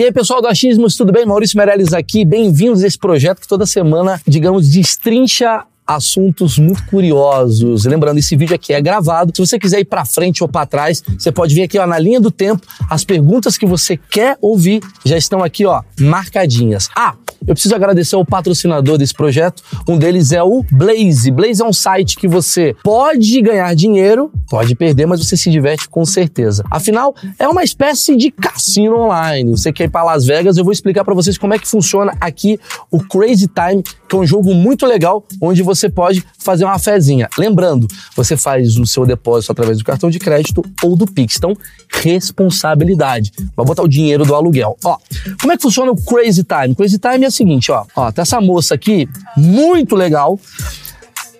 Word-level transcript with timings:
E 0.00 0.04
aí, 0.04 0.10
pessoal 0.10 0.40
do 0.40 0.48
Achismos, 0.48 0.96
tudo 0.96 1.12
bem? 1.12 1.26
Maurício 1.26 1.58
Meirelles 1.58 1.92
aqui. 1.92 2.24
Bem-vindos 2.24 2.82
a 2.82 2.86
esse 2.86 2.96
projeto 2.96 3.38
que 3.38 3.46
toda 3.46 3.66
semana, 3.66 4.18
digamos, 4.26 4.70
destrincha 4.70 5.62
assuntos 5.90 6.56
muito 6.56 6.86
curiosos. 6.86 7.84
Lembrando, 7.84 8.18
esse 8.18 8.36
vídeo 8.36 8.54
aqui 8.54 8.72
é 8.72 8.80
gravado. 8.80 9.32
Se 9.34 9.44
você 9.44 9.58
quiser 9.58 9.80
ir 9.80 9.84
para 9.84 10.04
frente 10.04 10.42
ou 10.42 10.48
para 10.48 10.64
trás, 10.64 11.02
você 11.18 11.32
pode 11.32 11.52
vir 11.52 11.62
aqui 11.62 11.78
ó, 11.78 11.86
na 11.86 11.98
linha 11.98 12.20
do 12.20 12.30
tempo. 12.30 12.64
As 12.88 13.04
perguntas 13.04 13.58
que 13.58 13.66
você 13.66 13.96
quer 13.96 14.38
ouvir 14.40 14.80
já 15.04 15.16
estão 15.16 15.42
aqui, 15.42 15.66
ó, 15.66 15.82
marcadinhas. 15.98 16.88
Ah, 16.94 17.14
eu 17.46 17.54
preciso 17.54 17.74
agradecer 17.74 18.14
ao 18.14 18.24
patrocinador 18.24 18.98
desse 18.98 19.14
projeto. 19.14 19.62
Um 19.88 19.98
deles 19.98 20.30
é 20.30 20.42
o 20.42 20.64
Blaze. 20.70 21.30
Blaze 21.30 21.62
é 21.62 21.64
um 21.64 21.72
site 21.72 22.16
que 22.16 22.28
você 22.28 22.76
pode 22.84 23.40
ganhar 23.40 23.74
dinheiro, 23.74 24.30
pode 24.48 24.74
perder, 24.74 25.06
mas 25.06 25.24
você 25.24 25.36
se 25.36 25.50
diverte 25.50 25.88
com 25.88 26.04
certeza. 26.04 26.62
Afinal, 26.70 27.14
é 27.38 27.48
uma 27.48 27.64
espécie 27.64 28.16
de 28.16 28.30
cassino 28.30 28.96
online. 28.96 29.50
Você 29.52 29.72
quer 29.72 29.84
ir 29.84 29.90
para 29.90 30.04
Las 30.04 30.26
Vegas, 30.26 30.56
eu 30.56 30.64
vou 30.64 30.72
explicar 30.72 31.04
para 31.04 31.14
vocês 31.14 31.38
como 31.38 31.54
é 31.54 31.58
que 31.58 31.66
funciona 31.66 32.14
aqui 32.20 32.60
o 32.90 33.00
Crazy 33.02 33.48
Time, 33.48 33.82
que 33.82 34.14
é 34.14 34.18
um 34.18 34.26
jogo 34.26 34.54
muito 34.54 34.84
legal, 34.86 35.24
onde 35.40 35.62
você 35.62 35.79
pode 35.88 36.24
fazer 36.38 36.64
uma 36.64 36.78
fezinha. 36.78 37.28
Lembrando, 37.38 37.86
você 38.14 38.36
faz 38.36 38.76
o 38.76 38.86
seu 38.86 39.06
depósito 39.06 39.52
através 39.52 39.78
do 39.78 39.84
cartão 39.84 40.10
de 40.10 40.18
crédito 40.18 40.64
ou 40.82 40.96
do 40.96 41.06
Pix. 41.06 41.36
Então, 41.36 41.56
responsabilidade. 41.90 43.32
Vai 43.56 43.64
botar 43.64 43.82
o 43.82 43.88
dinheiro 43.88 44.24
do 44.24 44.34
aluguel. 44.34 44.76
Ó, 44.84 44.96
como 45.40 45.52
é 45.52 45.56
que 45.56 45.62
funciona 45.62 45.90
o 45.90 45.96
Crazy 45.96 46.44
Time? 46.44 46.74
Crazy 46.74 46.98
Time 46.98 47.24
é 47.24 47.28
o 47.28 47.32
seguinte, 47.32 47.70
ó. 47.72 47.84
Ó, 47.94 48.12
tá 48.12 48.22
essa 48.22 48.40
moça 48.40 48.74
aqui, 48.74 49.08
muito 49.36 49.94
legal. 49.94 50.38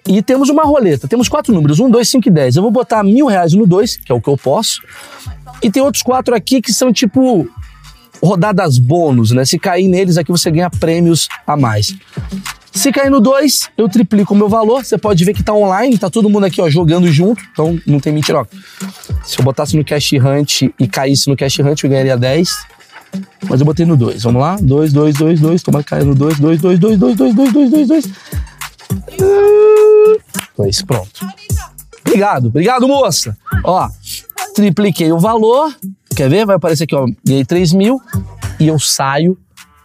E 0.07 0.23
temos 0.23 0.49
uma 0.49 0.65
roleta. 0.65 1.07
Temos 1.07 1.29
quatro 1.29 1.53
números: 1.53 1.79
1, 1.79 1.91
2, 1.91 2.09
5 2.09 2.29
e 2.29 2.31
10. 2.31 2.57
Eu 2.57 2.63
vou 2.63 2.71
botar 2.71 3.03
mil 3.03 3.27
reais 3.27 3.53
no 3.53 3.67
2, 3.67 3.99
que 3.99 4.11
é 4.11 4.15
o 4.15 4.21
que 4.21 4.29
eu 4.29 4.37
posso. 4.37 4.81
E 5.63 5.71
tem 5.71 5.83
outros 5.83 6.03
quatro 6.03 6.35
aqui 6.35 6.63
que 6.63 6.73
são 6.73 6.93
tipo 6.93 7.49
rodadas 8.23 8.79
bônus, 8.79 9.31
né? 9.31 9.45
Se 9.45 9.59
cair 9.59 9.89
neles 9.89 10.19
aqui 10.19 10.31
você 10.31 10.51
ganha 10.51 10.71
prêmios 10.71 11.29
a 11.47 11.57
mais. 11.57 11.95
Se 12.73 12.93
cair 12.93 13.11
no 13.11 13.21
2, 13.21 13.71
eu 13.77 13.89
triplico 13.89 14.33
o 14.33 14.37
meu 14.37 14.49
valor. 14.49 14.85
Você 14.85 14.97
pode 14.97 15.25
ver 15.25 15.35
que 15.35 15.43
tá 15.43 15.53
online, 15.53 15.99
tá 15.99 16.09
todo 16.09 16.31
mundo 16.31 16.47
aqui 16.47 16.61
ó, 16.61 16.71
jogando 16.71 17.11
junto, 17.11 17.43
então 17.53 17.79
não 17.87 17.99
tem 17.99 18.13
mentira. 18.13 18.47
Se 19.25 19.39
eu 19.39 19.45
botasse 19.45 19.77
no 19.77 19.85
Cash 19.85 20.13
Hunt 20.13 20.63
e 20.79 20.89
caísse 20.89 21.29
no 21.29 21.37
Cash 21.37 21.59
Hunt, 21.59 21.83
eu 21.83 21.91
ganharia 21.91 22.17
10. 22.17 22.49
Mas 23.49 23.61
eu 23.61 23.67
botei 23.67 23.85
no 23.85 23.97
2. 23.97 24.23
Vamos 24.23 24.41
lá? 24.41 24.57
2, 24.61 24.93
2, 24.93 25.17
2, 25.17 25.41
2. 25.41 25.63
Toma 25.63 25.83
cair 25.83 26.05
no 26.05 26.15
2, 26.15 26.39
2, 26.39 26.61
2, 26.61 26.79
2, 26.79 26.99
2, 26.99 27.17
2, 27.17 27.35
2, 27.35 27.53
2, 27.53 27.71
2, 27.71 27.89
2. 27.89 28.05
2, 30.57 30.83
pronto. 30.83 31.27
Obrigado, 32.07 32.47
obrigado, 32.47 32.87
moça. 32.87 33.37
Ó, 33.65 33.89
tripliquei 34.55 35.13
o 35.13 35.19
valor. 35.19 35.75
Quer 36.15 36.29
ver? 36.29 36.47
Vai 36.47 36.57
aparecer 36.57 36.85
aqui, 36.85 36.95
ó. 36.95 37.07
Ganhei 37.25 37.45
3 37.45 37.73
mil 37.73 38.01
e 38.59 38.69
eu 38.69 38.79
saio 38.79 39.37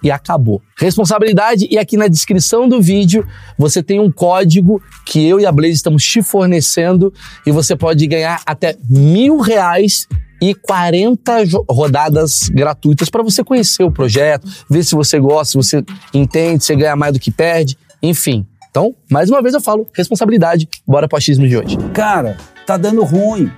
e 0.05 0.11
acabou. 0.11 0.61
Responsabilidade, 0.77 1.67
e 1.67 1.79
aqui 1.79 1.97
na 1.97 2.07
descrição 2.07 2.69
do 2.69 2.79
vídeo 2.79 3.27
você 3.57 3.81
tem 3.81 3.99
um 3.99 4.11
código 4.11 4.79
que 5.03 5.27
eu 5.27 5.39
e 5.39 5.47
a 5.47 5.51
Blaze 5.51 5.73
estamos 5.73 6.03
te 6.05 6.21
fornecendo 6.21 7.11
e 7.43 7.51
você 7.51 7.75
pode 7.75 8.05
ganhar 8.05 8.39
até 8.45 8.77
mil 8.87 9.39
reais 9.39 10.07
e 10.39 10.53
40 10.53 11.43
rodadas 11.67 12.49
gratuitas 12.49 13.09
para 13.09 13.23
você 13.23 13.43
conhecer 13.43 13.83
o 13.83 13.89
projeto, 13.89 14.47
ver 14.69 14.83
se 14.83 14.93
você 14.93 15.19
gosta, 15.19 15.53
se 15.53 15.57
você 15.57 15.83
entende, 16.13 16.63
se 16.63 16.75
ganha 16.75 16.95
mais 16.95 17.13
do 17.13 17.19
que 17.19 17.31
perde, 17.31 17.75
enfim. 17.99 18.45
Então, 18.69 18.93
mais 19.09 19.27
uma 19.31 19.41
vez 19.41 19.55
eu 19.55 19.61
falo, 19.61 19.87
responsabilidade, 19.91 20.69
bora 20.85 21.07
pro 21.07 21.17
achismo 21.17 21.47
de 21.47 21.57
hoje. 21.57 21.77
Cara, 21.95 22.37
tá 22.67 22.77
dando 22.77 23.03
ruim. 23.03 23.51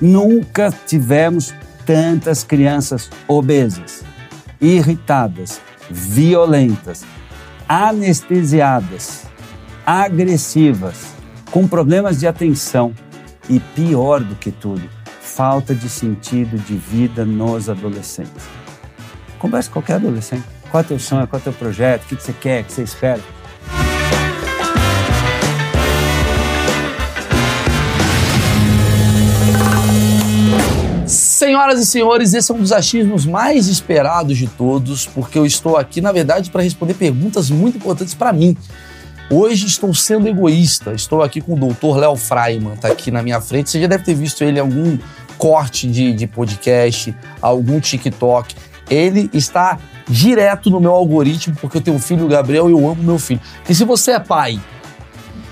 Nunca 0.00 0.72
tivemos 0.86 1.52
tantas 1.84 2.42
crianças 2.42 3.10
obesas, 3.28 4.02
irritadas, 4.62 5.60
violentas, 5.90 7.04
anestesiadas, 7.68 9.24
agressivas, 9.84 11.14
com 11.50 11.66
problemas 11.66 12.20
de 12.20 12.26
atenção 12.26 12.94
e 13.48 13.58
pior 13.58 14.20
do 14.20 14.36
que 14.36 14.50
tudo, 14.50 14.88
falta 15.20 15.74
de 15.74 15.88
sentido 15.88 16.56
de 16.58 16.76
vida 16.76 17.24
nos 17.24 17.68
adolescentes. 17.68 18.44
Converse 19.38 19.68
com 19.68 19.74
qualquer 19.74 19.94
adolescente. 19.94 20.44
Qual 20.70 20.82
é 20.82 20.84
o 20.84 20.88
teu 20.88 20.98
sonho? 20.98 21.26
Qual 21.26 21.38
é 21.38 21.40
o 21.40 21.44
teu 21.44 21.52
projeto? 21.52 22.04
O 22.04 22.06
que 22.06 22.14
você 22.14 22.32
quer? 22.32 22.62
O 22.62 22.64
que 22.66 22.72
você 22.72 22.82
espera? 22.82 23.20
Senhoras 31.40 31.80
e 31.80 31.86
senhores, 31.86 32.34
esse 32.34 32.52
é 32.52 32.54
um 32.54 32.58
dos 32.58 32.70
achismos 32.70 33.24
mais 33.24 33.66
esperados 33.66 34.36
de 34.36 34.46
todos, 34.46 35.06
porque 35.06 35.38
eu 35.38 35.46
estou 35.46 35.78
aqui, 35.78 35.98
na 35.98 36.12
verdade, 36.12 36.50
para 36.50 36.60
responder 36.60 36.92
perguntas 36.92 37.48
muito 37.48 37.78
importantes 37.78 38.12
para 38.12 38.30
mim. 38.30 38.54
Hoje 39.30 39.64
estou 39.64 39.94
sendo 39.94 40.28
egoísta, 40.28 40.92
estou 40.92 41.22
aqui 41.22 41.40
com 41.40 41.54
o 41.54 41.56
doutor 41.58 41.96
Léo 41.96 42.14
Freiman, 42.14 42.74
está 42.74 42.88
aqui 42.88 43.10
na 43.10 43.22
minha 43.22 43.40
frente. 43.40 43.70
Você 43.70 43.80
já 43.80 43.86
deve 43.86 44.04
ter 44.04 44.12
visto 44.12 44.44
ele 44.44 44.58
em 44.58 44.60
algum 44.60 44.98
corte 45.38 45.86
de, 45.88 46.12
de 46.12 46.26
podcast, 46.26 47.16
algum 47.40 47.80
TikTok. 47.80 48.54
Ele 48.90 49.30
está 49.32 49.78
direto 50.06 50.68
no 50.68 50.78
meu 50.78 50.92
algoritmo, 50.92 51.56
porque 51.58 51.78
eu 51.78 51.80
tenho 51.80 51.96
um 51.96 52.00
filho, 52.00 52.26
o 52.26 52.28
Gabriel, 52.28 52.68
e 52.68 52.72
eu 52.72 52.86
amo 52.86 53.02
meu 53.02 53.18
filho. 53.18 53.40
E 53.66 53.74
se 53.74 53.86
você 53.86 54.10
é 54.10 54.20
pai 54.20 54.60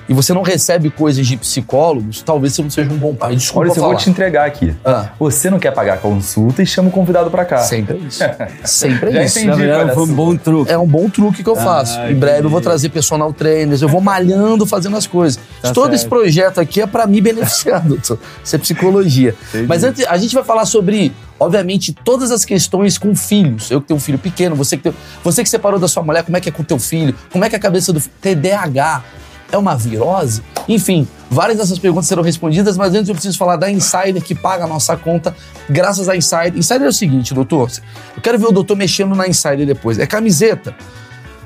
e 0.08 0.14
você 0.14 0.32
não 0.32 0.42
recebe 0.42 0.88
coisas 0.90 1.26
de 1.26 1.36
psicólogos, 1.36 2.22
talvez 2.22 2.54
você 2.54 2.62
não 2.62 2.70
seja 2.70 2.90
um 2.90 2.96
bom 2.96 3.14
pai. 3.14 3.36
Desculpa 3.36 3.68
Olha, 3.68 3.78
eu 3.78 3.82
vou 3.82 3.94
te 3.94 4.08
entregar 4.08 4.46
aqui. 4.46 4.74
Ah. 4.84 5.10
Você 5.18 5.50
não 5.50 5.58
quer 5.58 5.72
pagar 5.72 5.94
a 5.94 5.96
consulta 5.98 6.62
e 6.62 6.66
chama 6.66 6.88
o 6.88 6.90
convidado 6.92 7.30
para 7.30 7.44
cá. 7.44 7.58
Sempre 7.58 7.96
é 7.96 8.00
isso. 8.00 8.24
Sempre 8.64 9.12
Já 9.12 9.20
é 9.20 9.24
isso. 9.26 9.38
entendi. 9.38 9.68
É 9.68 9.84
um 9.84 10.06
bom 10.06 10.36
truque. 10.36 10.72
É 10.72 10.78
um 10.78 10.86
bom 10.86 11.10
truque 11.10 11.42
que 11.42 11.50
eu 11.50 11.56
faço. 11.56 11.98
Ah, 11.98 12.10
em 12.10 12.14
breve 12.14 12.46
eu 12.46 12.50
vou 12.50 12.60
trazer 12.60 12.88
personal 12.88 13.32
trainers, 13.32 13.82
eu 13.82 13.88
vou 13.88 14.00
malhando, 14.00 14.64
fazendo 14.64 14.96
as 14.96 15.06
coisas. 15.06 15.38
Tá 15.60 15.72
Todo 15.72 15.90
certo. 15.90 15.94
esse 15.94 16.08
projeto 16.08 16.58
aqui 16.58 16.80
é 16.80 16.86
para 16.86 17.06
me 17.06 17.20
beneficiar, 17.20 17.82
doutor. 17.86 18.18
Isso 18.42 18.56
é 18.56 18.58
psicologia. 18.58 19.34
Entendi. 19.50 19.66
Mas 19.66 19.84
antes, 19.84 20.06
a 20.06 20.16
gente 20.16 20.34
vai 20.34 20.44
falar 20.44 20.64
sobre, 20.64 21.12
obviamente, 21.38 21.92
todas 21.92 22.30
as 22.30 22.46
questões 22.46 22.96
com 22.96 23.14
filhos. 23.14 23.70
Eu 23.70 23.82
que 23.82 23.88
tenho 23.88 23.98
um 23.98 24.00
filho 24.00 24.18
pequeno, 24.18 24.56
você 24.56 24.76
que, 24.78 24.84
tem, 24.84 24.94
você 25.22 25.42
que 25.42 25.48
separou 25.50 25.78
da 25.78 25.86
sua 25.86 26.02
mulher, 26.02 26.24
como 26.24 26.36
é 26.36 26.40
que 26.40 26.48
é 26.48 26.52
com 26.52 26.62
o 26.62 26.64
teu 26.64 26.78
filho? 26.78 27.14
Como 27.30 27.44
é 27.44 27.48
que 27.50 27.54
é 27.54 27.58
a 27.58 27.60
cabeça 27.60 27.92
do 27.92 28.00
filho? 28.00 28.14
TDAH. 28.22 29.04
É 29.50 29.56
uma 29.56 29.76
virose? 29.76 30.42
Enfim, 30.68 31.08
várias 31.30 31.58
dessas 31.58 31.78
perguntas 31.78 32.06
serão 32.06 32.22
respondidas, 32.22 32.76
mas 32.76 32.94
antes 32.94 33.08
eu 33.08 33.14
preciso 33.14 33.38
falar 33.38 33.56
da 33.56 33.70
Insider 33.70 34.22
que 34.22 34.34
paga 34.34 34.64
a 34.64 34.66
nossa 34.66 34.96
conta, 34.96 35.34
graças 35.68 36.08
à 36.08 36.16
Insider. 36.16 36.56
Insider 36.56 36.82
é 36.82 36.88
o 36.88 36.92
seguinte, 36.92 37.32
doutor. 37.32 37.70
Eu 38.14 38.20
quero 38.20 38.38
ver 38.38 38.46
o 38.46 38.52
doutor 38.52 38.76
mexendo 38.76 39.14
na 39.14 39.26
Insider 39.26 39.66
depois. 39.66 39.98
É 39.98 40.06
camiseta. 40.06 40.74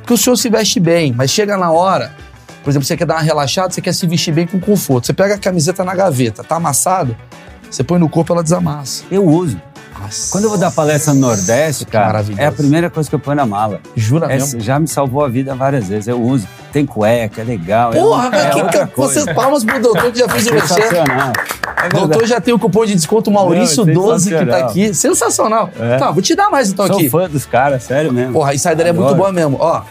Porque 0.01 0.15
o 0.15 0.17
senhor 0.17 0.37
se 0.37 0.49
veste 0.49 0.81
bem, 0.81 1.13
mas 1.13 1.31
chega 1.31 1.57
na 1.57 1.71
hora, 1.71 2.13
por 2.65 2.71
exemplo, 2.71 2.85
você 2.87 2.97
quer 2.97 3.07
dar 3.07 3.15
uma 3.15 3.23
relaxada, 3.23 3.73
você 3.73 3.81
quer 3.81 3.95
se 3.95 4.07
vestir 4.07 4.35
bem 4.35 4.47
com 4.47 4.59
conforto. 4.59 5.07
Você 5.07 5.13
pega 5.13 5.35
a 5.35 5.39
camiseta 5.39 5.85
na 5.85 5.95
gaveta, 5.95 6.43
tá 6.43 6.57
amassada, 6.57 7.17
você 7.71 7.85
põe 7.85 8.01
no 8.01 8.09
corpo, 8.09 8.33
ela 8.33 8.43
desamassa. 8.43 9.05
Eu 9.11 9.25
uso. 9.25 9.61
Nossa. 10.03 10.33
Quando 10.33 10.45
eu 10.45 10.51
vou 10.51 10.59
dar 10.59 10.71
palestra 10.71 11.15
no 11.15 11.21
Nordeste, 11.21 11.87
cara, 11.87 12.25
é 12.37 12.47
a 12.47 12.53
primeira 12.53 12.91
coisa 12.91 13.09
que 13.09 13.15
eu 13.15 13.19
ponho 13.19 13.37
na 13.37 13.47
mala. 13.47 13.81
Jura 13.95 14.27
Essa 14.27 14.47
mesmo? 14.47 14.61
já 14.61 14.79
me 14.79 14.89
salvou 14.89 15.25
a 15.25 15.29
vida 15.29 15.55
várias 15.55 15.89
vezes. 15.89 16.09
Eu 16.09 16.21
uso. 16.21 16.47
Tem 16.73 16.87
cueca, 16.87 17.43
é 17.43 17.45
legal. 17.45 17.93
Porra, 17.93 18.31
é, 18.33 18.47
é 18.47 18.51
que, 18.51 18.87
que, 18.87 18.97
vocês 18.97 19.27
palmas 19.33 19.63
pro 19.63 19.81
doutor 19.81 20.11
que 20.11 20.19
já 20.19 20.29
fez 20.29 20.47
o. 20.47 20.51
Sensacional. 20.51 21.33
É 21.85 21.89
Doutor 21.89 22.27
já 22.27 22.41
tem 22.41 22.55
o 22.55 22.59
cupom 22.59 22.87
de 22.87 22.95
desconto 22.95 23.31
Maurício 23.31 23.85
Não, 23.85 23.93
12 23.93 24.31
que 24.31 24.47
tá 24.47 24.59
aqui. 24.59 24.95
Sensacional. 24.95 25.69
É. 25.79 25.99
Tá, 25.99 26.11
vou 26.11 26.23
te 26.23 26.35
dar 26.35 26.49
mais 26.49 26.71
então 26.71 26.87
Sou 26.87 26.97
aqui. 26.97 27.11
fã 27.11 27.29
dos 27.29 27.45
caras, 27.45 27.83
sério 27.83 28.13
mesmo. 28.13 28.33
Porra, 28.33 28.53
a 28.53 28.55
Insider 28.55 28.87
é 28.87 28.93
muito 28.93 29.05
Adoro. 29.05 29.17
boa 29.17 29.33
mesmo. 29.33 29.57
Ó, 29.61 29.83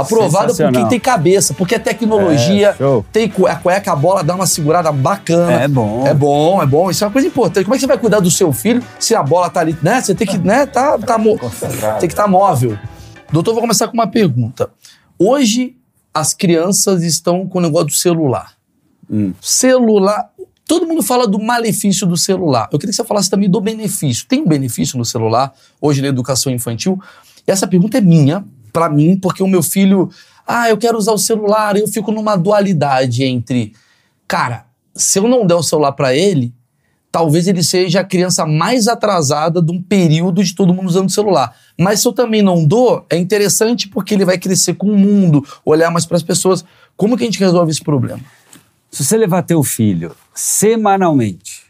aprovada 0.00 0.54
por 0.54 0.72
quem 0.72 0.88
tem 0.88 1.00
cabeça, 1.00 1.54
porque 1.54 1.74
é 1.74 1.78
tecnologia, 1.78 2.74
É, 2.78 3.02
tem 3.12 3.32
a 3.48 3.56
cueca, 3.56 3.92
a 3.92 3.96
bola 3.96 4.22
dá 4.22 4.34
uma 4.34 4.46
segurada 4.46 4.90
bacana. 4.92 5.52
É 5.52 5.68
bom. 5.68 6.06
É 6.06 6.14
bom, 6.14 6.62
é 6.62 6.66
bom. 6.66 6.90
Isso 6.90 7.04
é 7.04 7.06
uma 7.06 7.12
coisa 7.12 7.28
importante. 7.28 7.64
Como 7.64 7.74
é 7.74 7.78
que 7.78 7.80
você 7.82 7.86
vai 7.86 7.98
cuidar 7.98 8.20
do 8.20 8.30
seu 8.30 8.52
filho 8.52 8.82
se 8.98 9.14
a 9.14 9.22
bola 9.22 9.48
tá 9.50 9.60
ali, 9.60 9.76
né? 9.82 10.00
Você 10.00 10.14
tem 10.14 10.26
que, 10.26 10.38
né, 10.38 10.66
tá, 10.66 10.98
tá 10.98 11.18
mo- 11.18 11.38
tem 11.98 12.08
que 12.08 12.14
estar 12.14 12.26
móvel. 12.26 12.78
Doutor, 13.32 13.52
vou 13.52 13.60
começar 13.60 13.88
com 13.88 13.94
uma 13.94 14.06
pergunta. 14.06 14.70
Hoje, 15.18 15.76
as 16.14 16.32
crianças 16.34 17.02
estão 17.02 17.46
com 17.46 17.58
o 17.58 17.62
negócio 17.62 17.88
do 17.88 17.94
celular. 17.94 18.52
Hum. 19.10 19.32
Celular. 19.40 20.30
Todo 20.66 20.86
mundo 20.86 21.02
fala 21.02 21.26
do 21.26 21.38
malefício 21.38 22.06
do 22.06 22.16
celular. 22.16 22.68
Eu 22.70 22.78
queria 22.78 22.90
que 22.90 22.96
você 22.96 23.04
falasse 23.04 23.30
também 23.30 23.48
do 23.48 23.60
benefício. 23.60 24.26
Tem 24.28 24.42
um 24.42 24.46
benefício 24.46 24.98
no 24.98 25.04
celular, 25.04 25.52
hoje 25.80 26.02
na 26.02 26.08
educação 26.08 26.52
infantil? 26.52 27.00
E 27.46 27.50
essa 27.50 27.66
pergunta 27.66 27.96
é 27.96 28.00
minha, 28.02 28.44
pra 28.78 28.88
mim, 28.88 29.18
porque 29.18 29.42
o 29.42 29.48
meu 29.48 29.62
filho. 29.62 30.08
Ah, 30.46 30.70
eu 30.70 30.78
quero 30.78 30.96
usar 30.96 31.12
o 31.12 31.18
celular. 31.18 31.76
Eu 31.76 31.88
fico 31.88 32.12
numa 32.12 32.36
dualidade 32.36 33.24
entre. 33.24 33.74
Cara, 34.26 34.66
se 34.94 35.18
eu 35.18 35.26
não 35.26 35.46
der 35.46 35.56
o 35.56 35.62
celular 35.62 35.92
pra 35.92 36.14
ele, 36.14 36.54
talvez 37.10 37.48
ele 37.48 37.62
seja 37.62 38.00
a 38.00 38.04
criança 38.04 38.46
mais 38.46 38.86
atrasada 38.86 39.60
de 39.60 39.72
um 39.72 39.82
período 39.82 40.42
de 40.44 40.54
todo 40.54 40.72
mundo 40.72 40.88
usando 40.88 41.08
o 41.08 41.12
celular. 41.12 41.54
Mas 41.78 42.00
se 42.00 42.08
eu 42.08 42.12
também 42.12 42.42
não 42.42 42.64
dou, 42.64 43.04
é 43.10 43.16
interessante 43.16 43.88
porque 43.88 44.14
ele 44.14 44.24
vai 44.24 44.38
crescer 44.38 44.74
com 44.74 44.90
o 44.90 44.96
mundo, 44.96 45.44
olhar 45.64 45.90
mais 45.90 46.06
para 46.06 46.16
as 46.16 46.22
pessoas. 46.22 46.64
Como 46.96 47.16
que 47.16 47.24
a 47.24 47.26
gente 47.26 47.40
resolve 47.40 47.70
esse 47.70 47.82
problema? 47.82 48.20
Se 48.90 49.04
você 49.04 49.16
levar 49.16 49.42
teu 49.42 49.62
filho 49.62 50.14
semanalmente, 50.34 51.66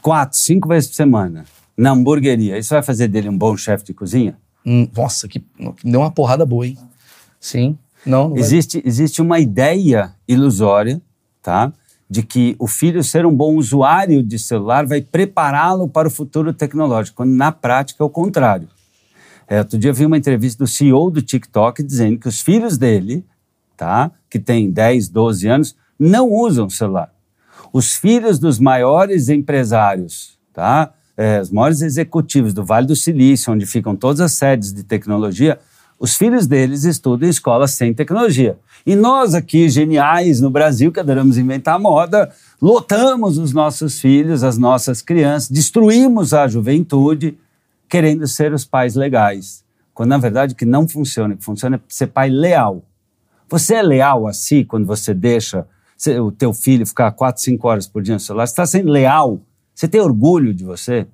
quatro, 0.00 0.38
cinco 0.38 0.68
vezes 0.68 0.90
por 0.90 0.96
semana, 0.96 1.44
na 1.76 1.90
hamburgueria, 1.90 2.58
isso 2.58 2.70
vai 2.74 2.82
fazer 2.82 3.08
dele 3.08 3.28
um 3.28 3.36
bom 3.36 3.56
chefe 3.56 3.84
de 3.84 3.94
cozinha? 3.94 4.36
Hum, 4.64 4.88
nossa, 4.96 5.28
que 5.28 5.44
deu 5.84 6.00
uma 6.00 6.10
porrada 6.10 6.46
boa, 6.46 6.66
hein? 6.66 6.78
Sim. 7.40 7.76
Não, 8.04 8.30
não 8.30 8.36
existe, 8.36 8.80
vai... 8.80 8.88
existe 8.88 9.22
uma 9.22 9.38
ideia 9.38 10.14
ilusória, 10.26 11.00
tá? 11.42 11.72
De 12.08 12.22
que 12.22 12.54
o 12.58 12.66
filho 12.66 13.02
ser 13.02 13.24
um 13.24 13.34
bom 13.34 13.56
usuário 13.56 14.22
de 14.22 14.38
celular 14.38 14.86
vai 14.86 15.00
prepará-lo 15.00 15.88
para 15.88 16.08
o 16.08 16.10
futuro 16.10 16.52
tecnológico, 16.52 17.16
quando 17.18 17.32
na 17.32 17.50
prática 17.50 18.02
é 18.02 18.06
o 18.06 18.10
contrário. 18.10 18.68
É, 19.48 19.58
outro 19.58 19.78
dia 19.78 19.90
eu 19.90 19.94
vi 19.94 20.06
uma 20.06 20.16
entrevista 20.16 20.62
do 20.62 20.68
CEO 20.68 21.10
do 21.10 21.20
TikTok 21.20 21.82
dizendo 21.82 22.18
que 22.18 22.28
os 22.28 22.40
filhos 22.40 22.78
dele, 22.78 23.24
tá? 23.76 24.10
Que 24.30 24.38
tem 24.38 24.70
10, 24.70 25.08
12 25.08 25.48
anos, 25.48 25.76
não 25.98 26.30
usam 26.30 26.70
celular. 26.70 27.12
Os 27.72 27.94
filhos 27.94 28.38
dos 28.38 28.58
maiores 28.58 29.28
empresários, 29.28 30.38
tá? 30.52 30.92
É, 31.16 31.40
os 31.40 31.50
maiores 31.50 31.82
executivos 31.82 32.54
do 32.54 32.64
Vale 32.64 32.86
do 32.86 32.96
Silício, 32.96 33.52
onde 33.52 33.66
ficam 33.66 33.94
todas 33.94 34.20
as 34.20 34.32
sedes 34.32 34.72
de 34.72 34.82
tecnologia, 34.82 35.58
os 36.02 36.16
filhos 36.16 36.48
deles 36.48 36.82
estudam 36.82 37.28
em 37.28 37.30
escolas 37.30 37.72
sem 37.72 37.94
tecnologia. 37.94 38.58
E 38.84 38.96
nós 38.96 39.34
aqui, 39.34 39.68
geniais 39.68 40.40
no 40.40 40.50
Brasil, 40.50 40.90
que 40.90 40.98
adoramos 40.98 41.38
inventar 41.38 41.78
moda, 41.78 42.28
lotamos 42.60 43.38
os 43.38 43.52
nossos 43.52 44.00
filhos, 44.00 44.42
as 44.42 44.58
nossas 44.58 45.00
crianças, 45.00 45.48
destruímos 45.48 46.34
a 46.34 46.48
juventude, 46.48 47.38
querendo 47.88 48.26
ser 48.26 48.52
os 48.52 48.64
pais 48.64 48.96
legais. 48.96 49.62
Quando 49.94 50.08
na 50.08 50.18
verdade 50.18 50.54
o 50.54 50.56
que 50.56 50.64
não 50.64 50.88
funciona, 50.88 51.34
o 51.34 51.36
que 51.36 51.44
funciona 51.44 51.76
é 51.76 51.80
ser 51.88 52.08
pai 52.08 52.30
leal. 52.30 52.82
Você 53.48 53.74
é 53.74 53.82
leal 53.82 54.26
a 54.26 54.32
si 54.32 54.64
quando 54.64 54.86
você 54.86 55.14
deixa 55.14 55.66
o 56.20 56.32
teu 56.32 56.52
filho 56.52 56.84
ficar 56.84 57.12
4, 57.12 57.40
5 57.42 57.68
horas 57.68 57.86
por 57.86 58.02
dia 58.02 58.14
no 58.14 58.20
celular? 58.20 58.46
Você 58.46 58.52
está 58.52 58.66
sendo 58.66 58.90
leal? 58.90 59.40
Você 59.82 59.88
tem 59.88 60.00
orgulho 60.00 60.54
de 60.54 60.62
você? 60.62 61.08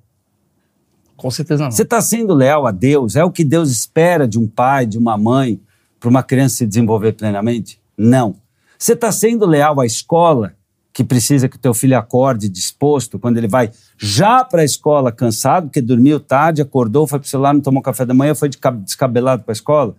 Com 1.17 1.31
certeza 1.31 1.63
não. 1.63 1.71
Você 1.71 1.81
está 1.81 1.99
sendo 2.01 2.35
leal 2.35 2.67
a 2.67 2.71
Deus? 2.71 3.15
É 3.15 3.23
o 3.23 3.31
que 3.31 3.43
Deus 3.43 3.71
espera 3.71 4.27
de 4.27 4.37
um 4.37 4.45
pai, 4.45 4.85
de 4.85 4.95
uma 4.95 5.17
mãe, 5.17 5.59
para 5.99 6.07
uma 6.07 6.21
criança 6.21 6.57
se 6.57 6.67
desenvolver 6.67 7.13
plenamente? 7.13 7.81
Não. 7.97 8.35
Você 8.77 8.93
está 8.93 9.11
sendo 9.11 9.47
leal 9.47 9.79
à 9.81 9.87
escola, 9.87 10.53
que 10.93 11.03
precisa 11.03 11.49
que 11.49 11.55
o 11.55 11.59
teu 11.59 11.73
filho 11.73 11.97
acorde 11.97 12.47
disposto, 12.47 13.17
quando 13.17 13.39
ele 13.39 13.47
vai 13.47 13.71
já 13.97 14.45
para 14.45 14.61
a 14.61 14.65
escola 14.65 15.11
cansado, 15.11 15.65
porque 15.65 15.81
dormiu 15.81 16.19
tarde, 16.19 16.61
acordou, 16.61 17.07
foi 17.07 17.17
para 17.17 17.25
o 17.25 17.29
celular, 17.29 17.55
não 17.55 17.61
tomou 17.61 17.81
café 17.81 18.05
da 18.05 18.13
manhã, 18.13 18.35
foi 18.35 18.51
descabelado 18.83 19.41
para 19.41 19.51
a 19.51 19.53
escola? 19.53 19.95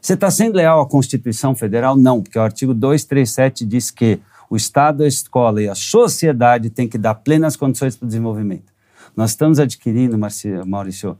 Você 0.00 0.14
está 0.14 0.30
sendo 0.30 0.56
leal 0.56 0.80
à 0.80 0.88
Constituição 0.88 1.54
Federal? 1.54 1.94
Não, 1.94 2.22
porque 2.22 2.38
o 2.38 2.42
artigo 2.42 2.72
237 2.72 3.66
diz 3.66 3.90
que 3.90 4.18
o 4.48 4.56
Estado, 4.56 5.02
a 5.02 5.08
escola 5.08 5.62
e 5.62 5.68
a 5.68 5.74
sociedade 5.74 6.70
têm 6.70 6.88
que 6.88 6.98
dar 6.98 7.14
plenas 7.16 7.56
condições 7.56 7.96
para 7.96 8.04
o 8.04 8.08
desenvolvimento. 8.08 8.72
Nós 9.16 9.30
estamos 9.30 9.58
adquirindo, 9.58 10.18
Maurício, 10.66 11.18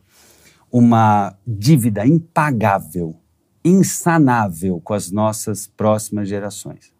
uma 0.71 1.35
dívida 1.47 2.07
impagável, 2.07 3.17
insanável 3.65 4.81
com 4.81 4.95
as 4.95 5.11
nossas 5.11 5.67
próximas 5.67 6.29
gerações. 6.29 6.93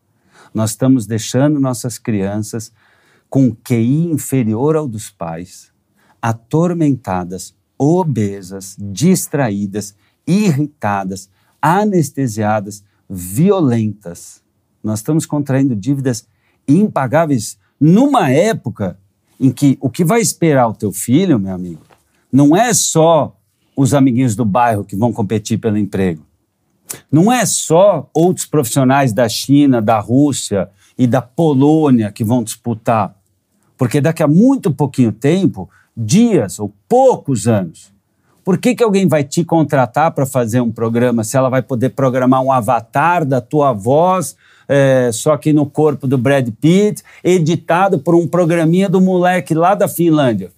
Nós 0.55 0.71
estamos 0.71 1.07
deixando 1.07 1.61
nossas 1.61 1.99
crianças 1.99 2.73
com 3.29 3.55
QI 3.55 4.11
inferior 4.11 4.77
ao 4.77 4.89
dos 4.89 5.11
pais, 5.11 5.73
atormentadas, 6.23 7.55
obesas, 7.79 8.77
distraídas, 8.79 9.95
irritadas, 10.27 11.29
anestesiadas, 11.61 12.85
violentas. 13.09 14.43
Nós 14.87 15.01
estamos 15.01 15.27
contraindo 15.27 15.75
dívidas 15.75 16.29
impagáveis 16.69 17.59
numa 17.81 18.31
época 18.31 18.97
em 19.41 19.51
que 19.51 19.77
o 19.81 19.91
que 19.91 20.05
vai 20.05 20.21
esperar 20.21 20.69
o 20.69 20.75
teu 20.75 20.93
filho, 20.93 21.41
meu 21.41 21.53
amigo, 21.53 21.81
não 22.33 22.57
é 22.57 22.73
só 22.73 23.37
os 23.77 23.93
amiguinhos 23.93 24.37
do 24.37 24.45
bairro 24.45 24.85
que 24.85 24.95
vão 24.95 25.13
competir 25.13 25.59
pelo 25.59 25.77
emprego. 25.77 26.23
Não 27.11 27.33
é 27.33 27.45
só 27.45 28.09
outros 28.15 28.47
profissionais 28.47 29.13
da 29.13 29.29
China, 29.29 29.83
da 29.83 29.99
Rússia 29.99 30.71
e 30.97 31.05
da 31.05 31.21
Polônia 31.21 32.13
que 32.13 32.23
vão 32.23 32.45
disputar. 32.45 33.13
Porque 33.77 34.01
daqui 34.01 34.23
a 34.23 34.29
muito 34.29 34.73
pouquinho 34.73 35.11
tempo, 35.11 35.69
dias 35.97 36.61
ou 36.61 36.73
poucos 36.89 37.49
anos, 37.49 37.93
por 38.45 38.57
que, 38.57 38.77
que 38.77 38.85
alguém 38.85 39.09
vai 39.09 39.25
te 39.25 39.45
contratar 39.45 40.13
para 40.13 40.25
fazer 40.25 40.61
um 40.61 40.71
programa 40.71 41.25
se 41.25 41.37
ela 41.37 41.49
vai 41.49 41.61
poder 41.61 41.89
programar 41.89 42.41
um 42.41 42.53
avatar 42.53 43.25
da 43.25 43.41
tua 43.41 43.73
voz 43.73 44.37
é, 44.69 45.11
só 45.13 45.37
que 45.37 45.53
no 45.53 45.67
corpo 45.67 46.07
do 46.07 46.19
Brad 46.19 46.49
Pitt, 46.61 47.03
editado 47.23 47.99
por 47.99 48.15
um 48.15 48.27
programinha 48.27 48.89
do 48.89 49.01
moleque 49.01 49.55
lá 49.55 49.75
da 49.75 49.89
Finlândia. 49.89 50.51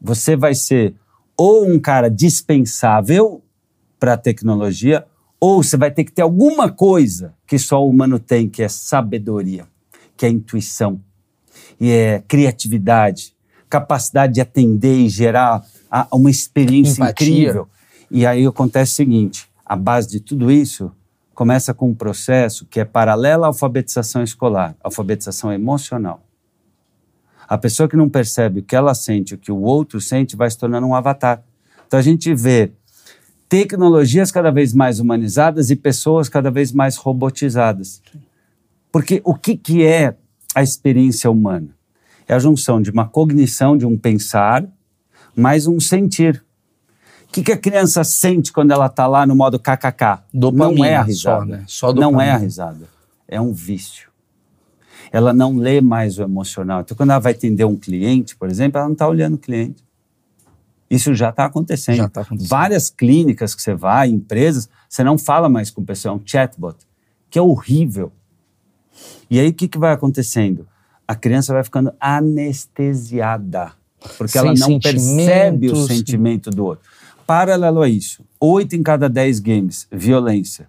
Você 0.00 0.36
vai 0.36 0.54
ser 0.54 0.94
ou 1.36 1.68
um 1.68 1.78
cara 1.78 2.10
dispensável 2.10 3.42
para 3.98 4.14
a 4.14 4.18
tecnologia, 4.18 5.04
ou 5.40 5.62
você 5.62 5.76
vai 5.76 5.90
ter 5.90 6.04
que 6.04 6.12
ter 6.12 6.22
alguma 6.22 6.70
coisa 6.70 7.34
que 7.46 7.58
só 7.58 7.84
o 7.84 7.88
humano 7.88 8.18
tem, 8.18 8.48
que 8.48 8.62
é 8.62 8.68
sabedoria, 8.68 9.66
que 10.16 10.26
é 10.26 10.28
intuição, 10.28 11.00
e 11.80 11.90
é 11.90 12.22
criatividade, 12.26 13.34
capacidade 13.70 14.34
de 14.34 14.40
atender 14.40 14.96
e 14.96 15.08
gerar 15.08 15.64
uma 16.12 16.30
experiência 16.30 17.02
Empatia. 17.02 17.28
incrível. 17.28 17.68
E 18.10 18.26
aí 18.26 18.44
acontece 18.44 18.92
o 18.92 18.96
seguinte: 18.96 19.48
a 19.64 19.76
base 19.76 20.08
de 20.08 20.20
tudo 20.20 20.50
isso 20.50 20.90
começa 21.38 21.72
com 21.72 21.90
um 21.90 21.94
processo 21.94 22.66
que 22.66 22.80
é 22.80 22.84
paralelo 22.84 23.44
à 23.44 23.46
alfabetização 23.46 24.24
escolar, 24.24 24.74
alfabetização 24.82 25.52
emocional. 25.52 26.20
A 27.46 27.56
pessoa 27.56 27.88
que 27.88 27.96
não 27.96 28.08
percebe 28.08 28.58
o 28.58 28.62
que 28.64 28.74
ela 28.74 28.92
sente, 28.92 29.36
o 29.36 29.38
que 29.38 29.52
o 29.52 29.60
outro 29.60 30.00
sente, 30.00 30.34
vai 30.34 30.50
se 30.50 30.58
tornando 30.58 30.88
um 30.88 30.96
avatar. 30.96 31.44
Então 31.86 31.96
a 31.96 32.02
gente 32.02 32.34
vê 32.34 32.72
tecnologias 33.48 34.32
cada 34.32 34.50
vez 34.50 34.74
mais 34.74 34.98
humanizadas 34.98 35.70
e 35.70 35.76
pessoas 35.76 36.28
cada 36.28 36.50
vez 36.50 36.72
mais 36.72 36.96
robotizadas. 36.96 38.02
Porque 38.90 39.22
o 39.24 39.32
que, 39.32 39.56
que 39.56 39.86
é 39.86 40.16
a 40.56 40.60
experiência 40.60 41.30
humana? 41.30 41.68
É 42.26 42.34
a 42.34 42.40
junção 42.40 42.82
de 42.82 42.90
uma 42.90 43.06
cognição, 43.06 43.78
de 43.78 43.86
um 43.86 43.96
pensar, 43.96 44.66
mais 45.36 45.68
um 45.68 45.78
sentir. 45.78 46.44
O 47.28 47.32
que, 47.32 47.42
que, 47.42 47.52
a 47.52 47.58
criança 47.58 48.02
sente 48.04 48.50
quando 48.52 48.70
ela 48.70 48.86
está 48.86 49.06
lá 49.06 49.26
no 49.26 49.36
modo 49.36 49.58
kkk? 49.58 50.22
Dopamina, 50.32 50.78
não 50.78 50.84
é 50.84 50.96
a 50.96 51.02
risada. 51.02 51.40
Só, 51.40 51.44
né? 51.44 51.64
só 51.66 51.92
não 51.92 52.20
é 52.20 52.30
a 52.30 52.36
risada. 52.38 52.88
É 53.28 53.40
um 53.40 53.52
vício. 53.52 54.08
Ela 55.12 55.32
não 55.32 55.56
lê 55.56 55.80
mais 55.80 56.18
o 56.18 56.22
emocional. 56.22 56.80
Então, 56.80 56.96
quando 56.96 57.10
ela 57.10 57.18
vai 57.18 57.32
atender 57.32 57.64
um 57.64 57.76
cliente, 57.76 58.34
por 58.34 58.48
exemplo, 58.48 58.78
ela 58.78 58.86
não 58.86 58.94
está 58.94 59.06
olhando 59.06 59.34
o 59.34 59.38
cliente. 59.38 59.86
Isso 60.90 61.14
já 61.14 61.28
está 61.28 61.44
acontecendo. 61.44 61.96
Já 61.96 62.08
tá 62.08 62.22
acontecendo. 62.22 62.48
Várias 62.48 62.88
clínicas 62.88 63.54
que 63.54 63.60
você 63.60 63.74
vai, 63.74 64.08
empresas, 64.08 64.68
você 64.88 65.04
não 65.04 65.18
fala 65.18 65.48
mais 65.48 65.70
com 65.70 65.82
o 65.82 65.84
pessoal, 65.84 66.16
é 66.16 66.18
um 66.18 66.22
chatbot, 66.24 66.76
que 67.28 67.38
é 67.38 67.42
horrível. 67.42 68.10
E 69.30 69.38
aí 69.38 69.48
o 69.48 69.54
que, 69.54 69.68
que 69.68 69.78
vai 69.78 69.92
acontecendo? 69.92 70.66
A 71.06 71.14
criança 71.14 71.52
vai 71.52 71.62
ficando 71.62 71.92
anestesiada, 72.00 73.72
porque 74.16 74.32
Sem 74.32 74.40
ela 74.40 74.54
não 74.54 74.80
percebe 74.80 75.70
o 75.70 75.76
sentimento 75.86 76.50
do 76.50 76.64
outro. 76.64 76.88
Paralelo 77.28 77.82
a 77.82 77.88
isso, 77.90 78.24
8 78.40 78.74
em 78.74 78.82
cada 78.82 79.06
10 79.06 79.40
games, 79.40 79.86
violência. 79.92 80.66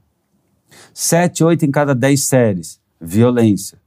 7, 0.94 1.42
8 1.42 1.64
em 1.64 1.72
cada 1.72 1.96
10 1.96 2.22
séries, 2.22 2.82
violência. 3.00 3.80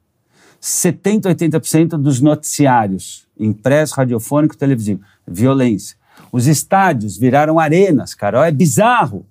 70, 0.59 1.29
80% 1.35 1.89
dos 1.99 2.23
noticiários, 2.23 3.29
impresso, 3.39 3.97
radiofônico, 3.97 4.57
televisivo, 4.57 5.03
violência. 5.29 5.99
Os 6.33 6.47
estádios 6.47 7.19
viraram 7.19 7.61
arenas, 7.61 8.15
cara. 8.15 8.49
É 8.49 8.51
bizarro. 8.51 9.19
O 9.19 9.27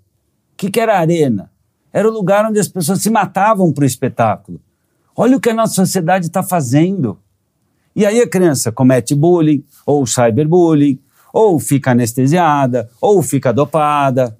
que, 0.55 0.69
que 0.69 0.79
era 0.79 0.99
arena? 0.99 1.51
Era 1.91 2.07
o 2.07 2.13
lugar 2.13 2.45
onde 2.45 2.59
as 2.59 2.67
pessoas 2.67 3.01
se 3.01 3.09
matavam 3.09 3.73
para 3.73 3.81
o 3.81 3.87
espetáculo. 3.87 4.61
Olha 5.15 5.35
o 5.35 5.41
que 5.41 5.49
a 5.49 5.55
nossa 5.55 5.73
sociedade 5.73 6.27
está 6.27 6.43
fazendo. 6.43 7.17
E 7.95 8.05
aí 8.05 8.21
a 8.21 8.29
criança 8.29 8.71
comete 8.71 9.15
bullying, 9.15 9.65
ou 9.83 10.05
cyberbullying, 10.05 10.99
ou 11.33 11.59
fica 11.59 11.91
anestesiada, 11.91 12.89
ou 12.99 13.21
fica 13.21 13.51
dopada. 13.53 14.37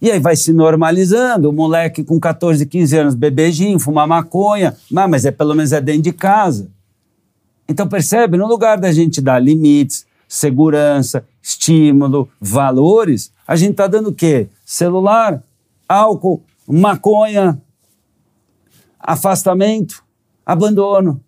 E 0.00 0.10
aí 0.10 0.18
vai 0.18 0.34
se 0.34 0.52
normalizando, 0.52 1.48
o 1.48 1.52
moleque 1.52 2.02
com 2.02 2.18
14, 2.18 2.66
15 2.66 2.96
anos, 2.96 3.14
bebejinho, 3.14 3.78
fuma 3.78 4.06
maconha, 4.06 4.76
mas 4.90 5.24
é 5.24 5.30
pelo 5.30 5.54
menos 5.54 5.72
é 5.72 5.80
dentro 5.80 6.02
de 6.02 6.12
casa. 6.12 6.68
Então 7.68 7.86
percebe, 7.88 8.36
no 8.36 8.46
lugar 8.46 8.78
da 8.78 8.90
gente 8.90 9.20
dar 9.20 9.38
limites, 9.38 10.04
segurança, 10.26 11.24
estímulo, 11.40 12.28
valores, 12.40 13.32
a 13.46 13.54
gente 13.54 13.72
está 13.72 13.86
dando 13.86 14.08
o 14.08 14.14
quê? 14.14 14.48
Celular, 14.64 15.42
álcool, 15.88 16.42
maconha, 16.66 17.60
afastamento, 18.98 20.02
abandono. 20.44 21.20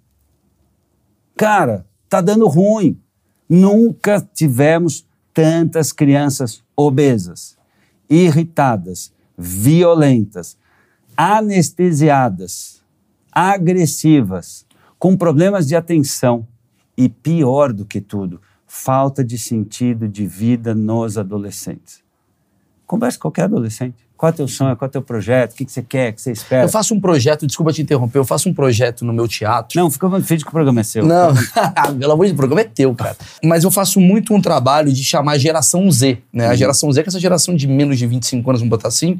Cara, 1.36 1.84
tá 2.08 2.20
dando 2.20 2.46
ruim. 2.46 2.98
Nunca 3.48 4.20
tivemos 4.20 5.06
tantas 5.32 5.92
crianças 5.92 6.62
obesas, 6.76 7.56
irritadas, 8.08 9.12
violentas, 9.36 10.56
anestesiadas, 11.16 12.82
agressivas, 13.30 14.64
com 14.98 15.16
problemas 15.16 15.66
de 15.66 15.76
atenção 15.76 16.46
e, 16.96 17.08
pior 17.08 17.72
do 17.72 17.84
que 17.84 18.00
tudo, 18.00 18.40
falta 18.66 19.24
de 19.24 19.36
sentido 19.36 20.08
de 20.08 20.26
vida 20.26 20.74
nos 20.74 21.18
adolescentes. 21.18 22.02
Converse 22.86 23.18
com 23.18 23.22
qualquer 23.22 23.44
adolescente. 23.44 24.03
Qual 24.16 24.30
é 24.30 24.32
o 24.32 24.36
teu 24.36 24.48
sonho? 24.48 24.76
Qual 24.76 24.86
é 24.86 24.88
o 24.88 24.92
teu 24.92 25.02
projeto? 25.02 25.52
O 25.52 25.56
que, 25.56 25.64
que 25.64 25.72
você 25.72 25.82
quer? 25.82 26.12
O 26.12 26.14
que 26.14 26.22
você 26.22 26.32
espera? 26.32 26.64
Eu 26.64 26.68
faço 26.68 26.94
um 26.94 27.00
projeto, 27.00 27.46
desculpa 27.46 27.72
te 27.72 27.82
interromper, 27.82 28.18
eu 28.18 28.24
faço 28.24 28.48
um 28.48 28.54
projeto 28.54 29.04
no 29.04 29.12
meu 29.12 29.26
teatro. 29.26 29.78
Não, 29.78 29.90
fica 29.90 30.08
muito 30.08 30.26
que 30.26 30.48
o 30.48 30.50
programa 30.50 30.80
é 30.80 30.84
seu. 30.84 31.04
Não, 31.04 31.32
pelo 31.98 32.12
amor 32.12 32.24
de 32.24 32.30
Deus, 32.30 32.32
o 32.32 32.36
programa 32.36 32.60
é 32.60 32.64
teu, 32.64 32.94
cara. 32.94 33.16
Mas 33.42 33.64
eu 33.64 33.70
faço 33.70 34.00
muito 34.00 34.32
um 34.32 34.40
trabalho 34.40 34.92
de 34.92 35.02
chamar 35.02 35.36
geração 35.38 35.90
Z, 35.90 36.18
né? 36.32 36.46
A 36.46 36.50
uhum. 36.50 36.56
geração 36.56 36.92
Z, 36.92 37.02
que 37.02 37.08
é 37.08 37.10
essa 37.10 37.20
geração 37.20 37.56
de 37.56 37.66
menos 37.66 37.98
de 37.98 38.06
25 38.06 38.48
anos, 38.48 38.60
vamos 38.60 38.70
botar 38.70 38.88
assim, 38.88 39.18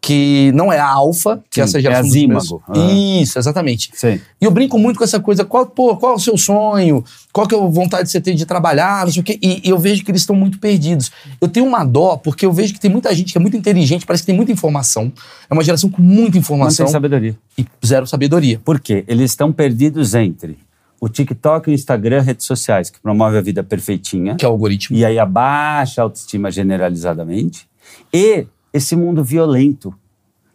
que 0.00 0.50
não 0.52 0.72
é 0.72 0.78
a 0.78 0.88
alfa, 0.88 1.42
que 1.50 1.56
Sim, 1.56 1.60
essa 1.60 1.80
geração 1.80 2.06
é 2.06 2.08
a 2.08 2.10
Zímago. 2.10 2.62
Ah. 2.66 2.72
Isso, 2.78 3.38
exatamente. 3.38 3.90
Sim. 3.94 4.18
E 4.40 4.44
eu 4.44 4.50
brinco 4.50 4.78
muito 4.78 4.96
com 4.96 5.04
essa 5.04 5.20
coisa, 5.20 5.44
qual, 5.44 5.66
pô, 5.66 5.94
qual 5.96 6.12
é 6.12 6.16
o 6.16 6.18
seu 6.18 6.38
sonho? 6.38 7.04
Qual 7.32 7.46
que 7.46 7.54
é 7.54 7.58
a 7.58 7.60
vontade 7.60 8.04
que 8.04 8.10
você 8.10 8.20
tem 8.20 8.34
de 8.34 8.46
trabalhar? 8.46 9.04
Não 9.04 9.12
sei 9.12 9.20
o 9.20 9.24
quê. 9.24 9.38
E, 9.42 9.60
e 9.62 9.68
eu 9.68 9.78
vejo 9.78 10.02
que 10.02 10.10
eles 10.10 10.22
estão 10.22 10.34
muito 10.34 10.58
perdidos. 10.58 11.12
Eu 11.38 11.48
tenho 11.48 11.66
uma 11.66 11.84
dó, 11.84 12.16
porque 12.16 12.46
eu 12.46 12.52
vejo 12.52 12.72
que 12.72 12.80
tem 12.80 12.90
muita 12.90 13.14
gente 13.14 13.32
que 13.32 13.38
é 13.38 13.40
muito 13.40 13.56
inteligente, 13.56 14.06
parece 14.06 14.22
que 14.22 14.28
tem 14.28 14.34
muita 14.34 14.50
informação. 14.50 15.12
É 15.48 15.52
uma 15.52 15.62
geração 15.62 15.90
com 15.90 16.00
muita 16.00 16.38
informação. 16.38 16.86
Não 16.86 16.92
tem 16.92 16.92
sabedoria. 16.92 17.38
E 17.58 17.66
zero 17.84 18.06
sabedoria. 18.06 18.58
Por 18.64 18.80
quê? 18.80 19.04
Eles 19.06 19.32
estão 19.32 19.52
perdidos 19.52 20.14
entre 20.14 20.58
o 20.98 21.08
TikTok, 21.08 21.68
o 21.68 21.72
Instagram, 21.72 22.22
redes 22.22 22.46
sociais, 22.46 22.88
que 22.88 22.98
promove 23.00 23.36
a 23.36 23.40
vida 23.42 23.62
perfeitinha. 23.62 24.36
Que 24.36 24.46
é 24.46 24.48
o 24.48 24.52
algoritmo. 24.52 24.96
E 24.96 25.04
aí 25.04 25.18
abaixa 25.18 26.00
a 26.00 26.04
autoestima 26.04 26.50
generalizadamente. 26.50 27.68
E 28.12 28.46
esse 28.72 28.94
mundo 28.96 29.24
violento 29.24 29.94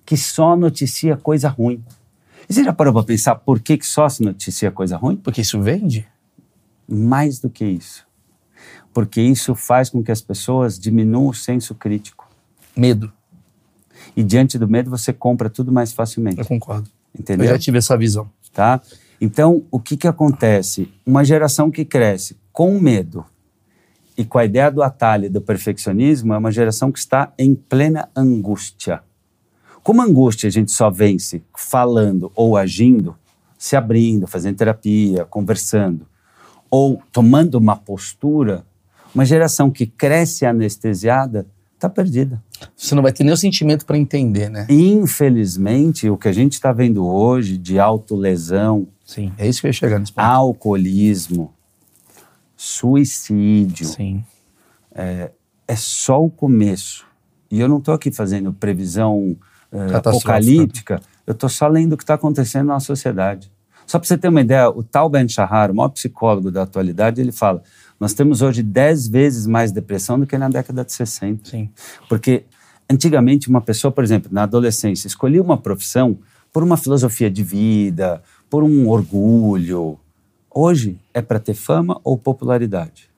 que 0.06 0.16
só 0.16 0.56
noticia 0.56 1.18
coisa 1.18 1.50
ruim. 1.50 1.84
E 2.48 2.54
você 2.54 2.64
já 2.64 2.72
parou 2.72 2.94
para 2.94 3.04
pensar 3.04 3.36
por 3.36 3.60
que, 3.60 3.78
que 3.78 3.86
só 3.86 4.08
se 4.08 4.24
noticia 4.24 4.72
coisa 4.72 4.98
ruim? 4.98 5.16
Porque 5.16 5.42
isso 5.42 5.62
vende? 5.62 6.08
Mais 6.88 7.40
do 7.40 7.50
que 7.50 7.66
isso. 7.66 8.06
Porque 8.94 9.22
isso 9.22 9.56
faz 9.56 9.90
com 9.90 10.04
que 10.04 10.12
as 10.12 10.22
pessoas 10.22 10.80
diminuam 10.80 11.28
o 11.28 11.34
senso 11.34 11.74
crítico. 11.74 12.30
Medo. 12.76 13.12
E 14.16 14.24
diante 14.24 14.58
do 14.58 14.68
medo 14.68 14.90
você 14.90 15.12
compra 15.12 15.50
tudo 15.50 15.72
mais 15.72 15.92
facilmente. 15.92 16.40
Eu 16.40 16.46
concordo. 16.46 16.90
Entendeu? 17.18 17.46
Eu 17.46 17.54
já 17.54 17.60
tive 17.60 17.78
essa 17.78 17.98
visão. 17.98 18.30
Tá? 18.54 18.82
Então, 19.20 19.66
o 19.72 19.80
que, 19.80 19.98
que 19.98 20.08
acontece? 20.08 20.94
Uma 21.06 21.26
geração 21.26 21.72
que 21.72 21.84
cresce 21.84 22.38
com 22.54 22.80
medo 22.80 23.26
e 24.18 24.24
com 24.24 24.38
a 24.38 24.46
ideia 24.46 24.72
do 24.72 24.82
atalho 24.82 25.30
do 25.30 25.42
perfeccionismo 25.42 26.34
é 26.34 26.38
uma 26.38 26.52
geração 26.52 26.92
que 26.92 27.00
está 27.00 27.34
em 27.38 27.54
plena 27.54 28.10
angústia. 28.16 29.02
Como 29.84 30.02
a 30.02 30.06
angústia 30.06 30.48
a 30.48 30.52
gente 30.52 30.72
só 30.72 30.90
vence 30.90 31.44
falando 31.56 32.32
ou 32.36 32.58
agindo, 32.58 33.16
se 33.58 33.76
abrindo, 33.76 34.26
fazendo 34.26 34.58
terapia, 34.58 35.26
conversando, 35.26 36.08
ou 36.70 37.02
tomando 37.12 37.56
uma 37.56 37.76
postura, 37.76 38.66
uma 39.14 39.26
geração 39.26 39.70
que 39.70 39.86
cresce 39.86 40.46
anestesiada 40.46 41.46
está 41.74 41.90
perdida. 41.90 42.42
Você 42.76 42.96
não 42.96 43.04
vai 43.04 43.12
ter 43.12 43.24
nem 43.24 43.34
o 43.34 43.38
sentimento 43.38 43.86
para 43.86 43.98
entender, 43.98 44.50
né? 44.50 44.66
Infelizmente, 44.70 46.10
o 46.10 46.18
que 46.18 46.28
a 46.28 46.34
gente 46.34 46.54
está 46.54 46.72
vendo 46.72 47.06
hoje 47.06 47.58
de 47.58 47.80
autolesão, 47.80 48.88
Sim, 49.06 49.32
é 49.38 49.48
isso 49.48 49.62
que 49.62 49.68
eu 49.68 49.70
ia 49.70 49.74
chegar 49.74 50.00
nesse 50.00 50.14
ponto. 50.14 50.26
alcoolismo, 50.26 51.54
suicídio. 52.56 53.88
Sim. 53.88 54.24
É, 54.94 55.32
é 55.68 55.76
só 55.76 56.24
o 56.24 56.30
começo. 56.30 57.06
E 57.50 57.60
eu 57.60 57.68
não 57.68 57.78
estou 57.78 57.94
aqui 57.94 58.12
fazendo 58.12 58.54
previsão 58.54 59.38
uh, 59.72 59.96
apocalíptica, 59.96 61.02
eu 61.26 61.34
estou 61.34 61.50
só 61.50 61.68
lendo 61.68 61.94
o 61.94 61.98
que 61.98 62.04
está 62.04 62.16
acontecendo 62.16 62.68
na 62.68 62.80
sociedade. 62.80 63.52
Só 63.86 64.00
para 64.00 64.08
você 64.08 64.18
ter 64.18 64.30
uma 64.30 64.42
ideia, 64.42 64.70
o 64.70 64.84
Tal 64.84 65.10
Ben 65.10 65.28
Shahar, 65.28 65.72
o 65.72 65.76
maior 65.76 65.90
psicólogo 65.90 66.50
da 66.52 66.64
atualidade, 66.64 67.22
ele 67.22 67.32
fala: 67.32 67.62
nós 68.00 68.14
temos 68.14 68.42
hoje 68.42 68.64
10 68.64 69.08
vezes 69.08 69.46
mais 69.46 69.72
depressão 69.72 70.20
do 70.20 70.26
que 70.26 70.38
na 70.38 70.50
década 70.50 70.84
de 70.84 70.92
60. 70.92 71.50
Sim. 71.50 71.70
Porque 72.10 72.46
antigamente 72.90 73.48
uma 73.48 73.62
pessoa, 73.62 73.92
por 73.92 74.04
exemplo, 74.04 74.30
na 74.34 74.44
adolescência, 74.44 75.08
escolhia 75.08 75.42
uma 75.42 75.58
profissão 75.58 76.18
por 76.52 76.64
uma 76.64 76.78
filosofia 76.78 77.30
de 77.30 77.44
vida, 77.44 78.22
por 78.50 78.64
um 78.64 78.90
orgulho, 78.90 80.00
Hoje 80.58 80.98
é 81.14 81.22
para 81.22 81.38
ter 81.38 81.54
fama 81.54 82.00
ou 82.02 82.18
popularidade. 82.18 83.10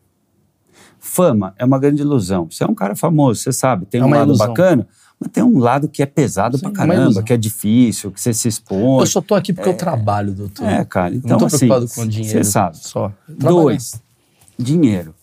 Fama 0.98 1.54
é 1.60 1.64
uma 1.64 1.78
grande 1.78 2.02
ilusão. 2.02 2.48
Você 2.50 2.64
é 2.64 2.68
um 2.68 2.74
cara 2.74 2.96
famoso, 2.96 3.42
você 3.42 3.54
sabe, 3.54 3.86
tem 3.86 4.02
é 4.02 4.04
um 4.04 4.10
lado 4.10 4.30
ilusão. 4.30 4.48
bacana, 4.48 4.88
mas 5.20 5.32
tem 5.32 5.44
um 5.44 5.60
lado 5.60 5.88
que 5.88 6.02
é 6.02 6.08
pesado 6.08 6.58
Sim, 6.58 6.64
pra 6.64 6.72
caramba, 6.72 7.22
que 7.22 7.32
é 7.32 7.38
difícil, 7.38 8.12
que 8.12 8.20
você 8.20 8.34
se 8.34 8.48
expõe. 8.48 9.02
Eu 9.02 9.06
só 9.06 9.22
tô 9.22 9.36
aqui 9.36 9.54
porque 9.54 9.70
é, 9.70 9.72
eu 9.72 9.78
trabalho, 9.78 10.34
doutor. 10.34 10.66
É, 10.66 10.84
cara. 10.84 11.14
Então, 11.14 11.30
não 11.30 11.38
tô 11.38 11.46
assim, 11.46 11.68
preocupado 11.68 11.88
com 11.94 12.08
dinheiro. 12.08 12.40
Você 12.40 12.44
sabe. 12.44 12.78
Só. 12.78 13.14
Dois, 13.30 14.02
dinheiro. 14.58 15.14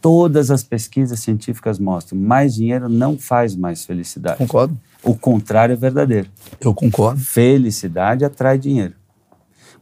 Todas 0.00 0.50
as 0.50 0.64
pesquisas 0.64 1.20
científicas 1.20 1.78
mostram, 1.78 2.18
mais 2.18 2.56
dinheiro 2.56 2.88
não 2.88 3.16
faz 3.16 3.54
mais 3.54 3.84
felicidade. 3.84 4.38
Concordo. 4.38 4.76
O 5.00 5.14
contrário 5.14 5.74
é 5.74 5.76
verdadeiro. 5.76 6.28
Eu 6.60 6.74
concordo. 6.74 7.20
Felicidade 7.20 8.24
atrai 8.24 8.58
dinheiro. 8.58 8.94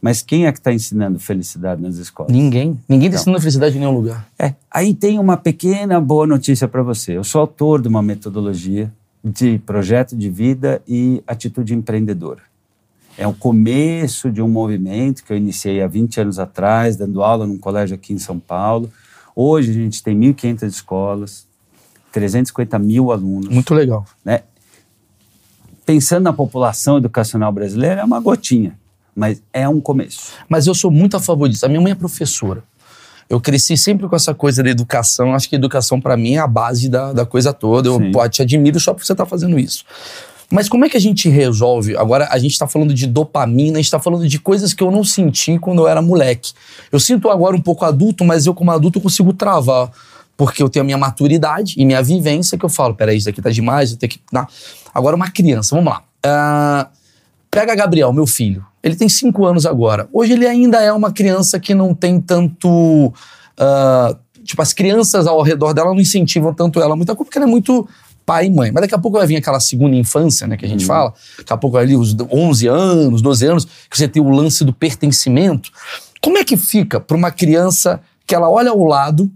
Mas 0.01 0.23
quem 0.23 0.47
é 0.47 0.53
que 0.53 0.59
está 0.59 0.73
ensinando 0.73 1.19
felicidade 1.19 1.83
nas 1.83 1.97
escolas? 1.97 2.33
Ninguém. 2.33 2.79
Ninguém 2.89 3.09
está 3.09 3.21
ensinando 3.21 3.41
felicidade 3.41 3.77
em 3.77 3.81
nenhum 3.81 3.93
lugar. 3.93 4.27
É. 4.39 4.55
Aí 4.71 4.95
tem 4.95 5.19
uma 5.19 5.37
pequena 5.37 6.01
boa 6.01 6.27
notícia 6.27 6.67
para 6.67 6.83
você. 6.83 7.17
Eu 7.17 7.25
sou 7.25 7.43
autor 7.43 7.83
de 7.83 7.89
uma 7.89 8.03
metodologia 8.03 8.91
de 9.23 9.59
projeto 9.59 10.17
de 10.17 10.31
vida 10.31 10.81
e 10.89 11.23
atitude 11.27 11.75
empreendedora. 11.75 12.41
É 13.19 13.27
o 13.27 13.35
começo 13.35 14.31
de 14.31 14.41
um 14.41 14.49
movimento 14.49 15.23
que 15.23 15.33
eu 15.33 15.37
iniciei 15.37 15.83
há 15.83 15.87
20 15.87 16.23
anos 16.23 16.39
atrás, 16.39 16.97
dando 16.97 17.23
aula 17.23 17.47
num 17.47 17.59
colégio 17.59 17.95
aqui 17.95 18.15
em 18.15 18.19
São 18.19 18.39
Paulo. 18.39 18.91
Hoje 19.37 19.71
a 19.71 19.75
gente 19.75 20.03
tem 20.03 20.19
1.500 20.19 20.63
escolas, 20.63 21.47
350 22.13 22.79
mil 22.79 23.13
alunos. 23.13 23.51
Muito 23.51 23.75
legal. 23.75 24.07
Né? 24.25 24.41
Pensando 25.85 26.25
na 26.25 26.33
população 26.33 26.97
educacional 26.97 27.53
brasileira, 27.53 28.01
é 28.01 28.05
uma 28.05 28.21
gotinha 28.21 28.80
mas 29.15 29.43
é 29.53 29.69
um 29.69 29.81
começo. 29.81 30.33
Mas 30.49 30.67
eu 30.67 30.75
sou 30.75 30.91
muito 30.91 31.17
a 31.17 31.21
favor 31.21 31.49
disso. 31.49 31.67
A 31.67 31.69
minha 31.69 31.81
mãe 31.81 31.93
é 31.93 31.95
professora. 31.95 32.63
Eu 33.29 33.41
cresci 33.41 33.77
sempre 33.77 34.09
com 34.09 34.17
essa 34.17 34.35
coisa 34.35 34.63
da 34.63 34.71
educação. 34.71 35.35
Acho 35.35 35.49
que 35.49 35.55
educação, 35.55 36.01
para 36.01 36.17
mim, 36.17 36.35
é 36.35 36.39
a 36.39 36.49
base 36.49 36.89
da, 36.89 37.13
da 37.13 37.25
coisa 37.25 37.53
toda. 37.53 37.89
Eu 37.89 38.11
pô, 38.11 38.29
te 38.29 38.43
admiro 38.43 38.81
só 38.81 38.93
por 38.93 39.05
você 39.05 39.13
estar 39.13 39.25
tá 39.25 39.31
fazendo 39.31 39.57
isso. 39.59 39.85
Mas 40.51 40.69
como 40.69 40.85
é 40.85 40.89
que 40.89 40.97
a 40.97 41.01
gente 41.01 41.29
resolve? 41.29 41.97
Agora, 41.97 42.27
a 42.29 42.39
gente 42.39 42.51
está 42.53 42.67
falando 42.67 42.93
de 42.93 43.07
dopamina, 43.07 43.75
a 43.75 43.81
gente 43.81 43.85
está 43.85 44.01
falando 44.01 44.27
de 44.27 44.39
coisas 44.41 44.75
que 44.75 44.83
eu 44.83 44.91
não 44.91 45.05
senti 45.05 45.61
quando 45.61 45.83
eu 45.83 45.87
era 45.87 46.03
moleque. 46.03 46.53
Eu 46.91 46.99
sinto 46.99 47.31
agora 47.31 47.55
um 47.55 47.61
pouco 47.61 47.85
adulto, 47.85 48.25
mas 48.25 48.47
eu, 48.47 48.55
como 48.55 48.73
adulto, 48.73 49.01
consigo 49.01 49.33
travar. 49.33 49.93
Porque 50.37 50.61
eu 50.61 50.69
tenho 50.69 50.83
a 50.83 50.87
minha 50.87 50.99
maturidade 50.99 51.75
e 51.77 51.85
minha 51.85 52.03
vivência 52.03 52.59
que 52.59 52.65
eu 52.65 52.69
falo: 52.69 52.95
peraí, 52.95 53.19
isso 53.19 53.29
aqui 53.29 53.41
tá 53.41 53.51
demais, 53.51 53.93
eu 53.93 53.97
tenho 53.97 54.11
que. 54.11 54.21
Não. 54.33 54.45
Agora, 54.93 55.15
uma 55.15 55.31
criança, 55.31 55.77
vamos 55.77 55.93
lá. 55.93 56.03
Uh, 56.27 56.91
pega 57.49 57.77
Gabriel, 57.77 58.13
meu 58.13 58.27
filho. 58.27 58.67
Ele 58.83 58.97
tem 58.97 59.09
cinco 59.09 59.45
anos 59.45 59.67
agora. 59.67 60.09
Hoje 60.13 60.33
ele 60.33 60.47
ainda 60.47 60.81
é 60.81 60.93
uma 60.93 61.13
criança 61.13 61.61
que 61.61 61.75
não 61.75 61.95
tem 61.95 62.21
tanto. 62.21 62.69
Uh, 63.09 64.17
tipo, 64.43 64.61
as 64.63 64.73
crianças 64.73 65.27
ao 65.27 65.43
redor 65.43 65.73
dela 65.75 65.91
não 65.91 66.01
incentivam 66.01 66.55
tanto 66.55 66.81
ela 66.81 66.97
muita 66.97 67.15
coisa, 67.15 67.27
porque 67.27 67.39
ela 67.39 67.47
é 67.47 67.51
muito 67.51 67.87
pai 68.25 68.47
e 68.47 68.51
mãe. 68.51 68.71
Mas 68.73 68.83
daqui 68.83 68.95
a 68.95 68.99
pouco 68.99 69.19
vai 69.19 69.27
vir 69.27 69.37
aquela 69.37 69.61
segunda 69.61 69.97
infância, 69.97 70.47
né, 70.47 70.57
que 70.57 70.65
a 70.65 70.69
gente 70.69 70.83
uhum. 70.83 70.87
fala. 70.87 71.15
Daqui 71.39 71.53
a 71.53 71.57
pouco 71.57 71.77
ali 71.77 71.97
os 71.97 72.17
11 72.31 72.67
anos, 72.69 73.23
12 73.23 73.47
anos, 73.47 73.65
que 73.65 73.97
você 73.97 74.09
tem 74.09 74.23
o 74.23 74.31
lance 74.31 74.65
do 74.65 74.73
pertencimento. 74.73 75.71
Como 76.21 76.39
é 76.39 76.45
que 76.45 76.57
fica 76.57 77.01
para 77.01 77.17
uma 77.17 77.31
criança 77.31 78.01
que 78.27 78.35
ela 78.35 78.49
olha 78.49 78.71
ao 78.71 78.85
lado? 78.85 79.31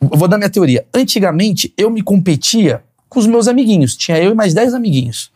Eu 0.00 0.18
vou 0.18 0.28
dar 0.28 0.36
minha 0.36 0.50
teoria. 0.50 0.86
Antigamente, 0.94 1.72
eu 1.76 1.90
me 1.90 2.02
competia 2.02 2.82
com 3.08 3.18
os 3.18 3.26
meus 3.26 3.48
amiguinhos. 3.48 3.96
Tinha 3.96 4.18
eu 4.18 4.32
e 4.32 4.34
mais 4.34 4.52
10 4.52 4.74
amiguinhos. 4.74 5.30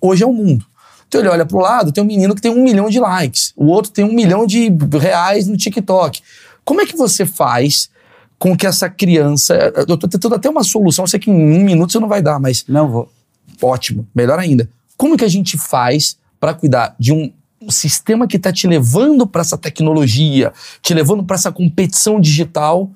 Hoje 0.00 0.22
é 0.22 0.26
o 0.26 0.32
mundo. 0.32 0.66
Então 1.12 1.20
ele 1.20 1.28
olha 1.28 1.44
pro 1.44 1.58
lado, 1.58 1.92
tem 1.92 2.02
um 2.02 2.06
menino 2.06 2.34
que 2.34 2.40
tem 2.40 2.50
um 2.50 2.64
milhão 2.64 2.88
de 2.88 2.98
likes, 2.98 3.52
o 3.54 3.66
outro 3.66 3.92
tem 3.92 4.02
um 4.02 4.14
milhão 4.14 4.46
de 4.46 4.74
reais 4.98 5.46
no 5.46 5.58
TikTok. 5.58 6.22
Como 6.64 6.80
é 6.80 6.86
que 6.86 6.96
você 6.96 7.26
faz 7.26 7.90
com 8.38 8.56
que 8.56 8.66
essa 8.66 8.88
criança. 8.88 9.54
Eu 9.86 9.98
tô 9.98 10.08
tentando 10.08 10.36
até 10.36 10.48
uma 10.48 10.64
solução, 10.64 11.02
eu 11.02 11.06
sei 11.06 11.20
que 11.20 11.30
em 11.30 11.34
um 11.34 11.62
minuto 11.62 11.92
você 11.92 12.00
não 12.00 12.08
vai 12.08 12.22
dar, 12.22 12.40
mas. 12.40 12.64
Não 12.66 12.90
vou. 12.90 13.12
Ótimo, 13.60 14.08
melhor 14.14 14.38
ainda. 14.38 14.70
Como 14.96 15.14
que 15.14 15.24
a 15.24 15.28
gente 15.28 15.58
faz 15.58 16.16
para 16.40 16.54
cuidar 16.54 16.96
de 16.98 17.12
um 17.12 17.30
sistema 17.68 18.26
que 18.26 18.38
está 18.38 18.50
te 18.50 18.66
levando 18.66 19.26
para 19.26 19.42
essa 19.42 19.58
tecnologia, 19.58 20.50
te 20.80 20.94
levando 20.94 21.22
para 21.22 21.36
essa 21.36 21.52
competição 21.52 22.18
digital? 22.18 22.90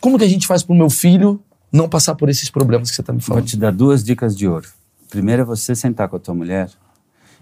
Como 0.00 0.16
que 0.16 0.24
a 0.24 0.28
gente 0.28 0.46
faz 0.46 0.62
para 0.62 0.72
o 0.72 0.76
meu 0.78 0.88
filho 0.88 1.42
não 1.72 1.88
passar 1.88 2.14
por 2.14 2.28
esses 2.28 2.48
problemas 2.48 2.90
que 2.90 2.94
você 2.94 3.02
está 3.02 3.12
me 3.12 3.20
falando? 3.20 3.42
Vou 3.42 3.48
te 3.48 3.56
dar 3.56 3.72
duas 3.72 4.04
dicas 4.04 4.36
de 4.36 4.46
ouro. 4.46 4.68
Primeiro 5.10 5.42
é 5.42 5.44
você 5.44 5.74
sentar 5.74 6.08
com 6.08 6.14
a 6.14 6.20
tua 6.20 6.32
mulher 6.32 6.70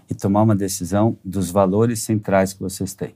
e 0.09 0.15
tomar 0.15 0.41
uma 0.41 0.55
decisão 0.55 1.17
dos 1.23 1.51
valores 1.51 2.01
centrais 2.01 2.53
que 2.53 2.61
vocês 2.61 2.93
têm. 2.93 3.15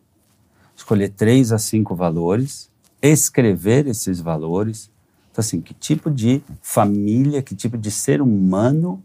Escolher 0.75 1.09
três 1.09 1.51
a 1.51 1.57
cinco 1.57 1.95
valores, 1.95 2.69
escrever 3.01 3.87
esses 3.87 4.19
valores. 4.19 4.91
Então, 5.31 5.41
assim, 5.41 5.59
que 5.61 5.73
tipo 5.73 6.11
de 6.11 6.41
família, 6.61 7.41
que 7.41 7.55
tipo 7.55 7.77
de 7.77 7.89
ser 7.89 8.21
humano 8.21 9.03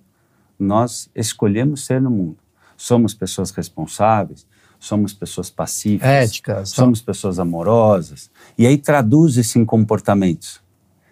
nós 0.59 1.11
escolhemos 1.14 1.85
ser 1.85 2.00
no 2.00 2.11
mundo? 2.11 2.38
Somos 2.76 3.14
pessoas 3.14 3.50
responsáveis? 3.50 4.47
somos 4.78 5.12
pessoas 5.12 5.50
pacíficas, 5.50 6.09
éticas, 6.09 6.71
somos 6.71 7.02
pessoas 7.02 7.38
amorosas. 7.38 8.30
E 8.57 8.66
aí 8.66 8.78
traduz 8.78 9.37
isso 9.37 9.59
em 9.59 9.64
comportamentos. 9.64 10.61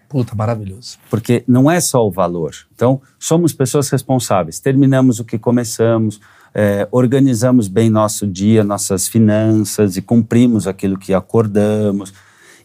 Puta, 0.09 0.37
maravilhoso. 0.37 0.99
Porque 1.11 1.43
não 1.49 1.71
é 1.71 1.81
só 1.81 2.07
o 2.07 2.11
valor. 2.11 2.55
Então, 2.75 3.01
somos 3.19 3.53
pessoas 3.53 3.89
responsáveis. 3.89 4.61
Terminamos 4.61 5.19
o 5.19 5.25
que 5.25 5.37
começamos, 5.37 6.21
é, 6.59 6.89
organizamos 6.91 7.69
bem 7.69 7.91
nosso 7.91 8.27
dia, 8.27 8.65
nossas 8.65 9.07
finanças 9.07 9.99
e 9.99 10.01
cumprimos 10.01 10.67
aquilo 10.67 10.99
que 10.99 11.13
acordamos. 11.13 12.15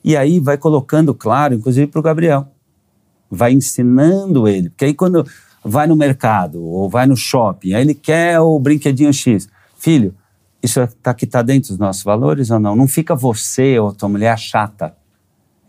E 0.01 0.15
aí 0.15 0.39
vai 0.39 0.57
colocando 0.57 1.13
claro, 1.13 1.53
inclusive 1.53 1.88
para 1.88 2.00
o 2.00 2.03
Gabriel. 2.03 2.48
Vai 3.29 3.51
ensinando 3.51 4.48
ele. 4.48 4.69
Porque 4.69 4.86
aí 4.86 4.93
quando 4.93 5.27
vai 5.62 5.88
no 5.88 5.98
mercado 5.98 6.63
ou 6.63 6.89
vai 6.89 7.05
no 7.05 7.17
shopping, 7.17 7.74
aí 7.74 7.81
ele 7.81 7.93
quer 7.93 8.39
o 8.39 8.57
brinquedinho 8.57 9.12
X. 9.12 9.50
Filho, 9.77 10.15
isso 10.63 10.79
está 10.79 11.13
que 11.13 11.25
está 11.25 11.41
dentro 11.41 11.71
dos 11.71 11.77
nossos 11.77 12.03
valores 12.03 12.50
ou 12.50 12.62
não? 12.62 12.77
Não 12.77 12.88
fica 12.88 13.13
você 13.13 13.77
ou 13.77 13.91
tua 13.91 14.07
mulher 14.07 14.39
chata 14.39 14.95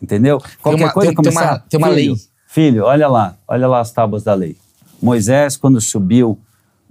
Entendeu? 0.01 0.43
Qualquer 0.61 0.85
uma, 0.85 0.93
coisa 0.93 1.09
tem, 1.11 1.17
começar. 1.17 1.41
Tem 1.41 1.49
uma, 1.49 1.61
tem 1.61 1.79
uma 1.81 1.89
filho, 1.89 2.13
lei. 2.13 2.23
Filho, 2.49 2.85
olha 2.85 3.07
lá, 3.07 3.37
olha 3.47 3.69
lá 3.69 3.81
as 3.81 3.93
tábuas 3.93 4.25
da 4.25 4.35
lei. 4.35 4.57
Moisés, 5.01 5.57
quando 5.57 5.81
subiu 5.81 6.39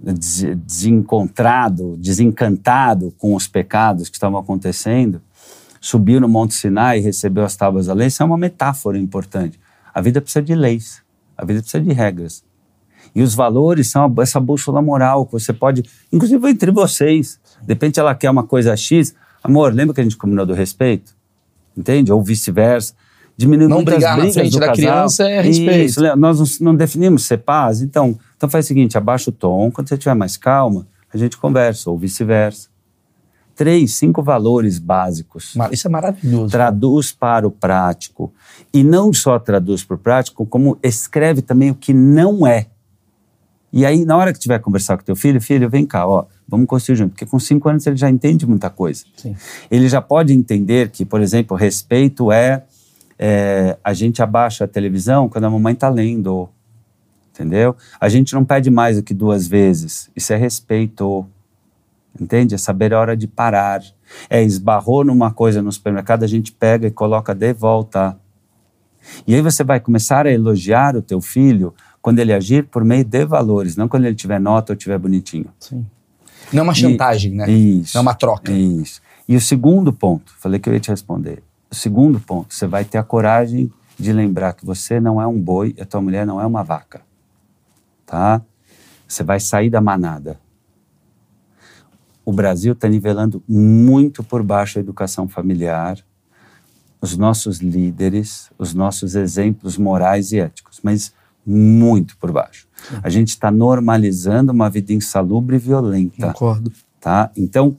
desencontrado, 0.02 1.96
desencantado 1.96 3.14
com 3.18 3.34
os 3.34 3.46
pecados 3.46 4.08
que 4.08 4.16
estavam 4.16 4.38
acontecendo, 4.38 5.22
subiu 5.80 6.20
no 6.20 6.28
Monte 6.28 6.54
Sinai 6.54 6.98
e 6.98 7.02
recebeu 7.02 7.44
as 7.44 7.54
tábuas 7.54 7.86
da 7.86 7.94
lei. 7.94 8.08
Isso 8.08 8.22
é 8.22 8.26
uma 8.26 8.36
metáfora 8.36 8.98
importante. 8.98 9.60
A 9.94 10.00
vida 10.00 10.20
precisa 10.20 10.42
de 10.42 10.54
leis, 10.54 11.02
a 11.36 11.44
vida 11.44 11.60
precisa 11.60 11.82
de 11.82 11.92
regras. 11.92 12.42
E 13.14 13.22
os 13.22 13.34
valores 13.34 13.90
são 13.90 14.12
essa 14.20 14.40
bússola 14.40 14.80
moral 14.80 15.26
que 15.26 15.32
você 15.32 15.52
pode, 15.52 15.84
inclusive 16.12 16.48
entre 16.48 16.70
vocês. 16.70 17.38
De 17.60 17.68
repente 17.68 18.00
ela 18.00 18.14
quer 18.14 18.30
uma 18.30 18.44
coisa 18.44 18.76
X. 18.76 19.14
Amor, 19.42 19.72
lembra 19.72 19.94
que 19.94 20.00
a 20.00 20.04
gente 20.04 20.16
combinou 20.16 20.46
do 20.46 20.54
respeito? 20.54 21.14
Entende? 21.76 22.12
Ou 22.12 22.22
vice-versa 22.22 22.94
diminuir 23.36 23.68
não 23.68 23.84
brigar 23.84 24.16
na 24.16 24.30
frente 24.30 24.58
da 24.58 24.66
casal. 24.66 24.74
criança 24.74 25.28
é 25.28 25.40
respeito. 25.40 25.84
Isso, 25.84 26.16
nós 26.16 26.60
não 26.60 26.74
definimos 26.74 27.24
ser 27.24 27.38
paz, 27.38 27.82
então, 27.82 28.18
então 28.42 28.50
faz 28.50 28.64
o 28.64 28.68
seguinte, 28.68 28.98
abaixa 28.98 29.30
o 29.30 29.32
tom, 29.32 29.70
quando 29.70 29.88
você 29.88 29.94
estiver 29.94 30.16
mais 30.16 30.36
calma, 30.36 30.88
a 31.14 31.16
gente 31.16 31.36
conversa, 31.36 31.88
ou 31.88 31.96
vice-versa. 31.96 32.68
Três, 33.54 33.94
cinco 33.94 34.20
valores 34.20 34.80
básicos. 34.80 35.54
Isso 35.70 35.86
é 35.86 35.90
maravilhoso. 35.90 36.50
Traduz 36.50 37.12
para 37.12 37.46
o 37.46 37.52
prático. 37.52 38.34
E 38.74 38.82
não 38.82 39.12
só 39.12 39.38
traduz 39.38 39.84
para 39.84 39.94
o 39.94 39.98
prático, 39.98 40.44
como 40.44 40.76
escreve 40.82 41.40
também 41.40 41.70
o 41.70 41.74
que 41.76 41.94
não 41.94 42.44
é. 42.44 42.66
E 43.72 43.86
aí, 43.86 44.04
na 44.04 44.16
hora 44.16 44.32
que 44.32 44.40
tiver 44.40 44.58
conversar 44.58 44.96
com 44.96 45.04
teu 45.04 45.14
filho, 45.14 45.40
filho, 45.40 45.70
vem 45.70 45.86
cá, 45.86 46.04
ó, 46.04 46.24
vamos 46.48 46.66
construir 46.66 46.96
junto. 46.96 47.10
Porque 47.10 47.26
com 47.26 47.38
cinco 47.38 47.68
anos 47.68 47.86
ele 47.86 47.94
já 47.94 48.10
entende 48.10 48.44
muita 48.44 48.68
coisa. 48.70 49.04
Sim. 49.18 49.36
Ele 49.70 49.88
já 49.88 50.02
pode 50.02 50.32
entender 50.32 50.90
que, 50.90 51.04
por 51.04 51.20
exemplo, 51.20 51.56
respeito 51.56 52.32
é 52.32 52.64
é, 53.24 53.78
a 53.84 53.92
gente 53.92 54.20
abaixa 54.20 54.64
a 54.64 54.66
televisão 54.66 55.28
quando 55.28 55.44
a 55.44 55.50
mamãe 55.50 55.74
está 55.74 55.88
lendo, 55.88 56.48
entendeu? 57.32 57.74
A 58.00 58.08
gente 58.08 58.34
não 58.34 58.44
pede 58.44 58.70
mais 58.70 58.96
do 58.96 59.02
que 59.02 59.14
duas 59.14 59.46
vezes. 59.46 60.10
Isso 60.14 60.32
é 60.32 60.36
respeito, 60.36 61.26
entende? 62.20 62.54
É 62.54 62.58
saber 62.58 62.92
a 62.92 63.00
hora 63.00 63.16
de 63.16 63.26
parar. 63.26 63.82
É 64.28 64.42
esbarrou 64.42 65.04
numa 65.04 65.32
coisa 65.32 65.62
no 65.62 65.72
supermercado, 65.72 66.22
a 66.22 66.26
gente 66.26 66.52
pega 66.52 66.86
e 66.86 66.90
coloca 66.90 67.34
de 67.34 67.52
volta. 67.54 68.18
E 69.26 69.34
aí 69.34 69.40
você 69.40 69.64
vai 69.64 69.80
começar 69.80 70.26
a 70.26 70.30
elogiar 70.30 70.94
o 70.94 71.02
teu 71.02 71.20
filho 71.20 71.74
quando 72.00 72.18
ele 72.18 72.32
agir 72.32 72.66
por 72.66 72.84
meio 72.84 73.04
de 73.04 73.24
valores, 73.24 73.76
não 73.76 73.88
quando 73.88 74.04
ele 74.04 74.14
tiver 74.14 74.38
nota 74.38 74.72
ou 74.72 74.76
tiver 74.76 74.98
bonitinho. 74.98 75.46
Sim. 75.58 75.86
Não 76.52 76.60
é 76.60 76.62
uma 76.64 76.74
chantagem, 76.74 77.32
e, 77.32 77.36
né? 77.36 77.50
Isso. 77.50 77.96
Não 77.96 78.00
é 78.00 78.02
uma 78.02 78.14
troca. 78.14 78.52
Isso. 78.52 79.00
E 79.26 79.34
o 79.34 79.40
segundo 79.40 79.92
ponto, 79.92 80.34
falei 80.38 80.60
que 80.60 80.68
eu 80.68 80.74
ia 80.74 80.80
te 80.80 80.90
responder. 80.90 81.42
O 81.70 81.74
segundo 81.74 82.20
ponto, 82.20 82.52
você 82.52 82.66
vai 82.66 82.84
ter 82.84 82.98
a 82.98 83.02
coragem 83.02 83.72
de 83.98 84.12
lembrar 84.12 84.52
que 84.52 84.66
você 84.66 85.00
não 85.00 85.22
é 85.22 85.26
um 85.26 85.40
boi 85.40 85.74
e 85.78 85.80
a 85.80 85.86
tua 85.86 86.02
mulher 86.02 86.26
não 86.26 86.40
é 86.40 86.44
uma 86.44 86.62
vaca. 86.62 87.00
Tá? 88.12 88.42
Você 89.08 89.24
vai 89.24 89.40
sair 89.40 89.70
da 89.70 89.80
manada. 89.80 90.38
O 92.22 92.30
Brasil 92.30 92.74
está 92.74 92.86
nivelando 92.86 93.42
muito 93.48 94.22
por 94.22 94.42
baixo 94.42 94.78
a 94.78 94.82
educação 94.82 95.26
familiar, 95.26 95.96
os 97.00 97.16
nossos 97.16 97.60
líderes, 97.60 98.50
os 98.58 98.74
nossos 98.74 99.14
exemplos 99.14 99.78
morais 99.78 100.30
e 100.30 100.40
éticos, 100.40 100.78
mas 100.82 101.14
muito 101.44 102.18
por 102.18 102.30
baixo. 102.30 102.68
Sim. 102.86 102.96
A 103.02 103.08
gente 103.08 103.28
está 103.28 103.50
normalizando 103.50 104.52
uma 104.52 104.68
vida 104.68 104.92
insalubre 104.92 105.56
e 105.56 105.58
violenta. 105.58 106.34
Concordo. 106.34 106.70
Tá? 107.00 107.30
Então, 107.34 107.74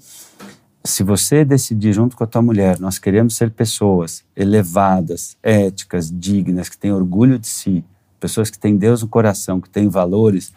se 0.84 1.04
você 1.04 1.46
decidir 1.46 1.94
junto 1.94 2.18
com 2.18 2.24
a 2.24 2.28
tua 2.28 2.42
mulher, 2.42 2.80
nós 2.80 2.98
queremos 2.98 3.36
ser 3.36 3.52
pessoas 3.52 4.24
elevadas, 4.36 5.38
éticas, 5.44 6.12
dignas, 6.12 6.70
que 6.70 6.78
têm 6.78 6.92
orgulho 6.92 7.38
de 7.38 7.46
si, 7.46 7.86
pessoas 8.24 8.50
que 8.50 8.58
têm 8.58 8.78
Deus 8.78 9.02
no 9.02 9.10
coração, 9.10 9.60
que 9.60 9.70
têm 9.70 9.90
valores, 9.90 10.54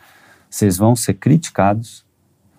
vocês 0.48 0.76
vão 0.76 0.94
ser 0.94 1.14
criticados, 1.14 2.04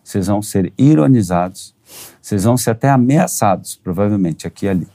vocês 0.04 0.28
vão 0.28 0.42
ser 0.42 0.74
ironizados, 0.78 1.74
vocês 2.22 2.44
vão 2.44 2.58
ser 2.58 2.72
até 2.72 2.90
ameaçados, 2.90 3.80
provavelmente, 3.82 4.46
aqui 4.46 4.66
e 4.66 4.70
ali. 4.70 4.88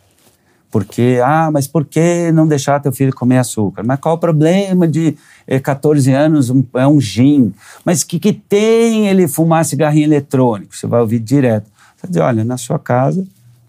Porque, 0.71 1.19
ah, 1.25 1.51
mas 1.51 1.67
por 1.67 1.87
que 1.87 2.31
não 2.31 2.47
deixar 2.47 2.79
teu 2.81 2.93
filho 2.93 3.15
comer 3.15 3.39
açúcar? 3.39 3.83
Mas 3.87 4.01
qual 4.01 4.17
o 4.17 4.19
problema 4.19 4.87
de 4.87 5.17
eh, 5.47 5.59
14 5.59 6.13
anos, 6.13 6.51
um, 6.51 6.63
é 6.75 6.87
um 6.87 7.01
gin? 7.01 7.55
Mas 7.83 8.03
o 8.03 8.07
que, 8.07 8.21
que 8.21 8.35
tem 8.35 9.09
ele 9.09 9.27
fumar 9.27 9.65
cigarrinho 9.65 10.05
eletrônico? 10.05 10.77
Você 10.77 10.87
vai 10.87 11.01
ouvir 11.01 11.21
direto. 11.21 11.71
Você 11.97 12.07
diz, 12.07 12.19
olha, 12.19 12.45
na 12.45 12.59
sua 12.59 12.79
casa, 12.79 13.27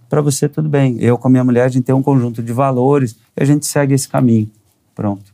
para 0.10 0.20
você 0.20 0.50
tudo 0.50 0.68
bem. 0.68 0.98
Eu 1.00 1.18
com 1.18 1.30
a 1.30 1.32
minha 1.32 1.44
mulher, 1.44 1.64
a 1.64 1.70
gente 1.70 1.86
tem 1.86 1.96
um 1.96 2.04
conjunto 2.04 2.44
de 2.44 2.52
valores 2.52 3.16
e 3.36 3.44
a 3.44 3.46
gente 3.46 3.66
segue 3.66 3.94
esse 3.94 4.10
caminho. 4.10 4.52
Pronto. 4.94 5.33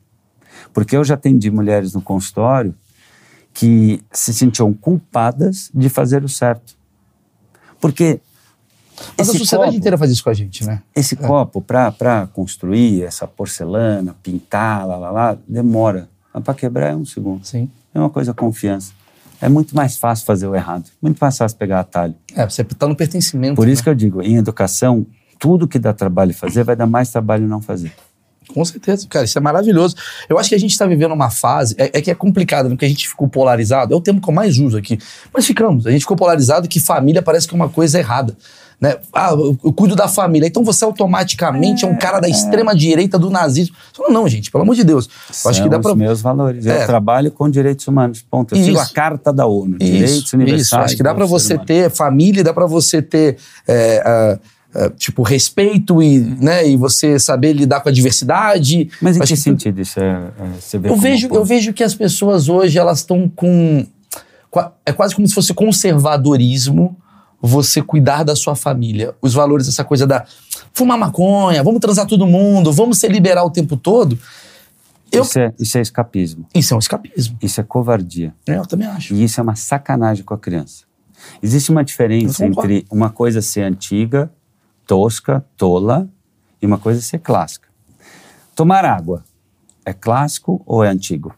Porque 0.79 0.95
eu 0.95 1.03
já 1.03 1.15
atendi 1.15 1.49
mulheres 1.49 1.93
no 1.93 2.01
consultório 2.01 2.73
que 3.53 4.01
se 4.11 4.33
sentiam 4.33 4.73
culpadas 4.73 5.69
de 5.73 5.89
fazer 5.89 6.23
o 6.23 6.29
certo. 6.29 6.77
Porque 7.79 8.19
mas 9.17 9.29
a 9.29 9.31
sociedade 9.31 9.71
copo, 9.71 9.77
inteira 9.77 9.97
faz 9.97 10.11
isso 10.11 10.23
com 10.23 10.29
a 10.29 10.33
gente, 10.33 10.65
né? 10.65 10.81
Esse 10.93 11.15
é. 11.15 11.17
copo, 11.17 11.61
para 11.61 12.27
construir 12.33 13.03
essa 13.03 13.25
porcelana, 13.25 14.13
pintar, 14.21 14.85
lá, 14.85 14.97
lá, 14.97 15.11
lá, 15.11 15.37
demora. 15.47 16.09
Mas 16.33 16.43
para 16.43 16.53
quebrar 16.53 16.91
é 16.91 16.95
um 16.95 17.05
segundo. 17.05 17.45
Sim. 17.45 17.69
É 17.93 17.99
uma 17.99 18.09
coisa 18.09 18.33
confiança 18.33 18.91
é 19.41 19.47
muito 19.47 19.75
mais 19.75 19.97
fácil 19.97 20.25
fazer 20.25 20.47
o 20.47 20.55
errado, 20.55 20.85
muito 21.01 21.17
mais 21.19 21.37
fácil 21.37 21.57
pegar 21.57 21.79
atalho. 21.79 22.15
É, 22.35 22.47
você 22.47 22.61
está 22.61 22.87
no 22.87 22.95
pertencimento. 22.95 23.55
Por 23.55 23.67
isso 23.67 23.81
né? 23.81 23.83
que 23.83 23.89
eu 23.89 23.95
digo, 23.95 24.21
em 24.21 24.35
educação, 24.35 25.05
tudo 25.37 25.67
que 25.67 25.79
dá 25.79 25.93
trabalho 25.93 26.33
fazer 26.33 26.63
vai 26.63 26.75
dar 26.75 26.85
mais 26.85 27.09
trabalho 27.09 27.47
não 27.47 27.61
fazer. 27.61 27.93
Com 28.53 28.65
certeza, 28.65 29.07
cara, 29.07 29.25
isso 29.25 29.37
é 29.37 29.41
maravilhoso. 29.41 29.95
Eu 30.27 30.39
acho 30.39 30.49
que 30.49 30.55
a 30.55 30.59
gente 30.59 30.71
está 30.71 30.85
vivendo 30.85 31.11
uma 31.11 31.29
fase, 31.29 31.75
é, 31.77 31.91
é, 31.93 32.01
que 32.01 32.09
é 32.09 32.15
complicado, 32.15 32.65
né? 32.65 32.71
Porque 32.71 32.85
a 32.85 32.89
gente 32.89 33.07
ficou 33.07 33.27
polarizado, 33.27 33.93
é 33.93 33.97
o 33.97 34.01
termo 34.01 34.19
que 34.19 34.29
eu 34.29 34.33
mais 34.33 34.57
uso 34.57 34.77
aqui, 34.77 34.97
mas 35.33 35.45
ficamos, 35.45 35.85
a 35.85 35.91
gente 35.91 36.01
ficou 36.01 36.17
polarizado 36.17 36.67
que 36.67 36.79
família 36.79 37.21
parece 37.21 37.47
que 37.47 37.53
é 37.53 37.55
uma 37.55 37.69
coisa 37.69 37.99
errada. 37.99 38.35
Né? 38.81 38.95
Ah, 39.13 39.31
eu, 39.31 39.57
eu 39.61 39.73
cuido 39.73 39.93
da 39.93 40.07
família. 40.07 40.47
Então 40.47 40.63
você 40.63 40.85
automaticamente 40.85 41.85
é, 41.85 41.87
é 41.87 41.91
um 41.91 41.97
cara 41.97 42.19
da 42.19 42.27
é. 42.27 42.31
extrema 42.31 42.73
direita 42.73 43.19
do 43.19 43.29
nazismo. 43.29 43.75
Não, 43.99 44.09
não, 44.09 44.27
gente, 44.27 44.49
pelo 44.49 44.63
amor 44.63 44.73
de 44.73 44.85
Deus. 44.85 45.09
São 45.31 45.51
acho 45.51 45.61
que 45.61 45.69
dá 45.69 45.79
para 45.79 45.93
meus 45.95 46.21
valores. 46.21 46.65
É. 46.65 46.83
Eu 46.83 46.85
trabalho 46.85 47.29
com 47.29 47.49
direitos 47.49 47.85
humanos. 47.87 48.21
Ponto. 48.21 48.55
Eu 48.55 48.63
sigo 48.63 48.79
a 48.79 48.87
carta 48.87 49.33
da 49.33 49.45
ONU, 49.45 49.75
isso, 49.81 49.91
direitos 49.91 50.33
universais. 50.33 50.65
Isso. 50.65 50.75
Acho 50.77 50.95
que 50.95 51.03
dá 51.03 51.13
para 51.13 51.25
você 51.25 51.57
ter 51.57 51.89
família, 51.89 52.41
dá 52.41 52.53
para 52.53 52.65
você 52.65 53.01
ter 53.01 53.37
é, 53.67 54.39
uh, 54.75 54.89
tipo 54.97 55.23
respeito 55.23 56.01
e, 56.01 56.19
né, 56.19 56.67
e 56.67 56.77
você 56.77 57.19
saber 57.19 57.53
lidar 57.53 57.81
com 57.81 57.89
a 57.89 57.91
diversidade. 57.91 58.89
Mas 59.01 59.17
em 59.17 59.21
que 59.21 59.35
sentido 59.35 59.81
isso 59.81 59.99
é, 59.99 60.31
vê 60.77 60.89
eu 60.89 60.95
vejo 60.95 61.27
eu 61.31 61.45
vejo 61.45 61.73
que 61.73 61.83
as 61.83 61.95
pessoas 61.95 62.49
hoje 62.49 62.77
elas 62.77 62.99
estão 62.99 63.29
com 63.29 63.85
é 64.85 64.91
quase 64.91 65.13
como 65.13 65.27
se 65.27 65.33
fosse 65.33 65.53
conservadorismo 65.53 66.97
você 67.41 67.81
cuidar 67.81 68.23
da 68.23 68.35
sua 68.35 68.55
família. 68.55 69.15
Os 69.21 69.33
valores, 69.33 69.67
essa 69.67 69.83
coisa 69.83 70.05
da 70.05 70.25
fumar 70.73 70.97
maconha, 70.97 71.63
vamos 71.63 71.79
transar 71.79 72.05
todo 72.05 72.27
mundo, 72.27 72.71
vamos 72.71 72.97
se 72.97 73.07
liberar 73.07 73.43
o 73.45 73.49
tempo 73.49 73.77
todo. 73.77 74.19
Eu... 75.11 75.23
Isso, 75.23 75.39
é, 75.39 75.53
isso 75.57 75.77
é 75.77 75.81
escapismo. 75.81 76.45
Isso 76.53 76.73
é 76.73 76.75
um 76.75 76.79
escapismo. 76.79 77.37
Isso 77.41 77.59
é 77.59 77.63
covardia. 77.63 78.33
É, 78.47 78.57
eu 78.57 78.65
também 78.65 78.87
acho. 78.87 79.13
E 79.13 79.23
isso 79.23 79.39
é 79.39 79.43
uma 79.43 79.55
sacanagem 79.55 80.23
com 80.23 80.33
a 80.33 80.37
criança. 80.37 80.83
Existe 81.41 81.71
uma 81.71 81.83
diferença 81.83 82.45
entre 82.45 82.85
uma 82.89 83.09
coisa 83.09 83.41
ser 83.41 83.61
antiga, 83.61 84.31
tosca, 84.89 85.45
tola, 85.55 86.09
e 86.59 86.65
uma 86.65 86.79
coisa 86.79 86.99
ser 86.99 87.19
clássica. 87.19 87.67
Tomar 88.55 88.83
água 88.83 89.23
é 89.85 89.93
clássico 89.93 90.63
ou 90.65 90.83
é 90.83 90.89
antigo? 90.89 91.31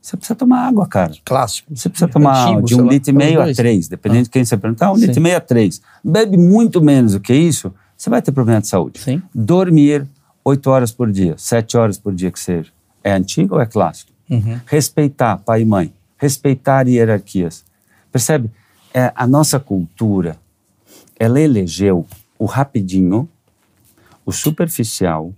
Você 0.00 0.16
precisa 0.16 0.34
tomar 0.34 0.66
água, 0.66 0.86
cara. 0.86 1.12
Clássico. 1.22 1.76
Você 1.76 1.90
precisa 1.90 2.10
tomar 2.10 2.48
Antigo, 2.48 2.66
de 2.66 2.80
um 2.80 2.88
litro 2.88 3.10
e 3.10 3.12
meio 3.12 3.42
a 3.42 3.52
três, 3.52 3.86
dependendo 3.86 4.20
ah. 4.20 4.24
de 4.24 4.30
quem 4.30 4.42
você 4.42 4.56
perguntar, 4.56 4.90
um 4.90 4.94
Sim. 4.94 5.02
litro 5.02 5.20
e 5.20 5.22
meio 5.22 5.36
a 5.36 5.40
três. 5.40 5.82
Bebe 6.02 6.38
muito 6.38 6.80
menos 6.80 7.12
do 7.12 7.20
que 7.20 7.34
isso, 7.34 7.70
você 7.94 8.08
vai 8.08 8.22
ter 8.22 8.32
problema 8.32 8.62
de 8.62 8.68
saúde. 8.68 8.98
Sim. 8.98 9.20
Dormir 9.34 10.06
oito 10.42 10.70
horas 10.70 10.90
por 10.90 11.12
dia, 11.12 11.34
sete 11.36 11.76
horas 11.76 11.98
por 11.98 12.14
dia 12.14 12.30
que 12.30 12.40
seja, 12.40 12.72
é 13.04 13.12
antigo 13.12 13.56
ou 13.56 13.60
é 13.60 13.66
clássico? 13.66 14.10
Uhum. 14.30 14.58
Respeitar 14.64 15.36
pai 15.36 15.62
e 15.62 15.64
mãe, 15.66 15.92
respeitar 16.16 16.88
hierarquias. 16.88 17.62
Percebe? 18.10 18.50
É, 18.94 19.12
a 19.14 19.26
nossa 19.26 19.60
cultura, 19.60 20.38
ela 21.18 21.38
elegeu 21.38 22.06
o 22.38 22.44
rapidinho, 22.44 23.28
o 24.24 24.32
superficial, 24.32 25.32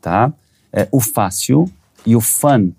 tá? 0.00 0.32
É, 0.72 0.88
o 0.90 1.00
fácil 1.00 1.70
e 2.04 2.16
o 2.16 2.20
fun 2.20 2.72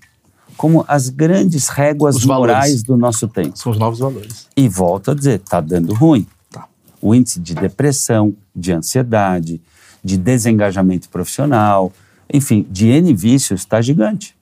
como 0.58 0.86
as 0.88 1.10
grandes 1.10 1.68
réguas 1.68 2.16
Os 2.16 2.26
morais 2.26 2.66
valores. 2.66 2.84
do 2.84 2.98
nosso 2.98 3.28
tempo. 3.28 3.58
São 3.58 3.72
os 3.72 3.78
novos 3.78 4.00
valores. 4.00 4.48
E 4.56 4.68
volto 4.68 5.12
a 5.12 5.14
dizer, 5.14 5.40
está 5.40 5.60
dando 5.60 5.94
ruim. 5.94 6.26
Tá. 6.50 6.68
O 7.02 7.14
índice 7.14 7.40
de 7.40 7.54
depressão, 7.54 8.36
de 8.56 8.72
ansiedade, 8.72 9.62
de 10.04 10.18
desengajamento 10.18 11.10
profissional, 11.10 11.92
enfim, 12.32 12.66
de 12.70 12.88
N 12.88 13.14
vícios 13.14 13.62
está 13.62 13.82
gigante. 13.82 14.36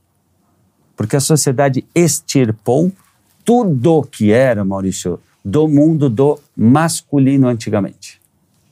Porque 0.96 1.16
a 1.16 1.20
sociedade 1.20 1.86
extirpou 1.96 2.92
tudo 3.44 4.04
que 4.04 4.32
era, 4.32 4.64
Maurício, 4.64 5.20
do 5.44 5.68
mundo 5.68 6.10
do 6.10 6.40
masculino 6.56 7.48
antigamente. 7.48 8.22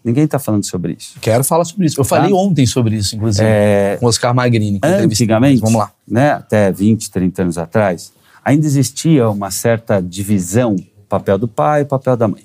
Ninguém 0.04 0.24
está 0.24 0.40
falando 0.40 0.66
sobre 0.66 0.94
isso. 0.98 1.20
Quero 1.22 1.44
falar 1.44 1.64
sobre 1.66 1.86
isso. 1.86 2.00
Eu 2.00 2.04
falei 2.04 2.34
ontem 2.34 2.66
sobre 2.66 2.96
isso, 2.96 3.16
inclusive, 3.16 3.46
É, 3.48 3.98
com 4.00 4.08
Oscar 4.08 4.34
Magrini. 4.34 4.80
Antigamente, 4.84 5.62
Vamos 5.62 5.78
lá. 5.80 5.92
né, 6.08 6.32
até 6.32 6.72
20, 6.72 7.12
30 7.12 7.42
anos 7.44 7.58
atrás, 7.58 8.12
ainda 8.44 8.66
existia 8.66 9.30
uma 9.30 9.52
certa 9.52 10.02
divisão, 10.02 10.76
papel 11.08 11.38
do 11.38 11.48
pai 11.48 11.82
e 11.82 11.86
papel 11.86 12.18
da 12.18 12.28
mãe. 12.28 12.44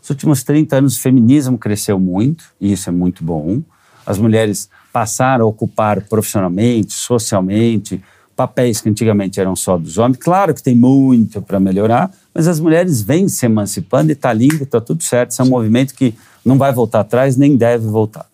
Nos 0.00 0.10
últimos 0.10 0.42
30 0.42 0.76
anos, 0.76 0.96
o 0.96 1.00
feminismo 1.00 1.58
cresceu 1.58 1.98
muito, 2.00 2.44
e 2.60 2.72
isso 2.72 2.88
é 2.88 2.92
muito 2.92 3.22
bom. 3.22 3.60
As 4.06 4.16
mulheres 4.18 4.70
passaram 4.90 5.44
a 5.44 5.48
ocupar 5.48 6.00
profissionalmente, 6.02 6.94
socialmente, 6.94 8.02
papéis 8.34 8.80
que 8.80 8.88
antigamente 8.88 9.38
eram 9.40 9.54
só 9.56 9.76
dos 9.76 9.98
homens. 9.98 10.16
Claro 10.18 10.54
que 10.54 10.62
tem 10.62 10.74
muito 10.74 11.42
para 11.42 11.58
melhorar, 11.60 12.10
mas 12.32 12.46
as 12.46 12.58
mulheres 12.60 13.02
vêm 13.02 13.28
se 13.28 13.44
emancipando 13.44 14.10
e 14.10 14.12
está 14.12 14.32
lindo, 14.32 14.62
está 14.62 14.80
tudo 14.80 15.02
certo. 15.02 15.32
Isso 15.32 15.42
é 15.42 15.44
um 15.44 15.48
movimento 15.48 15.92
que 15.92 16.14
não 16.48 16.58
vai 16.58 16.72
voltar 16.72 17.00
atrás, 17.00 17.36
nem 17.36 17.56
deve 17.56 17.86
voltar. 17.86 18.26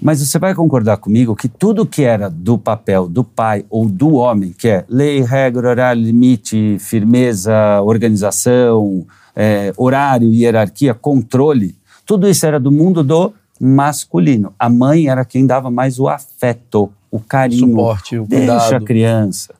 Mas 0.00 0.26
você 0.26 0.38
vai 0.38 0.54
concordar 0.54 0.96
comigo 0.98 1.34
que 1.34 1.48
tudo 1.48 1.84
que 1.84 2.02
era 2.02 2.30
do 2.30 2.56
papel 2.56 3.08
do 3.08 3.24
pai 3.24 3.64
ou 3.68 3.86
do 3.86 4.14
homem, 4.14 4.54
que 4.56 4.68
é 4.68 4.84
lei, 4.88 5.20
regra, 5.20 5.68
horário, 5.68 6.02
limite, 6.02 6.78
firmeza, 6.78 7.52
organização, 7.82 9.06
é, 9.34 9.72
horário, 9.76 10.32
hierarquia, 10.32 10.94
controle, 10.94 11.74
tudo 12.06 12.28
isso 12.28 12.46
era 12.46 12.58
do 12.58 12.72
mundo 12.72 13.02
do 13.04 13.32
masculino. 13.60 14.54
A 14.58 14.68
mãe 14.70 15.08
era 15.08 15.24
quem 15.24 15.46
dava 15.46 15.70
mais 15.70 15.98
o 15.98 16.08
afeto, 16.08 16.90
o 17.10 17.20
carinho. 17.20 17.68
Suporte, 17.68 18.18
o 18.18 18.26
Deixa 18.26 18.52
a 18.52 18.58
cuidado. 18.58 18.84
criança. 18.84 19.54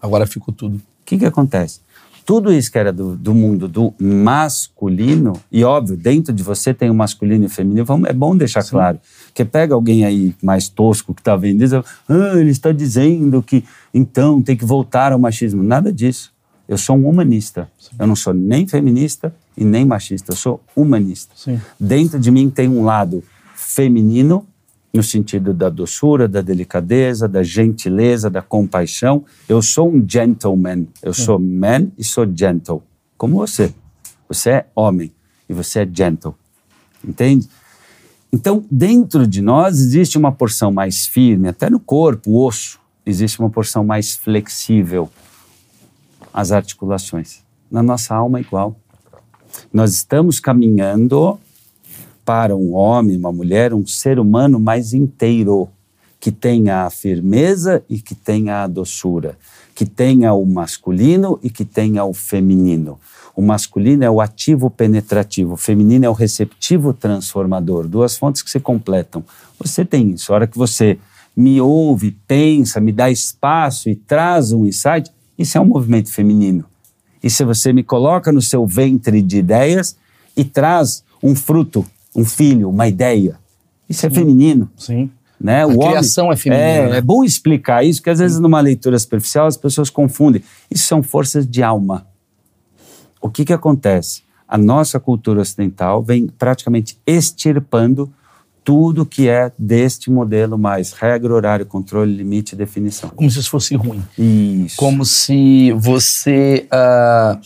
Agora 0.00 0.26
ficou 0.26 0.52
tudo. 0.54 0.76
O 0.76 0.80
que, 1.04 1.18
que 1.18 1.26
acontece? 1.26 1.80
Tudo 2.28 2.52
isso 2.52 2.70
que 2.70 2.76
era 2.78 2.92
do, 2.92 3.16
do 3.16 3.34
mundo 3.34 3.66
do 3.66 3.94
masculino, 3.98 5.32
e 5.50 5.64
óbvio, 5.64 5.96
dentro 5.96 6.30
de 6.30 6.42
você 6.42 6.74
tem 6.74 6.90
o 6.90 6.94
masculino 6.94 7.44
e 7.44 7.46
o 7.46 7.50
feminino, 7.50 7.86
vamos- 7.86 8.06
é 8.06 8.12
bom 8.12 8.36
deixar 8.36 8.62
claro. 8.68 8.98
Porque 9.28 9.46
pega 9.46 9.74
alguém 9.74 10.04
aí 10.04 10.34
mais 10.42 10.68
tosco 10.68 11.14
que 11.14 11.22
está 11.22 11.34
vendo 11.36 11.64
isso, 11.64 11.82
ah, 12.06 12.32
ele 12.38 12.50
está 12.50 12.70
dizendo 12.70 13.42
que 13.42 13.64
então 13.94 14.42
tem 14.42 14.54
que 14.54 14.64
voltar 14.66 15.10
ao 15.10 15.18
machismo. 15.18 15.62
Nada 15.62 15.90
disso. 15.90 16.30
Eu 16.68 16.76
sou 16.76 16.96
um 16.98 17.08
humanista. 17.08 17.66
Eu 17.98 18.06
não 18.06 18.14
sou 18.14 18.34
nem 18.34 18.68
feminista 18.68 19.34
e 19.56 19.64
nem 19.64 19.86
machista. 19.86 20.32
Eu 20.32 20.36
sou 20.36 20.60
humanista. 20.76 21.32
Sim. 21.34 21.58
Dentro 21.80 22.18
de 22.18 22.30
mim 22.30 22.50
tem 22.50 22.68
um 22.68 22.84
lado 22.84 23.24
feminino, 23.54 24.46
no 24.92 25.02
sentido 25.02 25.52
da 25.52 25.68
doçura, 25.68 26.26
da 26.26 26.40
delicadeza, 26.40 27.28
da 27.28 27.42
gentileza, 27.42 28.30
da 28.30 28.42
compaixão. 28.42 29.24
Eu 29.48 29.60
sou 29.60 29.88
um 29.92 30.04
gentleman. 30.06 30.86
Eu 31.02 31.12
sou 31.12 31.38
man 31.38 31.88
e 31.98 32.04
sou 32.04 32.26
gentle. 32.34 32.82
Como 33.16 33.36
você. 33.36 33.74
Você 34.28 34.50
é 34.50 34.66
homem 34.74 35.12
e 35.48 35.52
você 35.52 35.80
é 35.80 35.88
gentle. 35.90 36.34
Entende? 37.04 37.48
Então, 38.32 38.64
dentro 38.70 39.26
de 39.26 39.40
nós 39.40 39.80
existe 39.80 40.18
uma 40.18 40.32
porção 40.32 40.70
mais 40.70 41.06
firme, 41.06 41.48
até 41.48 41.70
no 41.70 41.80
corpo, 41.80 42.30
o 42.30 42.44
osso, 42.44 42.78
existe 43.06 43.40
uma 43.40 43.48
porção 43.48 43.82
mais 43.82 44.14
flexível, 44.16 45.08
as 46.32 46.52
articulações. 46.52 47.42
Na 47.70 47.82
nossa 47.82 48.14
alma 48.14 48.38
é 48.38 48.42
igual. 48.42 48.76
Nós 49.72 49.94
estamos 49.94 50.38
caminhando 50.38 51.40
para 52.28 52.54
um 52.54 52.74
homem, 52.74 53.16
uma 53.16 53.32
mulher, 53.32 53.72
um 53.72 53.86
ser 53.86 54.18
humano 54.18 54.60
mais 54.60 54.92
inteiro, 54.92 55.66
que 56.20 56.30
tenha 56.30 56.84
a 56.84 56.90
firmeza 56.90 57.82
e 57.88 57.98
que 57.98 58.14
tenha 58.14 58.64
a 58.64 58.66
doçura, 58.66 59.38
que 59.74 59.86
tenha 59.86 60.34
o 60.34 60.44
masculino 60.44 61.40
e 61.42 61.48
que 61.48 61.64
tenha 61.64 62.04
o 62.04 62.12
feminino. 62.12 63.00
O 63.34 63.40
masculino 63.40 64.04
é 64.04 64.10
o 64.10 64.20
ativo 64.20 64.68
penetrativo, 64.68 65.54
o 65.54 65.56
feminino 65.56 66.04
é 66.04 66.10
o 66.10 66.12
receptivo 66.12 66.92
transformador, 66.92 67.88
duas 67.88 68.18
fontes 68.18 68.42
que 68.42 68.50
se 68.50 68.60
completam. 68.60 69.24
Você 69.58 69.82
tem 69.82 70.10
isso. 70.10 70.30
A 70.30 70.34
hora 70.34 70.46
que 70.46 70.58
você 70.58 70.98
me 71.34 71.62
ouve, 71.62 72.10
pensa, 72.26 72.78
me 72.78 72.92
dá 72.92 73.10
espaço 73.10 73.88
e 73.88 73.96
traz 73.96 74.52
um 74.52 74.66
insight, 74.66 75.10
isso 75.38 75.56
é 75.56 75.60
um 75.62 75.64
movimento 75.64 76.12
feminino. 76.12 76.66
E 77.22 77.30
se 77.30 77.42
você 77.42 77.72
me 77.72 77.82
coloca 77.82 78.30
no 78.30 78.42
seu 78.42 78.66
ventre 78.66 79.22
de 79.22 79.38
ideias 79.38 79.96
e 80.36 80.44
traz 80.44 81.02
um 81.22 81.34
fruto, 81.34 81.86
um 82.20 82.24
filho, 82.24 82.68
uma 82.68 82.88
ideia, 82.88 83.38
isso 83.88 84.04
é 84.06 84.10
feminino. 84.10 84.70
Sim. 84.76 85.10
Né? 85.40 85.62
A 85.62 85.66
O 85.66 85.70
homem- 85.70 85.88
criação 85.90 86.32
é 86.32 86.36
feminina, 86.36 86.66
É, 86.68 86.90
né? 86.90 86.96
é 86.98 87.00
bom 87.00 87.22
explicar 87.22 87.84
isso, 87.84 88.00
porque 88.00 88.10
às 88.10 88.18
vezes 88.18 88.38
numa 88.40 88.60
leitura 88.60 88.98
superficial 88.98 89.46
as 89.46 89.56
pessoas 89.56 89.88
confundem. 89.88 90.42
Isso 90.70 90.84
são 90.84 91.02
forças 91.02 91.46
de 91.46 91.62
alma. 91.62 92.06
O 93.20 93.28
que, 93.30 93.44
que 93.44 93.52
acontece? 93.52 94.22
A 94.48 94.58
nossa 94.58 94.98
cultura 94.98 95.40
ocidental 95.40 96.02
vem 96.02 96.26
praticamente 96.26 96.98
extirpando 97.06 98.10
tudo 98.64 99.06
que 99.06 99.28
é 99.28 99.50
deste 99.58 100.10
modelo 100.10 100.58
mais 100.58 100.92
regra, 100.92 101.32
horário, 101.32 101.64
controle, 101.64 102.14
limite 102.14 102.54
e 102.54 102.58
definição. 102.58 103.08
Como 103.10 103.30
se 103.30 103.38
isso 103.38 103.50
fosse 103.50 103.74
ruim. 103.76 104.02
Isso. 104.18 104.76
Como 104.76 105.04
se 105.04 105.72
você. 105.72 106.66
ah, 106.70 107.38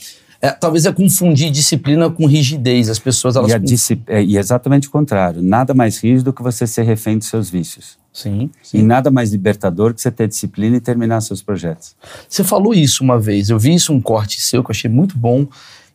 é, 0.42 0.50
talvez 0.50 0.84
é 0.84 0.92
confundir 0.92 1.50
disciplina 1.50 2.10
com 2.10 2.26
rigidez. 2.26 2.90
As 2.90 2.98
pessoas, 2.98 3.36
elas. 3.36 3.52
E, 3.52 3.58
conf- 3.60 4.02
é, 4.08 4.22
e 4.22 4.36
exatamente 4.36 4.88
o 4.88 4.90
contrário. 4.90 5.40
Nada 5.40 5.72
mais 5.72 5.98
rígido 5.98 6.32
que 6.32 6.42
você 6.42 6.66
ser 6.66 6.82
refém 6.82 7.16
dos 7.16 7.28
seus 7.28 7.48
vícios. 7.48 7.96
Sim, 8.12 8.50
E 8.62 8.66
sim. 8.66 8.82
nada 8.82 9.10
mais 9.10 9.30
libertador 9.32 9.94
que 9.94 10.02
você 10.02 10.10
ter 10.10 10.28
disciplina 10.28 10.76
e 10.76 10.80
terminar 10.80 11.22
seus 11.22 11.40
projetos. 11.40 11.96
Você 12.28 12.44
falou 12.44 12.74
isso 12.74 13.02
uma 13.02 13.18
vez. 13.18 13.48
Eu 13.48 13.58
vi 13.58 13.72
isso 13.74 13.90
um 13.92 14.00
corte 14.02 14.42
seu 14.42 14.62
que 14.62 14.70
eu 14.70 14.74
achei 14.74 14.90
muito 14.90 15.16
bom. 15.16 15.46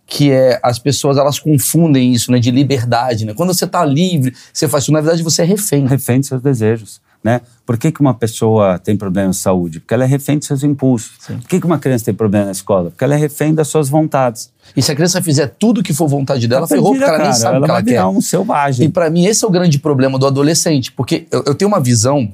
Que 0.10 0.32
é 0.32 0.58
as 0.64 0.80
pessoas 0.80 1.18
elas 1.18 1.38
confundem 1.38 2.14
isso, 2.14 2.32
né, 2.32 2.40
de 2.40 2.50
liberdade, 2.50 3.26
né? 3.26 3.34
Quando 3.34 3.54
você 3.54 3.66
está 3.66 3.84
livre, 3.84 4.34
você 4.54 4.66
faz 4.66 4.86
isso. 4.86 4.94
Na 4.94 5.02
verdade, 5.02 5.22
você 5.22 5.42
é 5.42 5.46
refém. 5.46 5.86
refém 5.86 6.20
dos 6.20 6.30
seus 6.30 6.42
desejos. 6.42 7.02
Né? 7.24 7.42
Por 7.66 7.78
que, 7.78 7.92
que 7.92 8.00
uma 8.00 8.14
pessoa 8.14 8.80
tem 8.80 8.96
problema 8.96 9.32
de 9.32 9.36
saúde? 9.38 9.80
Porque 9.80 9.94
ela 9.94 10.04
é 10.04 10.08
refém 10.08 10.38
dos 10.38 10.48
seus 10.48 10.64
impulsos. 10.64 11.12
Por 11.28 11.48
que, 11.48 11.60
que 11.60 11.66
uma 11.66 11.80
criança 11.80 12.06
tem 12.06 12.14
problema 12.14 12.46
na 12.46 12.52
escola? 12.52 12.90
Porque 12.92 13.04
ela 13.04 13.16
é 13.16 13.18
refém 13.18 13.54
das 13.54 13.68
suas 13.68 13.90
vontades. 13.90 14.50
E 14.76 14.82
se 14.82 14.92
a 14.92 14.96
criança 14.96 15.22
fizer 15.22 15.48
tudo 15.60 15.84
que 15.84 15.94
for 15.94 16.08
vontade 16.08 16.48
dela, 16.48 16.68
ferrou, 16.68 16.92
porque 16.92 17.04
ela 17.04 17.18
nem 17.18 17.22
Cara, 17.24 17.34
sabe 17.34 17.56
o 17.56 17.58
ela 17.58 17.66
que 17.66 17.72
ela 17.72 17.84
quer. 17.84 18.06
um 18.06 18.22
selvagem. 18.22 18.86
E 18.88 18.90
pra 18.90 19.10
mim 19.10 19.26
esse 19.26 19.44
é 19.44 19.48
o 19.48 19.52
grande 19.52 19.80
problema 19.80 20.18
do 20.18 20.26
adolescente, 20.26 20.92
porque 20.92 21.28
eu, 21.32 21.44
eu 21.48 21.56
tenho 21.56 21.68
uma 21.68 21.82
visão, 21.82 22.32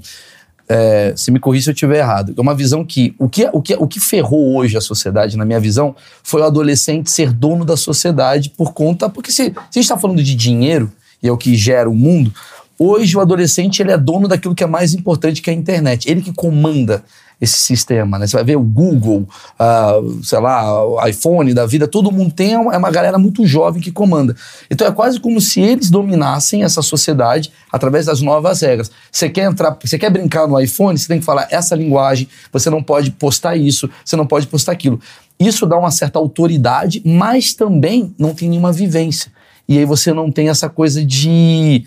é, 0.67 1.13
se 1.15 1.32
me 1.32 1.39
corrija 1.39 1.65
se 1.65 1.69
eu 1.72 1.74
estiver 1.74 2.00
errado, 2.00 2.34
é 2.38 2.41
uma 2.41 2.54
visão 2.54 2.86
que 2.86 3.15
o, 3.17 3.28
que 3.28 3.50
o 3.52 3.62
que 3.62 3.76
o 3.76 3.88
que 3.88 4.00
ferrou 4.00 4.56
hoje 4.56 4.78
a 4.78 4.82
sociedade, 4.82 5.38
na 5.38 5.46
minha 5.46 5.60
visão, 5.60 5.96
foi 6.22 6.41
o 6.41 6.46
adolescente 6.46 7.10
ser 7.10 7.32
dono 7.32 7.65
da 7.65 7.78
sociedade 7.78 8.50
por 8.52 8.74
conta, 8.74 9.10
porque 9.10 9.32
se, 9.32 9.46
se 9.46 9.50
a 9.58 9.62
gente 9.74 9.80
está 9.80 9.98
falando 9.98 10.22
de 10.22 10.36
dinheiro 10.36 10.91
e 11.22 11.28
é 11.28 11.32
o 11.32 11.38
que 11.38 11.56
gera 11.56 11.89
o 11.89 11.96
mundo, 11.96 12.34
hoje 12.77 13.15
o 13.15 13.21
adolescente 13.21 13.81
ele 13.81 13.91
é 13.91 13.97
dono 13.97 14.27
daquilo 14.27 14.55
que 14.55 14.63
é 14.63 14.67
mais 14.67 14.93
importante 14.93 15.41
que 15.41 15.49
é 15.49 15.53
a 15.53 15.55
internet, 15.55 16.09
ele 16.09 16.21
que 16.21 16.33
comanda 16.33 17.03
esse 17.43 17.57
sistema, 17.57 18.17
né? 18.17 18.25
Você 18.25 18.38
vai 18.38 18.43
ver 18.43 18.55
o 18.55 18.63
Google, 18.63 19.27
ah, 19.59 19.95
sei 20.23 20.39
lá, 20.39 20.86
o 20.86 21.05
iPhone 21.05 21.53
da 21.53 21.65
vida, 21.65 21.88
todo 21.88 22.12
mundo 22.12 22.33
tem, 22.33 22.53
é 22.53 22.57
uma, 22.57 22.73
é 22.73 22.77
uma 22.77 22.89
galera 22.89 23.17
muito 23.17 23.45
jovem 23.45 23.81
que 23.81 23.91
comanda. 23.91 24.36
Então 24.71 24.88
é 24.88 24.91
quase 24.91 25.19
como 25.19 25.41
se 25.41 25.59
eles 25.59 25.89
dominassem 25.89 26.63
essa 26.63 26.81
sociedade 26.81 27.51
através 27.71 28.05
das 28.05 28.21
novas 28.21 28.62
regras. 28.62 28.89
Você 29.12 29.29
quer 29.29 29.43
entrar, 29.43 29.77
você 29.81 29.97
quer 29.97 30.09
brincar 30.09 30.47
no 30.47 30.59
iPhone, 30.59 30.97
você 30.97 31.07
tem 31.07 31.19
que 31.19 31.25
falar 31.25 31.47
essa 31.51 31.75
linguagem, 31.75 32.29
você 32.51 32.69
não 32.69 32.81
pode 32.81 33.12
postar 33.12 33.57
isso, 33.57 33.89
você 34.05 34.15
não 34.15 34.25
pode 34.25 34.47
postar 34.47 34.71
aquilo. 34.71 34.99
Isso 35.39 35.65
dá 35.65 35.77
uma 35.77 35.91
certa 35.91 36.19
autoridade, 36.19 37.01
mas 37.03 37.53
também 37.53 38.15
não 38.17 38.33
tem 38.33 38.49
nenhuma 38.49 38.71
vivência. 38.71 39.31
E 39.67 39.77
aí 39.77 39.86
você 39.86 40.13
não 40.13 40.31
tem 40.31 40.49
essa 40.49 40.69
coisa 40.69 41.03
de 41.03 41.83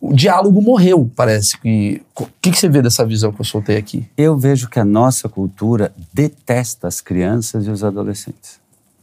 o 0.00 0.14
diálogo 0.14 0.60
morreu, 0.60 1.10
parece 1.16 1.58
que. 1.58 2.02
O 2.14 2.26
que, 2.40 2.50
que 2.50 2.58
você 2.58 2.68
vê 2.68 2.82
dessa 2.82 3.04
visão 3.04 3.32
que 3.32 3.40
eu 3.40 3.44
soltei 3.44 3.76
aqui? 3.76 4.08
Eu 4.16 4.36
vejo 4.36 4.68
que 4.68 4.78
a 4.78 4.84
nossa 4.84 5.28
cultura 5.28 5.94
detesta 6.12 6.86
as 6.86 7.00
crianças 7.00 7.66
e 7.66 7.70
os 7.70 7.82
adolescentes. 7.82 8.60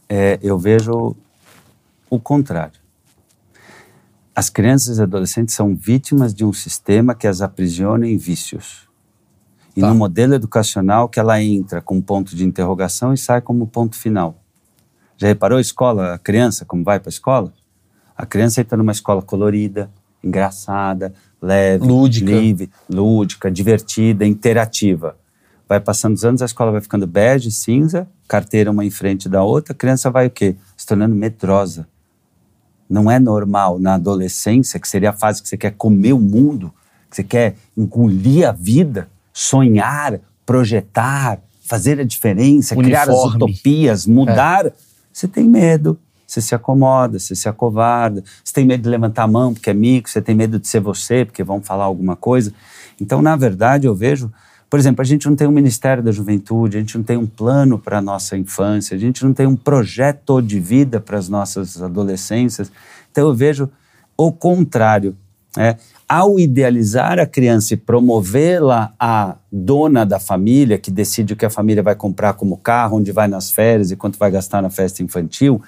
É, 0.08 0.38
eu 0.42 0.58
vejo 0.58 1.16
o 2.08 2.20
contrário. 2.20 2.78
As 4.34 4.48
crianças 4.50 4.98
e 4.98 5.02
adolescentes 5.02 5.54
são 5.54 5.74
vítimas 5.74 6.34
de 6.34 6.44
um 6.44 6.52
sistema 6.52 7.14
que 7.14 7.26
as 7.26 7.40
aprisiona 7.40 8.06
em 8.06 8.16
vícios. 8.16 8.88
E 9.76 9.80
Tá. 9.80 9.88
no 9.88 9.94
modelo 9.94 10.34
educacional 10.34 11.08
que 11.08 11.18
ela 11.18 11.42
entra 11.42 11.80
com 11.80 12.00
ponto 12.00 12.34
de 12.36 12.44
interrogação 12.44 13.12
e 13.12 13.18
sai 13.18 13.40
como 13.40 13.66
ponto 13.66 13.96
final. 13.96 14.36
Já 15.16 15.28
reparou 15.28 15.58
a 15.58 15.60
escola, 15.60 16.14
a 16.14 16.18
criança, 16.18 16.64
como 16.64 16.84
vai 16.84 16.98
para 16.98 17.08
a 17.08 17.10
escola? 17.10 17.52
A 18.16 18.24
criança 18.24 18.60
entra 18.60 18.76
numa 18.76 18.92
escola 18.92 19.22
colorida, 19.22 19.90
engraçada, 20.26 21.12
leve, 21.40 21.84
Lúdica. 21.86 22.30
livre, 22.30 22.70
lúdica, 22.88 23.50
divertida, 23.50 24.26
interativa. 24.26 25.16
Vai 25.68 25.80
passando 25.80 26.14
os 26.14 26.24
anos, 26.24 26.42
a 26.42 26.44
escola 26.44 26.72
vai 26.72 26.80
ficando 26.80 27.06
bege, 27.06 27.50
cinza, 27.50 28.06
carteira 28.28 28.70
uma 28.70 28.84
em 28.84 28.90
frente 28.90 29.28
da 29.28 29.42
outra, 29.42 29.72
a 29.72 29.76
criança 29.76 30.10
vai 30.10 30.26
o 30.26 30.30
quê? 30.30 30.56
Se 30.76 30.86
tornando 30.86 31.14
medrosa. 31.14 31.86
Não 32.88 33.10
é 33.10 33.18
normal 33.18 33.78
na 33.78 33.94
adolescência, 33.94 34.78
que 34.78 34.86
seria 34.86 35.10
a 35.10 35.12
fase 35.12 35.42
que 35.42 35.48
você 35.48 35.56
quer 35.56 35.72
comer 35.72 36.12
o 36.12 36.20
mundo, 36.20 36.72
que 37.08 37.16
você 37.16 37.24
quer 37.24 37.56
engolir 37.76 38.46
a 38.46 38.52
vida, 38.52 39.08
sonhar, 39.32 40.20
projetar, 40.44 41.40
fazer 41.62 41.98
a 41.98 42.04
diferença, 42.04 42.76
criar 42.76 43.02
as 43.02 43.08
Uniforme. 43.08 43.36
utopias, 43.36 44.06
mudar. 44.06 44.70
Você 45.10 45.26
tem 45.26 45.48
medo, 45.48 45.98
você 46.26 46.40
se 46.40 46.54
acomoda, 46.54 47.18
você 47.18 47.34
se 47.34 47.48
acovarda, 47.48 48.22
você 48.42 48.52
tem 48.52 48.64
medo 48.64 48.82
de 48.82 48.88
levantar 48.88 49.24
a 49.24 49.28
mão 49.28 49.52
porque 49.52 49.70
é 49.70 49.74
mico, 49.74 50.08
você 50.08 50.20
tem 50.20 50.34
medo 50.34 50.58
de 50.58 50.66
ser 50.66 50.80
você 50.80 51.24
porque 51.24 51.42
vão 51.42 51.60
falar 51.60 51.84
alguma 51.84 52.16
coisa. 52.16 52.52
Então, 53.00 53.20
na 53.20 53.36
verdade, 53.36 53.86
eu 53.86 53.94
vejo, 53.94 54.32
por 54.70 54.78
exemplo, 54.78 55.02
a 55.02 55.04
gente 55.04 55.28
não 55.28 55.36
tem 55.36 55.46
um 55.46 55.52
Ministério 55.52 56.02
da 56.02 56.10
Juventude, 56.10 56.76
a 56.76 56.80
gente 56.80 56.96
não 56.96 57.04
tem 57.04 57.16
um 57.16 57.26
plano 57.26 57.78
para 57.78 57.98
a 57.98 58.00
nossa 58.02 58.36
infância, 58.36 58.96
a 58.96 58.98
gente 58.98 59.24
não 59.24 59.32
tem 59.32 59.46
um 59.46 59.56
projeto 59.56 60.40
de 60.40 60.58
vida 60.58 61.00
para 61.00 61.18
as 61.18 61.28
nossas 61.28 61.80
adolescências. 61.82 62.72
Então, 63.10 63.28
eu 63.28 63.34
vejo 63.34 63.68
o 64.16 64.32
contrário. 64.32 65.16
né? 65.56 65.76
Ao 66.08 66.38
idealizar 66.38 67.18
a 67.18 67.26
criança 67.26 67.74
e 67.74 67.76
promovê-la 67.76 68.92
a 68.98 69.36
dona 69.50 70.04
da 70.04 70.18
família, 70.20 70.78
que 70.78 70.90
decide 70.90 71.32
o 71.32 71.36
que 71.36 71.46
a 71.46 71.50
família 71.50 71.82
vai 71.82 71.94
comprar 71.94 72.34
como 72.34 72.56
carro, 72.58 72.98
onde 72.98 73.10
vai 73.10 73.26
nas 73.26 73.50
férias 73.50 73.90
e 73.90 73.96
quanto 73.96 74.18
vai 74.18 74.30
gastar 74.30 74.60
na 74.62 74.70
festa 74.70 75.02
infantil, 75.02 75.62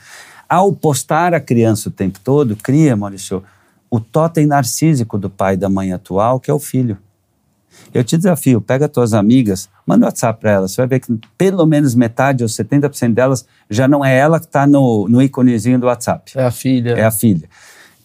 ao 0.49 0.73
postar 0.73 1.35
a 1.35 1.41
criança 1.41 1.89
o 1.89 1.93
tempo 1.93 2.19
todo, 2.23 2.57
cria, 2.57 2.97
Maurício, 2.97 3.43
o 3.91 4.01
totem 4.01 4.47
narcísico 4.47 5.19
do 5.19 5.31
pai 5.31 5.55
e 5.55 5.57
da 5.57 5.69
mãe 5.69 5.93
atual, 5.93 6.41
que 6.41 6.51
é 6.51 6.55
o 6.55 6.59
filho. 6.59 6.99
Eu 7.93 8.03
te 8.03 8.17
desafio, 8.17 8.61
pega 8.61 8.89
tuas 8.89 9.13
amigas, 9.13 9.69
manda 9.87 10.05
um 10.05 10.09
WhatsApp 10.09 10.41
para 10.41 10.51
elas, 10.51 10.73
você 10.73 10.81
vai 10.83 10.89
ver 10.89 11.01
que 11.01 11.19
pelo 11.37 11.65
menos 11.67 11.95
metade 11.95 12.43
ou 12.43 12.49
70% 12.49 13.13
delas 13.13 13.47
já 13.71 13.87
não 13.87 14.05
é 14.05 14.17
ela 14.17 14.41
que 14.41 14.47
está 14.47 14.67
no, 14.67 15.07
no 15.09 15.23
íconezinho 15.23 15.79
do 15.79 15.87
WhatsApp. 15.87 16.33
É 16.35 16.45
a 16.45 16.51
filha. 16.51 16.91
É 16.93 17.05
a 17.05 17.11
filha. 17.11 17.49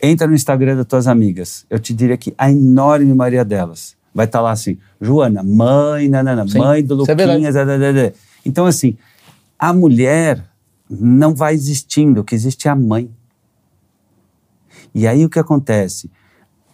Entra 0.01 0.27
no 0.27 0.33
Instagram 0.33 0.75
das 0.75 0.85
tuas 0.85 1.07
amigas. 1.07 1.65
Eu 1.69 1.79
te 1.79 1.93
diria 1.93 2.17
que 2.17 2.33
a 2.37 2.51
enorme 2.51 3.13
maioria 3.13 3.45
delas 3.45 3.95
vai 4.13 4.25
estar 4.25 4.41
lá 4.41 4.51
assim, 4.51 4.77
Joana, 4.99 5.41
mãe, 5.43 6.09
nanana, 6.09 6.47
Sim, 6.47 6.57
mãe 6.57 6.83
do 6.83 6.93
é. 6.93 6.97
Luquinhas, 6.97 7.55
da, 7.55 7.63
da, 7.63 7.77
da, 7.77 7.91
da. 7.91 8.11
Então, 8.45 8.65
assim, 8.65 8.97
a 9.57 9.71
mulher 9.71 10.43
não 10.99 11.33
vai 11.33 11.53
existindo, 11.53 12.21
o 12.21 12.23
que 12.23 12.35
existe 12.35 12.67
é 12.67 12.71
a 12.71 12.75
mãe. 12.75 13.09
E 14.93 15.07
aí 15.07 15.23
o 15.23 15.29
que 15.29 15.39
acontece? 15.39 16.11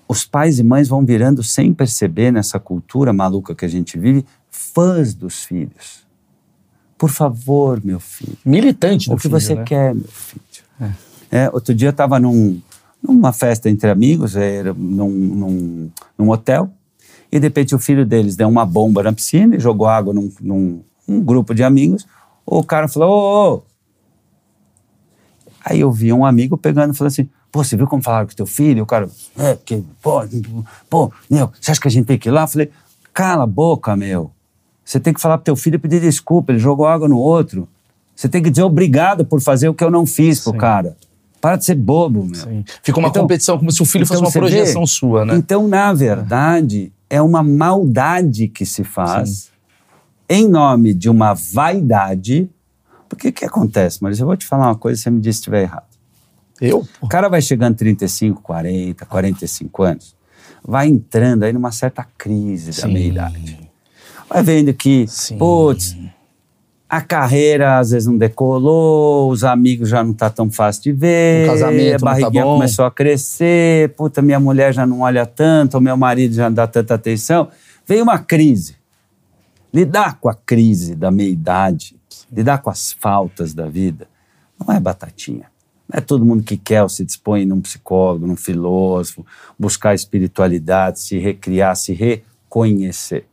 Os 0.08 0.26
pais 0.26 0.58
e 0.58 0.64
mães 0.64 0.88
vão 0.88 1.06
virando, 1.06 1.44
sem 1.44 1.74
perceber, 1.74 2.32
nessa 2.32 2.60
cultura 2.60 3.14
maluca 3.14 3.54
que 3.54 3.66
a 3.66 3.68
gente 3.68 4.00
vive, 4.00 4.26
fãs 4.50 5.14
dos 5.14 5.44
filhos. 5.44 6.06
Por 6.98 7.10
favor, 7.10 7.84
meu 7.84 8.00
filho. 8.00 8.38
Militante 8.44 9.10
do 9.10 9.14
O 9.14 9.18
que 9.18 9.24
filho, 9.24 9.40
você 9.40 9.54
né? 9.54 9.64
quer, 9.64 9.94
meu 9.94 10.08
filho? 10.08 10.42
É, 11.30 11.50
outro 11.52 11.76
dia 11.76 11.90
eu 11.90 11.92
estava 11.92 12.20
num, 12.20 12.62
numa 13.04 13.34
festa 13.34 13.70
entre 13.70 13.90
amigos, 13.90 14.36
era 14.36 14.74
num, 14.74 15.10
num, 15.10 15.92
num 16.18 16.30
hotel, 16.30 16.72
e 17.32 17.40
de 17.40 17.46
repente 17.46 17.76
o 17.76 17.80
filho 17.80 18.06
deles 18.06 18.36
deu 18.36 18.48
uma 18.48 18.66
bomba 18.66 19.04
na 19.04 19.12
piscina 19.12 19.56
e 19.56 19.60
jogou 19.60 19.88
água 19.88 20.14
num, 20.14 20.32
num 20.40 20.82
um 21.08 21.22
grupo 21.22 21.54
de 21.54 21.64
amigos. 21.64 22.06
O 22.46 22.64
cara 22.64 22.88
falou: 22.88 23.10
ô, 23.10 23.56
ô. 23.56 23.62
Aí 25.70 25.82
eu 25.82 25.92
vi 25.92 26.14
um 26.14 26.26
amigo 26.26 26.58
pegando 26.58 26.94
e 26.94 26.98
falou 26.98 27.08
assim: 27.10 27.28
pô, 27.52 27.64
você 27.64 27.76
viu 27.76 27.88
como 27.88 28.02
falaram 28.02 28.26
com 28.28 28.34
teu 28.34 28.46
filho? 28.46 28.84
O 28.84 28.86
cara, 28.86 29.10
é, 29.38 29.56
porque, 29.56 29.84
pô, 30.02 30.22
pô, 30.90 31.12
meu, 31.30 31.52
você 31.60 31.72
acha 31.72 31.82
que 31.82 31.88
a 31.88 31.92
gente 31.92 32.06
tem 32.06 32.18
que 32.18 32.30
ir 32.30 32.32
lá? 32.32 32.44
Eu 32.44 32.48
falei: 32.48 32.70
cala 33.14 33.44
a 33.44 33.48
boca, 33.48 33.96
meu. 33.96 34.32
Você 34.86 35.00
tem 35.00 35.14
que 35.14 35.20
falar 35.20 35.38
pro 35.38 35.44
teu 35.46 35.56
filho 35.58 35.76
e 35.76 35.80
pedir 35.80 36.00
desculpa, 36.00 36.52
ele 36.54 36.60
jogou 36.60 36.88
água 36.88 37.08
no 37.10 37.18
outro. 37.18 37.68
Você 38.16 38.30
tem 38.30 38.42
que 38.42 38.50
dizer 38.50 38.64
obrigado 38.64 39.26
por 39.26 39.42
fazer 39.42 39.68
o 39.68 39.74
que 39.74 39.84
eu 39.84 39.92
não 39.92 40.06
fiz 40.06 40.40
pro 40.40 40.54
Sim. 40.54 40.58
cara. 40.58 40.96
Para 41.42 41.58
de 41.58 41.66
ser 41.66 41.76
bobo, 41.76 42.24
meu. 42.24 42.36
Sim. 42.36 42.64
Fica 42.82 42.98
uma 42.98 43.10
Então- 43.10 43.22
competição, 43.24 43.58
como 43.60 43.72
se 43.72 43.82
o 43.82 43.86
filho 43.86 44.06
fosse 44.08 44.20
Então 44.20 44.26
uma 44.28 44.32
você 44.32 44.40
projeção 44.40 44.82
vê? 44.84 44.88
sua, 44.88 45.26
né? 45.26 45.36
Então, 45.36 45.68
na 45.68 45.94
verdade, 45.94 46.92
é 47.10 47.22
uma 47.22 47.44
maldade 47.44 48.48
que 48.48 48.66
se 48.66 48.84
faz 48.84 49.50
em 50.30 50.48
nome 50.48 50.94
de 50.94 51.10
uma 51.10 51.34
vaidade. 51.34 52.50
Porque 53.08 53.30
o 53.30 53.34
que 53.34 53.46
acontece, 53.46 54.02
Maurício? 54.02 54.24
Eu 54.24 54.28
vou 54.28 54.38
te 54.38 54.46
falar 54.46 54.68
uma 54.68 54.76
coisa, 54.76 55.02
você 55.02 55.10
me 55.10 55.20
diz 55.20 55.36
se 55.36 55.42
estiver 55.42 55.64
errado. 55.64 55.86
Eu? 56.60 56.88
O 57.00 57.08
cara 57.08 57.30
vai 57.30 57.42
chegando 57.42 57.76
35, 57.76 58.42
40, 58.42 59.06
45 59.06 59.84
anos, 59.84 60.16
vai 60.64 60.88
entrando 60.88 61.44
aí 61.44 61.54
numa 61.54 61.72
certa 61.72 62.06
crise 62.18 62.68
da 62.82 62.88
Sim. 62.88 62.94
meia-idade. 62.94 63.70
Vai 64.30 64.44
vendo 64.44 64.74
que, 64.74 65.06
Sim. 65.08 65.38
putz, 65.38 65.96
a 66.90 67.02
carreira 67.02 67.78
às 67.80 67.92
vezes 67.92 68.08
não 68.08 68.18
decolou, 68.18 69.30
os 69.30 69.44
amigos 69.44 69.90
já 69.90 70.04
não 70.04 70.14
tá 70.14 70.30
tão 70.30 70.50
fácil 70.50 70.84
de 70.84 70.92
ver, 70.94 71.46
O 71.46 71.52
casamento 71.52 71.96
a 71.96 72.00
tá 72.00 72.06
barriguinha 72.06 72.44
bom. 72.44 72.54
começou 72.56 72.86
a 72.86 72.92
crescer, 72.92 73.90
puta, 73.96 74.22
minha 74.22 74.40
mulher 74.40 74.74
já 74.74 74.86
não 74.86 75.02
olha 75.02 75.26
tanto, 75.26 75.78
o 75.78 75.82
meu 75.82 75.96
marido 75.98 76.34
já 76.34 76.50
não 76.50 76.56
dá 76.56 76.66
tanta 76.66 76.94
atenção. 76.96 77.50
Veio 77.86 78.04
uma 78.04 78.20
crise. 78.20 78.76
Lidar 79.74 80.18
com 80.20 80.30
a 80.30 80.34
crise 80.34 80.96
da 80.96 81.12
meia-idade, 81.12 81.97
lidar 82.32 82.60
com 82.60 82.70
as 82.70 82.92
faltas 82.92 83.54
da 83.54 83.68
vida, 83.68 84.08
não 84.60 84.76
é 84.76 84.80
batatinha. 84.80 85.50
Não 85.88 85.98
é 85.98 86.02
todo 86.02 86.26
mundo 86.26 86.44
que 86.44 86.58
quer 86.58 86.84
ou 86.84 86.90
se 86.90 87.06
dispõe 87.06 87.46
num 87.46 87.62
psicólogo, 87.62 88.28
num 88.28 88.36
filósofo, 88.36 89.26
buscar 89.58 89.96
espiritualidade, 89.96 91.00
se 91.00 91.18
recriar, 91.18 91.76
se 91.76 91.94
reconhecer. 91.94 93.26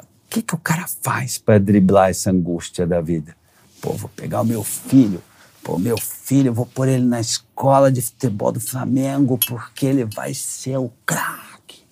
O 0.00 0.28
que, 0.28 0.42
que 0.42 0.54
o 0.54 0.58
cara 0.58 0.86
faz 1.02 1.38
para 1.38 1.58
driblar 1.58 2.10
essa 2.10 2.30
angústia 2.30 2.86
da 2.86 3.00
vida? 3.00 3.36
Pô, 3.80 3.92
vou 3.92 4.10
pegar 4.10 4.40
o 4.40 4.44
meu 4.44 4.64
filho. 4.64 5.22
Pô, 5.62 5.78
meu 5.78 5.98
filho, 5.98 6.52
vou 6.52 6.66
pôr 6.66 6.88
ele 6.88 7.04
na 7.04 7.20
escola 7.20 7.90
de 7.90 8.00
futebol 8.00 8.52
do 8.52 8.60
Flamengo 8.60 9.38
porque 9.46 9.84
ele 9.84 10.04
vai 10.04 10.32
ser 10.32 10.76
o 10.78 10.90
craque. 11.04 11.84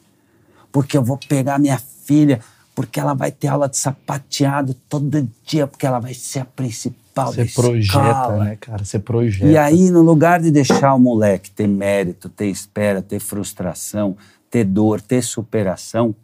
Porque 0.72 0.96
eu 0.96 1.02
vou 1.02 1.18
pegar 1.18 1.59
minha 1.59 1.78
filha 1.78 2.40
porque 2.74 2.98
ela 2.98 3.14
vai 3.14 3.30
ter 3.30 3.48
aula 3.48 3.68
de 3.68 3.76
sapateado 3.76 4.74
todo 4.88 5.28
dia, 5.44 5.66
porque 5.66 5.87
ela 5.87 6.00
vai 6.00 6.12
ser 6.12 6.40
a 6.40 6.44
principal 6.44 7.32
Você 7.32 7.44
projeta, 7.44 8.10
escola. 8.10 8.44
né, 8.44 8.56
cara? 8.60 8.84
Você 8.84 8.98
projeta. 8.98 9.46
E 9.46 9.56
aí, 9.56 9.90
no 9.90 10.02
lugar 10.02 10.40
de 10.40 10.50
deixar 10.50 10.94
o 10.94 10.98
moleque 10.98 11.50
ter 11.50 11.68
mérito, 11.68 12.28
ter 12.28 12.46
espera, 12.46 13.00
ter 13.00 13.20
frustração, 13.20 14.16
ter 14.50 14.64
dor, 14.64 15.00
ter 15.00 15.22
superação, 15.22 16.14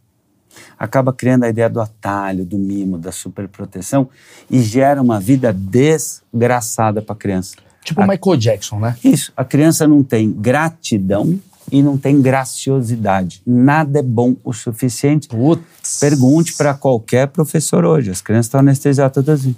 acaba 0.77 1.13
criando 1.13 1.45
a 1.45 1.49
ideia 1.49 1.71
do 1.71 1.81
atalho, 1.81 2.45
do 2.45 2.59
mimo, 2.59 2.99
da 2.99 3.13
superproteção 3.13 4.09
e 4.51 4.61
gera 4.61 5.01
uma 5.01 5.21
vida 5.21 5.53
desgraçada 5.53 7.01
para 7.01 7.13
a 7.15 7.19
criança. 7.19 7.57
Tipo 7.85 8.03
o 8.03 8.07
Michael 8.07 8.37
Jackson, 8.37 8.79
né? 8.81 8.97
Isso, 9.03 9.33
a 9.37 9.45
criança 9.45 9.87
não 9.87 10.03
tem 10.03 10.31
gratidão 10.31 11.39
e 11.71 11.83
não 11.83 11.97
tem 11.97 12.21
graciosidade. 12.21 13.43
Nada 13.47 14.01
é 14.01 14.03
bom 14.03 14.37
o 14.45 14.53
suficiente. 14.53 15.29
Putz. 15.29 16.01
Pergunte 16.01 16.55
para 16.55 16.75
qualquer 16.75 17.29
professor 17.29 17.85
hoje. 17.85 18.11
As 18.11 18.21
crianças 18.21 18.47
estão 18.47 18.61
anestesiadas 18.61 19.15
todas 19.15 19.41
assim. 19.41 19.57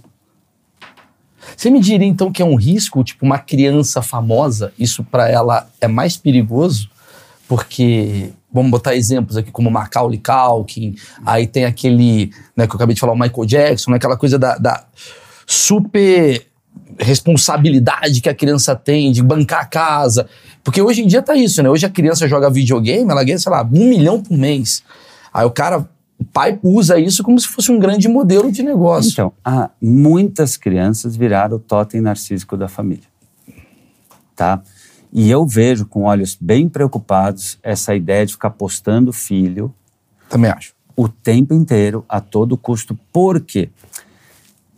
Você 1.57 1.71
me 1.71 1.81
diria 1.81 2.07
então 2.07 2.33
que 2.33 2.41
é 2.41 2.45
um 2.45 2.55
risco, 2.55 3.03
tipo, 3.03 3.25
uma 3.25 3.38
criança 3.38 4.01
famosa, 4.01 4.73
isso 4.79 5.05
pra 5.05 5.29
ela 5.29 5.69
é 5.81 5.88
mais 5.88 6.17
perigoso? 6.17 6.88
Porque, 7.49 8.31
vamos 8.51 8.71
botar 8.71 8.95
exemplos 8.95 9.37
aqui 9.37 9.51
como 9.51 9.71
Macaulay 9.71 10.21
Culkin, 10.21 10.95
aí 11.27 11.47
tem 11.47 11.65
aquele, 11.65 12.31
né, 12.57 12.67
que 12.67 12.73
eu 12.73 12.77
acabei 12.77 12.95
de 12.95 13.01
falar, 13.01 13.12
o 13.12 13.19
Michael 13.19 13.45
Jackson, 13.45 13.91
né, 13.91 13.97
aquela 13.97 14.17
coisa 14.17 14.38
da, 14.38 14.57
da 14.57 14.85
super 15.47 16.47
responsabilidade 16.99 18.21
que 18.21 18.29
a 18.29 18.35
criança 18.35 18.75
tem 18.75 19.12
de 19.12 19.23
bancar 19.23 19.62
a 19.62 19.67
casa. 19.67 20.29
Porque 20.64 20.81
hoje 20.81 21.03
em 21.03 21.07
dia 21.07 21.22
tá 21.22 21.35
isso, 21.35 21.62
né? 21.62 21.68
Hoje 21.68 21.87
a 21.87 21.90
criança 21.90 22.29
joga 22.29 22.48
videogame, 22.51 23.11
ela 23.11 23.25
ganha, 23.25 23.38
sei 23.38 23.51
lá, 23.51 23.62
um 23.62 23.88
milhão 23.88 24.22
por 24.22 24.37
mês. 24.37 24.83
Aí 25.33 25.44
o 25.44 25.51
cara, 25.51 25.88
o 26.18 26.25
pai 26.25 26.59
usa 26.62 26.98
isso 26.98 27.22
como 27.22 27.38
se 27.38 27.48
fosse 27.48 27.72
um 27.72 27.79
grande 27.79 28.07
modelo 28.09 28.51
de 28.53 28.62
negócio. 28.62 29.11
Então, 29.11 29.33
há 29.44 29.70
muitas 29.81 30.57
crianças 30.57 31.16
viraram 31.16 31.57
o 31.57 31.61
totem 31.61 32.01
narcísico 32.01 32.57
da 32.57 32.68
família. 32.68 33.05
Tá? 34.37 34.62
E 35.12 35.31
eu 35.31 35.44
vejo 35.44 35.85
com 35.85 36.05
olhos 36.05 36.38
bem 36.40 36.68
preocupados 36.68 37.59
essa 37.62 37.94
ideia 37.94 38.25
de 38.25 38.33
ficar 38.33 38.51
postando 38.51 39.11
o 39.11 39.12
filho 39.12 39.75
Também 40.29 40.51
acho. 40.51 40.75
o 40.96 41.09
tempo 41.09 41.53
inteiro, 41.53 42.05
a 42.09 42.20
todo 42.20 42.57
custo. 42.57 42.98
Por 43.12 43.40
quê? 43.40 43.68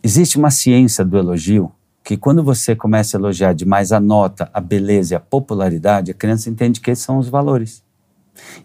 Existe 0.03 0.37
uma 0.37 0.51
ciência 0.51 1.05
do 1.05 1.17
elogio 1.17 1.71
que 2.05 2.17
quando 2.17 2.45
você 2.45 2.77
começa 2.77 3.17
a 3.17 3.19
elogiar 3.19 3.55
demais 3.55 3.91
a 3.91 3.99
nota, 3.99 4.51
a 4.53 4.61
beleza 4.61 5.15
e 5.15 5.17
a 5.17 5.21
popularidade, 5.21 6.11
a 6.11 6.15
criança 6.15 6.51
entende 6.51 6.81
que 6.81 6.91
esses 6.91 7.05
são 7.05 7.19
os 7.19 7.29
valores. 7.29 7.83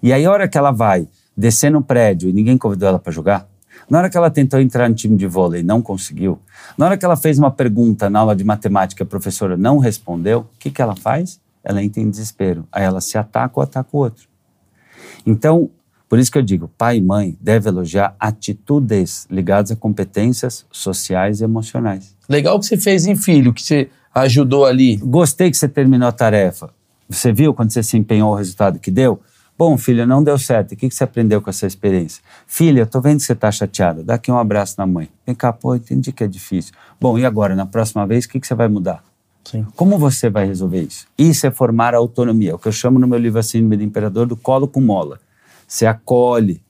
E 0.03 0.11
aí, 0.11 0.25
a 0.25 0.31
hora 0.31 0.47
que 0.47 0.57
ela 0.57 0.71
vai 0.71 1.07
descer 1.35 1.71
no 1.71 1.81
prédio 1.81 2.29
e 2.29 2.33
ninguém 2.33 2.57
convidou 2.57 2.89
ela 2.89 2.99
para 2.99 3.13
jogar, 3.13 3.47
na 3.89 3.97
hora 3.97 4.09
que 4.09 4.17
ela 4.17 4.29
tentou 4.29 4.59
entrar 4.59 4.89
no 4.89 4.95
time 4.95 5.15
de 5.15 5.25
vôlei 5.25 5.61
e 5.61 5.63
não 5.63 5.81
conseguiu, 5.81 6.37
na 6.77 6.85
hora 6.85 6.97
que 6.97 7.05
ela 7.05 7.15
fez 7.15 7.39
uma 7.39 7.49
pergunta 7.49 8.09
na 8.09 8.19
aula 8.19 8.35
de 8.35 8.43
matemática 8.43 9.01
e 9.01 9.05
a 9.05 9.07
professora 9.07 9.55
não 9.55 9.77
respondeu, 9.77 10.41
o 10.41 10.59
que, 10.59 10.69
que 10.69 10.81
ela 10.81 10.95
faz? 10.95 11.39
ela 11.63 11.83
entra 11.83 12.01
em 12.01 12.09
desespero. 12.09 12.67
Aí 12.71 12.83
ela 12.83 13.01
se 13.01 13.17
ataca 13.17 13.53
ou 13.59 13.63
ataca 13.63 13.89
o 13.91 13.97
outro. 13.97 14.27
Então, 15.25 15.69
por 16.09 16.17
isso 16.17 16.31
que 16.31 16.39
eu 16.39 16.41
digo, 16.41 16.67
pai 16.75 16.97
e 16.97 17.01
mãe 17.01 17.37
devem 17.39 17.71
elogiar 17.71 18.15
atitudes 18.19 19.27
ligadas 19.29 19.69
a 19.69 19.75
competências 19.75 20.65
sociais 20.71 21.39
e 21.39 21.43
emocionais. 21.43 22.15
Legal 22.27 22.59
que 22.59 22.65
você 22.65 22.77
fez 22.77 23.05
em 23.05 23.15
filho, 23.15 23.53
que 23.53 23.61
você 23.61 23.89
ajudou 24.13 24.65
ali. 24.65 24.97
Gostei 24.97 25.51
que 25.51 25.57
você 25.57 25.69
terminou 25.69 26.07
a 26.07 26.11
tarefa. 26.11 26.71
Você 27.07 27.31
viu 27.31 27.53
quando 27.53 27.71
você 27.71 27.83
se 27.83 27.95
empenhou 27.95 28.31
o 28.31 28.35
resultado 28.35 28.79
que 28.79 28.89
deu? 28.89 29.21
Bom, 29.55 29.77
filha, 29.77 30.05
não 30.05 30.23
deu 30.23 30.37
certo. 30.37 30.71
O 30.71 30.75
que 30.75 30.89
você 30.89 31.03
aprendeu 31.03 31.41
com 31.41 31.49
essa 31.49 31.67
experiência? 31.67 32.23
Filha, 32.47 32.81
eu 32.81 32.87
tô 32.87 32.99
vendo 33.01 33.17
que 33.17 33.23
você 33.23 33.33
está 33.33 33.51
chateada. 33.51 34.03
Dá 34.03 34.15
aqui 34.15 34.31
um 34.31 34.37
abraço 34.37 34.75
na 34.77 34.87
mãe. 34.87 35.09
Vem 35.27 35.35
cá, 35.35 35.53
pô, 35.53 35.75
entendi 35.75 36.11
que 36.11 36.23
é 36.23 36.27
difícil. 36.27 36.73
Bom, 36.99 37.19
e 37.19 37.25
agora, 37.25 37.55
na 37.55 37.65
próxima 37.65 38.07
vez, 38.07 38.25
o 38.25 38.29
que 38.29 38.39
você 38.39 38.55
vai 38.55 38.67
mudar? 38.67 39.03
Sim. 39.43 39.65
Como 39.75 39.97
você 39.99 40.29
vai 40.29 40.45
resolver 40.47 40.81
isso? 40.81 41.05
Isso 41.17 41.45
é 41.45 41.51
formar 41.51 41.93
a 41.93 41.97
autonomia, 41.97 42.55
o 42.55 42.59
que 42.59 42.67
eu 42.67 42.71
chamo 42.71 42.97
no 42.99 43.07
meu 43.07 43.19
livro 43.19 43.41
Síndrome 43.43 43.77
do 43.77 43.83
Imperador 43.83 44.25
do 44.25 44.35
colo 44.37 44.67
com 44.67 44.79
mola. 44.79 45.19
Você 45.69 45.85
acolhe, 45.85 46.63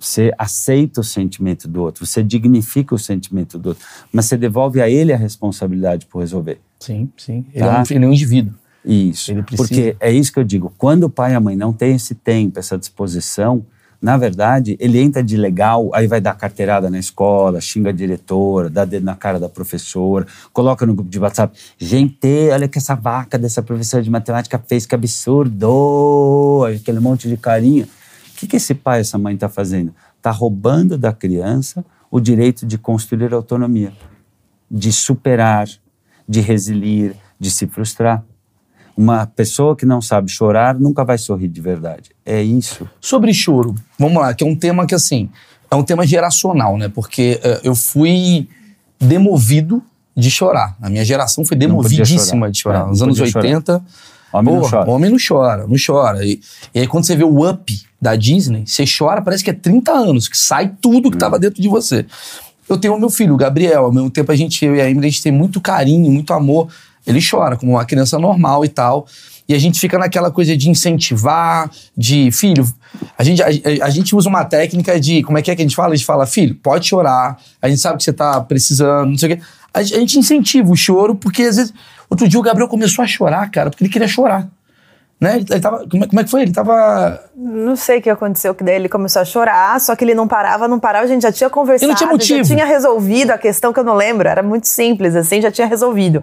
você 0.00 0.32
aceita 0.36 1.00
o 1.00 1.04
sentimento 1.04 1.68
do 1.68 1.80
outro, 1.80 2.04
você 2.04 2.24
dignifica 2.24 2.92
o 2.92 2.98
sentimento 2.98 3.56
do 3.56 3.70
outro, 3.70 3.84
mas 4.12 4.26
você 4.26 4.36
devolve 4.36 4.82
a 4.82 4.90
ele 4.90 5.12
a 5.12 5.16
responsabilidade 5.16 6.06
por 6.06 6.18
resolver. 6.18 6.60
Sim, 6.80 7.08
sim. 7.16 7.46
Ele, 7.54 7.64
tá? 7.64 7.76
é, 7.76 7.78
um, 7.78 7.96
ele 7.96 8.04
é 8.04 8.08
um 8.08 8.12
indivíduo. 8.12 8.54
Isso. 8.84 9.32
Porque 9.56 9.96
é 10.00 10.10
isso 10.10 10.32
que 10.32 10.40
eu 10.40 10.44
digo. 10.44 10.74
Quando 10.76 11.04
o 11.04 11.10
pai 11.10 11.32
e 11.32 11.34
a 11.36 11.40
mãe 11.40 11.54
não 11.54 11.72
têm 11.72 11.94
esse 11.94 12.16
tempo, 12.16 12.58
essa 12.58 12.76
disposição, 12.76 13.64
na 14.00 14.16
verdade, 14.16 14.76
ele 14.80 14.98
entra 14.98 15.22
de 15.22 15.36
legal, 15.36 15.88
aí 15.94 16.08
vai 16.08 16.20
dar 16.20 16.34
carteirada 16.34 16.90
na 16.90 16.98
escola, 16.98 17.60
xinga 17.60 17.90
a 17.90 17.92
diretora, 17.92 18.68
dá 18.68 18.84
dedo 18.84 19.04
na 19.04 19.14
cara 19.14 19.38
da 19.38 19.48
professora, 19.48 20.26
coloca 20.52 20.84
no 20.84 20.94
grupo 20.94 21.08
de 21.08 21.20
WhatsApp. 21.20 21.56
Gente, 21.78 22.50
olha 22.52 22.66
que 22.66 22.78
essa 22.78 22.96
vaca 22.96 23.38
dessa 23.38 23.62
professora 23.62 24.02
de 24.02 24.10
matemática 24.10 24.60
fez, 24.66 24.84
que 24.84 24.96
absurdo! 24.96 26.64
Aquele 26.64 26.98
monte 26.98 27.28
de 27.28 27.36
carinho. 27.36 27.86
O 28.42 28.44
que, 28.44 28.48
que 28.48 28.56
esse 28.56 28.74
pai 28.74 28.98
e 28.98 29.02
essa 29.02 29.16
mãe 29.16 29.34
está 29.34 29.48
fazendo? 29.48 29.94
Está 30.16 30.32
roubando 30.32 30.98
da 30.98 31.12
criança 31.12 31.84
o 32.10 32.18
direito 32.18 32.66
de 32.66 32.76
construir 32.76 33.32
autonomia, 33.32 33.92
de 34.68 34.92
superar, 34.92 35.68
de 36.28 36.40
resilir, 36.40 37.14
de 37.38 37.50
se 37.52 37.68
frustrar. 37.68 38.24
Uma 38.96 39.26
pessoa 39.26 39.76
que 39.76 39.86
não 39.86 40.02
sabe 40.02 40.28
chorar 40.28 40.74
nunca 40.74 41.04
vai 41.04 41.18
sorrir 41.18 41.46
de 41.46 41.60
verdade. 41.60 42.10
É 42.26 42.42
isso. 42.42 42.88
Sobre 43.00 43.32
choro, 43.32 43.76
vamos 43.96 44.20
lá, 44.20 44.34
que 44.34 44.42
é 44.42 44.46
um 44.46 44.56
tema 44.56 44.86
que, 44.86 44.94
assim, 44.94 45.30
é 45.70 45.76
um 45.76 45.84
tema 45.84 46.04
geracional, 46.04 46.76
né? 46.76 46.88
Porque 46.88 47.40
uh, 47.44 47.60
eu 47.62 47.76
fui 47.76 48.48
demovido 48.98 49.80
de 50.16 50.30
chorar. 50.30 50.76
A 50.82 50.90
minha 50.90 51.04
geração 51.04 51.44
foi 51.44 51.56
demovidíssima 51.56 52.50
de 52.50 52.58
chorar. 52.58 52.86
É, 52.86 52.86
Nos 52.88 53.02
anos 53.02 53.20
80. 53.20 53.72
Chorar. 53.72 53.84
Homem 54.32 54.54
não 54.54 54.62
chora. 54.62 54.90
Homem 54.90 55.10
não 55.10 55.18
chora, 55.18 55.66
não 55.66 55.76
chora. 55.84 56.24
E, 56.24 56.40
e, 56.74 56.80
aí, 56.80 56.86
quando 56.86 57.04
você 57.04 57.14
vê 57.14 57.24
o 57.24 57.48
up 57.48 57.80
da 58.00 58.16
Disney, 58.16 58.64
você 58.66 58.84
chora, 58.86 59.20
parece 59.22 59.44
que 59.44 59.50
é 59.50 59.54
30 59.54 59.92
anos, 59.92 60.28
que 60.28 60.36
sai 60.36 60.72
tudo 60.80 61.10
que 61.10 61.16
estava 61.16 61.36
hum. 61.36 61.40
dentro 61.40 61.60
de 61.60 61.68
você. 61.68 62.06
Eu 62.68 62.78
tenho 62.78 62.94
o 62.94 62.98
meu 62.98 63.10
filho, 63.10 63.34
o 63.34 63.36
Gabriel. 63.36 63.84
Ao 63.84 63.92
mesmo 63.92 64.10
tempo, 64.10 64.32
a 64.32 64.36
gente, 64.36 64.64
eu 64.64 64.74
e 64.74 64.80
a 64.80 64.88
Emily, 64.88 65.06
a 65.08 65.10
gente 65.10 65.22
tem 65.22 65.32
muito 65.32 65.60
carinho, 65.60 66.10
muito 66.10 66.32
amor 66.32 66.68
ele 67.06 67.20
chora 67.20 67.56
como 67.56 67.72
uma 67.72 67.84
criança 67.84 68.18
normal 68.18 68.64
e 68.64 68.68
tal. 68.68 69.06
E 69.48 69.54
a 69.54 69.58
gente 69.58 69.78
fica 69.80 69.98
naquela 69.98 70.30
coisa 70.30 70.56
de 70.56 70.70
incentivar, 70.70 71.70
de 71.96 72.30
filho. 72.30 72.66
A 73.18 73.24
gente, 73.24 73.42
a, 73.42 73.48
a, 73.84 73.90
gente 73.90 74.14
usa 74.14 74.28
uma 74.28 74.44
técnica 74.44 74.98
de. 75.00 75.22
Como 75.22 75.36
é 75.36 75.42
que 75.42 75.50
é 75.50 75.56
que 75.56 75.62
a 75.62 75.64
gente 75.64 75.74
fala? 75.74 75.92
A 75.92 75.96
gente 75.96 76.06
fala, 76.06 76.26
filho, 76.26 76.54
pode 76.54 76.86
chorar. 76.86 77.38
A 77.60 77.68
gente 77.68 77.80
sabe 77.80 77.98
que 77.98 78.04
você 78.04 78.12
tá 78.12 78.40
precisando, 78.40 79.10
não 79.10 79.18
sei 79.18 79.32
o 79.32 79.36
quê. 79.36 79.42
A, 79.74 79.80
a 79.80 79.82
gente 79.82 80.18
incentiva 80.18 80.70
o 80.70 80.76
choro, 80.76 81.14
porque 81.14 81.42
às 81.42 81.56
vezes. 81.56 81.74
Outro 82.12 82.28
dia 82.28 82.38
o 82.38 82.42
Gabriel 82.42 82.68
começou 82.68 83.02
a 83.02 83.08
chorar, 83.08 83.50
cara, 83.50 83.70
porque 83.70 83.82
ele 83.82 83.90
queria 83.90 84.06
chorar. 84.06 84.46
Né? 85.18 85.36
Ele, 85.36 85.46
ele 85.48 85.60
tava, 85.60 85.88
como, 85.88 86.04
é, 86.04 86.06
como 86.06 86.20
é 86.20 86.24
que 86.24 86.30
foi? 86.30 86.42
Ele 86.42 86.52
tava. 86.52 87.24
Não 87.34 87.74
sei 87.74 88.00
o 88.00 88.02
que 88.02 88.10
aconteceu, 88.10 88.54
que 88.54 88.62
daí 88.62 88.74
ele 88.74 88.86
começou 88.86 89.22
a 89.22 89.24
chorar, 89.24 89.80
só 89.80 89.96
que 89.96 90.04
ele 90.04 90.14
não 90.14 90.28
parava, 90.28 90.68
não 90.68 90.78
parava, 90.78 91.06
a 91.06 91.08
gente 91.08 91.22
já 91.22 91.32
tinha 91.32 91.48
conversado. 91.48 91.86
Ele 91.86 91.92
não 91.92 91.96
tinha 91.96 92.10
motivo. 92.10 92.44
Já 92.44 92.54
tinha 92.54 92.66
resolvido 92.66 93.30
a 93.30 93.38
questão 93.38 93.72
que 93.72 93.80
eu 93.80 93.84
não 93.84 93.94
lembro, 93.94 94.28
era 94.28 94.42
muito 94.42 94.68
simples, 94.68 95.16
assim, 95.16 95.40
já 95.40 95.50
tinha 95.50 95.66
resolvido. 95.66 96.22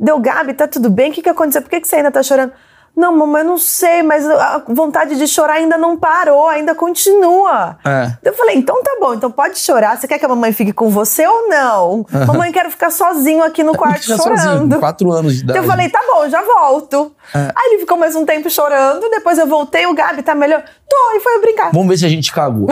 Deu, 0.00 0.18
Gabi, 0.18 0.54
tá 0.54 0.66
tudo 0.66 0.88
bem? 0.88 1.10
O 1.10 1.12
que, 1.12 1.20
que 1.20 1.28
aconteceu? 1.28 1.60
Por 1.60 1.68
que, 1.68 1.78
que 1.78 1.86
você 1.86 1.96
ainda 1.96 2.10
tá 2.10 2.22
chorando? 2.22 2.52
Não, 2.98 3.16
mamãe, 3.16 3.42
eu 3.42 3.48
não 3.48 3.58
sei, 3.58 4.02
mas 4.02 4.28
a 4.28 4.60
vontade 4.66 5.16
de 5.16 5.28
chorar 5.28 5.54
ainda 5.54 5.78
não 5.78 5.96
parou, 5.96 6.48
ainda 6.48 6.74
continua. 6.74 7.78
É. 7.84 8.10
Eu 8.24 8.34
falei, 8.34 8.56
então 8.56 8.82
tá 8.82 8.96
bom, 9.00 9.14
então 9.14 9.30
pode 9.30 9.56
chorar. 9.56 9.96
Você 9.96 10.08
quer 10.08 10.18
que 10.18 10.24
a 10.26 10.28
mamãe 10.28 10.52
fique 10.52 10.72
com 10.72 10.90
você 10.90 11.24
ou 11.24 11.48
não? 11.48 12.04
Uhum. 12.12 12.26
Mamãe, 12.26 12.50
quero 12.50 12.72
ficar 12.72 12.90
sozinho 12.90 13.44
aqui 13.44 13.62
no 13.62 13.76
quarto 13.76 14.02
chorando. 14.02 14.40
Sozinho, 14.40 14.80
quatro 14.80 15.12
anos 15.12 15.36
de 15.36 15.44
idade. 15.44 15.60
Eu 15.60 15.64
falei, 15.64 15.88
tá 15.88 16.00
bom, 16.12 16.28
já 16.28 16.42
volto. 16.42 17.12
É. 17.32 17.52
Aí 17.54 17.70
ele 17.70 17.78
ficou 17.78 17.96
mais 17.96 18.16
um 18.16 18.26
tempo 18.26 18.50
chorando, 18.50 19.08
depois 19.10 19.38
eu 19.38 19.46
voltei, 19.46 19.86
o 19.86 19.94
Gabi 19.94 20.24
tá 20.24 20.34
melhor. 20.34 20.64
Tô, 20.88 21.16
e 21.16 21.20
foi 21.20 21.40
brincar. 21.40 21.70
Vamos 21.70 21.86
ver 21.86 21.98
se 21.98 22.04
a 22.04 22.08
gente 22.08 22.32
cagou. 22.32 22.68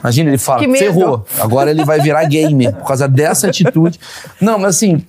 Imagina, 0.00 0.30
ele 0.30 0.38
fala, 0.38 0.60
ferrou. 0.78 1.26
Agora 1.38 1.70
ele 1.70 1.84
vai 1.84 2.00
virar 2.00 2.24
gamer 2.24 2.74
por 2.74 2.86
causa 2.86 3.06
dessa 3.06 3.48
atitude. 3.48 4.00
Não, 4.40 4.58
mas 4.58 4.76
assim, 4.76 5.04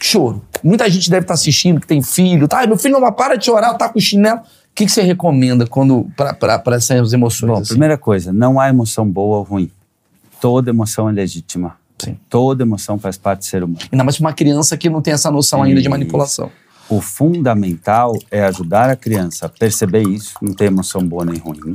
choro. 0.00 0.42
Muita 0.62 0.88
gente 0.90 1.10
deve 1.10 1.24
estar 1.24 1.34
assistindo 1.34 1.80
que 1.80 1.86
tem 1.86 2.02
filho, 2.02 2.48
tá? 2.48 2.66
Meu 2.66 2.76
filho 2.76 2.98
não 2.98 3.12
para 3.12 3.36
de 3.36 3.44
chorar, 3.44 3.74
tá 3.74 3.88
com 3.88 4.00
chinelo. 4.00 4.40
O 4.40 4.74
que, 4.74 4.86
que 4.86 4.92
você 4.92 5.02
recomenda 5.02 5.66
quando 5.66 6.10
para 6.16 6.76
essas 6.76 7.12
emoções? 7.12 7.50
Bom, 7.50 7.58
assim? 7.58 7.68
primeira 7.70 7.98
coisa, 7.98 8.32
não 8.32 8.58
há 8.58 8.68
emoção 8.68 9.06
boa 9.06 9.38
ou 9.38 9.42
ruim. 9.42 9.70
Toda 10.40 10.70
emoção 10.70 11.08
é 11.08 11.12
legítima. 11.12 11.76
Sim. 11.98 12.18
Toda 12.30 12.62
emoção 12.62 12.98
faz 12.98 13.18
parte 13.18 13.40
do 13.40 13.44
ser 13.44 13.62
humano. 13.62 13.80
Ainda 13.92 14.04
mais 14.04 14.16
para 14.16 14.26
uma 14.26 14.32
criança 14.32 14.76
que 14.76 14.88
não 14.88 15.02
tem 15.02 15.12
essa 15.12 15.30
noção 15.30 15.62
ainda 15.62 15.82
de 15.82 15.88
manipulação. 15.88 16.50
O 16.88 17.00
fundamental 17.00 18.16
é 18.30 18.42
ajudar 18.44 18.88
a 18.90 18.96
criança 18.96 19.46
a 19.46 19.48
perceber 19.48 20.02
isso, 20.02 20.34
não 20.40 20.54
tem 20.54 20.68
emoção 20.68 21.06
boa 21.06 21.24
nem 21.24 21.38
ruim. 21.38 21.74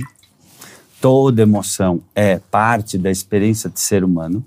Toda 0.99 1.43
emoção 1.43 2.01
é 2.15 2.39
parte 2.39 2.97
da 2.97 3.11
experiência 3.11 3.69
de 3.69 3.79
ser 3.79 4.03
humano, 4.03 4.43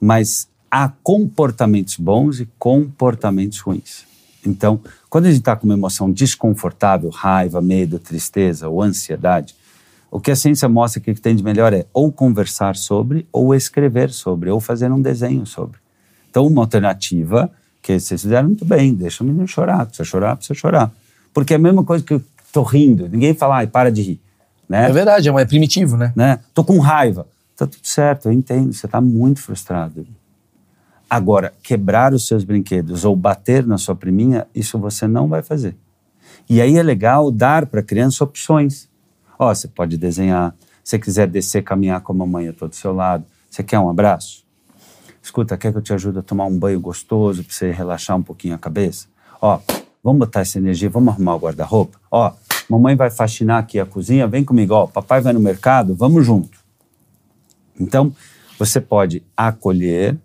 mas 0.00 0.48
há 0.72 0.88
comportamentos 1.02 1.98
bons 1.98 2.40
e 2.40 2.48
comportamentos 2.58 3.60
ruins. 3.60 4.06
Então, 4.44 4.80
quando 5.10 5.26
a 5.26 5.28
gente 5.28 5.40
está 5.40 5.54
com 5.54 5.66
uma 5.66 5.74
emoção 5.74 6.10
desconfortável, 6.10 7.10
raiva, 7.10 7.60
medo, 7.60 7.98
tristeza 7.98 8.70
ou 8.70 8.80
ansiedade, 8.80 9.54
o 10.10 10.18
que 10.18 10.30
a 10.30 10.36
ciência 10.36 10.66
mostra 10.70 10.98
que 10.98 11.12
tem 11.12 11.36
de 11.36 11.44
melhor 11.44 11.74
é 11.74 11.84
ou 11.92 12.10
conversar 12.10 12.74
sobre, 12.74 13.28
ou 13.30 13.54
escrever 13.54 14.10
sobre, 14.10 14.48
ou 14.48 14.60
fazer 14.60 14.90
um 14.90 15.00
desenho 15.00 15.44
sobre. 15.44 15.76
Então, 16.30 16.46
uma 16.46 16.62
alternativa 16.62 17.52
que 17.82 18.00
vocês 18.00 18.22
fizeram 18.22 18.48
muito 18.48 18.64
bem, 18.64 18.94
deixa 18.94 19.22
o 19.22 19.26
menino 19.26 19.46
chorar, 19.46 19.84
precisa 19.84 20.04
chorar, 20.08 20.36
precisa 20.36 20.58
chorar. 20.58 20.90
Porque 21.34 21.52
é 21.52 21.56
a 21.56 21.58
mesma 21.58 21.84
coisa 21.84 22.02
que 22.02 22.14
eu 22.14 22.22
tô 22.50 22.62
rindo, 22.62 23.10
ninguém 23.10 23.34
fala, 23.34 23.56
ai, 23.56 23.66
para 23.66 23.92
de 23.92 24.00
rir. 24.00 24.20
Né? 24.66 24.88
É 24.88 24.92
verdade, 24.92 25.28
é 25.28 25.44
primitivo, 25.44 25.98
né? 25.98 26.14
né? 26.16 26.38
Tô 26.54 26.64
com 26.64 26.78
raiva. 26.78 27.26
Tá 27.54 27.66
tudo 27.66 27.86
certo, 27.86 28.26
eu 28.26 28.32
entendo, 28.32 28.72
você 28.72 28.88
tá 28.88 29.02
muito 29.02 29.40
frustrado. 29.40 30.06
Agora, 31.14 31.52
quebrar 31.62 32.14
os 32.14 32.26
seus 32.26 32.42
brinquedos 32.42 33.04
ou 33.04 33.14
bater 33.14 33.66
na 33.66 33.76
sua 33.76 33.94
priminha, 33.94 34.46
isso 34.54 34.78
você 34.78 35.06
não 35.06 35.28
vai 35.28 35.42
fazer. 35.42 35.76
E 36.48 36.58
aí 36.58 36.78
é 36.78 36.82
legal 36.82 37.30
dar 37.30 37.66
para 37.66 37.80
a 37.80 37.82
criança 37.82 38.24
opções. 38.24 38.88
Ó, 39.38 39.50
oh, 39.50 39.54
você 39.54 39.68
pode 39.68 39.98
desenhar, 39.98 40.56
se 40.82 40.98
quiser 40.98 41.28
descer, 41.28 41.62
caminhar 41.64 42.00
com 42.00 42.14
a 42.14 42.16
mamãe, 42.16 42.46
eu 42.46 42.52
estou 42.52 42.66
do 42.66 42.74
seu 42.74 42.94
lado. 42.94 43.26
Você 43.50 43.62
quer 43.62 43.78
um 43.78 43.90
abraço? 43.90 44.42
Escuta, 45.22 45.54
quer 45.58 45.70
que 45.70 45.76
eu 45.76 45.82
te 45.82 45.92
ajude 45.92 46.18
a 46.18 46.22
tomar 46.22 46.46
um 46.46 46.58
banho 46.58 46.80
gostoso 46.80 47.44
para 47.44 47.52
você 47.52 47.70
relaxar 47.70 48.16
um 48.16 48.22
pouquinho 48.22 48.54
a 48.54 48.58
cabeça? 48.58 49.06
Ó, 49.38 49.60
vamos 50.02 50.20
botar 50.20 50.40
essa 50.40 50.56
energia, 50.56 50.88
vamos 50.88 51.12
arrumar 51.12 51.34
o 51.34 51.40
guarda-roupa? 51.40 52.00
Ó, 52.10 52.32
mamãe 52.70 52.96
vai 52.96 53.10
faxinar 53.10 53.58
aqui 53.58 53.78
a 53.78 53.84
cozinha, 53.84 54.26
vem 54.26 54.46
comigo. 54.46 54.72
Ó, 54.72 54.86
papai 54.86 55.20
vai 55.20 55.34
no 55.34 55.40
mercado, 55.40 55.94
vamos 55.94 56.24
junto. 56.24 56.58
Então, 57.78 58.14
você 58.58 58.80
pode 58.80 59.22
acolher 59.36 60.18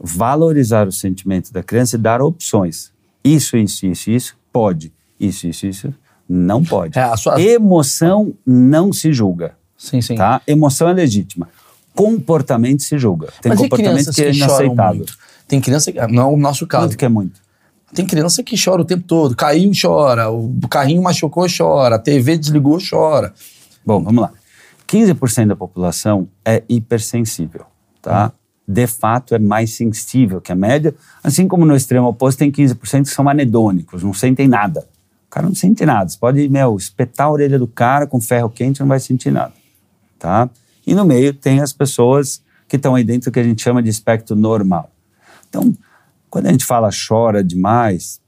valorizar 0.00 0.88
o 0.88 0.92
sentimento 0.92 1.52
da 1.52 1.62
criança 1.62 1.96
e 1.96 1.98
dar 1.98 2.22
opções. 2.22 2.90
Isso, 3.22 3.56
isso, 3.56 3.86
isso, 3.86 4.10
isso, 4.10 4.36
pode. 4.50 4.92
Isso, 5.18 5.46
isso, 5.46 5.66
isso, 5.66 5.94
não 6.26 6.64
pode. 6.64 6.98
É, 6.98 7.16
sua... 7.16 7.40
Emoção 7.40 8.32
não 8.46 8.92
se 8.92 9.12
julga. 9.12 9.54
Sim, 9.76 10.00
sim. 10.00 10.14
Tá? 10.14 10.40
Emoção 10.46 10.88
é 10.88 10.92
legítima. 10.94 11.48
Comportamento 11.94 12.82
se 12.82 12.98
julga. 12.98 13.28
Tem 13.42 13.50
Mas 13.50 13.60
comportamento 13.60 14.10
que, 14.12 14.22
é 14.22 14.32
inaceitável. 14.32 15.04
Tem 15.46 15.60
criança 15.60 15.92
que. 15.92 16.06
Não 16.06 16.22
é 16.22 16.32
o 16.34 16.36
nosso 16.36 16.66
caso. 16.66 16.86
Quanto 16.86 16.96
que 16.96 17.04
é 17.04 17.08
muito? 17.08 17.40
Tem 17.92 18.06
criança 18.06 18.42
que 18.42 18.54
chora 18.62 18.80
o 18.80 18.84
tempo 18.84 19.02
todo. 19.02 19.34
Caiu, 19.34 19.70
chora. 19.78 20.30
O 20.30 20.68
carrinho 20.68 21.02
machucou, 21.02 21.44
chora. 21.54 21.96
A 21.96 21.98
TV 21.98 22.38
desligou, 22.38 22.78
chora. 22.78 23.34
Bom, 23.84 24.02
vamos 24.02 24.22
lá. 24.22 24.32
15% 24.86 25.48
da 25.48 25.56
população 25.56 26.28
é 26.44 26.62
hipersensível, 26.68 27.64
tá? 28.00 28.26
Hum 28.34 28.39
de 28.70 28.86
fato 28.86 29.34
é 29.34 29.38
mais 29.38 29.74
sensível 29.74 30.40
que 30.40 30.52
a 30.52 30.54
média, 30.54 30.94
assim 31.24 31.48
como 31.48 31.66
no 31.66 31.74
extremo 31.74 32.06
oposto 32.06 32.38
tem 32.38 32.52
15% 32.52 33.02
que 33.02 33.10
são 33.10 33.28
anedônicos, 33.28 34.02
não 34.02 34.14
sentem 34.14 34.46
nada. 34.46 34.86
O 35.26 35.30
cara 35.30 35.46
não 35.46 35.54
sente 35.54 35.84
nada. 35.84 36.08
Você 36.08 36.18
pode, 36.18 36.48
meu, 36.48 36.76
espetar 36.76 37.26
a 37.26 37.30
orelha 37.30 37.58
do 37.58 37.66
cara 37.66 38.06
com 38.06 38.20
ferro 38.20 38.48
quente 38.48 38.80
não 38.80 38.86
vai 38.86 39.00
sentir 39.00 39.32
nada, 39.32 39.52
tá? 40.18 40.48
E 40.86 40.94
no 40.94 41.04
meio 41.04 41.34
tem 41.34 41.60
as 41.60 41.72
pessoas 41.72 42.42
que 42.68 42.76
estão 42.76 42.94
aí 42.94 43.02
dentro 43.02 43.32
que 43.32 43.40
a 43.40 43.42
gente 43.42 43.60
chama 43.60 43.82
de 43.82 43.88
espectro 43.88 44.36
normal. 44.36 44.90
Então, 45.48 45.74
quando 46.28 46.46
a 46.46 46.52
gente 46.52 46.64
fala 46.64 46.90
chora 46.90 47.42
demais, 47.42 48.20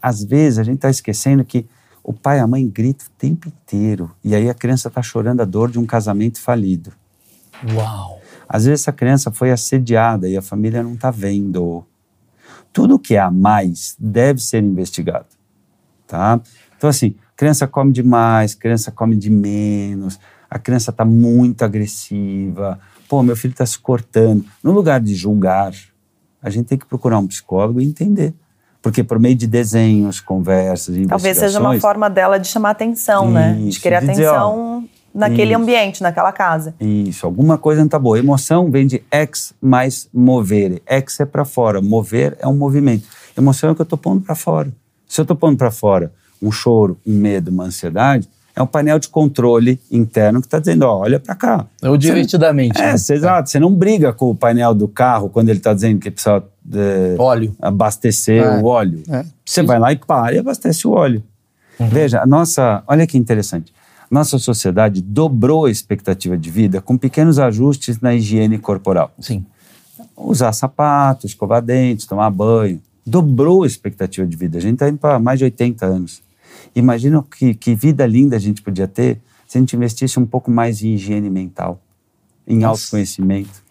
às 0.00 0.24
vezes 0.24 0.58
a 0.58 0.62
gente 0.62 0.76
está 0.76 0.88
esquecendo 0.88 1.44
que 1.44 1.66
o 2.02 2.14
pai 2.14 2.38
e 2.38 2.40
a 2.40 2.46
mãe 2.46 2.66
gritam 2.66 3.06
o 3.06 3.18
tempo 3.18 3.48
inteiro. 3.48 4.10
E 4.24 4.34
aí 4.34 4.48
a 4.48 4.54
criança 4.54 4.88
está 4.88 5.02
chorando 5.02 5.42
a 5.42 5.44
dor 5.44 5.70
de 5.70 5.78
um 5.78 5.84
casamento 5.84 6.40
falido. 6.40 6.92
Uau! 7.74 8.21
Às 8.52 8.66
vezes 8.66 8.82
essa 8.82 8.92
criança 8.92 9.30
foi 9.30 9.50
assediada 9.50 10.28
e 10.28 10.36
a 10.36 10.42
família 10.42 10.82
não 10.82 10.92
está 10.92 11.10
vendo. 11.10 11.86
Tudo 12.70 12.98
que 12.98 13.14
é 13.14 13.18
a 13.18 13.30
mais 13.30 13.96
deve 13.98 14.42
ser 14.42 14.62
investigado, 14.62 15.26
tá? 16.06 16.38
Então 16.76 16.90
assim, 16.90 17.14
criança 17.34 17.66
come 17.66 17.92
demais, 17.92 18.54
criança 18.54 18.90
come 18.90 19.16
de 19.16 19.30
menos, 19.30 20.20
a 20.50 20.58
criança 20.58 20.90
está 20.90 21.02
muito 21.02 21.64
agressiva, 21.64 22.78
pô, 23.08 23.22
meu 23.22 23.34
filho 23.34 23.52
está 23.52 23.64
se 23.64 23.78
cortando. 23.78 24.44
No 24.62 24.70
lugar 24.70 25.00
de 25.00 25.14
julgar, 25.14 25.72
a 26.42 26.50
gente 26.50 26.66
tem 26.66 26.76
que 26.76 26.84
procurar 26.84 27.18
um 27.18 27.26
psicólogo 27.26 27.80
e 27.80 27.86
entender. 27.86 28.34
Porque 28.82 29.02
por 29.02 29.18
meio 29.18 29.34
de 29.34 29.46
desenhos, 29.46 30.20
conversas, 30.20 30.94
Talvez 31.06 31.38
seja 31.38 31.58
uma 31.58 31.80
forma 31.80 32.10
dela 32.10 32.36
de 32.36 32.48
chamar 32.48 32.70
atenção, 32.70 33.26
isso, 33.26 33.32
né? 33.32 33.54
De 33.66 33.80
querer 33.80 34.00
de 34.00 34.10
atenção 34.10 34.80
dizer, 34.80 34.90
ó, 34.90 35.01
naquele 35.14 35.52
isso, 35.52 35.60
ambiente, 35.60 36.02
naquela 36.02 36.32
casa. 36.32 36.74
Isso, 36.80 37.26
alguma 37.26 37.58
coisa 37.58 37.80
não 37.80 37.88
tá 37.88 37.98
boa. 37.98 38.18
Emoção 38.18 38.70
vem 38.70 38.86
de 38.86 39.02
ex 39.10 39.54
mais 39.60 40.08
movere. 40.12 40.82
Ex 40.88 41.20
é 41.20 41.24
para 41.24 41.44
fora, 41.44 41.80
mover 41.80 42.36
é 42.40 42.46
um 42.46 42.56
movimento. 42.56 43.06
Emoção 43.36 43.70
é 43.70 43.72
o 43.72 43.74
que 43.74 43.82
eu 43.82 43.86
tô 43.86 43.96
pondo 43.96 44.20
para 44.20 44.34
fora. 44.34 44.70
Se 45.06 45.20
eu 45.20 45.24
tô 45.24 45.34
pondo 45.34 45.56
para 45.56 45.70
fora 45.70 46.12
um 46.40 46.50
choro, 46.50 46.98
um 47.06 47.14
medo, 47.14 47.50
uma 47.50 47.64
ansiedade, 47.64 48.28
é 48.54 48.62
um 48.62 48.66
painel 48.66 48.98
de 48.98 49.08
controle 49.08 49.80
interno 49.90 50.40
que 50.40 50.46
está 50.46 50.58
dizendo, 50.58 50.82
ó, 50.82 50.98
olha 50.98 51.18
para 51.18 51.34
cá. 51.34 51.66
É 51.80 51.88
o 51.88 51.96
divertidamente. 51.96 52.76
Você, 52.76 52.82
é, 52.82 52.92
né? 52.92 52.98
cê, 52.98 53.14
exato. 53.14 53.48
Você 53.48 53.58
não 53.58 53.72
briga 53.72 54.12
com 54.12 54.30
o 54.30 54.34
painel 54.34 54.74
do 54.74 54.86
carro 54.86 55.30
quando 55.30 55.48
ele 55.48 55.58
está 55.58 55.72
dizendo 55.72 55.98
que 55.98 56.10
precisa 56.10 56.42
é, 56.74 57.14
óleo. 57.18 57.56
abastecer 57.60 58.42
é. 58.42 58.58
o 58.58 58.64
óleo. 58.64 59.02
É. 59.08 59.24
Você 59.44 59.62
vai 59.62 59.78
lá 59.78 59.92
e 59.92 59.96
para 59.96 60.34
e 60.34 60.38
abastece 60.38 60.86
o 60.86 60.90
óleo. 60.90 61.22
Uhum. 61.78 61.88
Veja, 61.88 62.20
a 62.20 62.26
nossa, 62.26 62.82
olha 62.86 63.06
que 63.06 63.16
interessante. 63.16 63.72
Nossa 64.12 64.38
sociedade 64.38 65.00
dobrou 65.00 65.64
a 65.64 65.70
expectativa 65.70 66.36
de 66.36 66.50
vida 66.50 66.82
com 66.82 66.98
pequenos 66.98 67.38
ajustes 67.38 67.98
na 67.98 68.14
higiene 68.14 68.58
corporal. 68.58 69.10
Sim. 69.18 69.42
Usar 70.14 70.52
sapatos, 70.52 71.30
escovar 71.30 71.62
dentes, 71.62 72.04
tomar 72.04 72.28
banho. 72.28 72.78
Dobrou 73.06 73.62
a 73.62 73.66
expectativa 73.66 74.26
de 74.26 74.36
vida. 74.36 74.58
A 74.58 74.60
gente 74.60 74.74
está 74.74 74.90
indo 74.90 74.98
para 74.98 75.18
mais 75.18 75.38
de 75.38 75.46
80 75.46 75.86
anos. 75.86 76.22
Imagina 76.76 77.22
que, 77.22 77.54
que 77.54 77.74
vida 77.74 78.06
linda 78.06 78.36
a 78.36 78.38
gente 78.38 78.60
podia 78.60 78.86
ter 78.86 79.18
se 79.46 79.56
a 79.56 79.60
gente 79.62 79.74
investisse 79.74 80.20
um 80.20 80.26
pouco 80.26 80.50
mais 80.50 80.82
em 80.82 80.92
higiene 80.92 81.30
mental, 81.30 81.80
em 82.46 82.58
Nossa. 82.58 82.82
autoconhecimento, 82.82 83.64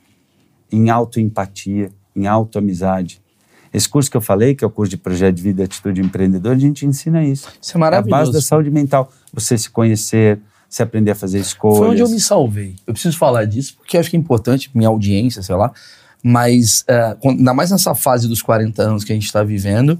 em 0.71 0.89
autoempatia, 0.89 1.91
em 2.15 2.25
autoamizade. 2.25 3.21
Esse 3.71 3.87
curso 3.87 4.09
que 4.09 4.17
eu 4.17 4.21
falei, 4.21 4.55
que 4.55 4.63
é 4.63 4.67
o 4.67 4.71
curso 4.71 4.89
de 4.89 4.97
projeto 4.97 5.35
de 5.35 5.43
vida 5.43 5.61
e 5.61 5.65
atitude 5.65 6.01
empreendedor, 6.01 6.55
a 6.55 6.59
gente 6.59 6.83
ensina 6.83 7.23
isso. 7.23 7.47
Isso 7.61 7.77
é 7.77 7.79
maravilhoso. 7.79 8.15
É 8.15 8.17
a 8.17 8.19
base 8.19 8.31
da 8.33 8.41
saúde 8.41 8.71
mental. 8.71 9.11
Você 9.33 9.57
se 9.57 9.69
conhecer, 9.69 10.39
se 10.69 10.81
aprender 10.81 11.11
a 11.11 11.15
fazer 11.15 11.39
escolhas. 11.39 11.77
Foi 11.77 11.89
onde 11.89 12.01
eu 12.01 12.09
me 12.09 12.19
salvei. 12.19 12.75
Eu 12.87 12.93
preciso 12.93 13.17
falar 13.17 13.45
disso 13.45 13.75
porque 13.77 13.97
acho 13.97 14.09
que 14.09 14.15
é 14.15 14.19
importante, 14.19 14.69
minha 14.73 14.89
audiência, 14.89 15.41
sei 15.41 15.55
lá. 15.55 15.71
Mas, 16.23 16.81
uh, 16.81 17.29
ainda 17.29 17.53
mais 17.53 17.71
nessa 17.71 17.95
fase 17.95 18.27
dos 18.27 18.41
40 18.41 18.81
anos 18.81 19.03
que 19.03 19.11
a 19.11 19.15
gente 19.15 19.25
está 19.25 19.43
vivendo, 19.43 19.99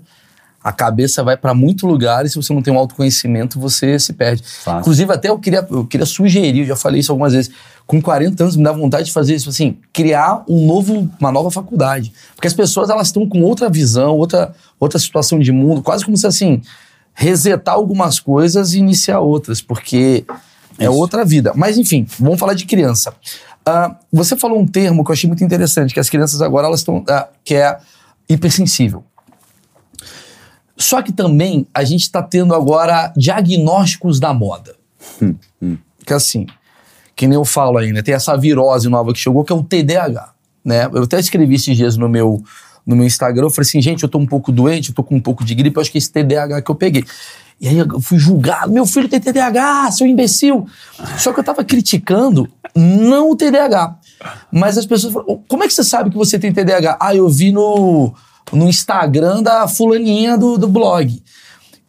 a 0.64 0.72
cabeça 0.72 1.24
vai 1.24 1.36
para 1.36 1.54
muito 1.54 1.88
lugar 1.88 2.26
e 2.26 2.30
se 2.30 2.36
você 2.36 2.54
não 2.54 2.62
tem 2.62 2.74
um 2.74 2.78
autoconhecimento, 2.78 3.60
você 3.60 3.98
se 3.98 4.14
perde. 4.14 4.44
Fácil. 4.44 4.80
Inclusive, 4.82 5.12
até 5.12 5.30
eu 5.30 5.40
queria, 5.40 5.66
eu 5.70 5.86
queria 5.86 6.06
sugerir, 6.06 6.60
eu 6.60 6.66
já 6.68 6.76
falei 6.76 7.00
isso 7.00 7.12
algumas 7.12 7.34
vezes, 7.34 7.52
com 7.88 8.00
40 8.00 8.44
anos 8.44 8.56
me 8.56 8.64
dá 8.64 8.72
vontade 8.72 9.06
de 9.06 9.12
fazer 9.12 9.36
isso, 9.36 9.50
assim, 9.50 9.78
criar 9.92 10.44
um 10.48 10.66
novo, 10.68 11.10
uma 11.20 11.32
nova 11.32 11.50
faculdade. 11.50 12.14
Porque 12.36 12.48
as 12.48 12.54
pessoas, 12.54 12.90
elas 12.90 13.08
estão 13.08 13.28
com 13.28 13.42
outra 13.42 13.70
visão, 13.70 14.16
outra, 14.16 14.54
outra 14.80 15.00
situação 15.00 15.40
de 15.40 15.52
mundo, 15.52 15.82
quase 15.82 16.06
como 16.06 16.16
se, 16.16 16.28
assim, 16.28 16.62
resetar 17.14 17.76
algumas 17.76 18.20
coisas 18.20 18.74
e 18.74 18.80
iniciar 18.80 19.20
outras, 19.20 19.62
porque 19.62 20.26
é 20.78 20.86
isso. 20.86 20.94
outra 20.94 21.24
vida. 21.24 21.54
Mas, 21.56 21.78
enfim, 21.78 22.06
vamos 22.20 22.40
falar 22.40 22.54
de 22.54 22.66
criança. 22.66 23.14
Uh, 23.68 23.96
você 24.12 24.36
falou 24.36 24.60
um 24.60 24.68
termo 24.68 25.04
que 25.04 25.12
eu 25.12 25.14
achei 25.14 25.28
muito 25.28 25.44
interessante, 25.44 25.94
que 25.94 26.00
as 26.00 26.10
crianças 26.10 26.42
agora, 26.42 26.68
elas 26.68 26.80
estão, 26.80 26.98
uh, 26.98 27.28
que 27.44 27.56
é 27.56 27.78
hipersensível. 28.28 29.04
Só 30.76 31.02
que 31.02 31.12
também 31.12 31.68
a 31.74 31.84
gente 31.84 32.02
está 32.02 32.24
tendo 32.24 32.56
agora 32.56 33.14
diagnósticos 33.16 34.20
da 34.20 34.34
moda. 34.34 34.76
Hum, 35.22 35.36
hum. 35.62 35.78
Que 36.04 36.14
assim, 36.14 36.48
que 37.16 37.28
nem 37.28 37.36
eu 37.36 37.46
falo 37.46 37.78
ainda, 37.78 38.02
tem 38.02 38.16
essa 38.16 38.36
virose 38.36 38.90
nova 38.90 39.14
que 39.14 39.20
chegou, 39.20 39.44
que 39.44 39.54
é 39.54 39.56
o 39.56 39.64
TDAH. 39.64 40.34
Né? 40.66 40.86
Eu 40.86 41.04
até 41.04 41.20
escrevi 41.20 41.56
esses 41.56 41.78
dias 41.78 41.98
no 41.98 42.10
meu, 42.10 42.42
no 42.86 42.96
meu 42.96 43.06
Instagram, 43.06 43.46
eu 43.46 43.50
falei 43.50 43.68
assim, 43.68 43.82
gente, 43.82 44.04
eu 44.04 44.10
tô 44.10 44.18
um 44.18 44.26
pouco 44.26 44.52
doente, 44.52 44.90
eu 44.90 44.96
tô 44.96 45.04
com 45.04 45.16
um 45.16 45.22
pouco 45.22 45.44
de 45.44 45.54
gripe, 45.54 45.78
eu 45.78 45.82
acho 45.82 45.92
que 45.92 45.98
esse 45.98 46.12
TDAH 46.12 46.62
que 46.62 46.72
eu 46.72 46.76
peguei. 46.76 47.06
E 47.60 47.68
aí 47.68 47.78
eu 47.78 48.02
fui 48.02 48.18
julgado, 48.18 48.72
meu 48.72 48.86
filho 48.88 49.08
tem 49.08 49.20
TDAH, 49.20 49.92
seu 49.92 50.08
imbecil. 50.08 50.66
Só 51.18 51.32
que 51.32 51.40
eu 51.40 51.44
tava 51.44 51.64
criticando 51.64 52.50
não 52.76 53.30
o 53.30 53.36
TDAH. 53.36 53.98
Mas 54.52 54.78
as 54.78 54.86
pessoas 54.86 55.14
falam, 55.14 55.44
como 55.48 55.64
é 55.64 55.68
que 55.68 55.74
você 55.74 55.84
sabe 55.84 56.10
que 56.10 56.18
você 56.18 56.40
tem 56.40 56.52
TDAH? 56.52 56.98
Ah, 57.00 57.16
eu 57.16 57.30
vi 57.30 57.52
no 57.52 58.14
no 58.52 58.68
Instagram 58.68 59.42
da 59.42 59.68
fulaninha 59.68 60.38
do, 60.38 60.58
do 60.58 60.68
blog. 60.68 61.24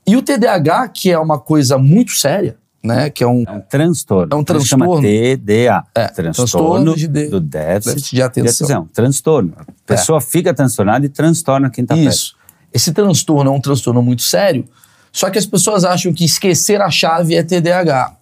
E 0.06 0.16
o 0.16 0.22
TDAH, 0.22 0.88
que 0.88 1.10
é 1.10 1.18
uma 1.18 1.38
coisa 1.38 1.78
muito 1.78 2.12
séria, 2.12 2.56
né? 2.82 3.08
Que 3.10 3.22
é 3.22 3.26
um, 3.26 3.44
é 3.46 3.52
um 3.52 3.60
transtorno. 3.60 4.34
É 4.34 4.36
um 4.36 4.44
transtorno. 4.44 5.00
TDA. 5.00 5.84
É, 5.94 6.08
transtorno, 6.08 6.32
transtorno 6.32 6.96
de, 6.96 7.06
de, 7.06 7.28
do 7.28 7.40
déficit, 7.40 7.94
déficit 7.94 8.16
de 8.16 8.22
atenção. 8.22 8.66
De 8.66 8.72
atenção. 8.72 8.88
Transtorno. 8.92 9.54
A 9.58 9.72
pessoa 9.86 10.18
é. 10.18 10.20
fica 10.20 10.52
transtornada 10.52 11.06
e 11.06 11.08
transtorna 11.08 11.70
quem 11.70 11.82
está 11.84 11.94
perto. 11.94 12.08
Isso. 12.08 12.36
Esse 12.72 12.92
transtorno 12.92 13.50
é 13.50 13.54
um 13.54 13.60
transtorno 13.60 14.02
muito 14.02 14.22
sério, 14.22 14.66
só 15.12 15.28
que 15.30 15.38
as 15.38 15.46
pessoas 15.46 15.84
acham 15.84 16.12
que 16.12 16.24
esquecer 16.24 16.80
a 16.80 16.90
chave 16.90 17.34
é 17.34 17.42
TDAH. 17.42 18.16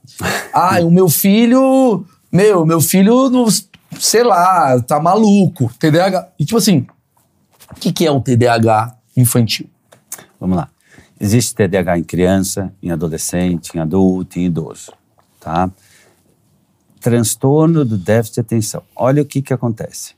ah, 0.52 0.80
o 0.82 0.90
meu 0.90 1.08
filho... 1.08 2.04
Meu, 2.32 2.64
meu 2.64 2.80
filho, 2.80 3.28
não, 3.28 3.46
sei 3.98 4.22
lá, 4.22 4.80
tá 4.82 5.00
maluco. 5.00 5.68
TDAH. 5.80 6.28
E 6.38 6.44
tipo 6.44 6.58
assim, 6.58 6.86
o 7.72 7.80
que, 7.80 7.92
que 7.92 8.06
é 8.06 8.10
o 8.10 8.20
TDAH 8.20 8.94
infantil? 9.16 9.68
Vamos 10.38 10.56
lá. 10.56 10.68
Existe 11.20 11.54
TDAH 11.54 11.98
em 11.98 12.02
criança, 12.04 12.72
em 12.82 12.90
adolescente, 12.90 13.76
em 13.76 13.78
adulto, 13.78 14.38
em 14.38 14.46
idoso, 14.46 14.90
tá? 15.38 15.70
Transtorno 16.98 17.84
do 17.84 17.98
déficit 17.98 18.36
de 18.36 18.40
atenção. 18.40 18.82
Olha 18.96 19.20
o 19.20 19.26
que 19.26 19.42
que 19.42 19.52
acontece. 19.52 20.14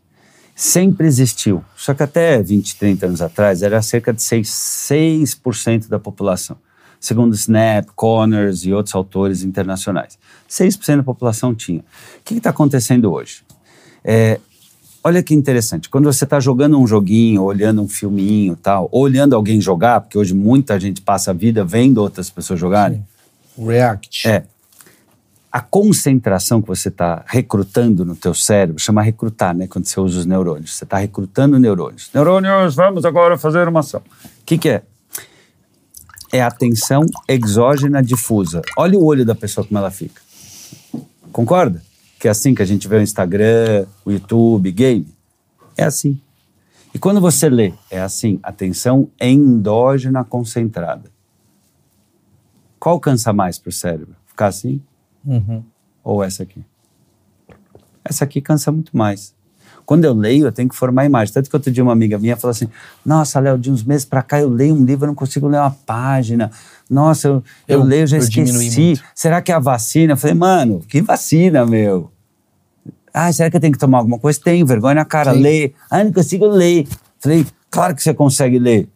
Sempre 0.55 1.09
existiu, 1.09 1.65
só 1.77 1.93
que 1.93 2.05
até 2.05 2.41
20, 2.41 2.77
30 2.77 3.07
anos 3.07 3.21
atrás 3.21 3.63
era 3.63 3.83
cerca 3.83 4.13
de 4.13 4.21
6%, 4.21 4.45
6 4.45 5.89
da 5.89 5.99
população, 5.99 6.57
segundo 7.01 7.35
Snap, 7.35 7.89
Connors 7.97 8.65
e 8.65 8.73
outros 8.73 8.95
autores 8.95 9.43
internacionais. 9.43 10.17
6% 10.49 10.99
da 10.99 11.03
população 11.03 11.53
tinha. 11.53 11.81
O 11.81 12.25
que 12.25 12.35
está 12.35 12.51
acontecendo 12.51 13.13
hoje? 13.13 13.43
É, 14.05 14.39
Olha 15.05 15.21
que 15.21 15.35
interessante, 15.35 15.89
quando 15.89 16.05
você 16.05 16.23
está 16.23 16.39
jogando 16.39 16.79
um 16.79 16.87
joguinho, 16.87 17.43
olhando 17.43 17.83
um 17.83 17.89
filminho 17.89 18.55
tal, 18.55 18.89
ou 18.93 19.03
olhando 19.03 19.35
alguém 19.35 19.61
jogar, 19.61 20.01
porque 20.01 20.17
hoje 20.17 20.33
muita 20.33 20.79
gente 20.79 21.01
passa 21.01 21.33
a 21.33 21.35
vida 21.35 21.65
vendo 21.65 21.99
outras 21.99 22.31
pessoas 22.31 22.61
jogarem. 22.61 23.05
Sim. 23.57 23.67
React. 23.67 24.29
É. 24.29 24.45
A 25.51 25.61
concentração 25.61 26.63
que 26.63 26.69
você 26.69 26.89
está 26.89 27.25
recrutando 27.27 28.05
no 28.05 28.15
teu 28.15 28.33
cérebro, 28.33 28.79
chama 28.81 29.03
recrutar, 29.03 29.55
né? 29.55 29.67
Quando 29.67 29.87
você 29.87 30.01
usa 30.01 30.21
os 30.21 30.27
neurônios. 30.27 30.77
Você 30.77 30.85
está 30.85 30.99
recrutando 30.99 31.59
neurônios. 31.59 32.09
Neurônios, 32.15 32.75
vamos 32.75 33.05
agora 33.05 33.37
fazer 33.37 33.69
uma 33.69 33.81
ação. 33.81 34.01
O 34.01 34.45
que, 34.47 34.57
que 34.57 34.69
é? 34.69 34.83
É 36.33 36.41
atenção 36.41 37.05
exógena 37.29 38.03
difusa. 38.03 38.63
Olha 38.79 38.99
o 38.99 39.05
olho 39.05 39.27
da 39.27 39.35
pessoa 39.35 39.67
como 39.67 39.79
ela 39.79 39.91
fica. 39.91 40.23
Concorda? 41.31 41.83
Que 42.23 42.29
é 42.29 42.31
assim 42.31 42.55
que 42.55 42.63
a 42.63 42.65
gente 42.65 42.87
vê 42.87 42.99
o 42.99 43.03
Instagram, 43.03 43.85
o 44.05 44.13
YouTube, 44.13 44.71
game. 44.71 45.13
É 45.77 45.83
assim. 45.83 46.21
E 46.95 46.99
quando 46.99 47.21
você 47.21 47.49
lê, 47.49 47.73
é 47.91 48.01
assim, 48.01 48.39
atenção 48.45 49.11
endógena 49.21 50.23
concentrada. 50.23 51.11
Qual 52.79 53.01
cansa 53.01 53.33
mais 53.33 53.59
para 53.59 53.71
o 53.71 53.73
cérebro? 53.73 54.15
Ficar 54.25 54.47
assim? 54.47 54.81
Uhum. 55.27 55.65
Ou 56.05 56.23
essa 56.23 56.45
aqui? 56.45 56.65
Essa 58.05 58.23
aqui 58.23 58.41
cansa 58.41 58.71
muito 58.71 58.97
mais. 58.97 59.35
Quando 59.85 60.05
eu 60.05 60.15
leio, 60.15 60.47
eu 60.47 60.53
tenho 60.53 60.69
que 60.69 60.77
formar 60.77 61.03
a 61.03 61.07
imagem. 61.07 61.35
Tanto 61.35 61.51
que 61.51 61.57
outro 61.57 61.73
dia 61.73 61.83
uma 61.83 61.93
amiga 61.93 62.21
minha 62.21 62.37
falou 62.37 62.53
assim: 62.53 62.69
Nossa, 63.05 63.41
Léo, 63.41 63.59
de 63.59 63.69
uns 63.69 63.83
meses 63.83 64.05
para 64.05 64.23
cá 64.23 64.41
eu 64.41 64.49
leio 64.49 64.77
um 64.77 64.85
livro, 64.85 65.07
eu 65.07 65.09
não 65.09 65.15
consigo 65.17 65.49
ler 65.49 65.59
uma 65.59 65.77
página. 65.85 66.53
Nossa, 66.89 67.27
eu, 67.27 67.45
eu, 67.67 67.81
eu 67.81 67.83
leio, 67.83 68.07
já 68.07 68.17
eu 68.17 68.23
esqueci. 68.23 69.01
Será 69.13 69.43
que 69.43 69.51
é 69.51 69.57
a 69.57 69.59
vacina? 69.59 70.13
Eu 70.13 70.17
falei, 70.17 70.37
mano, 70.37 70.85
que 70.87 71.03
vacina, 71.03 71.67
meu? 71.67 72.12
Ah, 73.13 73.33
será 73.33 73.51
que 73.51 73.57
eu 73.57 73.61
tenho 73.61 73.73
que 73.73 73.79
tomar 73.79 73.99
alguma 73.99 74.19
coisa? 74.19 74.41
Tenho, 74.43 74.67
vergonha 74.67 74.95
na 74.95 75.05
cara, 75.05 75.33
lê. 75.33 75.73
Ah, 75.91 76.03
não 76.03 76.13
consigo 76.13 76.47
ler. 76.47 76.87
Falei, 77.19 77.47
claro 77.71 77.95
que 77.95 78.03
você 78.03 78.15
consegue 78.15 78.59
ler. 78.59 78.89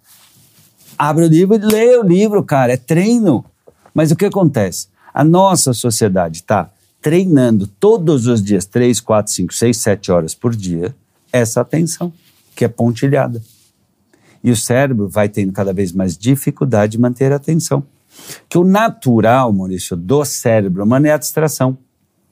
Abre 0.99 1.25
o 1.25 1.29
livro 1.29 1.55
e 1.55 1.59
lê 1.59 1.97
o 1.97 2.03
livro, 2.03 2.43
cara, 2.43 2.73
é 2.73 2.77
treino. 2.77 3.45
Mas 3.93 4.11
o 4.11 4.17
que 4.17 4.25
acontece? 4.25 4.89
A 5.13 5.23
nossa 5.23 5.73
sociedade 5.73 6.39
está 6.39 6.71
treinando 7.01 7.67
todos 7.67 8.27
os 8.27 8.43
dias, 8.43 8.65
3, 8.65 9.01
4, 9.01 9.33
5, 9.33 9.55
6, 9.55 9.77
7 9.77 10.13
horas 10.13 10.35
por 10.35 10.57
dia, 10.57 10.95
essa 11.33 11.61
atenção, 11.61 12.13
que 12.55 12.65
é 12.65 12.69
pontilhada. 12.69 13.43
E 14.43 14.51
o 14.51 14.57
cérebro 14.57 15.09
vai 15.09 15.29
tendo 15.29 15.53
cada 15.53 15.73
vez 15.73 15.93
mais 15.93 16.17
dificuldade 16.17 16.93
de 16.93 16.99
manter 16.99 17.33
a 17.33 17.37
atenção. 17.37 17.85
Que 18.49 18.59
o 18.59 18.65
natural, 18.65 19.53
Maurício, 19.53 19.97
do 19.97 20.25
cérebro 20.25 20.85
humano 20.85 21.07
é 21.07 21.13
a 21.13 21.19
distração. 21.19 21.77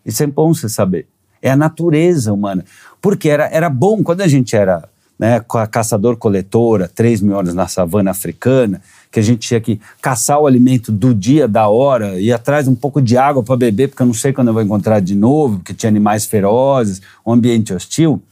Isso 0.05 0.23
é 0.23 0.27
bom 0.27 0.53
você 0.53 0.69
saber. 0.69 1.07
É 1.45 1.51
a 1.51 1.57
natureza 1.57 2.33
humana. 2.33 2.65
Porque 3.03 3.29
era, 3.29 3.47
era 3.49 3.69
bom 3.69 4.03
quando 4.03 4.23
a 4.23 4.27
gente 4.27 4.57
era 4.57 4.89
né, 5.19 5.45
caçador-coletora, 5.71 6.91
3 6.93 7.21
mil 7.21 7.37
horas 7.37 7.55
na 7.55 7.69
savana 7.69 8.13
africana, 8.13 8.81
que 9.13 9.21
a 9.21 9.23
gente 9.23 9.47
tinha 9.47 9.61
que 9.61 9.79
caçar 10.01 10.41
o 10.41 10.47
alimento 10.47 10.91
do 10.91 11.15
dia, 11.15 11.47
da 11.47 11.69
hora, 11.69 12.19
ir 12.19 12.33
atrás 12.33 12.67
um 12.67 12.75
pouco 12.75 13.01
de 13.03 13.19
água 13.19 13.43
para 13.43 13.59
beber, 13.59 13.89
porque 13.89 14.03
eu 14.03 14.07
não 14.07 14.15
sei 14.15 14.33
quando 14.33 14.49
eu 14.49 14.55
vou 14.55 14.63
encontrar 14.63 15.01
de 15.01 15.15
novo, 15.15 15.59
porque 15.59 15.75
tinha 15.75 15.91
animais 15.91 16.25
ferozes, 16.25 17.03
um 17.27 17.33
ambiente 17.33 17.75
hostil. 17.75 18.23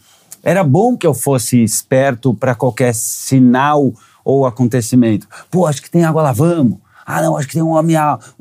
Era 0.43 0.65
bom 0.65 0.97
que 0.97 1.07
eu 1.07 1.13
fosse 1.13 1.63
esperto 1.63 2.33
para 2.33 2.55
qualquer 2.55 2.95
sinal 2.95 3.93
ou 4.25 4.47
acontecimento. 4.47 5.29
Pô, 5.51 5.67
acho 5.67 5.83
que 5.83 5.91
tem 5.91 6.03
água 6.03 6.23
lá, 6.23 6.33
vamos. 6.33 6.79
Ah, 7.05 7.21
não, 7.21 7.37
acho 7.37 7.47
que 7.47 7.55
tem 7.55 7.63
um, 7.63 7.75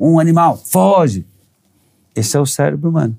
um 0.00 0.18
animal, 0.18 0.56
foge. 0.56 1.26
Esse 2.16 2.36
é 2.36 2.40
o 2.40 2.46
cérebro 2.46 2.88
humano. 2.88 3.16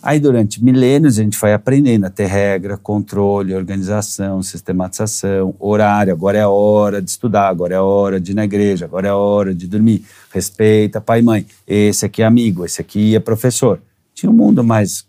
Aí, 0.00 0.20
durante 0.20 0.62
milênios, 0.62 1.18
a 1.18 1.22
gente 1.22 1.36
foi 1.36 1.52
aprendendo 1.52 2.06
a 2.06 2.10
ter 2.10 2.26
regra, 2.26 2.76
controle, 2.76 3.54
organização, 3.54 4.42
sistematização, 4.42 5.54
horário. 5.58 6.12
Agora 6.12 6.38
é 6.38 6.42
a 6.42 6.48
hora 6.48 7.02
de 7.02 7.10
estudar, 7.10 7.48
agora 7.48 7.74
é 7.74 7.76
a 7.76 7.82
hora 7.82 8.20
de 8.20 8.30
ir 8.30 8.34
na 8.34 8.44
igreja, 8.44 8.84
agora 8.84 9.08
é 9.08 9.10
a 9.10 9.16
hora 9.16 9.52
de 9.52 9.66
dormir. 9.66 10.04
Respeita 10.32 11.00
pai 11.00 11.18
e 11.18 11.22
mãe. 11.22 11.46
Esse 11.66 12.06
aqui 12.06 12.22
é 12.22 12.26
amigo, 12.26 12.64
esse 12.64 12.80
aqui 12.80 13.16
é 13.16 13.20
professor. 13.20 13.80
Tinha 14.14 14.30
um 14.30 14.34
mundo 14.34 14.62
mais 14.62 15.04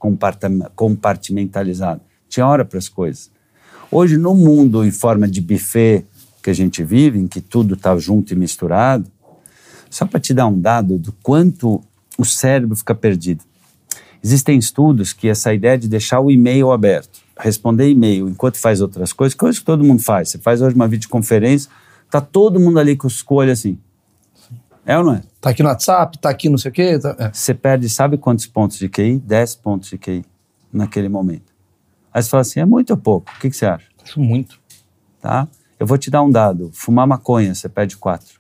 compartimentalizado. 0.76 2.02
Tinha 2.28 2.48
hora 2.48 2.66
para 2.66 2.80
as 2.80 2.90
coisas. 2.90 3.30
Hoje, 3.92 4.18
no 4.18 4.36
mundo 4.36 4.84
em 4.84 4.92
forma 4.92 5.28
de 5.28 5.42
buffet 5.42 6.06
que 6.42 6.50
a 6.50 6.54
gente 6.54 6.84
vive, 6.84 7.20
em 7.20 7.28
que 7.28 7.42
tudo 7.42 7.76
está 7.76 7.96
junto 7.98 8.34
e 8.34 8.36
misturado, 8.36 9.10
só 9.90 10.06
para 10.06 10.20
te 10.20 10.34
dar 10.34 10.48
um 10.48 10.60
dado 10.60 10.98
do 10.98 11.12
quanto 11.24 11.82
o 12.18 12.26
cérebro 12.26 12.76
fica 12.76 12.94
perdido. 12.94 13.44
Existem 14.22 14.58
estudos 14.58 15.14
que 15.14 15.30
essa 15.30 15.54
ideia 15.54 15.78
de 15.78 15.88
deixar 15.88 16.20
o 16.20 16.30
e-mail 16.30 16.72
aberto, 16.72 17.22
responder 17.38 17.90
e-mail 17.90 18.28
enquanto 18.28 18.58
faz 18.58 18.82
outras 18.82 19.14
coisas, 19.14 19.34
coisas 19.34 19.60
que 19.60 19.66
todo 19.66 19.84
mundo 19.84 20.02
faz. 20.02 20.30
Você 20.30 20.38
faz 20.38 20.62
hoje 20.62 20.76
uma 20.76 20.88
videoconferência, 20.88 21.72
tá 22.12 22.20
todo 22.20 22.60
mundo 22.60 22.80
ali 22.80 22.98
com 22.98 23.08
olhos 23.32 23.60
assim. 23.60 23.80
É 24.86 24.98
ou 24.98 25.06
não 25.06 25.14
é? 25.14 25.22
Tá 25.40 25.52
aqui 25.52 25.64
no 25.64 25.70
WhatsApp, 25.70 26.18
tá 26.18 26.30
aqui 26.30 26.50
não 26.50 26.58
sei 26.58 26.70
o 26.70 26.74
quê. 26.74 27.00
Tá... 27.00 27.16
É. 27.18 27.32
Você 27.32 27.54
perde, 27.54 27.88
sabe 27.90 28.18
quantos 28.18 28.46
pontos 28.46 28.78
de 28.78 28.90
QI? 28.90 29.20
10 29.20 29.56
pontos 29.56 29.90
de 29.90 29.98
QI 29.98 30.26
naquele 30.74 31.08
momento. 31.08 31.54
Aí 32.14 32.22
você 32.22 32.30
fala 32.30 32.42
assim, 32.42 32.60
é 32.60 32.66
muito 32.66 32.90
ou 32.92 32.98
pouco? 32.98 33.32
O 33.32 33.40
que, 33.40 33.50
que 33.50 33.56
você 33.56 33.68
acha? 33.68 33.88
Acho 34.04 34.20
muito. 34.20 34.60
Tá? 35.22 35.48
Eu 35.80 35.88
vou 35.88 35.98
te 35.98 36.10
dar 36.10 36.24
um 36.24 36.30
dado. 36.30 36.72
Fumar 36.74 37.08
maconha, 37.08 37.56
você 37.56 37.70
perde 37.70 37.96
4. 37.96 38.40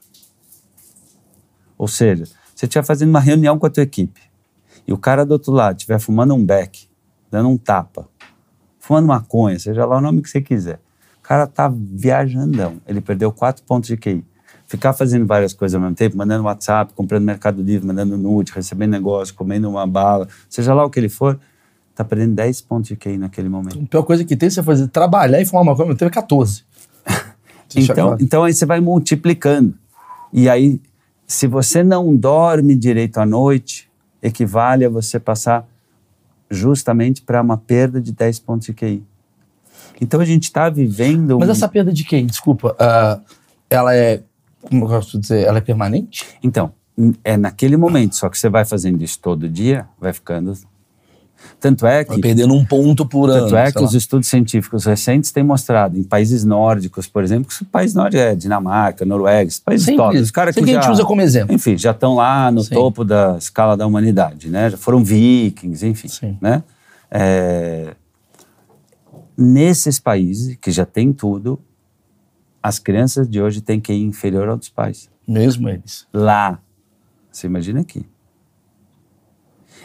Ou 1.78 1.88
seja, 1.88 2.26
você 2.54 2.66
estiver 2.66 2.84
fazendo 2.84 3.10
uma 3.10 3.22
reunião 3.22 3.58
com 3.58 3.66
a 3.66 3.70
tua 3.70 3.84
equipe 3.84 4.29
e 4.88 4.94
o 4.94 4.98
cara 4.98 5.26
do 5.26 5.32
outro 5.32 5.52
lado 5.52 5.78
estiver 5.78 6.00
fumando 6.00 6.34
um 6.34 6.46
beck, 6.46 6.88
dando 7.30 7.50
um 7.50 7.58
tapa, 7.58 8.08
fumando 8.80 9.08
maconha, 9.08 9.60
seja 9.60 9.86
lá 9.86 9.98
o 9.98 10.02
nome 10.02 10.22
que 10.22 10.30
você 10.30 10.42
quiser, 10.42 10.80
o 11.20 11.22
cara 11.22 11.46
tá 11.46 11.72
viajandão, 11.72 12.78
ele 12.88 13.02
perdeu 13.02 13.32
quatro 13.32 13.64
pontos 13.64 13.88
de 13.88 13.98
QI. 13.98 14.26
Ficar 14.66 14.94
fazendo 14.94 15.26
várias 15.26 15.52
coisas 15.52 15.74
ao 15.74 15.82
mesmo 15.82 15.96
tempo, 15.96 16.16
mandando 16.16 16.44
WhatsApp, 16.44 16.94
comprando 16.94 17.24
Mercado 17.24 17.60
Livre, 17.60 17.88
mandando 17.88 18.16
nude, 18.16 18.52
recebendo 18.52 18.92
negócio, 18.92 19.34
comendo 19.34 19.68
uma 19.68 19.88
bala, 19.88 20.28
seja 20.48 20.76
lá 20.76 20.86
o 20.86 20.92
que 20.92 21.00
ele 21.00 21.10
for, 21.10 21.40
tá 21.96 22.06
perdendo 22.06 22.36
10 22.36 22.62
pontos 22.62 22.88
de 22.88 22.96
QI 22.96 23.18
naquele 23.18 23.50
momento. 23.50 23.84
A 23.84 23.88
pior 23.88 24.04
coisa 24.04 24.24
que 24.24 24.38
tem 24.38 24.48
é 24.48 24.50
você 24.50 24.62
fazer 24.62 24.88
trabalhar 24.88 25.42
e 25.42 25.46
fumar 25.46 25.66
maconha, 25.66 25.90
eu 25.92 25.98
teve 25.98 26.12
14. 26.12 26.64
então, 27.76 28.16
então 28.20 28.44
aí 28.44 28.54
você 28.54 28.66
vai 28.66 28.80
multiplicando. 28.80 29.74
E 30.32 30.48
aí, 30.48 30.80
se 31.26 31.48
você 31.48 31.84
não 31.84 32.16
dorme 32.16 32.76
direito 32.76 33.18
à 33.18 33.26
noite, 33.26 33.89
equivale 34.22 34.86
a 34.86 34.90
você 34.90 35.20
passar 35.20 35.68
justamente 36.50 37.22
para 37.22 37.42
uma 37.42 37.58
perda 37.58 38.02
de 38.02 38.12
10 38.12 38.40
pontos 38.40 38.68
de 38.68 38.74
QI. 38.74 39.04
Então 40.02 40.20
a 40.20 40.26
gente 40.26 40.44
está 40.44 40.70
vivendo. 40.70 41.40
Mas 41.40 41.50
um... 41.50 41.52
essa 41.52 41.68
perda 41.68 41.92
de 41.92 42.04
QI, 42.04 42.24
desculpa, 42.24 42.74
uh, 42.74 43.22
ela 43.70 43.96
é. 43.96 44.24
Como 44.62 44.86
eu 44.86 44.90
posso 44.90 45.20
dizer? 45.20 45.46
Ela 45.46 45.60
é 45.60 45.62
permanente? 45.62 46.26
Então, 46.44 46.74
é 47.24 47.38
naquele 47.38 47.78
momento, 47.78 48.16
só 48.16 48.28
que 48.30 48.38
você 48.38 48.50
vai 48.50 48.66
fazendo 48.66 49.02
isso 49.02 49.20
todo 49.20 49.48
dia, 49.48 49.88
vai 50.00 50.12
ficando 50.12 50.54
tanto 51.60 51.86
é 51.86 52.04
que. 52.04 52.12
Vai 52.12 52.20
perdendo 52.20 52.54
um 52.54 52.64
ponto 52.64 53.06
por 53.06 53.30
ano. 53.30 53.44
Tanto 53.44 53.56
é 53.58 53.72
que 53.72 53.80
lá. 53.80 53.86
os 53.86 53.94
estudos 53.94 54.28
científicos 54.28 54.86
recentes 54.86 55.32
têm 55.32 55.44
mostrado, 55.44 55.98
em 55.98 56.04
países 56.04 56.44
nórdicos, 56.44 57.08
por 57.08 57.24
exemplo, 57.24 57.50
que 57.50 57.64
o 57.64 57.66
país 57.66 57.94
nórdico 57.94 58.22
é 58.22 58.36
Dinamarca, 58.36 59.06
Noruega, 59.06 59.52
países 59.64 59.86
Sempre 59.86 60.04
top. 60.04 60.18
Os 60.18 60.32
caras 60.32 60.56
que, 60.56 60.62
que 60.62 60.72
já, 60.72 60.80
a 60.80 60.82
gente 60.82 60.92
usa 60.92 61.04
como 61.04 61.22
exemplo. 61.22 61.54
Enfim, 61.54 61.78
já 61.78 61.92
estão 61.92 62.16
lá 62.16 62.52
no 62.52 62.64
Sim. 62.64 62.74
topo 62.74 63.04
da 63.04 63.38
escala 63.38 63.76
da 63.76 63.86
humanidade, 63.86 64.50
né? 64.50 64.70
Já 64.70 64.78
foram 64.78 65.04
vikings, 65.04 65.86
enfim. 65.86 66.08
Sim. 66.08 66.38
Né? 66.42 66.64
É, 67.12 67.94
nesses 69.38 70.00
países 70.00 70.56
que 70.58 70.72
já 70.72 70.86
tem 70.86 71.12
tudo, 71.14 71.60
as 72.62 72.80
crianças 72.80 73.30
de 73.30 73.42
hoje 73.42 73.62
têm 73.62 73.80
que 73.80 73.94
ir 73.94 74.04
inferior 74.04 74.50
aos 74.50 74.70
pais. 74.70 75.10
Mesmo 75.28 75.70
eles. 75.70 76.08
Lá. 76.14 76.60
Você 77.32 77.48
imagina 77.48 77.82
aqui. 77.82 78.06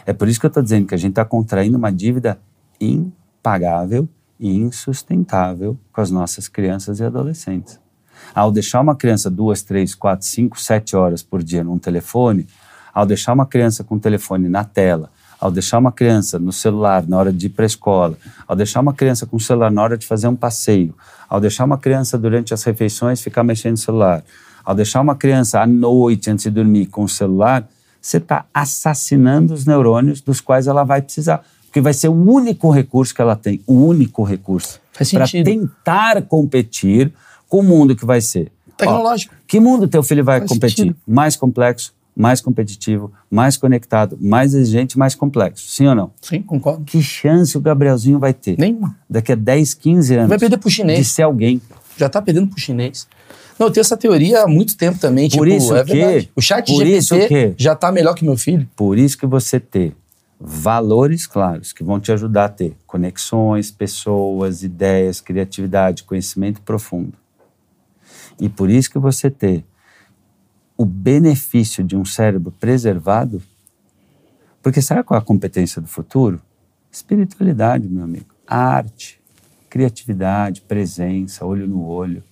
É 0.05 0.13
por 0.13 0.27
isso 0.27 0.39
que 0.39 0.45
eu 0.45 0.49
estou 0.49 0.61
dizendo 0.61 0.87
que 0.87 0.93
a 0.93 0.97
gente 0.97 1.11
está 1.11 1.25
contraindo 1.25 1.77
uma 1.77 1.91
dívida 1.91 2.39
impagável 2.79 4.07
e 4.39 4.55
insustentável 4.55 5.77
com 5.91 6.01
as 6.01 6.11
nossas 6.11 6.47
crianças 6.47 6.99
e 6.99 7.03
adolescentes. 7.03 7.79
Ao 8.33 8.51
deixar 8.51 8.81
uma 8.81 8.95
criança 8.95 9.29
duas, 9.29 9.61
três, 9.61 9.95
quatro, 9.95 10.25
cinco, 10.25 10.59
sete 10.59 10.95
horas 10.95 11.23
por 11.23 11.41
dia 11.43 11.63
num 11.63 11.77
telefone, 11.77 12.47
ao 12.93 13.05
deixar 13.05 13.33
uma 13.33 13.45
criança 13.45 13.83
com 13.83 13.95
o 13.95 13.99
telefone 13.99 14.47
na 14.47 14.63
tela, 14.63 15.09
ao 15.39 15.51
deixar 15.51 15.79
uma 15.79 15.91
criança 15.91 16.39
no 16.39 16.51
celular 16.51 17.05
na 17.07 17.17
hora 17.17 17.31
de 17.31 17.47
ir 17.47 17.49
para 17.49 17.65
a 17.65 17.67
escola, 17.67 18.17
ao 18.47 18.55
deixar 18.55 18.79
uma 18.79 18.93
criança 18.93 19.25
com 19.25 19.35
o 19.37 19.39
celular 19.39 19.71
na 19.71 19.81
hora 19.81 19.97
de 19.97 20.05
fazer 20.05 20.27
um 20.27 20.35
passeio, 20.35 20.95
ao 21.27 21.39
deixar 21.39 21.65
uma 21.65 21.77
criança 21.77 22.17
durante 22.17 22.53
as 22.53 22.63
refeições 22.63 23.21
ficar 23.21 23.43
mexendo 23.43 23.71
no 23.71 23.77
celular, 23.77 24.23
ao 24.63 24.73
deixar 24.73 25.01
uma 25.01 25.15
criança 25.15 25.61
à 25.61 25.67
noite 25.67 26.29
antes 26.29 26.43
de 26.43 26.51
dormir 26.51 26.87
com 26.87 27.03
o 27.03 27.09
celular, 27.09 27.67
você 28.05 28.17
está 28.17 28.45
assassinando 28.53 29.51
os 29.51 29.65
neurônios 29.65 30.21
dos 30.21 30.39
quais 30.39 30.67
ela 30.67 30.83
vai 30.83 31.01
precisar. 31.01 31.43
Porque 31.65 31.81
vai 31.81 31.91
ser 31.91 32.07
o 32.07 32.13
único 32.13 32.69
recurso 32.69 33.15
que 33.15 33.21
ela 33.21 33.35
tem, 33.35 33.61
o 33.65 33.73
único 33.73 34.23
recurso 34.23 34.79
para 35.11 35.27
tentar 35.27 36.21
competir 36.21 37.11
com 37.49 37.59
o 37.59 37.63
mundo 37.63 37.95
que 37.95 38.05
vai 38.05 38.21
ser. 38.21 38.51
Tecnológico. 38.77 39.33
Ó, 39.35 39.43
que 39.47 39.59
mundo 39.59 39.87
teu 39.87 40.03
filho 40.03 40.23
vai 40.23 40.39
Faz 40.39 40.51
competir? 40.51 40.85
Sentido. 40.85 40.97
Mais 41.05 41.35
complexo, 41.35 41.93
mais 42.15 42.39
competitivo, 42.39 43.11
mais 43.29 43.57
conectado, 43.57 44.17
mais 44.21 44.53
exigente, 44.53 44.99
mais 44.99 45.15
complexo. 45.15 45.67
Sim 45.67 45.87
ou 45.87 45.95
não? 45.95 46.11
Sim, 46.21 46.43
concordo. 46.43 46.85
Que 46.85 47.01
chance 47.01 47.57
o 47.57 47.61
Gabrielzinho 47.61 48.19
vai 48.19 48.35
ter? 48.35 48.55
Nenhuma. 48.59 48.95
Daqui 49.09 49.31
a 49.31 49.35
10, 49.35 49.73
15 49.73 50.15
anos. 50.15 50.29
Vai 50.29 50.37
perder 50.37 50.59
pro 50.59 50.69
chinês. 50.69 50.99
De 50.99 51.05
ser 51.05 51.23
alguém. 51.23 51.59
Já 51.97 52.07
tá 52.07 52.21
perdendo 52.21 52.47
pro 52.47 52.59
chinês. 52.59 53.07
Não, 53.57 53.67
eu 53.67 53.71
tenho 53.71 53.81
essa 53.81 53.95
teoria 53.95 54.43
há 54.43 54.47
muito 54.47 54.75
tempo 54.75 54.99
também. 54.99 55.29
Por 55.29 55.47
tipo, 55.47 55.57
isso 55.57 55.75
é 55.75 55.83
que, 55.83 55.93
verdade. 55.93 56.31
O 56.35 56.41
chat 56.41 56.65
por 56.65 56.85
GPT 56.85 57.55
já 57.57 57.73
está 57.73 57.91
melhor 57.91 58.13
que 58.13 58.25
meu 58.25 58.37
filho. 58.37 58.69
Por 58.75 58.97
isso 58.97 59.17
que 59.17 59.25
você 59.25 59.59
ter 59.59 59.95
valores 60.39 61.25
claros 61.25 61.71
que 61.71 61.83
vão 61.83 61.99
te 61.99 62.11
ajudar 62.11 62.45
a 62.45 62.49
ter 62.49 62.75
conexões, 62.85 63.71
pessoas, 63.71 64.63
ideias, 64.63 65.21
criatividade, 65.21 66.03
conhecimento 66.03 66.61
profundo. 66.61 67.13
E 68.39 68.49
por 68.49 68.69
isso 68.69 68.91
que 68.91 68.99
você 68.99 69.29
ter 69.29 69.63
o 70.77 70.85
benefício 70.85 71.83
de 71.83 71.95
um 71.95 72.03
cérebro 72.03 72.51
preservado, 72.51 73.41
porque 74.61 74.81
sabe 74.81 75.03
qual 75.03 75.17
é 75.17 75.21
a 75.21 75.25
competência 75.25 75.81
do 75.81 75.87
futuro? 75.87 76.41
Espiritualidade, 76.91 77.87
meu 77.87 78.03
amigo. 78.03 78.35
arte, 78.47 79.19
criatividade, 79.69 80.61
presença, 80.61 81.45
olho 81.45 81.67
no 81.67 81.85
olho. 81.85 82.23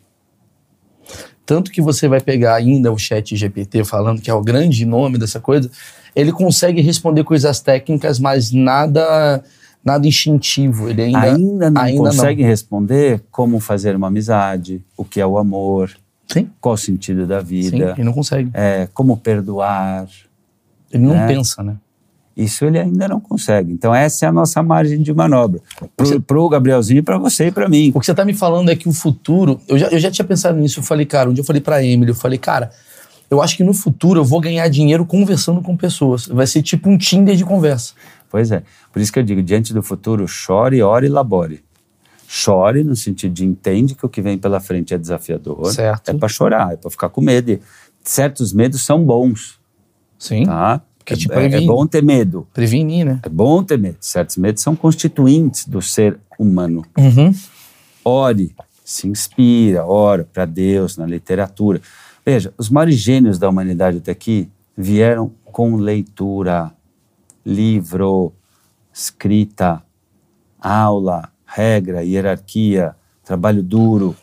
Tanto 1.46 1.72
que 1.72 1.82
você 1.82 2.08
vai 2.08 2.22
pegar 2.22 2.56
ainda 2.56 2.92
o 2.92 2.98
chat 2.98 3.36
GPT 3.36 3.84
falando 3.84 4.22
que 4.22 4.30
é 4.30 4.34
o 4.34 4.42
grande 4.42 4.86
nome 4.86 5.18
dessa 5.18 5.40
coisa, 5.40 5.70
ele 6.16 6.32
consegue 6.32 6.82
responder 6.82 7.24
coisas 7.24 7.60
técnicas, 7.60 8.20
mas 8.20 8.52
nada 8.52 9.44
nada 9.84 10.08
instintivo. 10.08 10.90
Ele 10.90 11.02
ainda, 11.02 11.34
ainda 11.34 11.70
não 11.70 11.82
ainda 11.82 12.10
consegue 12.10 12.42
não. 12.42 12.50
responder 12.50 13.22
como 13.30 13.60
fazer 13.60 13.96
uma 13.96 14.08
amizade, 14.08 14.82
o 14.96 15.04
que 15.04 15.20
é 15.20 15.26
o 15.26 15.38
amor, 15.38 15.92
Sim. 16.32 16.50
qual 16.62 16.76
o 16.76 16.78
sentido 16.78 17.28
da 17.28 17.42
vida. 17.42 17.78
Sim, 17.78 17.84
ele 17.84 18.04
não 18.04 18.14
consegue. 18.14 18.50
É, 18.54 18.88
como 18.94 19.18
perdoar. 19.18 20.08
Ele 20.92 21.04
não 21.04 21.16
né? 21.16 21.28
pensa, 21.28 21.62
né? 21.62 21.76
Isso 22.36 22.66
ele 22.66 22.80
ainda 22.80 23.08
não 23.08 23.20
consegue. 23.20 23.72
Então, 23.72 23.94
essa 23.94 24.26
é 24.26 24.30
a 24.30 24.32
nossa 24.32 24.64
margem 24.64 25.02
de 25.02 25.14
manobra. 25.14 25.62
Para 26.26 26.40
o 26.40 26.50
Gabrielzinho, 26.50 27.04
para 27.04 27.18
você 27.18 27.48
e 27.48 27.52
para 27.52 27.70
mim. 27.70 27.92
O 27.94 28.00
que 28.00 28.06
você 28.06 28.12
está 28.12 28.26
me 28.26 28.34
falando 28.34 28.70
é 28.70 28.76
que 28.76 28.90
o 28.90 28.92
futuro. 28.92 29.62
Eu 29.68 29.78
já, 29.78 29.88
eu 29.88 30.00
já 30.00 30.10
tinha 30.10 30.26
pensado 30.26 30.58
nisso. 30.58 30.80
Eu 30.80 30.84
falei, 30.84 31.06
cara, 31.06 31.30
um 31.30 31.34
dia 31.34 31.42
eu 31.42 31.46
falei 31.46 31.62
para 31.62 31.84
Emily, 31.84 32.10
eu 32.10 32.16
falei, 32.16 32.40
cara, 32.40 32.72
eu 33.30 33.42
acho 33.42 33.56
que 33.56 33.64
no 33.64 33.74
futuro 33.74 34.20
eu 34.20 34.26
vou 34.26 34.42
ganhar 34.42 34.68
dinheiro 34.68 35.06
conversando 35.06 35.62
com 35.62 35.78
pessoas. 35.78 36.26
Vai 36.26 36.48
ser 36.48 36.64
tipo 36.64 36.90
um 36.90 36.98
Tinder 36.98 37.36
de 37.36 37.46
conversa. 37.46 37.94
Pois 38.30 38.52
é. 38.52 38.64
Por 38.92 39.00
isso 39.00 39.14
que 39.14 39.20
eu 39.20 39.24
digo, 39.24 39.44
diante 39.44 39.74
do 39.74 39.84
futuro, 39.84 40.28
chore, 40.28 40.82
ore 40.82 41.06
e 41.06 41.10
labore. 41.10 41.64
Chore 42.28 42.84
no 42.84 42.96
sentido 42.96 43.32
de 43.32 43.46
entende 43.46 43.94
que 43.94 44.04
o 44.04 44.10
que 44.10 44.22
vem 44.22 44.40
pela 44.40 44.60
frente 44.60 44.92
é 44.92 44.98
desafiador. 44.98 45.72
Certo. 45.72 46.10
É 46.10 46.14
para 46.16 46.28
chorar, 46.28 46.74
é 46.74 46.78
para 46.78 46.90
ficar 46.90 47.10
com 47.10 47.22
medo. 47.22 47.52
E 47.52 47.62
certos 48.04 48.52
medos 48.54 48.82
são 48.84 49.04
bons, 49.04 49.60
Sim. 50.18 50.48
tá? 50.48 50.82
Porque 51.04 51.14
é, 51.14 51.18
te 51.18 51.32
é- 51.32 51.58
é 51.58 51.62
bom 51.62 51.86
ter 51.86 52.02
medo. 52.02 52.48
Prevenir, 52.54 53.06
né? 53.06 53.20
É 53.24 53.30
bom 53.30 53.64
ter 53.64 53.78
medo. 53.78 53.98
Certos 54.00 54.38
medos 54.38 54.64
são 54.64 54.76
constituintes 54.76 55.68
do 55.68 55.82
ser 55.82 56.18
humano. 56.40 56.84
Uhum. 56.98 57.34
Ore, 58.06 58.56
se 58.84 59.08
inspira, 59.08 59.86
ora 59.86 60.28
para 60.32 60.46
Deus 60.46 60.98
na 60.98 61.06
literatura. 61.06 61.82
Veja, 62.26 62.54
os 62.58 62.70
maiores 62.70 62.96
gênios 62.96 63.38
da 63.38 63.50
humanidade 63.50 63.98
até 63.98 64.12
aqui 64.12 64.50
vieram 64.78 65.32
com 65.44 65.76
leitura, 65.76 66.72
livro, 67.46 68.34
escrita, 68.94 69.84
aula, 70.60 71.30
regra, 71.46 72.04
hierarquia, 72.04 72.96
trabalho 73.24 73.62
duro. 73.62 74.16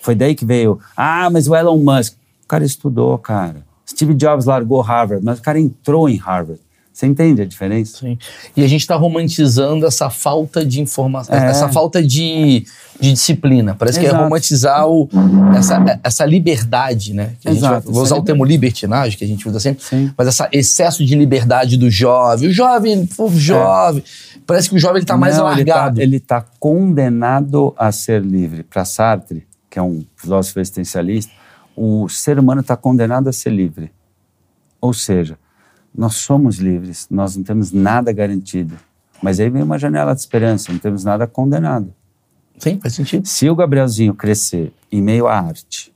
Foi 0.00 0.14
daí 0.14 0.34
que 0.34 0.44
veio, 0.44 0.78
ah, 0.96 1.28
mas 1.30 1.48
o 1.48 1.56
Elon 1.56 1.78
Musk. 1.78 2.14
O 2.44 2.46
cara 2.46 2.64
estudou, 2.64 3.18
cara. 3.18 3.65
Steve 3.88 4.14
Jobs 4.14 4.46
largou 4.46 4.80
Harvard, 4.80 5.24
mas 5.24 5.38
o 5.38 5.42
cara 5.42 5.58
entrou 5.60 6.08
em 6.08 6.16
Harvard. 6.16 6.60
Você 6.92 7.06
entende 7.06 7.42
a 7.42 7.44
diferença? 7.44 7.98
Sim. 7.98 8.16
E 8.56 8.64
a 8.64 8.66
gente 8.66 8.80
está 8.80 8.96
romantizando 8.96 9.84
essa 9.86 10.08
falta 10.08 10.64
de 10.64 10.80
informação, 10.80 11.36
É. 11.36 11.50
essa 11.50 11.68
falta 11.68 12.02
de, 12.02 12.64
de 12.98 13.12
disciplina. 13.12 13.74
Parece 13.74 14.00
que 14.00 14.06
é 14.06 14.08
Exato. 14.08 14.24
romantizar 14.24 14.88
o, 14.88 15.06
essa, 15.54 16.00
essa 16.02 16.24
liberdade, 16.24 17.12
né? 17.12 17.34
Que 17.38 17.48
a 17.48 17.52
gente 17.52 17.60
Exato, 17.60 17.92
vou 17.92 18.02
usar 18.02 18.16
o 18.16 18.22
termo 18.22 18.42
libertinagem, 18.46 19.18
que 19.18 19.24
a 19.24 19.28
gente 19.28 19.46
usa 19.46 19.60
sempre, 19.60 19.84
Sim. 19.84 20.10
mas 20.16 20.26
esse 20.28 20.42
excesso 20.52 21.04
de 21.04 21.14
liberdade 21.14 21.76
do 21.76 21.90
jovem. 21.90 22.48
O 22.48 22.52
jovem, 22.52 23.06
o 23.18 23.30
jovem. 23.30 24.02
Parece 24.46 24.70
que 24.70 24.76
o 24.76 24.78
jovem 24.78 25.02
está 25.02 25.18
mais 25.18 25.38
alargado. 25.38 26.00
Ele 26.00 26.16
está 26.16 26.42
condenado 26.58 27.74
a 27.76 27.92
ser 27.92 28.22
livre. 28.22 28.62
Para 28.62 28.86
Sartre, 28.86 29.46
que 29.68 29.78
é 29.78 29.82
um 29.82 30.02
filósofo 30.16 30.60
existencialista, 30.60 31.30
o 31.76 32.08
ser 32.08 32.38
humano 32.38 32.62
está 32.62 32.76
condenado 32.76 33.28
a 33.28 33.32
ser 33.32 33.50
livre. 33.50 33.92
Ou 34.80 34.94
seja, 34.94 35.38
nós 35.94 36.14
somos 36.14 36.56
livres, 36.56 37.06
nós 37.10 37.36
não 37.36 37.44
temos 37.44 37.70
nada 37.70 38.12
garantido. 38.12 38.76
Mas 39.22 39.38
aí 39.38 39.50
vem 39.50 39.62
uma 39.62 39.78
janela 39.78 40.14
de 40.14 40.20
esperança, 40.20 40.72
não 40.72 40.78
temos 40.78 41.04
nada 41.04 41.26
condenado. 41.26 41.94
Sim, 42.58 42.80
faz 42.80 42.94
sentido. 42.94 43.26
Se 43.26 43.48
o 43.50 43.54
Gabrielzinho 43.54 44.14
crescer 44.14 44.72
em 44.90 45.02
meio 45.02 45.26
à 45.26 45.38
arte, 45.38 45.94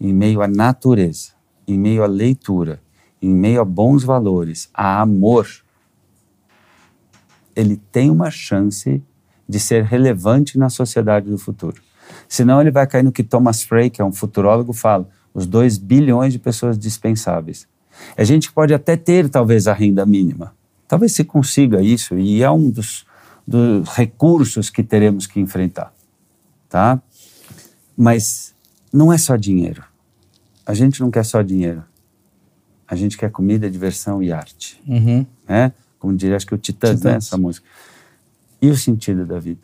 em 0.00 0.12
meio 0.12 0.42
à 0.42 0.48
natureza, 0.48 1.30
em 1.66 1.78
meio 1.78 2.02
à 2.02 2.06
leitura, 2.06 2.80
em 3.20 3.32
meio 3.32 3.60
a 3.60 3.64
bons 3.64 4.02
valores, 4.02 4.68
a 4.74 5.00
amor, 5.00 5.48
ele 7.54 7.76
tem 7.76 8.10
uma 8.10 8.30
chance 8.30 9.02
de 9.48 9.60
ser 9.60 9.84
relevante 9.84 10.58
na 10.58 10.68
sociedade 10.68 11.30
do 11.30 11.38
futuro. 11.38 11.80
Senão 12.32 12.62
ele 12.62 12.70
vai 12.70 12.86
cair 12.86 13.02
no 13.02 13.12
que 13.12 13.22
Thomas 13.22 13.62
Frey, 13.62 13.90
que 13.90 14.00
é 14.00 14.04
um 14.04 14.10
futurólogo, 14.10 14.72
fala, 14.72 15.06
os 15.34 15.46
2 15.46 15.76
bilhões 15.76 16.32
de 16.32 16.38
pessoas 16.38 16.78
dispensáveis. 16.78 17.68
A 18.16 18.24
gente 18.24 18.50
pode 18.50 18.72
até 18.72 18.96
ter, 18.96 19.28
talvez, 19.28 19.68
a 19.68 19.74
renda 19.74 20.06
mínima. 20.06 20.54
Talvez 20.88 21.12
se 21.12 21.24
consiga 21.24 21.82
isso, 21.82 22.18
e 22.18 22.42
é 22.42 22.50
um 22.50 22.70
dos, 22.70 23.04
dos 23.46 23.86
recursos 23.90 24.70
que 24.70 24.82
teremos 24.82 25.26
que 25.26 25.40
enfrentar. 25.40 25.92
Tá? 26.70 27.02
Mas 27.94 28.54
não 28.90 29.12
é 29.12 29.18
só 29.18 29.36
dinheiro. 29.36 29.84
A 30.64 30.72
gente 30.72 31.02
não 31.02 31.10
quer 31.10 31.26
só 31.26 31.42
dinheiro. 31.42 31.84
A 32.88 32.96
gente 32.96 33.18
quer 33.18 33.30
comida, 33.30 33.70
diversão 33.70 34.22
e 34.22 34.32
arte. 34.32 34.82
Uhum. 34.88 35.26
Né? 35.46 35.70
Como 35.98 36.16
diria, 36.16 36.36
acho 36.36 36.46
que 36.46 36.54
o 36.54 36.58
Titãs, 36.58 37.02
né? 37.02 37.16
Essa 37.16 37.36
música. 37.36 37.66
E 38.62 38.70
o 38.70 38.76
sentido 38.76 39.26
da 39.26 39.38
vida? 39.38 39.60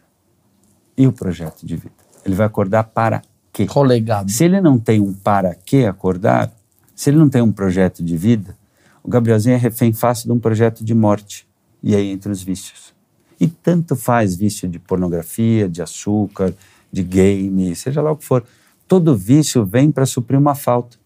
E 0.99 1.07
o 1.07 1.12
projeto 1.12 1.64
de 1.64 1.75
vida? 1.75 2.08
Ele 2.25 2.35
vai 2.35 2.47
acordar 2.47 2.85
para 2.85 3.23
quê? 3.53 3.66
Qual 3.66 3.85
legado? 3.85 4.31
Se 4.31 4.45
ele 4.45 4.61
não 4.61 4.79
tem 4.79 5.01
um 5.01 5.12
para 5.12 5.55
quê 5.55 5.85
acordar, 5.85 6.53
se 6.95 7.11
ele 7.11 7.19
não 7.19 7.29
tem 7.29 7.43
um 7.43 7.53
projeto 7.53 8.03
de 8.03 8.16
vida, 8.16 8.57
o 9.03 9.09
Gabrielzinho 9.09 9.55
é 9.55 9.59
refém 9.59 9.93
fácil 9.93 10.27
de 10.27 10.33
um 10.33 10.39
projeto 10.39 10.85
de 10.85 10.95
morte. 10.95 11.49
E 11.83 11.95
aí 11.95 12.11
entre 12.11 12.31
os 12.31 12.43
vícios. 12.43 12.95
E 13.41 13.47
tanto 13.47 13.95
faz 13.95 14.35
vício 14.35 14.69
de 14.69 14.79
pornografia, 14.79 15.69
de 15.69 15.81
açúcar, 15.81 16.53
de 16.93 17.03
game, 17.03 17.75
seja 17.77 18.03
lá 18.03 18.11
o 18.11 18.16
que 18.16 18.25
for. 18.25 18.45
Todo 18.87 19.16
vício 19.16 19.64
vem 19.64 19.91
para 19.93 20.07
suprir 20.07 20.39
uma 20.39 20.55
falta. 20.55 20.97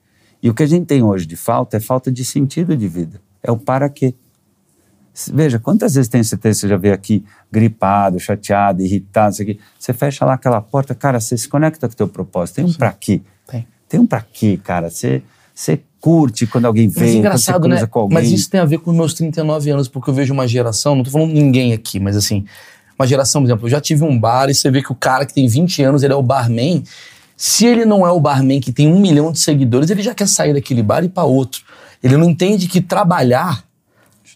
E 0.42 0.48
o 0.48 0.54
que 0.54 0.62
a 0.62 0.66
gente 0.66 0.86
tem 0.86 1.02
hoje 1.02 1.26
de 1.26 1.36
falta 1.36 1.76
é 1.76 1.80
falta 1.80 2.10
de 2.10 2.24
sentido 2.24 2.76
de 2.76 2.88
vida. 2.88 3.20
É 3.42 3.50
o 3.50 3.56
para 3.56 3.88
quê. 3.88 4.14
Veja, 5.32 5.58
quantas 5.58 5.94
vezes 5.94 6.08
tem 6.08 6.22
certeza 6.22 6.54
que 6.56 6.60
você 6.60 6.68
já 6.68 6.76
veio 6.76 6.94
aqui 6.94 7.24
gripado, 7.50 8.18
chateado, 8.18 8.82
irritado, 8.82 9.32
isso 9.32 9.42
aqui. 9.42 9.60
Você 9.78 9.92
fecha 9.92 10.24
lá 10.24 10.34
aquela 10.34 10.60
porta, 10.60 10.94
cara, 10.94 11.20
você 11.20 11.36
se 11.36 11.48
conecta 11.48 11.86
com 11.86 11.92
o 11.92 11.96
teu 11.96 12.08
propósito. 12.08 12.56
Tem 12.56 12.64
um 12.64 12.72
para 12.72 12.92
quê? 12.92 13.20
Tem. 13.46 13.66
Tem 13.88 14.00
um 14.00 14.06
pra 14.06 14.22
quê, 14.22 14.58
cara? 14.62 14.88
Você, 14.88 15.22
você 15.54 15.80
curte 16.00 16.46
quando 16.46 16.64
alguém 16.64 16.86
Mas 16.86 16.94
vem, 16.96 17.18
engraçado, 17.18 17.60
quando 17.60 17.62
você 17.62 17.68
cruza 17.68 17.82
né? 17.82 17.90
com 17.90 17.98
alguém. 18.00 18.14
Mas 18.14 18.32
isso 18.32 18.48
tem 18.48 18.58
a 18.60 18.64
ver 18.64 18.78
com 18.78 18.90
meus 18.90 19.12
39 19.12 19.70
anos, 19.70 19.86
porque 19.86 20.08
eu 20.08 20.14
vejo 20.14 20.32
uma 20.32 20.48
geração, 20.48 20.96
não 20.96 21.04
tô 21.04 21.10
falando 21.10 21.32
ninguém 21.32 21.74
aqui, 21.74 22.00
mas 22.00 22.16
assim, 22.16 22.46
uma 22.98 23.06
geração, 23.06 23.42
por 23.42 23.48
exemplo, 23.48 23.66
eu 23.66 23.70
já 23.70 23.80
tive 23.80 24.04
um 24.04 24.18
bar 24.18 24.48
e 24.48 24.54
você 24.54 24.70
vê 24.70 24.82
que 24.82 24.90
o 24.90 24.94
cara 24.94 25.26
que 25.26 25.34
tem 25.34 25.46
20 25.46 25.82
anos, 25.82 26.02
ele 26.02 26.12
é 26.12 26.16
o 26.16 26.22
barman. 26.22 26.82
Se 27.36 27.66
ele 27.66 27.84
não 27.84 28.06
é 28.06 28.10
o 28.10 28.18
barman 28.18 28.60
que 28.60 28.72
tem 28.72 28.86
um 28.88 28.98
milhão 28.98 29.30
de 29.30 29.40
seguidores, 29.40 29.90
ele 29.90 30.02
já 30.02 30.14
quer 30.14 30.26
sair 30.26 30.54
daquele 30.54 30.82
bar 30.82 31.02
e 31.02 31.06
ir 31.06 31.10
pra 31.10 31.24
outro. 31.24 31.62
Ele 32.02 32.16
não 32.16 32.30
entende 32.30 32.66
que 32.66 32.80
trabalhar 32.80 33.62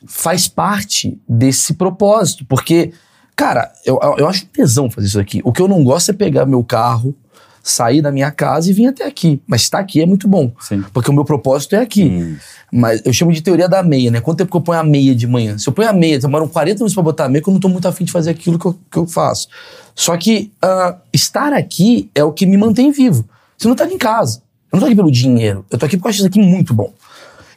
faz 0.06 0.48
parte 0.48 1.18
desse 1.28 1.74
propósito, 1.74 2.44
porque, 2.48 2.92
cara, 3.34 3.72
eu, 3.84 3.98
eu 4.18 4.28
acho 4.28 4.46
tesão 4.46 4.90
fazer 4.90 5.06
isso 5.06 5.20
aqui. 5.20 5.40
O 5.44 5.52
que 5.52 5.62
eu 5.62 5.68
não 5.68 5.82
gosto 5.84 6.10
é 6.10 6.14
pegar 6.14 6.46
meu 6.46 6.62
carro, 6.64 7.14
sair 7.62 8.00
da 8.00 8.12
minha 8.12 8.30
casa 8.30 8.70
e 8.70 8.72
vir 8.72 8.86
até 8.86 9.04
aqui. 9.04 9.40
Mas 9.46 9.62
estar 9.62 9.78
aqui 9.78 10.00
é 10.00 10.06
muito 10.06 10.28
bom, 10.28 10.52
Sim. 10.60 10.84
porque 10.92 11.10
o 11.10 11.14
meu 11.14 11.24
propósito 11.24 11.74
é 11.74 11.80
aqui. 11.80 12.04
Isso. 12.04 12.56
Mas 12.72 13.00
eu 13.04 13.12
chamo 13.12 13.32
de 13.32 13.40
teoria 13.42 13.68
da 13.68 13.82
meia, 13.82 14.10
né? 14.10 14.20
Quanto 14.20 14.38
tempo 14.38 14.50
que 14.50 14.56
eu 14.56 14.60
ponho 14.60 14.78
a 14.78 14.84
meia 14.84 15.14
de 15.14 15.26
manhã? 15.26 15.56
Se 15.58 15.68
eu 15.68 15.72
ponho 15.72 15.88
a 15.88 15.92
meia, 15.92 16.18
demoram 16.18 16.48
40 16.48 16.74
minutos 16.74 16.94
pra 16.94 17.02
botar 17.02 17.24
a 17.24 17.28
meia, 17.28 17.42
que 17.42 17.48
eu 17.48 17.52
não 17.52 17.60
tô 17.60 17.68
muito 17.68 17.86
afim 17.88 18.04
de 18.04 18.12
fazer 18.12 18.30
aquilo 18.30 18.58
que 18.58 18.66
eu, 18.66 18.78
que 18.90 18.98
eu 18.98 19.06
faço. 19.06 19.48
Só 19.94 20.16
que 20.16 20.52
ah, 20.60 20.96
estar 21.12 21.52
aqui 21.52 22.10
é 22.14 22.22
o 22.22 22.32
que 22.32 22.44
me 22.46 22.56
mantém 22.56 22.90
vivo. 22.90 23.28
Você 23.56 23.66
não 23.66 23.74
tá 23.74 23.84
aqui 23.84 23.94
em 23.94 23.98
casa. 23.98 24.42
Eu 24.70 24.76
não 24.76 24.80
tô 24.80 24.86
aqui 24.86 24.96
pelo 24.96 25.10
dinheiro. 25.10 25.64
Eu 25.70 25.78
tô 25.78 25.86
aqui 25.86 25.96
porque 25.96 26.06
eu 26.06 26.10
acho 26.10 26.18
isso 26.18 26.26
aqui 26.26 26.40
muito 26.40 26.74
bom. 26.74 26.92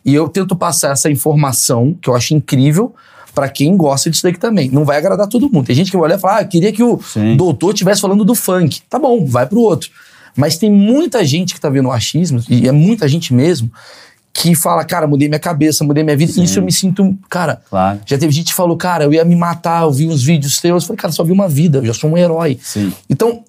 E 0.05 0.13
eu 0.13 0.27
tento 0.29 0.55
passar 0.55 0.91
essa 0.91 1.09
informação, 1.09 1.95
que 2.01 2.09
eu 2.09 2.15
acho 2.15 2.33
incrível, 2.33 2.93
pra 3.33 3.47
quem 3.47 3.77
gosta 3.77 4.09
disso 4.09 4.23
daqui 4.23 4.39
também. 4.39 4.69
Não 4.69 4.83
vai 4.83 4.97
agradar 4.97 5.27
todo 5.27 5.49
mundo. 5.49 5.65
Tem 5.65 5.75
gente 5.75 5.91
que 5.91 5.97
vai 5.97 6.05
olhar 6.05 6.17
e 6.17 6.21
falar, 6.21 6.39
ah, 6.39 6.45
queria 6.45 6.71
que 6.71 6.83
o 6.83 6.99
Sim. 7.01 7.37
doutor 7.37 7.73
estivesse 7.73 8.01
falando 8.01 8.25
do 8.25 8.35
funk. 8.35 8.81
Tá 8.89 8.97
bom, 8.97 9.25
vai 9.25 9.45
pro 9.45 9.59
outro. 9.59 9.89
Mas 10.35 10.57
tem 10.57 10.71
muita 10.71 11.23
gente 11.25 11.53
que 11.53 11.59
tá 11.59 11.69
vendo 11.69 11.87
o 11.89 11.91
achismo, 11.91 12.41
e 12.49 12.67
é 12.67 12.71
muita 12.71 13.07
gente 13.07 13.33
mesmo, 13.33 13.71
que 14.31 14.55
fala, 14.55 14.85
cara, 14.85 15.07
mudei 15.07 15.27
minha 15.27 15.39
cabeça, 15.39 15.83
mudei 15.83 16.03
minha 16.03 16.15
vida. 16.15 16.31
Sim. 16.31 16.43
Isso 16.43 16.59
eu 16.59 16.63
me 16.63 16.71
sinto, 16.71 17.17
cara. 17.29 17.61
Claro. 17.69 17.99
Já 18.05 18.17
teve 18.17 18.31
gente 18.31 18.47
que 18.47 18.53
falou, 18.53 18.77
cara, 18.77 19.03
eu 19.03 19.13
ia 19.13 19.25
me 19.25 19.35
matar, 19.35 19.83
eu 19.83 19.91
vi 19.91 20.07
uns 20.07 20.23
vídeos 20.23 20.59
teus. 20.59 20.83
Eu 20.83 20.87
falei, 20.87 20.97
cara, 20.97 21.11
só 21.11 21.23
vi 21.23 21.31
uma 21.31 21.47
vida, 21.47 21.79
eu 21.79 21.85
já 21.85 21.93
sou 21.93 22.09
um 22.09 22.17
herói. 22.17 22.57
Sim. 22.61 22.93
Então, 23.09 23.43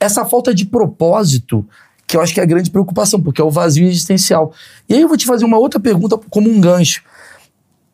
essa 0.00 0.24
falta 0.24 0.54
de 0.54 0.66
propósito, 0.66 1.66
que 2.06 2.16
eu 2.16 2.20
acho 2.20 2.32
que 2.32 2.40
é 2.40 2.42
a 2.42 2.46
grande 2.46 2.70
preocupação, 2.70 3.20
porque 3.20 3.40
é 3.40 3.44
o 3.44 3.50
vazio 3.50 3.86
existencial. 3.86 4.52
E 4.88 4.94
aí 4.94 5.02
eu 5.02 5.08
vou 5.08 5.16
te 5.16 5.26
fazer 5.26 5.44
uma 5.44 5.58
outra 5.58 5.80
pergunta 5.80 6.16
como 6.30 6.48
um 6.48 6.60
gancho. 6.60 7.02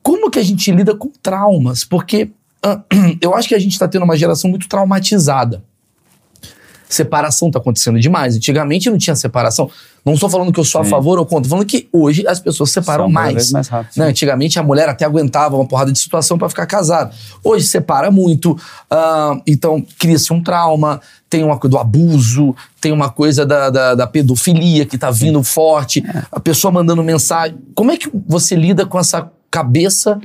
Como 0.02 0.30
que 0.30 0.38
a 0.38 0.42
gente 0.42 0.70
lida 0.70 0.94
com 0.94 1.08
traumas? 1.22 1.84
Porque 1.84 2.30
ah, 2.62 2.80
eu 3.20 3.34
acho 3.34 3.48
que 3.48 3.54
a 3.54 3.58
gente 3.58 3.72
está 3.72 3.88
tendo 3.88 4.04
uma 4.04 4.16
geração 4.16 4.50
muito 4.50 4.68
traumatizada. 4.68 5.62
Separação 6.88 7.48
está 7.48 7.58
acontecendo 7.58 7.98
demais. 7.98 8.36
Antigamente 8.36 8.90
não 8.90 8.98
tinha 8.98 9.16
separação. 9.16 9.70
Não 10.04 10.12
estou 10.12 10.28
falando 10.28 10.52
que 10.52 10.60
eu 10.60 10.64
sou 10.64 10.82
a 10.82 10.84
Sim. 10.84 10.90
favor 10.90 11.18
ou 11.18 11.24
contra, 11.24 11.48
falando 11.48 11.64
que 11.64 11.88
hoje 11.90 12.26
as 12.26 12.38
pessoas 12.38 12.70
separam 12.70 13.04
São 13.04 13.12
mais. 13.12 13.50
mais 13.50 13.68
rápido, 13.68 13.96
Né? 13.96 14.08
Antigamente 14.08 14.58
a 14.58 14.62
mulher 14.62 14.88
até 14.90 15.06
aguentava 15.06 15.56
uma 15.56 15.66
porrada 15.66 15.90
de 15.90 15.98
situação 15.98 16.36
para 16.36 16.50
ficar 16.50 16.66
casada. 16.66 17.14
Hoje 17.42 17.66
separa 17.66 18.10
muito, 18.10 18.58
ah, 18.90 19.40
então 19.46 19.82
cria-se 19.98 20.34
um 20.34 20.42
trauma, 20.42 21.00
tem 21.32 21.42
uma 21.42 21.56
coisa 21.56 21.70
do 21.70 21.78
abuso, 21.78 22.54
tem 22.78 22.92
uma 22.92 23.08
coisa 23.08 23.46
da, 23.46 23.70
da, 23.70 23.94
da 23.94 24.06
pedofilia 24.06 24.84
que 24.84 24.98
tá 24.98 25.10
vindo 25.10 25.42
forte, 25.42 26.04
É. 26.06 26.24
a 26.30 26.38
pessoa 26.38 26.70
mandando 26.70 27.02
mensagem. 27.02 27.56
Como 27.74 27.90
é 27.90 27.96
que 27.96 28.10
você 28.28 28.54
lida 28.54 28.84
com 28.84 28.98
essa 28.98 29.32
cabeça 29.50 30.20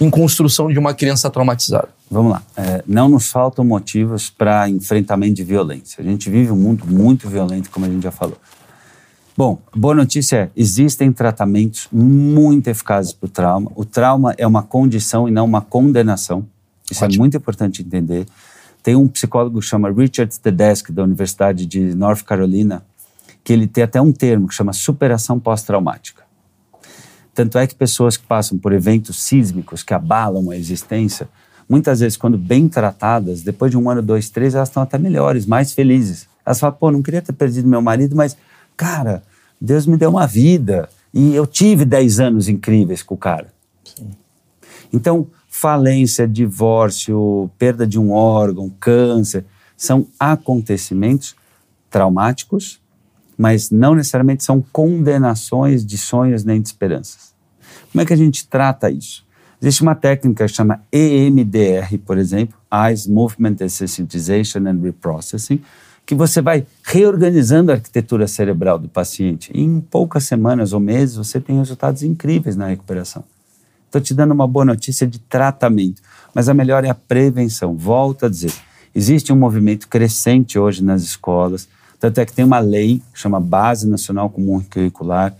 em 0.00 0.08
construção 0.08 0.68
de 0.72 0.78
uma 0.78 0.94
criança 0.94 1.28
traumatizada? 1.28 1.90
Vamos 2.10 2.32
lá. 2.32 2.42
É, 2.56 2.82
não 2.86 3.06
nos 3.06 3.28
faltam 3.30 3.66
motivos 3.66 4.30
para 4.30 4.66
enfrentamento 4.66 5.34
de 5.34 5.44
violência. 5.44 6.00
A 6.00 6.04
gente 6.04 6.30
vive 6.30 6.50
um 6.50 6.56
mundo 6.56 6.86
muito 6.86 7.28
violento, 7.28 7.68
como 7.68 7.84
a 7.84 7.88
gente 7.90 8.02
já 8.04 8.10
falou. 8.10 8.38
Bom, 9.36 9.58
boa 9.74 9.94
notícia 9.94 10.36
é: 10.36 10.50
existem 10.56 11.12
tratamentos 11.12 11.86
muito 11.92 12.68
eficazes 12.68 13.12
para 13.12 13.26
o 13.26 13.28
trauma. 13.28 13.70
O 13.74 13.84
trauma 13.84 14.34
é 14.38 14.46
uma 14.46 14.62
condição 14.62 15.28
e 15.28 15.30
não 15.30 15.44
uma 15.44 15.60
condenação. 15.60 16.46
Isso 16.90 17.04
é 17.04 17.06
Ótimo. 17.06 17.24
muito 17.24 17.36
importante 17.36 17.82
entender. 17.82 18.26
Tem 18.86 18.94
um 18.94 19.08
psicólogo 19.08 19.58
que 19.58 19.66
chama 19.66 19.90
Richard 19.90 20.38
Tedeschi, 20.38 20.92
da 20.92 21.02
Universidade 21.02 21.66
de 21.66 21.92
North 21.96 22.22
Carolina, 22.22 22.86
que 23.42 23.52
ele 23.52 23.66
tem 23.66 23.82
até 23.82 24.00
um 24.00 24.12
termo 24.12 24.46
que 24.46 24.54
chama 24.54 24.72
superação 24.72 25.40
pós-traumática. 25.40 26.22
Tanto 27.34 27.58
é 27.58 27.66
que 27.66 27.74
pessoas 27.74 28.16
que 28.16 28.24
passam 28.24 28.56
por 28.56 28.72
eventos 28.72 29.20
sísmicos 29.20 29.82
que 29.82 29.92
abalam 29.92 30.50
a 30.52 30.56
existência, 30.56 31.28
muitas 31.68 31.98
vezes, 31.98 32.16
quando 32.16 32.38
bem 32.38 32.68
tratadas, 32.68 33.42
depois 33.42 33.72
de 33.72 33.76
um 33.76 33.90
ano, 33.90 34.00
dois, 34.00 34.30
três, 34.30 34.54
elas 34.54 34.68
estão 34.68 34.84
até 34.84 34.96
melhores, 34.98 35.46
mais 35.46 35.72
felizes. 35.72 36.28
Elas 36.46 36.60
falam, 36.60 36.76
pô, 36.76 36.92
não 36.92 37.02
queria 37.02 37.20
ter 37.20 37.32
perdido 37.32 37.66
meu 37.66 37.82
marido, 37.82 38.14
mas, 38.14 38.36
cara, 38.76 39.24
Deus 39.60 39.84
me 39.84 39.96
deu 39.96 40.10
uma 40.10 40.28
vida 40.28 40.88
e 41.12 41.34
eu 41.34 41.44
tive 41.44 41.84
dez 41.84 42.20
anos 42.20 42.48
incríveis 42.48 43.02
com 43.02 43.16
o 43.16 43.18
cara. 43.18 43.52
Sim. 43.82 44.10
Então, 44.92 45.26
falência, 45.58 46.28
divórcio, 46.28 47.50
perda 47.58 47.86
de 47.86 47.98
um 47.98 48.12
órgão, 48.12 48.68
câncer, 48.78 49.46
são 49.74 50.06
acontecimentos 50.20 51.34
traumáticos, 51.88 52.78
mas 53.38 53.70
não 53.70 53.94
necessariamente 53.94 54.44
são 54.44 54.62
condenações 54.70 55.84
de 55.84 55.96
sonhos 55.96 56.44
nem 56.44 56.60
de 56.60 56.68
esperanças. 56.68 57.34
Como 57.90 58.02
é 58.02 58.04
que 58.04 58.12
a 58.12 58.16
gente 58.16 58.46
trata 58.46 58.90
isso? 58.90 59.24
Existe 59.60 59.80
uma 59.80 59.94
técnica 59.94 60.44
que 60.46 60.52
chama 60.52 60.82
EMDR, 60.92 61.96
por 62.04 62.18
exemplo, 62.18 62.54
Eyes 62.70 63.06
Movement 63.06 63.54
Desensitization 63.54 64.60
and 64.66 64.78
Reprocessing, 64.82 65.62
que 66.04 66.14
você 66.14 66.42
vai 66.42 66.66
reorganizando 66.84 67.72
a 67.72 67.76
arquitetura 67.76 68.28
cerebral 68.28 68.78
do 68.78 68.90
paciente. 68.90 69.50
E 69.54 69.62
em 69.62 69.80
poucas 69.80 70.24
semanas 70.24 70.74
ou 70.74 70.80
meses 70.80 71.16
você 71.16 71.40
tem 71.40 71.56
resultados 71.56 72.02
incríveis 72.02 72.56
na 72.56 72.66
recuperação. 72.66 73.24
Estou 73.86 74.00
te 74.00 74.12
dando 74.12 74.32
uma 74.32 74.46
boa 74.46 74.64
notícia 74.64 75.06
de 75.06 75.18
tratamento, 75.18 76.02
mas 76.34 76.48
a 76.48 76.54
melhor 76.54 76.84
é 76.84 76.90
a 76.90 76.94
prevenção. 76.94 77.76
Volto 77.76 78.26
a 78.26 78.28
dizer, 78.28 78.52
existe 78.94 79.32
um 79.32 79.36
movimento 79.36 79.88
crescente 79.88 80.58
hoje 80.58 80.84
nas 80.84 81.02
escolas, 81.02 81.68
tanto 81.98 82.20
é 82.20 82.26
que 82.26 82.32
tem 82.32 82.44
uma 82.44 82.58
lei, 82.58 83.00
chama 83.14 83.40
Base 83.40 83.88
Nacional 83.88 84.28
Comum 84.28 84.60
Curricular, 84.60 85.34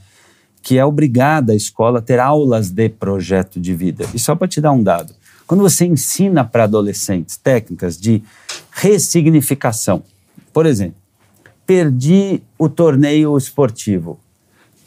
que 0.62 0.78
é 0.78 0.84
obrigada 0.84 1.52
a 1.52 1.56
escola 1.56 1.98
a 1.98 2.02
ter 2.02 2.18
aulas 2.18 2.70
de 2.70 2.88
projeto 2.88 3.60
de 3.60 3.74
vida. 3.74 4.06
E 4.14 4.18
só 4.18 4.34
para 4.34 4.48
te 4.48 4.60
dar 4.60 4.72
um 4.72 4.82
dado, 4.82 5.14
quando 5.46 5.60
você 5.60 5.84
ensina 5.84 6.44
para 6.44 6.64
adolescentes 6.64 7.36
técnicas 7.36 7.98
de 7.98 8.22
ressignificação, 8.72 10.02
por 10.52 10.66
exemplo, 10.66 10.96
perdi 11.64 12.42
o 12.58 12.68
torneio 12.68 13.36
esportivo, 13.36 14.18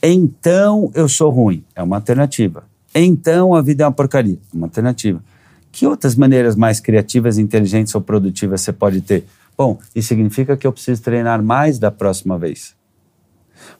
então 0.01 0.91
eu 0.93 1.07
sou 1.07 1.29
ruim, 1.29 1.63
é 1.75 1.83
uma 1.83 1.97
alternativa. 1.97 2.68
Então 2.93 3.53
a 3.53 3.61
vida 3.61 3.83
é 3.83 3.87
uma 3.87 3.91
porcaria, 3.91 4.37
uma 4.53 4.67
alternativa. 4.67 5.23
Que 5.71 5.85
outras 5.85 6.15
maneiras 6.15 6.55
mais 6.55 6.79
criativas, 6.79 7.37
inteligentes 7.37 7.93
ou 7.93 8.01
produtivas 8.01 8.61
você 8.61 8.73
pode 8.73 9.01
ter? 9.01 9.25
Bom, 9.57 9.77
isso 9.93 10.07
significa 10.07 10.57
que 10.57 10.65
eu 10.65 10.71
preciso 10.71 11.01
treinar 11.01 11.43
mais 11.43 11.77
da 11.77 11.91
próxima 11.91 12.37
vez. 12.37 12.75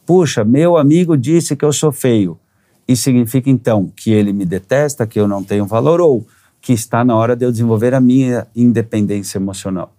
Puxa, 0.06 0.44
meu 0.44 0.78
amigo 0.78 1.18
disse 1.18 1.56
que 1.56 1.66
eu 1.66 1.72
sou 1.72 1.92
feio. 1.92 2.38
Isso 2.88 3.04
significa 3.04 3.50
então 3.50 3.92
que 3.96 4.12
ele 4.12 4.34
me 4.34 4.46
detesta, 4.46 5.08
que 5.08 5.20
eu 5.20 5.28
não 5.28 5.44
tenho 5.44 5.66
valor 5.66 6.02
ou 6.02 6.26
que 6.62 6.74
está 6.74 7.06
na 7.06 7.16
hora 7.16 7.36
de 7.36 7.46
eu 7.46 7.52
desenvolver 7.52 7.94
a 7.94 8.02
minha 8.02 8.48
independência 8.56 9.38
emocional. 9.38 9.94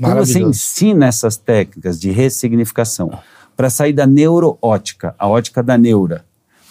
Quando 0.00 0.18
você 0.18 0.40
ensina 0.40 1.06
essas 1.06 1.36
técnicas 1.36 1.98
de 1.98 2.10
ressignificação 2.10 3.10
para 3.56 3.70
sair 3.70 3.94
da 3.94 4.06
neuroótica, 4.06 5.14
a 5.18 5.26
ótica 5.26 5.62
da 5.62 5.78
neura, 5.78 6.25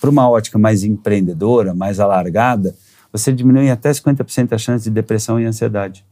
para 0.05 0.11
uma 0.11 0.29
ótica 0.29 0.59
mais 0.59 0.83
empreendedora, 0.83 1.73
mais 1.73 1.99
alargada, 1.99 2.75
você 3.11 3.33
diminui 3.33 3.71
até 3.71 3.89
50% 3.89 4.53
a 4.53 4.57
chance 4.57 4.83
de 4.83 4.91
depressão 4.91 5.39
e 5.39 5.45
ansiedade. 5.45 6.05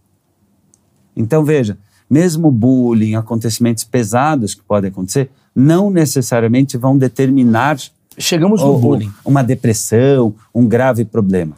Então 1.16 1.46
veja, 1.46 1.78
mesmo 2.10 2.50
bullying, 2.50 3.14
acontecimentos 3.14 3.84
pesados 3.84 4.56
que 4.56 4.64
podem 4.64 4.90
acontecer, 4.90 5.30
não 5.56 5.92
necessariamente 5.92 6.76
vão 6.76 6.98
determinar 6.98 7.78
chegamos 8.18 8.64
no 8.64 8.80
bullying, 8.80 9.12
uma 9.24 9.44
depressão, 9.44 10.34
um 10.54 10.68
grave 10.68 11.06
problema. 11.06 11.56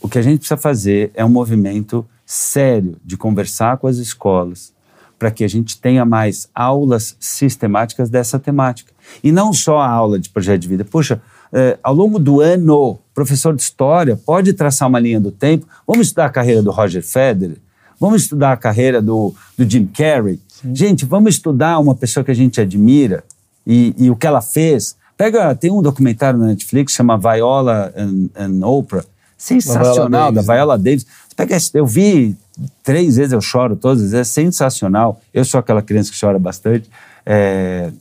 O 0.00 0.08
que 0.08 0.18
a 0.18 0.22
gente 0.22 0.38
precisa 0.38 0.56
fazer 0.56 1.10
é 1.12 1.22
um 1.22 1.28
movimento 1.28 2.06
sério 2.24 2.96
de 3.04 3.18
conversar 3.18 3.76
com 3.76 3.86
as 3.86 3.98
escolas 3.98 4.72
para 5.18 5.30
que 5.30 5.44
a 5.44 5.48
gente 5.48 5.78
tenha 5.78 6.04
mais 6.04 6.48
aulas 6.54 7.16
sistemáticas 7.20 8.10
dessa 8.10 8.38
temática. 8.38 8.92
E 9.22 9.30
não 9.30 9.52
só 9.52 9.78
a 9.78 9.88
aula 9.88 10.18
de 10.18 10.28
projeto 10.28 10.62
de 10.62 10.68
vida. 10.68 10.84
Puxa, 10.84 11.22
é, 11.54 11.78
ao 11.84 11.94
longo 11.94 12.18
do 12.18 12.40
ano, 12.40 12.98
professor 13.14 13.54
de 13.54 13.62
história 13.62 14.16
pode 14.16 14.52
traçar 14.52 14.88
uma 14.88 14.98
linha 14.98 15.20
do 15.20 15.30
tempo. 15.30 15.64
Vamos 15.86 16.08
estudar 16.08 16.26
a 16.26 16.30
carreira 16.30 16.60
do 16.60 16.72
Roger 16.72 17.00
Federer, 17.00 17.58
vamos 17.98 18.22
estudar 18.22 18.52
a 18.52 18.56
carreira 18.56 19.00
do, 19.00 19.32
do 19.56 19.68
Jim 19.68 19.86
Carrey. 19.86 20.40
Sim. 20.48 20.74
Gente, 20.74 21.04
vamos 21.04 21.36
estudar 21.36 21.78
uma 21.78 21.94
pessoa 21.94 22.24
que 22.24 22.32
a 22.32 22.34
gente 22.34 22.60
admira 22.60 23.22
e, 23.64 23.94
e, 23.96 24.10
o 24.10 24.16
que 24.16 24.26
ela 24.26 24.42
fez. 24.42 24.96
Pega, 25.16 25.54
tem 25.54 25.70
um 25.70 25.80
documentário 25.80 26.40
na 26.40 26.46
Netflix 26.46 26.92
chama 26.92 27.16
Viola 27.16 27.92
and, 27.96 28.30
and 28.36 28.66
Oprah, 28.66 29.04
sensacional, 29.38 30.32
Viola 30.32 30.32
da 30.32 30.42
Viola 30.42 30.76
Davis. 30.76 31.06
Pega, 31.36 31.56
eu 31.72 31.86
vi 31.86 32.36
três 32.82 33.14
vezes, 33.16 33.32
eu 33.32 33.40
choro 33.40 33.76
todas 33.76 34.02
as 34.02 34.10
vezes, 34.10 34.28
é 34.28 34.42
sensacional. 34.42 35.20
Eu 35.32 35.44
sou 35.44 35.60
aquela 35.60 35.82
criança 35.82 36.10
que 36.10 36.18
chora 36.18 36.38
bastante. 36.38 36.90
É, 37.24 37.92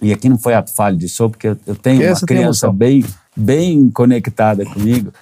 e 0.00 0.12
aqui 0.12 0.28
não 0.28 0.38
foi 0.38 0.54
ato 0.54 0.74
falho 0.74 0.96
de 0.96 1.08
sou, 1.08 1.30
porque 1.30 1.48
eu 1.48 1.76
tenho 1.76 2.06
uma 2.06 2.20
criança 2.20 2.70
bem, 2.70 3.04
bem 3.36 3.90
conectada 3.90 4.64
comigo. 4.64 5.12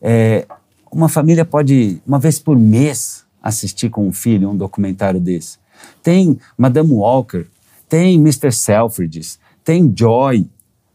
É, 0.00 0.46
uma 0.90 1.08
família 1.08 1.44
pode, 1.44 2.00
uma 2.06 2.18
vez 2.18 2.38
por 2.38 2.58
mês, 2.58 3.24
assistir 3.42 3.88
com 3.88 4.06
um 4.06 4.12
filho 4.12 4.50
um 4.50 4.56
documentário 4.56 5.20
desse. 5.20 5.58
Tem 6.02 6.38
Madame 6.56 6.92
Walker, 6.92 7.46
tem 7.88 8.16
Mr. 8.16 8.52
Selfridges, 8.52 9.38
tem 9.64 9.92
Joy. 9.94 10.46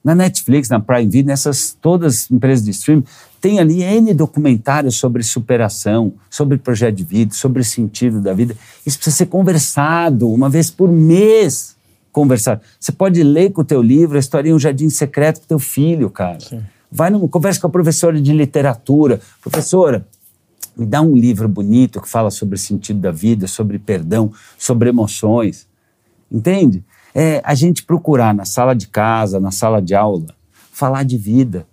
Na 0.03 0.13
Netflix, 0.13 0.67
na 0.67 0.81
Prime 0.81 1.09
Video, 1.09 1.27
nessas 1.27 1.77
todas 1.81 2.25
as 2.25 2.31
empresas 2.31 2.65
de 2.65 2.71
streaming, 2.71 3.05
tem 3.39 3.57
ali 3.59 3.81
N 3.81 4.13
documentários 4.13 4.97
sobre 4.97 5.23
superação, 5.23 6.13
sobre 6.29 6.57
projeto 6.57 6.95
de 6.95 7.05
vida, 7.05 7.34
sobre 7.34 7.61
o 7.61 7.63
sentido 7.65 8.19
da 8.19 8.34
vida. 8.34 8.53
Isso 8.86 8.97
precisa 8.97 9.15
ser 9.15 9.27
conversado 9.27 10.29
uma 10.29 10.49
vez 10.49 10.69
por 10.69 10.91
mês. 10.91 11.77
Conversar. 12.14 12.61
Você 12.80 12.91
pode 12.91 13.22
ler 13.24 13.51
com 13.51 13.61
o 13.61 13.66
teu 13.66 13.82
livro 13.82 14.16
a 14.16 14.20
história 14.20 14.49
em 14.49 14.53
um 14.53 14.59
jardim 14.59 14.89
secreto 14.89 15.41
com 15.41 15.47
teu 15.47 15.59
filho, 15.59 16.09
cara. 16.09 16.39
Sim. 16.39 16.61
Vai 16.89 17.09
numa 17.09 17.28
conversa 17.28 17.59
com 17.59 17.66
a 17.66 17.70
professora 17.72 18.22
de 18.22 18.32
literatura. 18.32 19.20
Professora, 19.41 20.07
me 20.78 20.86
dá 20.86 21.01
um 21.01 21.16
livro 21.16 21.49
bonito 21.49 21.99
que 21.99 22.07
fala 22.07 22.30
sobre 22.30 22.55
o 22.55 22.57
sentido 22.57 22.99
da 22.99 23.11
vida, 23.11 23.47
sobre 23.47 23.80
perdão, 23.80 24.32
sobre 24.59 24.89
emoções. 24.89 25.68
Entende? 26.32 26.84
É 27.16 27.41
a 27.43 27.55
gente 27.55 27.84
procurar 27.84 28.34
na 28.34 28.45
sala 28.45 28.76
de 28.76 28.88
casa, 28.88 29.39
na 29.39 29.49
sala 29.49 29.82
de 29.82 29.95
aula, 29.95 30.36
falar 30.72 31.03
de 31.03 31.18
vida, 31.18 31.66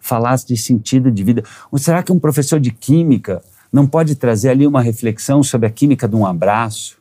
falar 0.00 0.36
de 0.36 0.56
sentido 0.56 1.12
de 1.12 1.22
vida. 1.22 1.44
Ou 1.70 1.78
será 1.78 2.02
que 2.02 2.10
um 2.10 2.18
professor 2.18 2.58
de 2.58 2.72
química 2.72 3.40
não 3.72 3.86
pode 3.86 4.16
trazer 4.16 4.50
ali 4.50 4.66
uma 4.66 4.82
reflexão 4.82 5.44
sobre 5.44 5.68
a 5.68 5.70
química 5.70 6.08
de 6.08 6.16
um 6.16 6.26
abraço? 6.26 6.98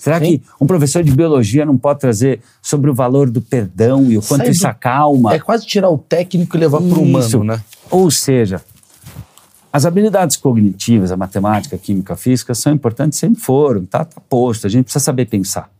Será 0.00 0.18
Sim. 0.18 0.38
que 0.38 0.42
um 0.58 0.66
professor 0.66 1.02
de 1.04 1.12
biologia 1.12 1.66
não 1.66 1.76
pode 1.76 2.00
trazer 2.00 2.40
sobre 2.62 2.88
o 2.88 2.94
valor 2.94 3.28
do 3.28 3.42
perdão 3.42 4.10
e 4.10 4.16
o 4.16 4.22
quanto 4.22 4.44
Sai 4.44 4.50
isso 4.50 4.62
do... 4.62 4.68
acalma? 4.68 5.34
É 5.34 5.38
quase 5.38 5.66
tirar 5.66 5.90
o 5.90 5.98
técnico 5.98 6.56
e 6.56 6.60
levar 6.60 6.78
para 6.78 6.98
o 6.98 7.02
humano, 7.02 7.44
né? 7.44 7.62
Ou 7.90 8.10
seja, 8.10 8.62
as 9.70 9.84
habilidades 9.84 10.38
cognitivas, 10.38 11.12
a 11.12 11.18
matemática, 11.18 11.76
a 11.76 11.78
química, 11.78 12.14
a 12.14 12.16
física, 12.16 12.54
são 12.54 12.72
importantes, 12.72 13.18
sempre 13.18 13.42
foram, 13.42 13.84
tá, 13.84 14.02
tá 14.06 14.22
posto, 14.26 14.66
a 14.66 14.70
gente 14.70 14.84
precisa 14.84 15.04
saber 15.04 15.26
pensar. 15.26 15.70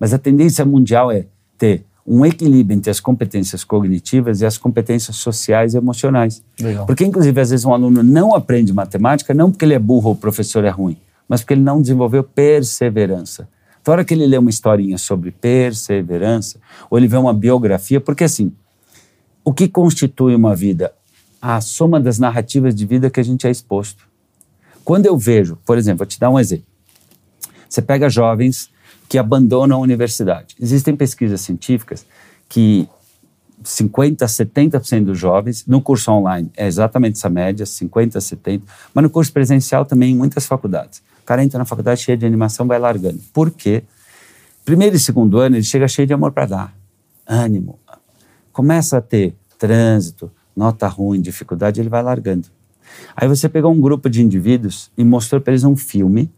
Mas 0.00 0.14
a 0.14 0.18
tendência 0.18 0.64
mundial 0.64 1.12
é 1.12 1.26
ter 1.58 1.84
um 2.06 2.24
equilíbrio 2.24 2.78
entre 2.78 2.90
as 2.90 2.98
competências 2.98 3.62
cognitivas 3.62 4.40
e 4.40 4.46
as 4.46 4.56
competências 4.56 5.16
sociais 5.16 5.74
e 5.74 5.76
emocionais. 5.76 6.42
Legal. 6.58 6.86
Porque, 6.86 7.04
inclusive, 7.04 7.38
às 7.38 7.50
vezes 7.50 7.66
um 7.66 7.74
aluno 7.74 8.02
não 8.02 8.34
aprende 8.34 8.72
matemática 8.72 9.34
não 9.34 9.50
porque 9.50 9.66
ele 9.66 9.74
é 9.74 9.78
burro 9.78 10.08
ou 10.08 10.14
o 10.14 10.16
professor 10.16 10.64
é 10.64 10.70
ruim, 10.70 10.96
mas 11.32 11.40
porque 11.40 11.54
ele 11.54 11.62
não 11.62 11.80
desenvolveu 11.80 12.22
perseverança. 12.22 13.48
Então, 13.80 13.92
a 13.92 13.96
hora 13.96 14.04
que 14.04 14.12
ele 14.12 14.26
lê 14.26 14.36
uma 14.36 14.50
historinha 14.50 14.98
sobre 14.98 15.30
perseverança, 15.30 16.60
ou 16.90 16.98
ele 16.98 17.08
vê 17.08 17.16
uma 17.16 17.32
biografia, 17.32 17.98
porque 18.02 18.24
assim, 18.24 18.52
o 19.42 19.50
que 19.50 19.66
constitui 19.66 20.34
uma 20.34 20.54
vida? 20.54 20.92
A 21.40 21.58
soma 21.62 21.98
das 21.98 22.18
narrativas 22.18 22.74
de 22.74 22.84
vida 22.84 23.08
que 23.08 23.18
a 23.18 23.22
gente 23.22 23.46
é 23.46 23.50
exposto. 23.50 24.06
Quando 24.84 25.06
eu 25.06 25.16
vejo, 25.16 25.56
por 25.64 25.78
exemplo, 25.78 26.00
vou 26.00 26.06
te 26.06 26.20
dar 26.20 26.28
um 26.28 26.38
exemplo. 26.38 26.66
Você 27.66 27.80
pega 27.80 28.10
jovens 28.10 28.68
que 29.08 29.16
abandonam 29.16 29.78
a 29.78 29.80
universidade. 29.80 30.54
Existem 30.60 30.94
pesquisas 30.94 31.40
científicas 31.40 32.04
que 32.46 32.86
50, 33.64 34.26
70% 34.26 35.04
dos 35.04 35.18
jovens, 35.18 35.64
no 35.66 35.80
curso 35.80 36.12
online 36.12 36.50
é 36.54 36.66
exatamente 36.66 37.16
essa 37.16 37.30
média, 37.30 37.64
50, 37.64 38.20
70, 38.20 38.66
mas 38.92 39.02
no 39.02 39.08
curso 39.08 39.32
presencial 39.32 39.86
também 39.86 40.12
em 40.12 40.14
muitas 40.14 40.44
faculdades. 40.44 41.00
O 41.22 41.24
cara 41.24 41.42
entra 41.42 41.58
na 41.58 41.64
faculdade 41.64 42.00
cheio 42.00 42.18
de 42.18 42.26
animação, 42.26 42.66
vai 42.66 42.78
largando. 42.78 43.20
Por 43.32 43.50
quê? 43.50 43.84
Primeiro 44.64 44.96
e 44.96 44.98
segundo 44.98 45.38
ano 45.38 45.56
ele 45.56 45.64
chega 45.64 45.88
cheio 45.88 46.06
de 46.06 46.12
amor 46.12 46.32
para 46.32 46.46
dar, 46.46 46.76
ânimo. 47.26 47.78
Começa 48.52 48.98
a 48.98 49.00
ter 49.00 49.34
trânsito, 49.58 50.30
nota 50.54 50.86
ruim, 50.86 51.20
dificuldade, 51.20 51.80
ele 51.80 51.88
vai 51.88 52.02
largando. 52.02 52.48
Aí 53.16 53.26
você 53.26 53.48
pegou 53.48 53.72
um 53.72 53.80
grupo 53.80 54.10
de 54.10 54.22
indivíduos 54.22 54.90
e 54.96 55.04
mostrou 55.04 55.40
para 55.40 55.52
eles 55.52 55.64
um 55.64 55.76
filme 55.76 56.30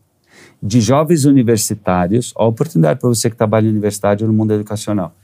de 0.63 0.81
jovens 0.81 1.25
universitários, 1.25 2.33
a 2.37 2.45
oportunidade 2.45 3.01
para 3.01 3.09
você 3.09 3.29
que 3.29 3.37
trabalha 3.37 3.67
em 3.67 3.71
universidade 3.71 4.25
ou 4.25 4.31
no 4.31 4.37
mundo 4.37 4.55
educacional. 4.55 5.15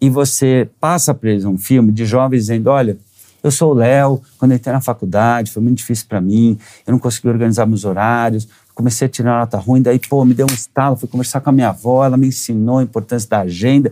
E 0.00 0.10
você 0.10 0.68
passa 0.78 1.14
para 1.14 1.30
eles 1.30 1.44
um 1.44 1.56
filme 1.56 1.92
de 1.92 2.04
jovens 2.04 2.40
dizendo: 2.40 2.68
olha, 2.68 2.98
Eu 3.42 3.50
sou 3.50 3.70
o 3.70 3.74
Léo, 3.74 4.20
quando 4.38 4.50
eu 4.50 4.56
entrei 4.56 4.72
na 4.72 4.80
faculdade, 4.80 5.52
foi 5.52 5.62
muito 5.62 5.78
difícil 5.78 6.06
para 6.08 6.20
mim, 6.20 6.58
eu 6.86 6.90
não 6.90 6.98
consegui 6.98 7.28
organizar 7.28 7.64
meus 7.64 7.84
horários, 7.84 8.48
comecei 8.76 9.06
a 9.06 9.08
tirar 9.08 9.40
nota 9.40 9.56
ruim, 9.56 9.80
daí, 9.80 9.98
pô, 9.98 10.22
me 10.22 10.34
deu 10.34 10.46
um 10.48 10.54
estalo, 10.54 10.96
fui 10.96 11.08
conversar 11.08 11.40
com 11.40 11.48
a 11.48 11.52
minha 11.52 11.70
avó, 11.70 12.04
ela 12.04 12.18
me 12.18 12.28
ensinou 12.28 12.78
a 12.78 12.82
importância 12.82 13.26
da 13.28 13.40
agenda. 13.40 13.90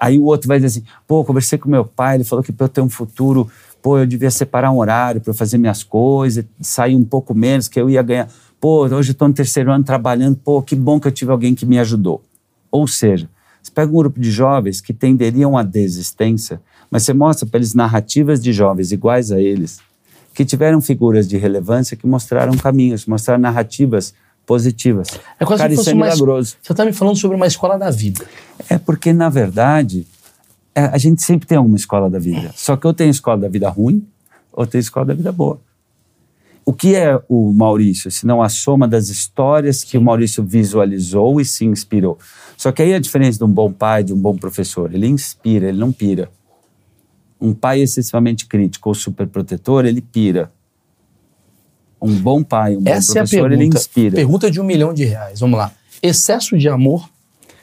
Aí 0.00 0.16
o 0.16 0.22
outro 0.22 0.46
vai 0.46 0.60
dizer 0.60 0.78
assim, 0.78 0.86
pô, 1.08 1.24
conversei 1.24 1.58
com 1.58 1.68
meu 1.68 1.84
pai, 1.84 2.16
ele 2.16 2.24
falou 2.24 2.40
que 2.42 2.52
para 2.52 2.66
eu 2.66 2.68
ter 2.68 2.80
um 2.80 2.88
futuro, 2.88 3.50
pô, 3.82 3.98
eu 3.98 4.06
devia 4.06 4.30
separar 4.30 4.70
um 4.70 4.78
horário 4.78 5.20
para 5.20 5.34
fazer 5.34 5.58
minhas 5.58 5.82
coisas, 5.82 6.44
sair 6.60 6.94
um 6.94 7.04
pouco 7.04 7.34
menos, 7.34 7.66
que 7.66 7.80
eu 7.80 7.90
ia 7.90 8.00
ganhar. 8.00 8.28
Pô, 8.60 8.84
hoje 8.84 9.10
eu 9.10 9.12
estou 9.12 9.26
no 9.26 9.34
terceiro 9.34 9.72
ano 9.72 9.82
trabalhando, 9.82 10.36
pô, 10.36 10.62
que 10.62 10.76
bom 10.76 11.00
que 11.00 11.08
eu 11.08 11.12
tive 11.12 11.32
alguém 11.32 11.52
que 11.52 11.66
me 11.66 11.80
ajudou. 11.80 12.22
Ou 12.70 12.86
seja, 12.86 13.28
você 13.60 13.72
pega 13.72 13.90
um 13.90 13.96
grupo 13.96 14.20
de 14.20 14.30
jovens 14.30 14.80
que 14.80 14.92
tenderiam 14.92 15.58
à 15.58 15.64
desistência, 15.64 16.60
mas 16.88 17.02
você 17.02 17.12
mostra 17.12 17.44
para 17.44 17.58
eles 17.58 17.74
narrativas 17.74 18.40
de 18.40 18.52
jovens 18.52 18.92
iguais 18.92 19.32
a 19.32 19.40
eles, 19.40 19.80
que 20.34 20.44
tiveram 20.44 20.80
figuras 20.80 21.28
de 21.28 21.36
relevância 21.36 21.96
que 21.96 22.06
mostraram 22.06 22.56
caminhos, 22.56 23.06
mostraram 23.06 23.40
narrativas 23.40 24.14
positivas. 24.46 25.08
É 25.38 25.44
quase 25.44 25.62
Cara, 25.62 25.72
isso 25.72 25.82
é 25.82 25.84
fosse 25.84 25.94
uma 25.94 26.06
milagroso. 26.06 26.56
Você 26.62 26.72
está 26.72 26.84
me 26.84 26.92
falando 26.92 27.16
sobre 27.16 27.36
uma 27.36 27.46
escola 27.46 27.78
da 27.78 27.90
vida. 27.90 28.24
É 28.68 28.78
porque, 28.78 29.12
na 29.12 29.28
verdade, 29.28 30.06
é, 30.74 30.84
a 30.84 30.98
gente 30.98 31.22
sempre 31.22 31.46
tem 31.46 31.58
alguma 31.58 31.76
escola 31.76 32.08
da 32.10 32.18
vida. 32.18 32.50
Só 32.54 32.76
que 32.76 32.86
eu 32.86 32.94
tenho 32.94 33.10
escola 33.10 33.42
da 33.42 33.48
vida 33.48 33.68
ruim, 33.68 34.06
ou 34.52 34.66
tenho 34.66 34.80
escola 34.80 35.06
da 35.06 35.14
vida 35.14 35.32
boa. 35.32 35.60
O 36.64 36.72
que 36.72 36.94
é 36.94 37.20
o 37.28 37.52
Maurício, 37.52 38.10
se 38.10 38.24
não 38.24 38.40
a 38.40 38.48
soma 38.48 38.86
das 38.86 39.08
histórias 39.08 39.82
que 39.82 39.98
o 39.98 40.02
Maurício 40.02 40.44
visualizou 40.44 41.40
e 41.40 41.44
se 41.44 41.64
inspirou? 41.64 42.18
Só 42.56 42.70
que 42.70 42.82
aí 42.82 42.94
a 42.94 43.00
diferença 43.00 43.38
de 43.38 43.44
um 43.44 43.48
bom 43.48 43.72
pai, 43.72 44.04
de 44.04 44.12
um 44.12 44.18
bom 44.18 44.36
professor, 44.36 44.94
ele 44.94 45.08
inspira, 45.08 45.68
ele 45.68 45.78
não 45.78 45.90
pira. 45.90 46.30
Um 47.42 47.52
pai 47.52 47.80
excessivamente 47.80 48.46
crítico 48.46 48.88
ou 48.88 48.94
superprotetor, 48.94 49.84
ele 49.84 50.00
pira. 50.00 50.52
Um 52.00 52.14
bom 52.14 52.42
pai, 52.42 52.76
um 52.76 52.80
bom 52.80 52.90
Essa 52.90 53.18
é 53.18 53.20
a 53.20 53.22
professor, 53.24 53.46
ele 53.46 53.58
pergunta. 53.58 53.78
inspira. 53.78 54.16
Pergunta 54.16 54.50
de 54.50 54.60
um 54.60 54.64
milhão 54.64 54.94
de 54.94 55.04
reais. 55.04 55.40
Vamos 55.40 55.58
lá. 55.58 55.72
Excesso 56.02 56.56
de 56.56 56.68
amor, 56.68 57.08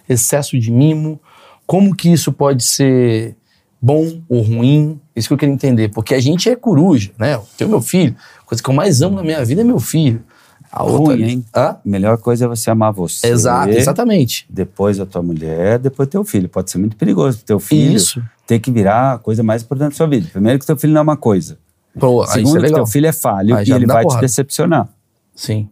excesso 0.08 0.60
de 0.60 0.72
mimo, 0.72 1.20
como 1.66 1.96
que 1.96 2.12
isso 2.12 2.32
pode 2.32 2.64
ser 2.64 3.36
bom 3.82 4.22
ou 4.28 4.42
ruim? 4.42 5.00
Isso 5.16 5.28
que 5.28 5.34
eu 5.34 5.38
queria 5.38 5.54
entender. 5.54 5.90
Porque 5.90 6.14
a 6.14 6.20
gente 6.20 6.50
é 6.50 6.56
coruja, 6.56 7.12
né? 7.18 7.36
Eu 7.36 7.46
tenho 7.58 7.70
meu 7.70 7.82
filho. 7.82 8.16
A 8.42 8.46
coisa 8.46 8.64
que 8.64 8.70
eu 8.70 8.74
mais 8.74 9.02
amo 9.02 9.16
na 9.16 9.24
minha 9.24 9.44
vida 9.46 9.62
é 9.62 9.64
meu 9.64 9.80
filho. 9.80 10.24
A 10.72 10.84
outra 10.84 11.16
Ruim, 11.16 11.24
hein? 11.24 11.46
Hã? 11.56 11.78
Melhor 11.84 12.18
coisa 12.20 12.46
é 12.46 12.48
você 12.48 12.70
amar 12.70 12.94
você. 12.94 13.28
Exato, 13.28 13.72
exatamente. 13.72 14.46
depois 14.50 15.00
a 15.00 15.06
tua 15.06 15.22
mulher, 15.22 15.80
depois 15.80 16.08
teu 16.08 16.24
filho. 16.24 16.48
Pode 16.48 16.70
ser 16.70 16.78
muito 16.78 16.96
perigoso 16.96 17.38
pro 17.38 17.46
teu 17.46 17.60
filho 17.60 17.96
Isso. 17.96 18.24
Ter 18.50 18.60
que 18.60 18.72
virar 18.72 19.14
a 19.14 19.18
coisa 19.20 19.44
mais 19.44 19.62
importante 19.62 19.92
da 19.92 19.96
sua 19.96 20.08
vida. 20.08 20.28
Primeiro 20.32 20.58
que 20.58 20.66
teu 20.66 20.76
filho 20.76 20.92
não 20.92 21.02
é 21.02 21.04
uma 21.04 21.16
coisa. 21.16 21.60
Pô, 22.00 22.24
isso 22.24 22.34
Segundo 22.34 22.66
é 22.66 22.68
que 22.68 22.74
teu 22.74 22.88
filho 22.88 23.06
é 23.06 23.12
falho 23.12 23.56
Aí 23.56 23.68
e 23.68 23.72
ele 23.72 23.86
vai 23.86 24.04
te 24.04 24.20
decepcionar. 24.20 24.90
Sim, 25.36 25.70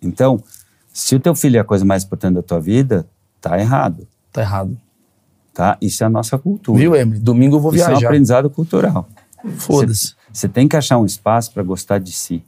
Então, 0.00 0.40
se 0.92 1.16
o 1.16 1.18
teu 1.18 1.34
filho 1.34 1.56
é 1.56 1.60
a 1.60 1.64
coisa 1.64 1.84
mais 1.84 2.04
importante 2.04 2.34
da 2.34 2.42
tua 2.42 2.60
vida, 2.60 3.04
tá 3.40 3.58
errado, 3.58 4.06
tá 4.32 4.42
errado. 4.42 4.78
tá? 5.52 5.76
Isso 5.82 6.04
é 6.04 6.06
a 6.06 6.08
nossa 6.08 6.38
cultura. 6.38 6.78
Viu, 6.78 6.94
Emily? 6.94 7.18
Domingo 7.18 7.56
eu 7.56 7.60
vou 7.60 7.74
Isso 7.74 7.82
é 7.82 7.86
um 7.86 7.90
viajar. 7.90 8.06
aprendizado 8.06 8.48
cultural. 8.48 9.08
Foda-se. 9.56 10.14
Você 10.32 10.48
tem 10.48 10.68
que 10.68 10.76
achar 10.76 10.98
um 10.98 11.04
espaço 11.04 11.52
para 11.52 11.64
gostar 11.64 11.98
de 11.98 12.12
si. 12.12 12.44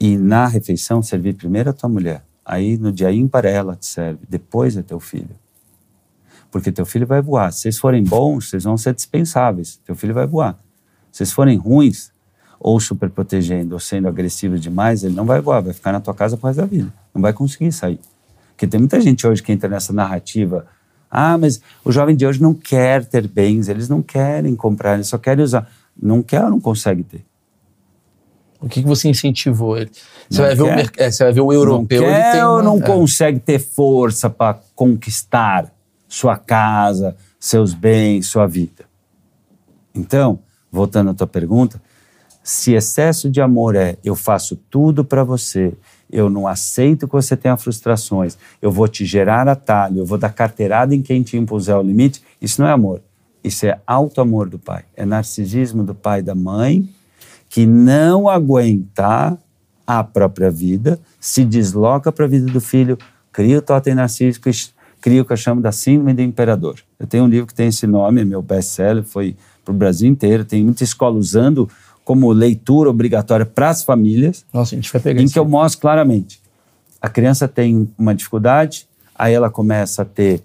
E 0.00 0.16
na 0.16 0.48
refeição, 0.48 1.00
servir 1.04 1.34
primeiro 1.34 1.70
a 1.70 1.72
tua 1.72 1.88
mulher. 1.88 2.24
Aí, 2.44 2.76
no 2.76 2.90
dia 2.90 3.12
ímpar, 3.12 3.44
ela 3.44 3.76
te 3.76 3.86
serve. 3.86 4.18
Depois 4.28 4.76
é 4.76 4.82
teu 4.82 4.98
filho. 4.98 5.36
Porque 6.50 6.72
teu 6.72 6.84
filho 6.84 7.06
vai 7.06 7.22
voar. 7.22 7.52
Se 7.52 7.60
vocês 7.62 7.78
forem 7.78 8.02
bons, 8.02 8.50
vocês 8.50 8.64
vão 8.64 8.76
ser 8.76 8.94
dispensáveis. 8.94 9.78
Teu 9.84 9.94
filho 9.94 10.12
vai 10.14 10.26
voar. 10.26 10.54
Se 11.12 11.18
vocês 11.18 11.32
forem 11.32 11.56
ruins, 11.56 12.10
ou 12.58 12.78
super 12.80 13.08
protegendo, 13.08 13.74
ou 13.74 13.80
sendo 13.80 14.08
agressivos 14.08 14.60
demais, 14.60 15.02
ele 15.04 15.14
não 15.14 15.24
vai 15.24 15.40
voar. 15.40 15.60
Vai 15.62 15.72
ficar 15.72 15.92
na 15.92 16.00
tua 16.00 16.14
casa 16.14 16.36
pro 16.36 16.46
resto 16.48 16.60
da 16.60 16.66
vida. 16.66 16.92
Não 17.14 17.22
vai 17.22 17.32
conseguir 17.32 17.72
sair. 17.72 17.98
Porque 18.50 18.66
tem 18.66 18.78
muita 18.80 19.00
gente 19.00 19.26
hoje 19.26 19.42
que 19.42 19.50
entra 19.52 19.68
nessa 19.68 19.92
narrativa. 19.92 20.66
Ah, 21.10 21.38
mas 21.38 21.60
o 21.84 21.90
jovem 21.90 22.14
de 22.14 22.26
hoje 22.26 22.42
não 22.42 22.52
quer 22.52 23.04
ter 23.04 23.26
bens, 23.26 23.68
eles 23.68 23.88
não 23.88 24.02
querem 24.02 24.54
comprar, 24.54 24.94
eles 24.94 25.06
só 25.08 25.16
querem 25.18 25.42
usar. 25.44 25.68
Não 26.00 26.22
quer 26.22 26.44
ou 26.44 26.50
não 26.50 26.60
consegue 26.60 27.02
ter? 27.02 27.24
O 28.60 28.68
que, 28.68 28.82
que 28.82 28.86
você 28.86 29.08
incentivou 29.08 29.78
ele? 29.78 29.90
Você 30.28 30.42
vai, 30.42 30.54
ver 30.54 30.76
merc- 30.76 31.00
é, 31.00 31.10
você 31.10 31.24
vai 31.24 31.32
ver 31.32 31.40
o 31.40 31.52
europeu, 31.52 32.02
não 32.02 32.08
ele 32.08 32.16
quer 32.16 32.32
tem 32.32 32.44
ou 32.44 32.54
uma- 32.56 32.62
não 32.62 32.76
é. 32.76 32.80
consegue 32.82 33.40
ter 33.40 33.58
força 33.58 34.28
para 34.28 34.60
conquistar 34.74 35.72
sua 36.10 36.36
casa, 36.36 37.16
seus 37.38 37.72
bens, 37.72 38.26
sua 38.26 38.46
vida. 38.46 38.84
Então, 39.94 40.40
voltando 40.70 41.10
à 41.10 41.14
tua 41.14 41.26
pergunta, 41.26 41.80
se 42.42 42.72
excesso 42.72 43.30
de 43.30 43.40
amor 43.40 43.76
é 43.76 43.96
eu 44.02 44.16
faço 44.16 44.56
tudo 44.56 45.04
para 45.04 45.22
você, 45.22 45.72
eu 46.10 46.28
não 46.28 46.48
aceito 46.48 47.06
que 47.06 47.12
você 47.12 47.36
tenha 47.36 47.56
frustrações, 47.56 48.36
eu 48.60 48.72
vou 48.72 48.88
te 48.88 49.04
gerar 49.04 49.48
atalho, 49.48 49.98
eu 49.98 50.04
vou 50.04 50.18
dar 50.18 50.32
carteirada 50.32 50.94
em 50.94 51.00
quem 51.00 51.22
te 51.22 51.36
impuser 51.36 51.76
o 51.76 51.82
limite, 51.82 52.22
isso 52.42 52.60
não 52.60 52.68
é 52.68 52.72
amor. 52.72 53.00
Isso 53.42 53.64
é 53.64 53.80
alto 53.86 54.20
amor 54.20 54.50
do 54.50 54.58
pai, 54.58 54.84
é 54.94 55.06
narcisismo 55.06 55.82
do 55.82 55.94
pai 55.94 56.20
e 56.20 56.22
da 56.22 56.34
mãe 56.34 56.86
que 57.48 57.64
não 57.64 58.28
aguenta 58.28 59.38
a 59.86 60.04
própria 60.04 60.50
vida, 60.50 61.00
se 61.18 61.44
desloca 61.44 62.12
para 62.12 62.26
a 62.26 62.28
vida 62.28 62.46
do 62.46 62.60
filho, 62.60 62.98
cria 63.32 63.58
o 63.58 63.62
totem 63.62 63.94
narcísico 63.94 64.48
e 64.48 64.52
cria 65.00 65.22
o 65.22 65.24
que 65.24 65.32
eu 65.32 65.36
chamo 65.36 65.60
da 65.60 65.72
síndrome 65.72 66.14
do 66.14 66.22
imperador. 66.22 66.76
Eu 66.98 67.06
tenho 67.06 67.24
um 67.24 67.28
livro 67.28 67.46
que 67.46 67.54
tem 67.54 67.68
esse 67.68 67.86
nome, 67.86 68.20
é 68.20 68.24
meu 68.24 68.42
best-seller, 68.42 69.02
foi 69.02 69.36
para 69.64 69.72
o 69.72 69.76
Brasil 69.76 70.08
inteiro, 70.08 70.44
tem 70.44 70.64
muita 70.64 70.84
escola 70.84 71.16
usando 71.16 71.68
como 72.04 72.30
leitura 72.32 72.90
obrigatória 72.90 73.46
para 73.46 73.70
as 73.70 73.84
famílias, 73.84 74.44
Nossa, 74.52 74.74
a 74.74 74.76
gente 74.76 74.92
vai 74.92 75.00
pegar 75.00 75.20
em 75.20 75.24
isso. 75.24 75.34
que 75.34 75.38
eu 75.38 75.44
mostro 75.44 75.80
claramente. 75.80 76.40
A 77.00 77.08
criança 77.08 77.46
tem 77.46 77.88
uma 77.96 78.14
dificuldade, 78.14 78.88
aí 79.14 79.32
ela 79.32 79.48
começa 79.48 80.02
a 80.02 80.04
ter 80.04 80.42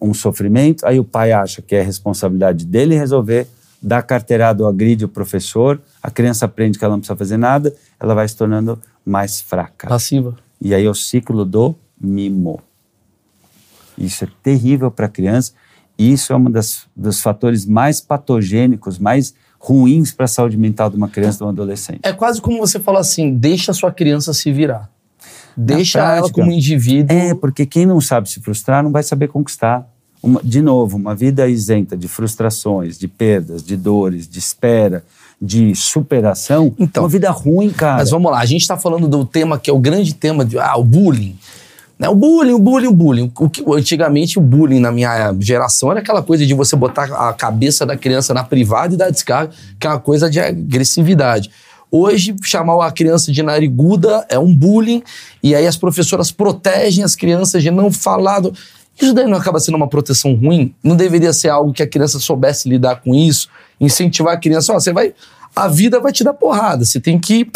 um 0.00 0.14
sofrimento, 0.14 0.86
aí 0.86 1.00
o 1.00 1.04
pai 1.04 1.32
acha 1.32 1.60
que 1.60 1.74
é 1.74 1.82
responsabilidade 1.82 2.64
dele 2.64 2.94
resolver, 2.94 3.48
dá 3.82 4.00
carteirada 4.00 4.62
ou 4.62 4.68
agride 4.68 5.04
o 5.04 5.08
professor, 5.08 5.80
a 6.02 6.10
criança 6.10 6.44
aprende 6.44 6.78
que 6.78 6.84
ela 6.84 6.94
não 6.94 7.00
precisa 7.00 7.16
fazer 7.16 7.36
nada, 7.36 7.74
ela 7.98 8.14
vai 8.14 8.28
se 8.28 8.36
tornando 8.36 8.78
mais 9.04 9.40
fraca. 9.40 9.88
Passiva. 9.88 10.36
E 10.60 10.74
aí 10.74 10.84
é 10.84 10.90
o 10.90 10.94
ciclo 10.94 11.44
do 11.44 11.74
mimo. 12.00 12.60
Isso 13.98 14.24
é 14.24 14.28
terrível 14.42 14.90
para 14.90 15.06
a 15.06 15.08
criança. 15.08 15.52
E 15.98 16.12
isso 16.12 16.32
é 16.32 16.36
um 16.36 16.50
das, 16.50 16.86
dos 16.94 17.20
fatores 17.20 17.66
mais 17.66 18.00
patogênicos, 18.00 18.98
mais 18.98 19.34
ruins 19.58 20.12
para 20.12 20.24
a 20.26 20.28
saúde 20.28 20.56
mental 20.56 20.88
de 20.88 20.96
uma 20.96 21.08
criança 21.08 21.38
de 21.38 21.44
um 21.44 21.48
adolescente. 21.48 22.00
É 22.04 22.12
quase 22.12 22.40
como 22.40 22.58
você 22.58 22.78
fala 22.78 23.00
assim, 23.00 23.34
deixa 23.34 23.72
a 23.72 23.74
sua 23.74 23.90
criança 23.90 24.32
se 24.32 24.52
virar. 24.52 24.88
Deixa 25.56 25.98
ela 25.98 26.18
prática. 26.18 26.40
como 26.40 26.52
indivíduo. 26.52 27.16
É, 27.16 27.34
porque 27.34 27.66
quem 27.66 27.84
não 27.84 28.00
sabe 28.00 28.30
se 28.30 28.40
frustrar 28.40 28.84
não 28.84 28.92
vai 28.92 29.02
saber 29.02 29.26
conquistar. 29.26 29.84
Uma- 30.22 30.40
de 30.42 30.62
novo, 30.62 30.96
uma 30.96 31.14
vida 31.14 31.48
isenta 31.48 31.96
de 31.96 32.06
frustrações, 32.06 32.96
de 32.96 33.08
perdas, 33.08 33.62
de 33.64 33.76
dores, 33.76 34.28
de 34.28 34.38
espera, 34.38 35.04
de 35.40 35.74
superação. 35.74 36.74
Então, 36.78 37.02
uma 37.02 37.08
vida 37.08 37.30
ruim, 37.30 37.70
cara. 37.70 37.98
Mas 37.98 38.10
vamos 38.10 38.30
lá, 38.30 38.38
a 38.38 38.46
gente 38.46 38.62
está 38.62 38.76
falando 38.76 39.08
do 39.08 39.24
tema 39.24 39.58
que 39.58 39.70
é 39.70 39.72
o 39.72 39.78
grande 39.78 40.14
tema 40.14 40.44
de 40.44 40.58
ah, 40.58 40.76
o 40.76 40.84
bullying. 40.84 41.36
Né? 41.98 42.08
O 42.08 42.14
bullying, 42.14 42.52
o 42.52 42.58
bullying, 42.58 42.86
o 42.86 42.92
bullying. 42.92 43.32
O 43.38 43.50
que, 43.50 43.64
antigamente 43.68 44.38
o 44.38 44.42
bullying 44.42 44.78
na 44.78 44.92
minha 44.92 45.34
geração 45.40 45.90
era 45.90 46.00
aquela 46.00 46.22
coisa 46.22 46.46
de 46.46 46.54
você 46.54 46.76
botar 46.76 47.04
a 47.04 47.32
cabeça 47.32 47.84
da 47.84 47.96
criança 47.96 48.32
na 48.32 48.44
privada 48.44 48.94
e 48.94 48.96
dar 48.96 49.10
descarga, 49.10 49.52
que 49.78 49.86
é 49.86 49.90
uma 49.90 49.98
coisa 49.98 50.30
de 50.30 50.38
agressividade. 50.38 51.50
Hoje, 51.90 52.36
chamar 52.42 52.86
a 52.86 52.92
criança 52.92 53.32
de 53.32 53.42
nariguda 53.42 54.24
é 54.28 54.38
um 54.38 54.54
bullying, 54.54 55.02
e 55.42 55.54
aí 55.54 55.66
as 55.66 55.76
professoras 55.76 56.30
protegem 56.30 57.02
as 57.02 57.16
crianças 57.16 57.62
de 57.62 57.70
não 57.70 57.90
falar. 57.90 58.40
Do... 58.40 58.52
Isso 59.00 59.14
daí 59.14 59.26
não 59.26 59.38
acaba 59.38 59.58
sendo 59.58 59.76
uma 59.76 59.88
proteção 59.88 60.34
ruim? 60.34 60.74
Não 60.82 60.94
deveria 60.94 61.32
ser 61.32 61.48
algo 61.48 61.72
que 61.72 61.82
a 61.82 61.86
criança 61.86 62.18
soubesse 62.18 62.68
lidar 62.68 62.96
com 62.96 63.14
isso? 63.14 63.48
Incentivar 63.80 64.34
a 64.34 64.36
criança, 64.36 64.72
ó, 64.72 64.78
você 64.78 64.92
vai. 64.92 65.14
A 65.56 65.66
vida 65.66 65.98
vai 65.98 66.12
te 66.12 66.22
dar 66.22 66.34
porrada, 66.34 66.84
você 66.84 67.00
tem 67.00 67.18
que 67.18 67.50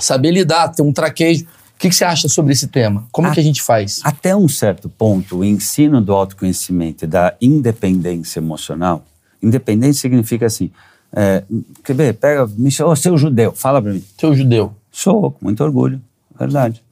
saber 0.00 0.30
lidar, 0.30 0.68
ter 0.68 0.82
um 0.82 0.92
traquejo. 0.92 1.44
O 1.78 1.80
que, 1.80 1.88
que 1.90 1.94
você 1.94 2.04
acha 2.04 2.28
sobre 2.28 2.52
esse 2.52 2.66
tema? 2.66 3.06
Como 3.12 3.28
é 3.28 3.30
que 3.32 3.38
a 3.38 3.42
gente 3.42 3.62
faz? 3.62 4.00
Até 4.02 4.34
um 4.34 4.48
certo 4.48 4.88
ponto, 4.88 5.38
o 5.38 5.44
ensino 5.44 6.00
do 6.00 6.12
autoconhecimento 6.12 7.04
e 7.04 7.06
da 7.06 7.36
independência 7.40 8.40
emocional. 8.40 9.04
Independência 9.40 10.00
significa 10.00 10.46
assim. 10.46 10.72
É, 11.12 11.44
quer 11.84 11.94
ver? 11.94 12.14
Pega, 12.14 12.48
me 12.48 12.68
chama, 12.68 12.90
ô, 12.90 12.96
seu 12.96 13.16
judeu, 13.16 13.52
fala 13.52 13.80
pra 13.80 13.92
mim. 13.92 14.02
Seu 14.18 14.34
judeu. 14.34 14.74
Sou, 14.90 15.30
com 15.30 15.44
muito 15.44 15.62
orgulho, 15.62 16.02
verdade. 16.36 16.82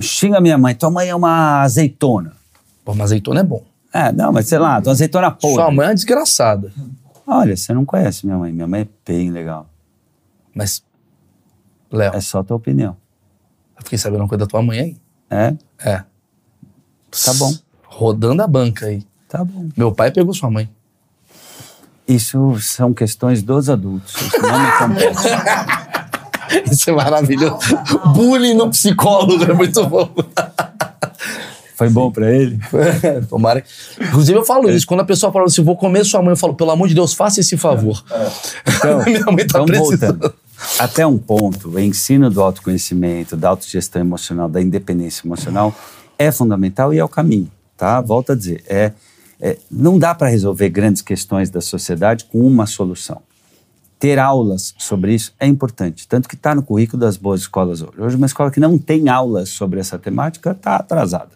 Xinga 0.00 0.40
minha 0.40 0.56
mãe, 0.56 0.74
tua 0.74 0.90
mãe 0.90 1.10
é 1.10 1.14
uma 1.14 1.60
azeitona. 1.60 2.32
Pô, 2.86 2.94
mas 2.94 3.10
azeitona 3.10 3.40
é 3.40 3.44
bom. 3.44 3.62
É, 3.92 4.10
não, 4.10 4.32
mas 4.32 4.48
sei 4.48 4.58
lá, 4.58 4.80
tua 4.80 4.92
azeitona 4.92 5.30
podre. 5.30 5.56
Sua 5.56 5.70
mãe 5.70 5.84
é 5.84 5.88
uma 5.90 5.94
desgraçada. 5.94 6.72
Olha, 7.26 7.54
você 7.54 7.74
não 7.74 7.84
conhece 7.84 8.24
minha 8.24 8.38
mãe. 8.38 8.54
Minha 8.54 8.66
mãe 8.66 8.80
é 8.80 8.88
bem 9.06 9.30
legal. 9.30 9.68
Mas, 10.54 10.82
Léo, 11.92 12.14
É 12.14 12.22
só 12.22 12.42
tua 12.42 12.56
opinião. 12.56 12.96
Eu 13.78 13.84
fiquei 13.84 13.98
sabendo 13.98 14.20
uma 14.20 14.28
coisa 14.28 14.44
da 14.44 14.46
tua 14.46 14.62
mãe 14.62 14.78
aí. 14.80 14.96
É? 15.30 15.54
É. 15.78 16.04
Tá 17.24 17.34
bom. 17.34 17.52
Rodando 17.84 18.42
a 18.42 18.46
banca 18.46 18.86
aí. 18.86 19.02
Tá 19.28 19.44
bom. 19.44 19.68
Meu 19.76 19.92
pai 19.92 20.10
pegou 20.10 20.34
sua 20.34 20.50
mãe. 20.50 20.68
Isso 22.06 22.58
são 22.60 22.94
questões 22.94 23.42
dos 23.42 23.68
adultos. 23.68 24.14
Isso 24.14 24.40
não 24.40 24.58
me 24.58 24.78
compete. 24.78 25.28
Isso 26.72 26.88
é 26.88 26.92
maravilhoso. 26.94 27.58
Bullying 28.14 28.54
no 28.54 28.70
psicólogo 28.70 29.44
é 29.44 29.52
muito 29.52 29.86
bom. 29.86 30.10
Foi 31.76 31.90
bom 31.90 32.10
para 32.10 32.34
ele? 32.34 32.58
Tomara. 33.28 33.62
Inclusive, 34.00 34.38
eu 34.38 34.44
falo 34.44 34.68
isso. 34.70 34.86
Quando 34.86 35.00
a 35.00 35.04
pessoa 35.04 35.30
fala 35.30 35.44
assim, 35.44 35.62
vou 35.62 35.76
comer 35.76 36.04
sua 36.04 36.20
mãe, 36.22 36.30
eu 36.32 36.36
falo, 36.36 36.54
pelo 36.54 36.70
amor 36.70 36.88
de 36.88 36.94
Deus, 36.94 37.12
faça 37.12 37.38
esse 37.40 37.56
favor. 37.56 38.02
Então, 38.66 39.04
Minha 39.06 39.24
mãe 39.26 39.46
tá 39.46 39.60
então 39.60 39.66
precisando. 39.66 40.18
voltando. 40.18 40.34
Até 40.78 41.06
um 41.06 41.18
ponto, 41.18 41.70
o 41.70 41.78
ensino 41.78 42.30
do 42.30 42.42
autoconhecimento, 42.42 43.36
da 43.36 43.50
autogestão 43.50 44.02
emocional, 44.02 44.48
da 44.48 44.60
independência 44.60 45.26
emocional 45.26 45.74
é 46.18 46.32
fundamental 46.32 46.92
e 46.92 46.98
é 46.98 47.04
o 47.04 47.08
caminho, 47.08 47.50
tá? 47.76 48.00
Volto 48.00 48.32
a 48.32 48.34
dizer, 48.34 48.64
é, 48.66 48.92
é 49.40 49.56
não 49.70 49.98
dá 49.98 50.14
para 50.14 50.28
resolver 50.28 50.68
grandes 50.68 51.00
questões 51.00 51.48
da 51.48 51.60
sociedade 51.60 52.24
com 52.24 52.44
uma 52.44 52.66
solução. 52.66 53.22
Ter 54.00 54.18
aulas 54.18 54.74
sobre 54.78 55.14
isso 55.14 55.32
é 55.38 55.46
importante, 55.46 56.06
tanto 56.06 56.28
que 56.28 56.34
está 56.34 56.54
no 56.54 56.62
currículo 56.62 57.00
das 57.00 57.16
boas 57.16 57.40
escolas 57.40 57.80
hoje. 57.80 58.00
Hoje, 58.00 58.16
uma 58.16 58.26
escola 58.26 58.50
que 58.50 58.60
não 58.60 58.78
tem 58.78 59.08
aulas 59.08 59.50
sobre 59.50 59.80
essa 59.80 59.98
temática 59.98 60.52
está 60.52 60.76
atrasada. 60.76 61.30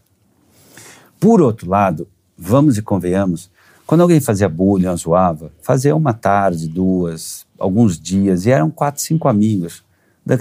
Por 1.18 1.40
outro 1.40 1.68
lado, 1.68 2.08
vamos 2.36 2.76
e 2.76 2.82
convenhamos, 2.82 3.50
quando 3.86 4.00
alguém 4.00 4.20
fazia 4.20 4.48
bullying 4.48 4.96
zoava, 4.96 5.52
fazia 5.60 5.94
uma 5.94 6.12
tarde, 6.12 6.68
duas, 6.68 7.46
alguns 7.62 7.98
dias, 7.98 8.44
e 8.44 8.50
eram 8.50 8.70
quatro, 8.70 9.00
cinco 9.00 9.28
amigos 9.28 9.84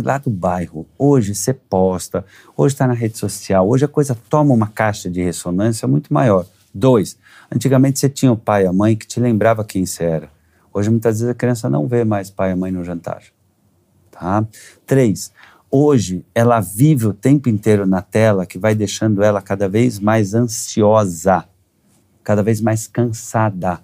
lá 0.03 0.17
do 0.17 0.30
bairro. 0.30 0.86
Hoje 0.97 1.34
você 1.34 1.53
posta, 1.53 2.26
hoje 2.55 2.76
está 2.76 2.88
na 2.88 2.93
rede 2.93 3.17
social, 3.17 3.67
hoje 3.67 3.86
a 3.86 3.88
coisa 3.88 4.17
toma 4.30 4.53
uma 4.53 4.67
caixa 4.67 5.09
de 5.09 5.24
ressonância 5.24 5.88
muito 5.88 6.13
maior. 6.13 6.45
Dois, 6.74 7.17
antigamente 7.51 7.99
você 7.99 8.09
tinha 8.09 8.32
o 8.32 8.38
pai 8.38 8.63
e 8.63 8.67
a 8.67 8.74
mãe 8.74 8.95
que 8.95 9.07
te 9.07 9.19
lembrava 9.19 9.63
quem 9.63 9.86
você 9.86 10.03
era. 10.03 10.30
Hoje 10.74 10.89
muitas 10.89 11.19
vezes 11.19 11.30
a 11.32 11.36
criança 11.36 11.69
não 11.69 11.88
vê 11.88 12.03
mais 12.03 12.30
pai 12.30 12.51
e 12.51 12.55
mãe 12.55 12.72
no 12.72 12.84
jantar. 12.84 13.24
Tá? 14.09 14.45
Três, 14.86 15.32
hoje 15.69 16.24
ela 16.34 16.59
vive 16.59 17.07
o 17.07 17.13
tempo 17.13 17.49
inteiro 17.49 17.86
na 17.86 18.01
tela 18.01 18.45
que 18.45 18.57
vai 18.57 18.74
deixando 18.74 19.22
ela 19.22 19.41
cada 19.41 19.67
vez 19.67 19.99
mais 19.99 20.34
ansiosa, 20.34 21.45
cada 22.24 22.41
vez 22.41 22.61
mais 22.61 22.88
cansada 22.88 23.80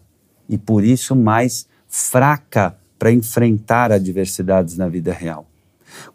e 0.47 0.57
por 0.57 0.83
isso 0.83 1.15
mais 1.15 1.67
fraca 1.89 2.77
para 2.97 3.11
enfrentar 3.11 3.91
adversidades 3.91 4.77
na 4.77 4.87
vida 4.87 5.13
real. 5.13 5.45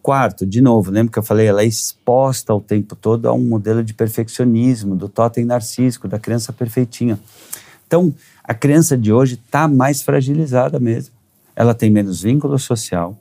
Quarto, 0.02 0.44
de 0.46 0.60
novo, 0.60 0.90
lembra 0.90 1.12
que 1.12 1.18
eu 1.18 1.22
falei, 1.22 1.46
ela 1.46 1.62
é 1.62 1.66
exposta 1.66 2.54
o 2.54 2.60
tempo 2.60 2.94
todo 2.94 3.28
a 3.28 3.32
um 3.32 3.42
modelo 3.42 3.82
de 3.82 3.94
perfeccionismo, 3.94 4.94
do 4.94 5.08
totem 5.08 5.44
narcísico, 5.44 6.08
da 6.08 6.18
criança 6.18 6.52
perfeitinha. 6.52 7.18
Então, 7.86 8.14
a 8.44 8.54
criança 8.54 8.96
de 8.96 9.12
hoje 9.12 9.34
está 9.34 9.68
mais 9.68 10.02
fragilizada 10.02 10.78
mesmo. 10.78 11.14
Ela 11.54 11.74
tem 11.74 11.90
menos 11.90 12.22
vínculo 12.22 12.58
social, 12.58 13.16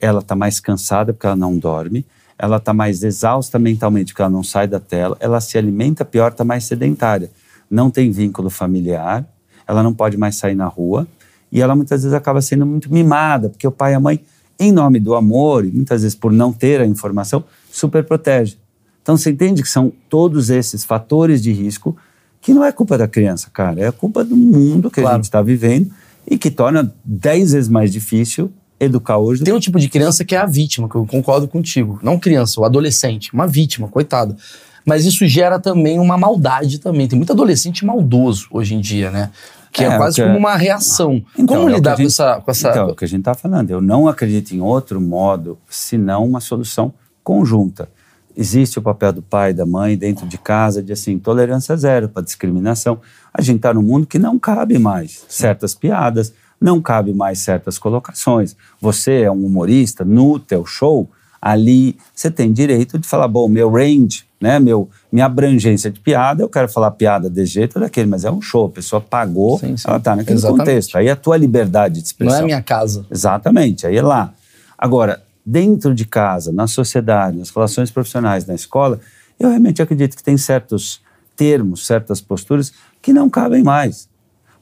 ela 0.00 0.20
está 0.20 0.34
mais 0.34 0.60
cansada 0.60 1.12
porque 1.12 1.26
ela 1.26 1.36
não 1.36 1.56
dorme, 1.58 2.04
ela 2.38 2.56
está 2.56 2.72
mais 2.72 3.02
exausta 3.02 3.58
mentalmente 3.58 4.12
porque 4.12 4.22
ela 4.22 4.30
não 4.30 4.42
sai 4.42 4.66
da 4.66 4.80
tela, 4.80 5.16
ela 5.20 5.40
se 5.40 5.56
alimenta 5.56 6.04
pior, 6.04 6.32
está 6.32 6.44
mais 6.44 6.64
sedentária, 6.64 7.30
não 7.70 7.90
tem 7.90 8.10
vínculo 8.10 8.50
familiar, 8.50 9.24
ela 9.66 9.82
não 9.82 9.94
pode 9.94 10.16
mais 10.16 10.36
sair 10.36 10.54
na 10.54 10.66
rua 10.66 11.06
e 11.54 11.60
ela 11.62 11.74
muitas 11.76 12.02
vezes 12.02 12.12
acaba 12.12 12.42
sendo 12.42 12.66
muito 12.66 12.92
mimada, 12.92 13.48
porque 13.48 13.66
o 13.66 13.70
pai 13.70 13.92
e 13.92 13.94
a 13.94 14.00
mãe, 14.00 14.20
em 14.58 14.72
nome 14.72 14.98
do 14.98 15.14
amor 15.14 15.64
e 15.64 15.70
muitas 15.70 16.02
vezes 16.02 16.14
por 16.16 16.32
não 16.32 16.52
ter 16.52 16.80
a 16.80 16.86
informação, 16.86 17.44
super 17.70 18.04
protege. 18.04 18.56
Então 19.00 19.16
você 19.16 19.30
entende 19.30 19.62
que 19.62 19.68
são 19.68 19.92
todos 20.10 20.50
esses 20.50 20.84
fatores 20.84 21.40
de 21.40 21.52
risco 21.52 21.96
que 22.40 22.52
não 22.52 22.64
é 22.64 22.72
culpa 22.72 22.98
da 22.98 23.06
criança, 23.08 23.48
cara, 23.52 23.80
é 23.80 23.90
culpa 23.92 24.24
do 24.24 24.36
mundo 24.36 24.90
que 24.90 25.00
Claro. 25.00 25.14
a 25.14 25.18
gente 25.18 25.24
está 25.24 25.40
vivendo 25.40 25.90
e 26.28 26.36
que 26.36 26.50
torna 26.50 26.92
dez 27.04 27.52
vezes 27.52 27.68
mais 27.70 27.92
difícil 27.92 28.50
educar 28.80 29.18
hoje. 29.18 29.44
Tem 29.44 29.54
um 29.54 29.60
tipo 29.60 29.78
de 29.78 29.88
criança 29.88 30.24
que 30.24 30.34
é 30.34 30.38
a 30.38 30.46
vítima, 30.46 30.88
que 30.88 30.96
eu 30.96 31.06
concordo 31.06 31.46
contigo. 31.46 31.98
Não 32.02 32.18
criança, 32.18 32.60
o 32.60 32.64
adolescente. 32.64 33.32
Uma 33.32 33.46
vítima, 33.46 33.88
coitado. 33.88 34.36
Mas 34.84 35.06
isso 35.06 35.26
gera 35.26 35.58
também 35.58 35.98
uma 35.98 36.18
maldade 36.18 36.78
também. 36.78 37.06
Tem 37.08 37.16
muito 37.16 37.32
adolescente 37.32 37.84
maldoso 37.86 38.46
hoje 38.50 38.74
em 38.74 38.80
dia, 38.80 39.10
né? 39.10 39.30
Que 39.74 39.82
é, 39.84 39.88
É, 39.88 39.96
quase 39.98 40.14
que 40.16 40.22
é- 40.22 40.26
como 40.26 40.38
uma 40.38 40.56
reação. 40.56 41.22
Então, 41.36 41.56
como 41.58 41.68
é 41.68 41.72
lidar 41.74 41.90
a 41.92 41.96
com 41.96 42.02
gente- 42.02 42.12
essa... 42.12 42.40
Com 42.40 42.50
essa... 42.50 42.70
Então, 42.70 42.88
é 42.88 42.92
o 42.92 42.94
que 42.94 43.04
a 43.04 43.08
gente 43.08 43.18
está 43.20 43.34
falando. 43.34 43.70
Eu 43.70 43.80
não 43.80 44.06
acredito 44.06 44.52
em 44.52 44.60
outro 44.60 45.00
modo 45.00 45.58
senão 45.68 46.24
uma 46.24 46.40
solução 46.40 46.94
conjunta. 47.24 47.88
Existe 48.36 48.78
o 48.78 48.82
papel 48.82 49.12
do 49.12 49.22
pai 49.22 49.50
e 49.50 49.54
da 49.54 49.66
mãe 49.66 49.96
dentro 49.96 50.26
de 50.26 50.38
casa 50.38 50.82
de 50.82 50.92
assim, 50.92 51.18
tolerância 51.18 51.76
zero 51.76 52.08
para 52.08 52.22
discriminação. 52.22 53.00
A 53.32 53.42
gente 53.42 53.56
está 53.56 53.74
num 53.74 53.82
mundo 53.82 54.06
que 54.06 54.18
não 54.18 54.38
cabe 54.38 54.78
mais 54.78 55.24
certas 55.28 55.74
piadas, 55.74 56.32
não 56.60 56.80
cabe 56.80 57.12
mais 57.12 57.40
certas 57.40 57.76
colocações. 57.76 58.56
Você 58.80 59.22
é 59.22 59.30
um 59.30 59.44
humorista 59.44 60.04
no 60.04 60.38
teu 60.38 60.64
show, 60.64 61.10
ali 61.42 61.96
você 62.14 62.30
tem 62.30 62.52
direito 62.52 62.96
de 62.98 63.06
falar, 63.08 63.28
bom, 63.28 63.48
meu 63.48 63.70
range, 63.70 64.24
né, 64.44 64.58
meu, 64.60 64.90
minha 65.10 65.24
abrangência 65.24 65.90
de 65.90 65.98
piada, 65.98 66.42
eu 66.42 66.50
quero 66.50 66.68
falar 66.68 66.90
piada 66.90 67.30
desse 67.30 67.52
jeito 67.54 67.76
ou 67.76 67.82
daquele, 67.82 68.10
mas 68.10 68.26
é 68.26 68.30
um 68.30 68.42
show, 68.42 68.66
a 68.66 68.68
pessoa 68.68 69.00
pagou, 69.00 69.58
Sim, 69.58 69.74
sim. 69.74 69.84
ela 69.88 69.96
está 69.96 70.14
naquele 70.14 70.36
Exatamente. 70.36 70.58
contexto. 70.66 70.98
Aí 70.98 71.08
é 71.08 71.12
a 71.12 71.16
tua 71.16 71.38
liberdade 71.38 71.94
de 71.94 72.00
Não 72.00 72.04
expressão. 72.04 72.36
é 72.36 72.42
a 72.42 72.44
minha 72.44 72.62
casa. 72.62 73.06
Exatamente, 73.10 73.86
aí 73.86 73.96
é 73.96 74.02
lá. 74.02 74.34
Agora, 74.76 75.22
dentro 75.46 75.94
de 75.94 76.04
casa, 76.04 76.52
na 76.52 76.66
sociedade, 76.66 77.38
nas 77.38 77.48
relações 77.48 77.90
profissionais, 77.90 78.44
na 78.44 78.54
escola, 78.54 79.00
eu 79.40 79.48
realmente 79.48 79.80
acredito 79.80 80.14
que 80.14 80.22
tem 80.22 80.36
certos 80.36 81.00
termos, 81.34 81.86
certas 81.86 82.20
posturas 82.20 82.70
que 83.00 83.14
não 83.14 83.30
cabem 83.30 83.62
mais. 83.62 84.10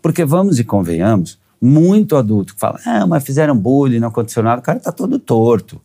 Porque 0.01 0.25
vamos 0.25 0.61
e 0.61 0.65
convenhamos, 0.65 1.41
muito 1.61 2.15
adulto 2.17 2.55
que 2.55 2.61
fala, 2.61 2.79
ah, 2.87 3.05
mas 3.05 3.25
fizeram 3.25 3.57
bullying, 3.57 3.99
não 3.99 4.09
aconteceu 4.09 4.45
nada, 4.45 4.61
o 4.61 4.65
cara 4.65 4.79
tá 4.79 4.93
todo 4.93 5.19
torto. 5.19 5.81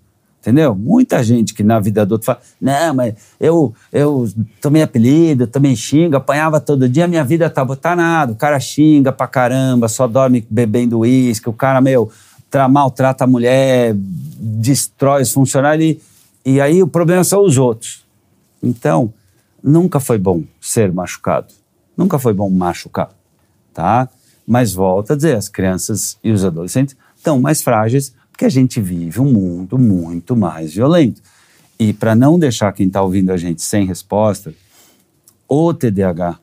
Entendeu? 0.47 0.73
Muita 0.73 1.21
gente 1.21 1.53
que 1.53 1.61
na 1.61 1.77
vida 1.77 2.03
adulta 2.03 2.23
fala, 2.23 2.39
não, 2.61 2.93
mas 2.93 3.15
eu, 3.37 3.75
eu 3.91 4.31
tomei 4.61 4.81
apelido, 4.81 5.45
também 5.45 5.75
xingo, 5.75 6.15
apanhava 6.15 6.61
todo 6.61 6.87
dia, 6.87 7.05
minha 7.05 7.23
vida 7.25 7.49
tá 7.49 7.65
botanada, 7.65 8.31
o 8.31 8.35
cara 8.35 8.57
xinga 8.57 9.11
pra 9.11 9.27
caramba, 9.27 9.89
só 9.89 10.07
dorme 10.07 10.47
bebendo 10.49 10.99
uísque, 10.99 11.49
o 11.49 11.53
cara, 11.53 11.81
meu, 11.81 12.09
tra 12.49 12.69
maltrata 12.69 13.25
a 13.25 13.27
mulher, 13.27 13.93
destrói 13.93 15.23
os 15.23 15.33
funcionários, 15.33 15.97
e, 16.45 16.53
e 16.53 16.61
aí 16.61 16.81
o 16.81 16.87
problema 16.87 17.25
são 17.25 17.43
os 17.43 17.57
outros. 17.57 18.05
Então, 18.63 19.13
nunca 19.61 19.99
foi 19.99 20.17
bom 20.17 20.43
ser 20.61 20.93
machucado, 20.93 21.53
nunca 21.97 22.17
foi 22.17 22.33
bom 22.33 22.49
machucar, 22.49 23.09
tá? 23.73 24.07
Mas 24.47 24.71
volta 24.71 25.11
a 25.11 25.15
dizer, 25.17 25.35
as 25.35 25.49
crianças 25.49 26.17
e 26.23 26.31
os 26.31 26.45
adolescentes 26.45 26.95
estão 27.17 27.37
mais 27.37 27.61
frágeis 27.61 28.13
porque 28.37 28.45
a 28.45 28.49
gente 28.49 28.79
vive 28.79 29.19
um 29.19 29.33
mundo 29.33 29.79
muito 29.79 30.35
mais 30.35 30.75
violento. 30.75 31.23
E 31.79 31.91
para 31.91 32.13
não 32.13 32.37
deixar 32.37 32.71
quem 32.71 32.85
está 32.85 33.01
ouvindo 33.01 33.31
a 33.31 33.37
gente 33.37 33.63
sem 33.63 33.83
resposta, 33.83 34.53
o 35.49 35.73
TDAH, 35.73 36.37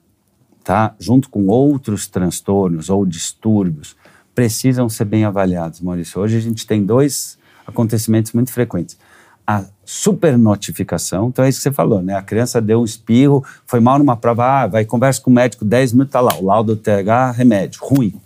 tá, 0.65 0.93
junto 0.99 1.31
com 1.31 1.47
outros 1.47 2.09
transtornos 2.09 2.91
ou 2.91 3.07
distúrbios, 3.07 3.95
precisam 4.35 4.89
ser 4.89 5.05
bem 5.05 5.25
avaliados, 5.25 5.81
Maurício. 5.81 6.21
Hoje 6.21 6.37
a 6.37 6.41
gente 6.41 6.67
tem 6.67 6.85
dois 6.85 7.39
acontecimentos 7.65 8.33
muito 8.33 8.53
frequentes. 8.53 8.99
A 9.47 9.65
supernotificação, 9.85 11.29
então 11.29 11.45
é 11.45 11.49
isso 11.49 11.59
que 11.59 11.63
você 11.63 11.73
falou, 11.73 12.03
né? 12.03 12.17
A 12.17 12.23
criança 12.23 12.61
deu 12.61 12.81
um 12.81 12.85
espirro, 12.85 13.45
foi 13.67 13.79
mal 13.79 14.01
numa 14.01 14.17
prova, 14.17 14.63
ah, 14.63 14.67
vai 14.67 14.85
conversa 14.85 15.21
com 15.21 15.31
o 15.31 15.35
médico 15.35 15.65
10 15.65 15.93
minutos, 15.93 16.13
tá 16.13 16.21
lá, 16.21 16.35
o 16.41 16.45
laudo 16.45 16.75
do 16.75 16.83
TH, 16.83 17.31
remédio, 17.31 17.81
ruim. 17.85 18.21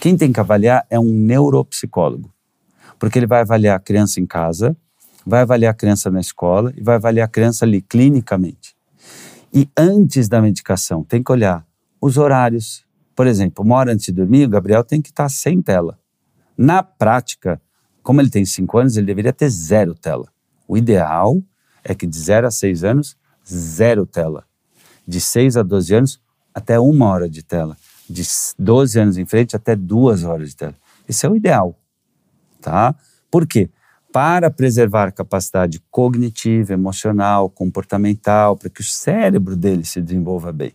Quem 0.00 0.16
tem 0.16 0.32
que 0.32 0.40
avaliar 0.40 0.84
é 0.90 0.98
um 0.98 1.04
neuropsicólogo, 1.04 2.33
porque 3.04 3.18
ele 3.18 3.26
vai 3.26 3.42
avaliar 3.42 3.76
a 3.76 3.78
criança 3.78 4.18
em 4.18 4.24
casa, 4.24 4.74
vai 5.26 5.42
avaliar 5.42 5.72
a 5.72 5.76
criança 5.76 6.10
na 6.10 6.20
escola 6.20 6.72
e 6.74 6.82
vai 6.82 6.94
avaliar 6.94 7.26
a 7.26 7.30
criança 7.30 7.66
ali 7.66 7.82
clinicamente. 7.82 8.74
E 9.52 9.68
antes 9.76 10.26
da 10.26 10.40
medicação, 10.40 11.04
tem 11.04 11.22
que 11.22 11.30
olhar 11.30 11.66
os 12.00 12.16
horários. 12.16 12.82
Por 13.14 13.26
exemplo, 13.26 13.62
uma 13.62 13.76
hora 13.76 13.92
antes 13.92 14.06
de 14.06 14.12
dormir, 14.12 14.46
o 14.46 14.48
Gabriel 14.48 14.82
tem 14.82 15.02
que 15.02 15.10
estar 15.10 15.28
sem 15.28 15.60
tela. 15.60 15.98
Na 16.56 16.82
prática, 16.82 17.60
como 18.02 18.22
ele 18.22 18.30
tem 18.30 18.42
5 18.42 18.78
anos, 18.78 18.96
ele 18.96 19.06
deveria 19.06 19.34
ter 19.34 19.50
zero 19.50 19.94
tela. 19.94 20.26
O 20.66 20.74
ideal 20.74 21.42
é 21.84 21.94
que 21.94 22.06
de 22.06 22.18
0 22.18 22.46
a 22.46 22.50
6 22.50 22.84
anos, 22.84 23.18
zero 23.46 24.06
tela. 24.06 24.46
De 25.06 25.20
6 25.20 25.58
a 25.58 25.62
12 25.62 25.94
anos, 25.94 26.20
até 26.54 26.80
uma 26.80 27.08
hora 27.08 27.28
de 27.28 27.42
tela. 27.42 27.76
De 28.08 28.22
12 28.58 28.98
anos 28.98 29.18
em 29.18 29.26
frente, 29.26 29.54
até 29.54 29.76
duas 29.76 30.24
horas 30.24 30.48
de 30.48 30.56
tela. 30.56 30.74
Esse 31.06 31.26
é 31.26 31.28
o 31.28 31.36
ideal. 31.36 31.78
Tá? 32.64 32.94
Por 33.30 33.46
quê? 33.46 33.68
Para 34.10 34.50
preservar 34.50 35.08
a 35.08 35.12
capacidade 35.12 35.82
cognitiva, 35.90 36.72
emocional, 36.72 37.50
comportamental, 37.50 38.56
para 38.56 38.70
que 38.70 38.80
o 38.80 38.84
cérebro 38.84 39.54
dele 39.54 39.84
se 39.84 40.00
desenvolva 40.00 40.50
bem. 40.50 40.72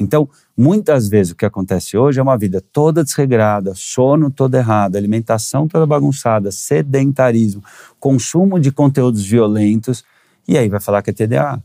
Então, 0.00 0.26
muitas 0.56 1.08
vezes 1.08 1.34
o 1.34 1.36
que 1.36 1.44
acontece 1.44 1.98
hoje 1.98 2.18
é 2.18 2.22
uma 2.22 2.38
vida 2.38 2.62
toda 2.72 3.04
desregrada, 3.04 3.74
sono 3.74 4.30
todo 4.30 4.54
errado, 4.54 4.96
alimentação 4.96 5.68
toda 5.68 5.84
bagunçada, 5.84 6.50
sedentarismo, 6.50 7.62
consumo 8.00 8.58
de 8.58 8.72
conteúdos 8.72 9.22
violentos, 9.22 10.02
e 10.48 10.56
aí 10.56 10.70
vai 10.70 10.80
falar 10.80 11.02
que 11.02 11.10
é 11.10 11.12
TDAH. 11.12 11.62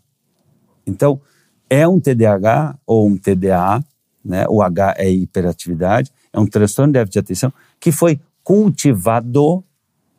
Então, 0.86 1.22
é 1.70 1.88
um 1.88 2.02
TDAH 2.02 2.78
ou 2.86 3.08
um 3.08 3.18
TDA, 3.18 3.82
né? 4.26 4.46
O 4.50 4.62
H 4.62 4.96
é 4.98 5.10
hiperatividade, 5.10 6.12
é 6.34 6.40
um 6.40 6.46
transtorno 6.46 6.92
de 6.92 7.00
déficit 7.00 7.14
de 7.14 7.20
atenção 7.20 7.54
que 7.80 7.94
foi 7.94 8.20
cultivado 8.48 9.62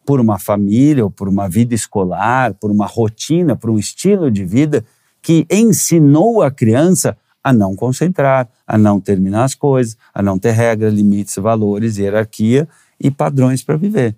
por 0.05 0.21
uma 0.21 0.39
família 0.39 1.03
ou 1.03 1.11
por 1.11 1.31
uma 1.31 1.49
vida 1.49 1.75
escolar, 1.75 2.53
por 2.53 2.71
uma 2.71 2.85
rotina, 2.85 3.57
por 3.57 3.71
um 3.71 3.79
estilo 3.79 4.31
de 4.31 4.45
vida 4.45 4.85
que 5.23 5.47
ensinou 5.51 6.43
a 6.43 6.51
criança 6.51 7.17
a 7.43 7.55
não 7.55 7.75
concentrar, 7.75 8.47
a 8.67 8.77
não 8.77 9.01
terminar 9.01 9.45
as 9.45 9.55
coisas, 9.55 9.97
a 10.13 10.23
não 10.23 10.39
ter 10.39 10.51
regras, 10.51 10.93
limites, 10.93 11.37
valores, 11.37 11.97
hierarquia 11.97 12.69
e 13.01 13.11
padrões 13.11 13.63
para 13.63 13.79
viver. 13.79 14.15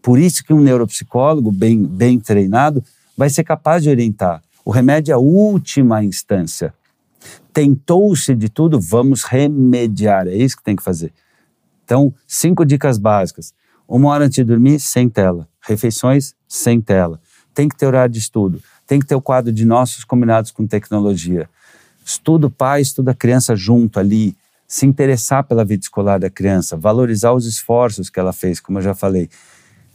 Por 0.00 0.16
isso 0.16 0.44
que 0.44 0.52
um 0.52 0.60
neuropsicólogo 0.60 1.50
bem, 1.50 1.82
bem 1.82 2.20
treinado 2.20 2.84
vai 3.16 3.28
ser 3.28 3.42
capaz 3.42 3.82
de 3.82 3.90
orientar. 3.90 4.40
O 4.64 4.70
remédio 4.70 5.10
é 5.10 5.14
a 5.16 5.18
última 5.18 6.04
instância. 6.04 6.72
Tentou-se 7.52 8.32
de 8.32 8.48
tudo, 8.48 8.80
vamos 8.80 9.24
remediar. 9.24 10.28
É 10.28 10.36
isso 10.36 10.56
que 10.56 10.62
tem 10.62 10.76
que 10.76 10.84
fazer. 10.84 11.12
Então, 11.90 12.14
cinco 12.24 12.64
dicas 12.64 12.98
básicas. 12.98 13.52
Uma 13.88 14.10
hora 14.10 14.26
antes 14.26 14.36
de 14.36 14.44
dormir, 14.44 14.78
sem 14.78 15.08
tela. 15.08 15.48
Refeições, 15.60 16.36
sem 16.46 16.80
tela. 16.80 17.20
Tem 17.52 17.68
que 17.68 17.76
ter 17.76 17.84
horário 17.84 18.12
de 18.12 18.20
estudo. 18.20 18.62
Tem 18.86 19.00
que 19.00 19.06
ter 19.06 19.16
o 19.16 19.20
quadro 19.20 19.52
de 19.52 19.64
nossos 19.64 20.04
combinados 20.04 20.52
com 20.52 20.68
tecnologia. 20.68 21.50
Estuda 22.04 22.46
o 22.46 22.50
pai, 22.50 22.80
estuda 22.80 23.10
a 23.10 23.14
criança 23.14 23.56
junto 23.56 23.98
ali. 23.98 24.36
Se 24.68 24.86
interessar 24.86 25.42
pela 25.42 25.64
vida 25.64 25.82
escolar 25.82 26.20
da 26.20 26.30
criança. 26.30 26.76
Valorizar 26.76 27.32
os 27.32 27.44
esforços 27.44 28.08
que 28.08 28.20
ela 28.20 28.32
fez, 28.32 28.60
como 28.60 28.78
eu 28.78 28.82
já 28.82 28.94
falei. 28.94 29.28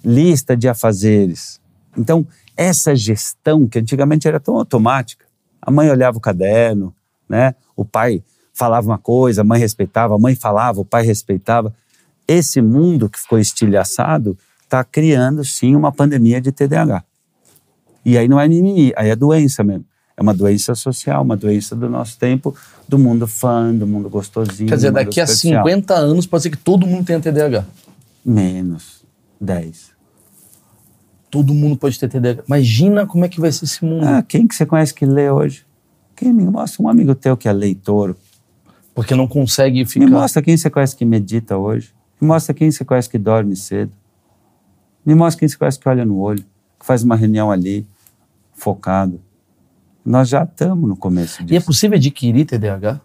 Lista 0.03 0.57
de 0.57 0.67
afazeres. 0.67 1.61
Então, 1.97 2.27
essa 2.57 2.93
gestão, 2.93 3.69
que 3.69 3.79
antigamente 3.79 4.27
era 4.27 4.37
tão 4.41 4.57
automática, 4.57 5.25
a 5.61 5.71
mãe 5.71 5.89
olhava 5.89 6.17
o 6.17 6.21
caderno, 6.21 6.93
né? 7.29 7.55
o 7.73 7.85
pai 7.85 8.21
falava 8.53 8.85
uma 8.85 8.97
coisa, 8.97 9.41
a 9.41 9.43
mãe 9.45 9.61
respeitava, 9.61 10.13
a 10.13 10.19
mãe 10.19 10.35
falava, 10.35 10.81
o 10.81 10.85
pai 10.85 11.05
respeitava 11.05 11.73
esse 12.27 12.61
mundo 12.61 13.09
que 13.09 13.19
ficou 13.19 13.39
estilhaçado 13.39 14.37
está 14.63 14.83
criando 14.83 15.43
sim 15.43 15.75
uma 15.75 15.91
pandemia 15.91 16.41
de 16.41 16.51
TDAH. 16.51 17.03
E 18.03 18.17
aí 18.17 18.27
não 18.27 18.39
é 18.39 18.47
mimimi, 18.47 18.93
aí 18.95 19.09
é 19.09 19.15
doença 19.15 19.63
mesmo. 19.63 19.85
É 20.17 20.21
uma 20.21 20.33
doença 20.33 20.75
social, 20.75 21.23
uma 21.23 21.35
doença 21.35 21.75
do 21.75 21.89
nosso 21.89 22.17
tempo, 22.17 22.55
do 22.87 22.97
mundo 22.97 23.27
fã, 23.27 23.73
do 23.73 23.85
mundo 23.85 24.09
gostosinho. 24.09 24.69
Quer 24.69 24.75
dizer, 24.75 24.91
daqui 24.91 25.19
a 25.19 25.27
50 25.27 25.93
anos 25.93 26.25
pode 26.25 26.43
ser 26.43 26.49
que 26.51 26.57
todo 26.57 26.87
mundo 26.87 27.05
tenha 27.05 27.19
TDAH. 27.19 27.65
Menos. 28.23 29.03
10. 29.41 29.91
Todo 31.29 31.53
mundo 31.53 31.75
pode 31.75 31.99
ter 31.99 32.07
TDAH. 32.07 32.43
Imagina 32.47 33.05
como 33.05 33.25
é 33.25 33.29
que 33.29 33.41
vai 33.41 33.51
ser 33.51 33.65
esse 33.65 33.83
mundo. 33.83 34.05
Ah, 34.05 34.23
quem 34.23 34.47
que 34.47 34.55
você 34.55 34.65
conhece 34.65 34.93
que 34.93 35.05
lê 35.05 35.29
hoje? 35.29 35.65
Quem 36.15 36.31
me 36.31 36.45
mostra 36.45 36.81
um 36.81 36.87
amigo 36.87 37.13
teu 37.13 37.35
que 37.35 37.49
é 37.49 37.53
leitor. 37.53 38.15
Porque 38.93 39.13
não 39.13 39.27
consegue 39.27 39.83
ficar. 39.85 40.05
Me 40.05 40.11
mostra 40.11 40.41
quem 40.41 40.55
você 40.55 40.69
conhece 40.69 40.95
que 40.95 41.03
medita 41.03 41.57
hoje. 41.57 41.94
Me 42.25 42.29
mostra 42.29 42.55
quem 42.55 42.71
você 42.71 42.83
conhece 42.83 43.07
que 43.07 43.19
dorme 43.19 43.55
cedo. 43.55 43.91
Me 45.05 45.13
mostra 45.13 45.39
quem 45.39 45.47
você 45.47 45.55
conhece 45.55 45.79
que 45.79 45.87
olha 45.87 46.03
no 46.03 46.17
olho, 46.17 46.43
que 46.79 46.83
faz 46.85 47.03
uma 47.03 47.15
reunião 47.15 47.51
ali, 47.51 47.85
focado. 48.55 49.21
Nós 50.03 50.27
já 50.27 50.43
estamos 50.43 50.89
no 50.89 50.95
começo 50.95 51.43
disso. 51.43 51.53
E 51.53 51.57
é 51.57 51.59
possível 51.59 51.97
adquirir 51.97 52.45
TDAH? 52.45 52.99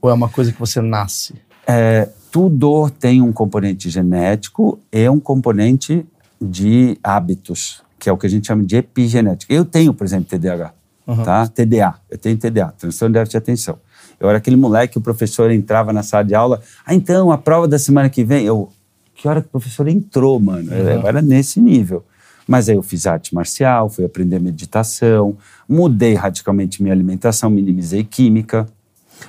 Ou 0.00 0.08
é 0.08 0.12
uma 0.12 0.28
coisa 0.28 0.52
que 0.52 0.60
você 0.60 0.80
nasce? 0.80 1.34
É, 1.66 2.08
tudo 2.30 2.88
tem 2.90 3.20
um 3.20 3.32
componente 3.32 3.90
genético 3.90 4.78
e 4.92 5.08
um 5.08 5.18
componente 5.18 6.06
de 6.40 6.96
hábitos, 7.02 7.82
que 7.98 8.08
é 8.08 8.12
o 8.12 8.16
que 8.16 8.26
a 8.26 8.30
gente 8.30 8.46
chama 8.46 8.62
de 8.62 8.76
epigenética. 8.76 9.52
Eu 9.52 9.64
tenho, 9.64 9.92
por 9.92 10.04
exemplo, 10.04 10.26
TDAH, 10.26 10.72
uhum. 11.08 11.24
tá? 11.24 11.48
TDA. 11.48 11.96
Eu 12.08 12.18
tenho 12.18 12.38
TDA, 12.38 12.72
transtorno 12.78 13.14
de 13.14 13.18
déficit 13.18 13.32
de 13.32 13.36
atenção. 13.38 13.78
Eu 14.20 14.28
era 14.28 14.38
aquele 14.38 14.56
moleque, 14.56 14.98
o 14.98 15.00
professor 15.00 15.50
entrava 15.50 15.92
na 15.92 16.02
sala 16.02 16.24
de 16.24 16.34
aula, 16.34 16.60
ah, 16.84 16.94
então, 16.94 17.30
a 17.30 17.38
prova 17.38 17.68
da 17.68 17.78
semana 17.78 18.08
que 18.10 18.24
vem, 18.24 18.44
eu, 18.44 18.68
que 19.14 19.28
hora 19.28 19.40
que 19.40 19.48
o 19.48 19.50
professor 19.50 19.86
entrou, 19.86 20.40
mano? 20.40 20.70
Uhum. 20.70 20.76
Eu 20.76 21.06
era 21.06 21.22
nesse 21.22 21.60
nível. 21.60 22.04
Mas 22.46 22.68
aí 22.68 22.76
eu 22.76 22.82
fiz 22.82 23.06
arte 23.06 23.34
marcial, 23.34 23.90
fui 23.90 24.04
aprender 24.04 24.40
meditação, 24.40 25.36
mudei 25.68 26.14
radicalmente 26.14 26.82
minha 26.82 26.94
alimentação, 26.94 27.50
minimizei 27.50 28.02
química, 28.02 28.66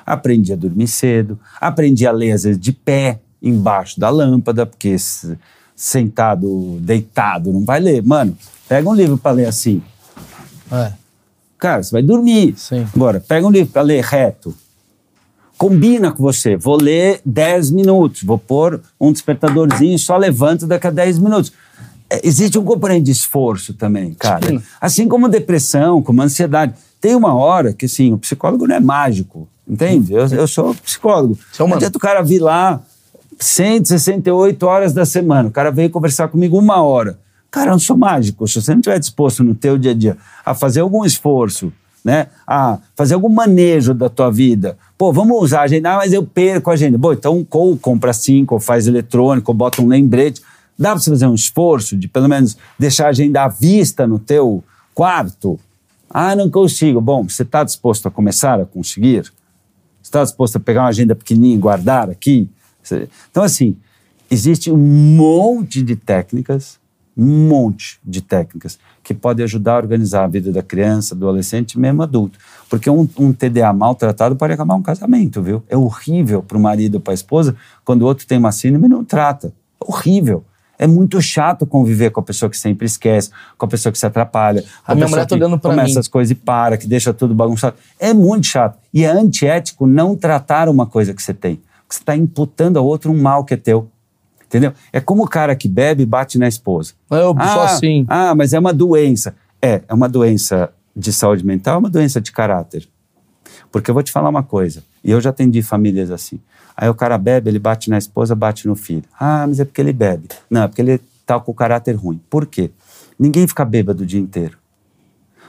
aprendi 0.06 0.54
a 0.54 0.56
dormir 0.56 0.88
cedo, 0.88 1.38
aprendi 1.60 2.08
a 2.08 2.12
ler 2.12 2.32
às 2.32 2.44
vezes 2.44 2.60
de 2.60 2.72
pé, 2.72 3.20
embaixo 3.42 4.00
da 4.00 4.10
lâmpada, 4.10 4.66
porque 4.66 4.96
sentado, 5.76 6.78
deitado, 6.80 7.52
não 7.52 7.66
vai 7.66 7.80
ler. 7.80 8.02
Mano, 8.04 8.38
pega 8.68 8.90
um 8.90 8.94
livro 8.94 9.18
para 9.18 9.32
ler 9.32 9.46
assim. 9.46 9.82
É. 10.72 10.94
Cara, 11.58 11.84
você 11.84 11.92
vai 11.92 12.02
dormir. 12.02 12.54
Sim. 12.58 12.88
Agora, 12.96 13.20
pega 13.20 13.46
um 13.46 13.52
livro 13.52 13.72
para 13.72 13.82
ler 13.82 14.04
reto 14.04 14.56
combina 15.60 16.10
com 16.14 16.24
você. 16.24 16.56
Vou 16.56 16.82
ler 16.82 17.20
10 17.26 17.72
minutos, 17.72 18.24
vou 18.24 18.40
pôr 18.40 18.82
um 19.00 19.12
despertadorzinho, 19.12 20.00
só 20.00 20.16
levanto 20.16 20.66
daqui 20.66 20.88
a 20.88 20.90
10 20.90 21.20
minutos. 21.20 21.52
É, 22.10 22.26
existe 22.26 22.58
um 22.58 22.64
componente 22.64 23.04
de 23.04 23.12
esforço 23.12 23.74
também, 23.74 24.14
cara. 24.14 24.48
Sim. 24.48 24.62
Assim 24.80 25.08
como 25.08 25.28
depressão, 25.28 26.02
como 26.02 26.22
ansiedade. 26.22 26.74
Tem 27.02 27.14
uma 27.14 27.36
hora 27.36 27.74
que, 27.74 27.86
assim, 27.86 28.14
o 28.14 28.18
psicólogo 28.18 28.66
não 28.66 28.76
é 28.76 28.80
mágico, 28.80 29.50
entende? 29.68 30.14
Eu, 30.14 30.26
eu 30.28 30.48
sou 30.48 30.74
psicólogo. 30.76 31.38
Seu 31.52 31.68
não 31.68 31.76
adianta 31.76 31.98
o 31.98 32.02
cara 32.02 32.22
vir 32.22 32.40
lá 32.40 32.82
168 33.38 34.66
horas 34.66 34.94
da 34.94 35.06
semana. 35.06 35.50
O 35.50 35.52
cara 35.52 35.72
veio 35.72 35.90
conversar 35.90 36.30
comigo 36.30 36.58
uma 36.58 36.82
hora. 36.82 37.20
Cara, 37.52 37.68
eu 37.68 37.72
não 37.72 37.80
sou 37.80 37.98
mágico. 37.98 38.48
Se 38.48 38.62
você 38.62 38.72
não 38.72 38.80
estiver 38.80 39.00
disposto 39.00 39.44
no 39.44 39.54
teu 39.54 39.78
dia 39.78 39.92
a 39.92 39.94
dia 39.94 40.18
a 40.46 40.54
fazer 40.54 40.80
algum 40.80 41.04
esforço, 41.04 41.74
né? 42.04 42.28
A 42.46 42.80
fazer 42.96 43.14
algum 43.14 43.30
manejo 43.30 43.94
da 43.94 44.10
tua 44.10 44.32
vida. 44.32 44.78
Pô, 44.98 45.12
vamos 45.14 45.42
usar 45.42 45.62
a 45.62 45.64
agenda, 45.64 45.94
ah, 45.94 45.98
mas 45.98 46.14
eu 46.14 46.26
perco 46.26 46.70
a 46.70 46.74
agenda. 46.74 46.98
Bom, 46.98 47.14
então 47.14 47.46
ou 47.50 47.78
compra 47.78 48.14
cinco, 48.14 48.56
ou 48.56 48.60
faz 48.60 48.88
eletrônico, 48.88 49.52
ou 49.52 49.58
bota 49.58 49.82
um 49.82 49.88
lembrete. 49.88 50.42
Dá 50.78 50.92
para 50.92 51.00
você 51.00 51.10
fazer 51.10 51.28
um 51.28 51.36
esforço 51.36 51.98
de 51.98 52.08
pelo 52.08 52.30
menos 52.30 52.58
deixar 52.78 53.08
a 53.08 53.10
agenda 53.10 53.44
à 53.44 53.48
vista 53.48 54.08
no 54.08 54.18
teu 54.18 54.64
quarto? 54.94 55.60
Ah, 56.10 56.36
não 56.36 56.50
consigo. 56.50 57.00
Bom, 57.00 57.28
você 57.28 57.44
está 57.44 57.64
disposto 57.64 58.08
a 58.08 58.12
começar 58.12 58.60
a 58.60 58.66
conseguir? 58.66 59.24
Você 59.24 59.32
está 60.04 60.24
disposto 60.24 60.56
a 60.56 60.60
pegar 60.60 60.82
uma 60.82 60.90
agenda 60.90 61.16
pequenininha 61.16 61.56
e 61.56 61.60
guardar 61.60 62.10
aqui? 62.10 62.50
Então, 63.30 63.44
assim, 63.44 63.76
existe 64.32 64.72
um 64.72 64.78
monte 64.78 65.84
de 65.84 65.96
técnicas, 65.96 66.80
um 67.18 67.48
monte 67.48 68.00
de 68.04 68.22
técnicas 68.22 68.80
que 69.04 69.14
pode 69.14 69.44
ajudar 69.44 69.74
a 69.74 69.78
organizar 69.78 70.24
a 70.24 70.28
vida 70.28 70.52
da 70.52 70.62
criança, 70.62 71.16
do 71.16 71.28
adolescente 71.28 71.74
e 71.74 71.80
mesmo 71.80 72.02
adulto. 72.02 72.40
Porque 72.70 72.90
um, 72.90 73.08
um 73.18 73.34
TDA 73.34 73.74
maltratado 73.74 74.36
pode 74.36 74.54
acabar 74.54 74.76
um 74.76 74.82
casamento, 74.82 75.42
viu? 75.42 75.64
É 75.68 75.76
horrível 75.76 76.42
para 76.42 76.58
o 76.58 76.62
marido 76.62 76.96
ou 76.96 77.02
para 77.02 77.14
a 77.14 77.16
esposa 77.16 77.56
quando 77.84 78.04
o 78.04 78.06
outro 78.06 78.26
tem 78.26 78.38
uma 78.38 78.52
síndrome 78.52 78.86
e 78.86 78.90
não 78.90 79.04
trata. 79.04 79.48
É 79.82 79.86
horrível. 79.86 80.44
É 80.78 80.88
muito 80.88 81.22
chato 81.22 81.66
conviver 81.66 82.10
com 82.10 82.22
a 82.22 82.24
pessoa 82.24 82.50
que 82.50 82.58
sempre 82.58 82.86
esquece, 82.86 83.32
com 83.58 83.66
a 83.66 83.70
pessoa 83.70 83.92
que 83.92 84.00
se 84.00 84.06
atrapalha. 84.06 84.64
A, 84.88 84.94
a 84.94 84.96
minha 84.96 85.10
mulher 85.10 85.26
tá 85.26 85.36
olhando 85.36 85.60
para 85.60 85.72
mim. 85.72 85.78
Começa 85.78 86.00
as 86.00 86.08
coisas 86.08 86.32
e 86.32 86.36
para, 86.36 86.78
que 86.78 86.88
deixa 86.88 87.14
tudo 87.14 87.36
bagunçado. 87.36 87.76
É 88.00 88.14
muito 88.14 88.48
chato. 88.48 88.80
E 88.94 89.04
é 89.04 89.12
antiético 89.12 89.86
não 89.86 90.16
tratar 90.16 90.70
uma 90.70 90.86
coisa 90.86 91.14
que 91.14 91.22
você 91.22 91.34
tem. 91.34 91.60
Você 91.90 92.00
está 92.00 92.16
imputando 92.16 92.78
ao 92.78 92.86
outro 92.86 93.12
um 93.12 93.22
mal 93.22 93.44
que 93.44 93.56
é 93.56 93.58
teu. 93.58 93.92
Entendeu? 94.50 94.74
É 94.92 95.00
como 95.00 95.24
o 95.24 95.28
cara 95.28 95.56
que 95.56 95.68
bebe 95.68 96.02
e 96.02 96.06
bate 96.08 96.40
na 96.40 96.48
esposa. 96.48 96.94
Eu 97.12 97.36
ah, 97.38 97.54
sou 97.54 97.62
assim. 97.62 98.06
Ah, 98.10 98.34
mas 98.34 98.52
é 98.52 98.58
uma 98.58 98.74
doença. 98.74 99.36
É, 99.62 99.84
é 99.88 99.94
uma 99.94 100.10
doença 100.10 100.74
de 100.96 101.14
saúde 101.14 101.46
mental, 101.46 101.76
é 101.76 101.78
uma 101.78 101.90
doença 101.90 102.20
de 102.20 102.32
caráter. 102.32 102.90
Porque 103.72 103.92
eu 103.92 103.94
vou 103.94 104.02
te 104.02 104.12
falar 104.12 104.28
uma 104.28 104.42
coisa, 104.42 104.84
e 105.04 105.12
eu 105.12 105.22
já 105.22 105.30
atendi 105.30 105.62
famílias 105.62 106.10
assim. 106.10 106.40
Aí 106.76 106.90
o 106.90 106.96
cara 106.96 107.16
bebe, 107.16 107.48
ele 107.48 107.60
bate 107.60 107.92
na 107.92 107.98
esposa, 107.98 108.34
bate 108.34 108.68
no 108.68 108.76
filho. 108.76 109.04
Ah, 109.20 109.46
mas 109.48 109.60
é 109.60 109.66
porque 109.66 109.82
ele 109.82 109.94
bebe. 109.94 110.30
Não, 110.50 110.64
é 110.64 110.68
porque 110.68 110.82
ele 110.82 111.00
tá 111.28 111.40
com 111.40 111.52
o 111.52 111.56
caráter 111.56 111.94
ruim. 111.94 112.20
Por 112.28 112.48
quê? 112.48 112.72
Ninguém 113.20 113.48
fica 113.48 113.64
bêbado 113.64 114.02
o 114.02 114.06
dia 114.06 114.20
inteiro. 114.20 114.58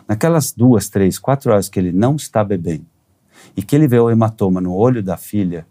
Naquelas 0.06 0.52
duas, 0.52 0.90
três, 0.90 1.18
quatro 1.18 1.52
horas 1.52 1.70
que 1.70 1.78
ele 1.78 1.92
não 1.92 2.16
está 2.16 2.44
bebendo 2.44 2.84
e 3.56 3.62
que 3.62 3.74
ele 3.74 3.88
vê 3.88 3.98
o 3.98 4.10
hematoma 4.10 4.60
no 4.60 4.74
olho 4.74 5.02
da 5.02 5.16
filha, 5.16 5.66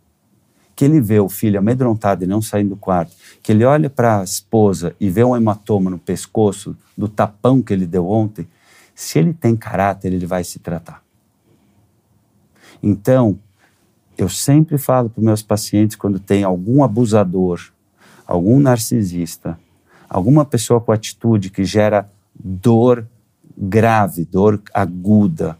que 0.80 0.86
ele 0.86 1.02
vê 1.02 1.20
o 1.20 1.28
filho 1.28 1.60
amedrontado 1.60 2.24
e 2.24 2.28
não 2.28 2.42
saindo 2.42 2.70
do 2.70 2.78
quarto, 2.78 3.14
que 3.44 3.52
ele 3.52 3.66
olha 3.66 3.90
para 3.90 4.22
a 4.22 4.24
esposa 4.24 4.96
e 4.98 5.10
vê 5.10 5.22
um 5.26 5.36
hematoma 5.36 5.90
no 5.90 6.00
pescoço 6.00 6.74
do 6.98 7.10
tapão 7.10 7.62
que 7.62 7.74
ele 7.74 7.86
deu 7.86 8.08
ontem, 8.08 8.48
se 8.96 9.20
ele 9.20 9.34
tem 9.34 9.58
caráter, 9.58 10.14
ele 10.14 10.26
vai 10.26 10.42
se 10.42 10.58
tratar. 10.58 11.04
Então, 12.82 13.38
eu 14.18 14.30
sempre 14.30 14.78
falo 14.78 15.10
para 15.10 15.22
meus 15.22 15.42
pacientes 15.42 15.98
quando 15.98 16.18
tem 16.18 16.46
algum 16.46 16.82
abusador, 16.82 17.60
algum 18.26 18.58
narcisista, 18.58 19.60
alguma 20.10 20.46
pessoa 20.46 20.80
com 20.80 20.94
atitude 20.94 21.50
que 21.50 21.66
gera 21.66 22.10
dor 22.34 23.06
grave, 23.58 24.24
dor 24.24 24.62
aguda, 24.74 25.60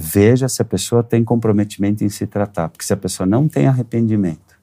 veja 0.00 0.48
se 0.48 0.62
a 0.62 0.64
pessoa 0.64 1.02
tem 1.02 1.22
comprometimento 1.22 2.02
em 2.02 2.08
se 2.08 2.26
tratar. 2.26 2.70
Porque 2.70 2.84
se 2.84 2.92
a 2.92 2.96
pessoa 2.96 3.26
não 3.26 3.46
tem 3.46 3.66
arrependimento, 3.66 4.58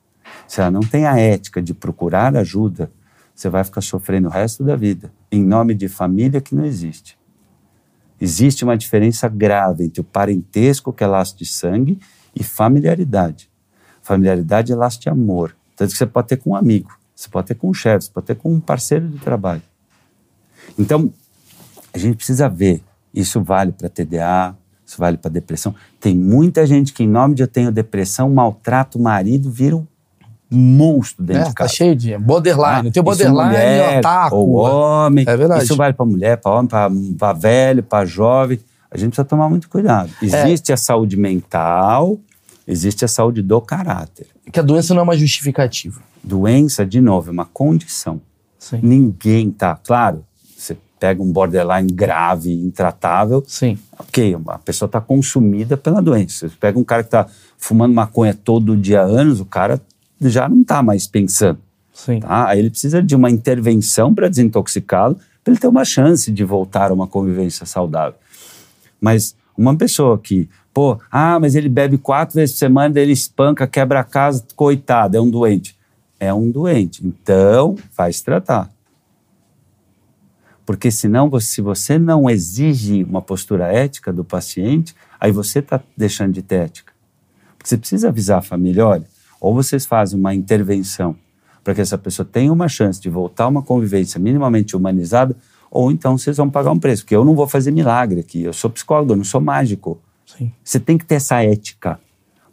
se 0.48 0.60
ela 0.60 0.72
não 0.72 0.80
tem 0.80 1.06
a 1.06 1.20
ética 1.20 1.62
de 1.62 1.74
procurar 1.74 2.36
ajuda, 2.36 2.92
você 3.36 3.48
vai 3.48 3.64
ficar 3.64 3.82
sofrendo 3.82 4.28
o 4.28 4.32
resto 4.32 4.64
da 4.64 4.76
vida, 4.76 5.14
em 5.32 5.44
nome 5.44 5.76
de 5.76 5.88
família 5.88 6.42
que 6.42 6.56
não 6.56 6.66
existe. 6.66 7.18
Existe 8.20 8.64
uma 8.64 8.76
diferença 8.76 9.30
grave 9.30 9.84
entre 9.84 10.02
o 10.02 10.04
parentesco, 10.04 10.92
que 10.92 11.04
é 11.04 11.08
laço 11.08 11.38
de 11.38 11.46
sangue, 11.46 12.00
e 12.36 12.44
familiaridade. 12.44 13.48
Familiaridade 14.02 14.72
é 14.72 14.76
laço 14.76 15.00
de 15.00 15.08
amor. 15.08 15.56
Tanto 15.76 15.92
que 15.92 15.98
você 15.98 16.08
pode 16.08 16.30
ter 16.30 16.38
com 16.38 16.52
um 16.52 16.56
amigo, 16.56 16.98
você 17.16 17.30
pode 17.30 17.48
ter 17.48 17.56
com 17.56 17.70
um 17.70 17.74
chefe, 17.74 18.06
você 18.06 18.12
pode 18.12 18.26
ter 18.26 18.36
com 18.36 18.52
um 18.52 18.60
parceiro 18.60 19.08
de 19.08 19.20
trabalho. 19.20 19.62
Então, 20.80 21.14
a 21.94 21.98
gente 22.00 22.16
precisa 22.16 22.50
ver. 22.50 22.84
Isso 23.14 23.42
vale 23.42 23.72
para 23.72 23.88
TDA, 23.88 24.56
isso 24.88 24.98
vale 24.98 25.18
para 25.18 25.30
depressão. 25.30 25.76
Tem 26.00 26.16
muita 26.16 26.66
gente 26.66 26.94
que, 26.94 27.04
em 27.04 27.08
nome 27.08 27.36
de 27.36 27.44
eu 27.44 27.48
tenho 27.48 27.72
depressão, 27.72 28.30
maltrata 28.30 28.98
o 28.98 29.02
marido, 29.02 29.52
vira 29.52 29.76
um 29.76 29.86
monstro 30.50 31.24
dentro 31.26 31.42
É, 31.42 31.46
de 31.46 31.50
tá 31.50 31.56
casa. 31.56 31.74
cheio 31.74 31.94
de 31.96 32.18
borderline. 32.18 32.66
Ah, 32.66 32.82
Tem 32.84 32.88
o 32.88 32.90
isso 32.92 33.04
borderline, 33.04 33.50
mulher, 33.50 34.00
otaku. 34.00 34.36
ou 34.38 34.50
homem. 34.54 35.26
É 35.28 35.36
verdade. 35.36 35.64
Isso 35.66 35.76
vale 35.76 35.94
para 35.94 36.06
mulher, 36.06 36.38
para 36.38 36.52
homem, 36.54 37.14
para 37.18 37.34
velho, 37.34 37.84
para 37.84 38.06
jovem. 38.06 38.58
A 38.90 38.98
gente 38.98 39.10
precisa 39.10 39.26
tomar 39.26 39.50
muito 39.50 39.68
cuidado. 39.68 40.10
É. 40.22 40.26
Existe 40.26 40.72
a 40.72 40.78
saúde 40.78 41.18
mental, 41.18 42.18
existe 42.66 43.04
a 43.04 43.10
saúde 43.10 43.42
do 43.42 43.60
caráter. 43.60 44.28
Que 44.50 44.60
a 44.62 44.64
doença 44.64 44.94
não 44.94 45.02
é 45.02 45.04
uma 45.04 45.18
justificativa. 45.18 46.00
Doença, 46.24 46.86
de 46.86 47.02
novo, 47.02 47.30
é 47.30 47.34
uma 47.34 47.44
condição. 47.46 48.22
Sim. 48.58 48.80
Ninguém 48.82 49.52
tá. 49.52 49.78
Claro, 49.86 50.24
pega 51.00 51.22
um 51.22 51.32
borderline 51.32 51.92
grave, 51.92 52.52
intratável, 52.54 53.44
Sim. 53.48 53.78
ok, 53.98 54.36
a 54.48 54.58
pessoa 54.58 54.88
está 54.88 55.00
consumida 55.00 55.78
pela 55.78 56.02
doença. 56.02 56.50
Você 56.50 56.56
pega 56.60 56.78
um 56.78 56.84
cara 56.84 57.04
que 57.04 57.08
está 57.08 57.28
fumando 57.58 57.94
maconha 57.94 58.34
todo 58.34 58.76
dia 58.76 59.02
há 59.02 59.06
anos, 59.06 59.40
o 59.40 59.46
cara 59.46 59.82
já 60.20 60.50
não 60.50 60.62
está 60.62 60.82
mais 60.82 61.08
pensando. 61.08 61.60
Sim. 61.94 62.20
Tá? 62.20 62.50
Aí 62.50 62.60
ele 62.60 62.70
precisa 62.70 63.02
de 63.02 63.16
uma 63.16 63.30
intervenção 63.30 64.14
para 64.14 64.28
desintoxicá-lo, 64.28 65.18
para 65.44 65.54
ele 65.54 65.60
ter 65.60 65.68
uma 65.68 65.86
chance 65.86 66.32
de 66.32 66.44
voltar 66.44 66.92
a 66.92 66.94
uma 66.94 67.08
convivência 67.08 67.66
saudável. 67.66 68.20
Mas 69.00 69.36
uma 69.58 69.76
pessoa 69.76 70.18
que, 70.18 70.50
pô, 70.74 71.00
ah, 71.12 71.40
mas 71.40 71.56
ele 71.56 71.70
bebe 71.70 71.98
quatro 71.98 72.36
vezes 72.36 72.56
por 72.56 72.60
semana, 72.60 73.00
ele 73.00 73.12
espanca, 73.12 73.68
quebra 73.68 74.00
a 74.00 74.04
casa, 74.04 74.44
coitado, 74.56 75.18
é 75.18 75.22
um 75.22 75.30
doente. 75.30 75.76
É 76.20 76.34
um 76.34 76.50
doente. 76.50 77.06
Então, 77.06 77.76
vai 77.96 78.12
se 78.12 78.24
tratar. 78.24 78.70
Porque 80.68 80.92
senão, 80.92 81.30
você- 81.30 81.48
se 81.48 81.62
você 81.62 81.98
não 81.98 82.30
exige 82.30 83.02
uma 83.06 83.22
postura 83.22 83.72
ética 83.72 84.12
do 84.12 84.26
paciente, 84.26 84.94
aí 85.18 85.32
você 85.32 85.60
está 85.60 85.82
deixando 85.96 86.34
de 86.34 86.42
ter 86.42 86.56
ética. 86.56 86.92
Porque 87.58 87.70
você 87.70 87.78
precisa 87.78 88.10
avisar 88.10 88.40
a 88.40 88.42
família, 88.42 88.86
olha, 88.86 89.06
ou 89.40 89.54
vocês 89.56 89.86
fazem 89.86 90.20
uma 90.20 90.36
intervenção 90.36 91.16
para 91.64 91.74
que 91.74 91.80
essa 91.80 91.98
pessoa 91.98 92.28
tenha 92.30 92.52
uma 92.52 92.68
chance 92.68 93.00
de 93.00 93.10
voltar 93.10 93.46
a 93.46 93.48
uma 93.48 93.62
convivência 93.62 94.20
minimamente 94.20 94.76
humanizada, 94.76 95.38
ou 95.72 95.90
então 95.90 96.18
vocês 96.18 96.36
vão 96.36 96.50
pagar 96.50 96.72
um 96.72 96.80
preço, 96.80 97.04
porque 97.04 97.16
eu 97.16 97.24
não 97.24 97.34
vou 97.34 97.48
fazer 97.48 97.72
milagre 97.72 98.20
aqui, 98.20 98.44
eu 98.44 98.52
sou 98.52 98.70
psicólogo, 98.70 99.14
eu 99.14 99.18
não 99.18 99.24
sou 99.24 99.40
mágico. 99.40 99.98
Sim. 100.26 100.52
Você 100.62 100.82
tem 100.82 100.98
que 100.98 101.06
ter 101.06 101.16
essa 101.16 101.42
ética. 101.42 101.98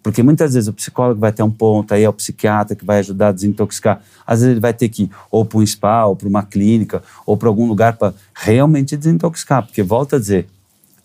Porque 0.05 0.23
muitas 0.23 0.53
vezes 0.53 0.69
o 0.69 0.73
psicólogo 0.75 1.19
vai 1.19 1.33
ter 1.33 1.43
um 1.43 1.51
ponto, 1.51 1.95
aí 1.95 2.05
é 2.05 2.09
o 2.09 2.13
psiquiatra 2.13 2.77
que 2.77 2.85
vai 2.85 2.99
ajudar 2.99 3.29
a 3.29 3.33
desintoxicar. 3.33 4.03
Às 4.27 4.41
vezes 4.41 4.53
ele 4.53 4.61
vai 4.61 4.75
ter 4.75 4.91
que 4.91 5.05
ir 5.05 5.11
ou 5.31 5.47
para 5.47 5.59
um 5.59 5.67
spa, 5.67 6.05
ou 6.05 6.15
para 6.15 6.29
uma 6.29 6.43
clínica, 6.43 7.03
ou 7.25 7.39
para 7.39 7.49
algum 7.49 7.67
lugar 7.67 7.97
para 7.97 8.13
realmente 8.35 8.99
desintoxicar. 8.99 9.65
Porque, 9.65 9.83
volto 9.83 10.17
a 10.17 10.19
dizer, 10.19 10.47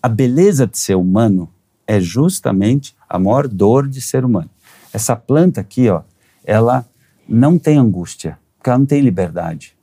a 0.02 0.08
beleza 0.08 0.66
de 0.66 0.76
ser 0.76 0.96
humano 0.96 1.48
é 1.86 1.98
justamente 1.98 2.94
a 3.08 3.18
maior 3.18 3.48
dor 3.48 3.88
de 3.88 4.02
ser 4.02 4.22
humano. 4.22 4.50
Essa 4.92 5.16
planta 5.16 5.62
aqui, 5.62 5.88
ó, 5.88 6.02
ela 6.44 6.84
não 7.26 7.58
tem 7.58 7.78
angústia, 7.78 8.36
porque 8.58 8.68
ela 8.68 8.80
não 8.80 8.86
tem 8.86 9.00
liberdade. 9.00 9.74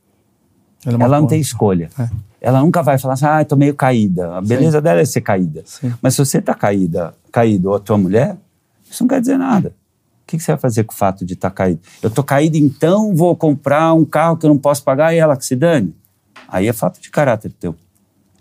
Ela, 0.86 0.96
é 0.96 1.02
Ela 1.02 1.20
não 1.20 1.26
tem 1.26 1.40
escolha. 1.40 1.90
É. 1.98 2.08
Ela 2.40 2.60
nunca 2.60 2.84
vai 2.84 2.96
falar 2.98 3.14
assim, 3.14 3.26
ah, 3.26 3.44
tô 3.44 3.56
meio 3.56 3.74
caída. 3.74 4.36
A 4.36 4.40
beleza 4.40 4.80
dela 4.80 5.00
é 5.00 5.04
ser 5.04 5.22
caída. 5.22 5.64
Sim. 5.64 5.92
Mas 6.00 6.14
se 6.14 6.24
você 6.24 6.40
tá 6.40 6.54
caída, 6.54 7.12
caído 7.32 7.70
ou 7.70 7.74
a 7.74 7.80
tua 7.80 7.98
mulher, 7.98 8.36
isso 8.90 9.02
não 9.02 9.08
quer 9.08 9.20
dizer 9.20 9.38
nada. 9.38 9.74
O 10.22 10.26
que, 10.26 10.38
você 10.38 10.52
vai 10.52 10.60
fazer 10.60 10.84
com 10.84 10.92
o 10.92 10.96
fato 10.96 11.24
de 11.24 11.34
estar 11.34 11.50
caído? 11.50 11.80
Eu 12.02 12.10
tô 12.10 12.22
caído, 12.22 12.56
então 12.56 13.14
vou 13.14 13.34
comprar 13.34 13.94
um 13.94 14.04
carro 14.04 14.36
que 14.36 14.44
eu 14.44 14.50
não 14.50 14.58
posso 14.58 14.84
pagar 14.84 15.14
e 15.14 15.18
ela 15.18 15.36
que 15.36 15.44
se 15.44 15.56
dane? 15.56 15.94
Aí 16.46 16.68
é 16.68 16.72
fato 16.72 17.00
de 17.00 17.10
caráter 17.10 17.52
teu. 17.52 17.74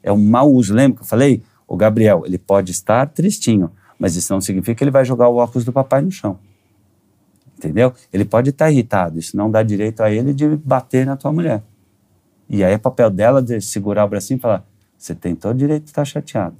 É 0.04 0.12
um 0.12 0.18
mau 0.18 0.52
uso. 0.52 0.74
Lembra 0.74 0.98
que 0.98 1.04
eu 1.04 1.08
falei? 1.08 1.44
O 1.68 1.76
Gabriel, 1.76 2.24
ele 2.26 2.38
pode 2.38 2.72
estar 2.72 3.08
tristinho, 3.08 3.72
mas 4.00 4.16
isso 4.16 4.32
não 4.34 4.42
significa 4.42 4.76
que 4.76 4.84
ele 4.84 4.92
vai 4.92 5.04
jogar 5.04 5.28
o 5.30 5.36
óculos 5.36 5.66
do 5.66 5.74
papai 5.74 6.02
no 6.02 6.12
chão. 6.12 6.40
Entendeu? 7.58 7.94
Ele 8.14 8.24
pode 8.24 8.52
estar 8.52 8.70
irritado, 8.72 9.18
isso 9.18 9.36
não 9.36 9.50
dá 9.50 9.64
direito 9.64 10.02
a 10.02 10.12
ele 10.12 10.34
de 10.34 10.48
bater 10.58 11.06
na 11.06 11.18
tua 11.18 11.32
mulher. 11.32 11.64
E 12.50 12.64
aí 12.64 12.74
é 12.74 12.78
papel 12.78 13.10
dela 13.10 13.42
de 13.42 13.60
segurar 13.60 14.06
o 14.06 14.08
bracinho 14.08 14.38
e 14.38 14.40
falar: 14.40 14.64
você 14.98 15.14
tem 15.14 15.36
todo 15.36 15.56
o 15.56 15.58
direito 15.58 15.84
de 15.84 15.90
estar 15.90 16.06
chateado. 16.06 16.56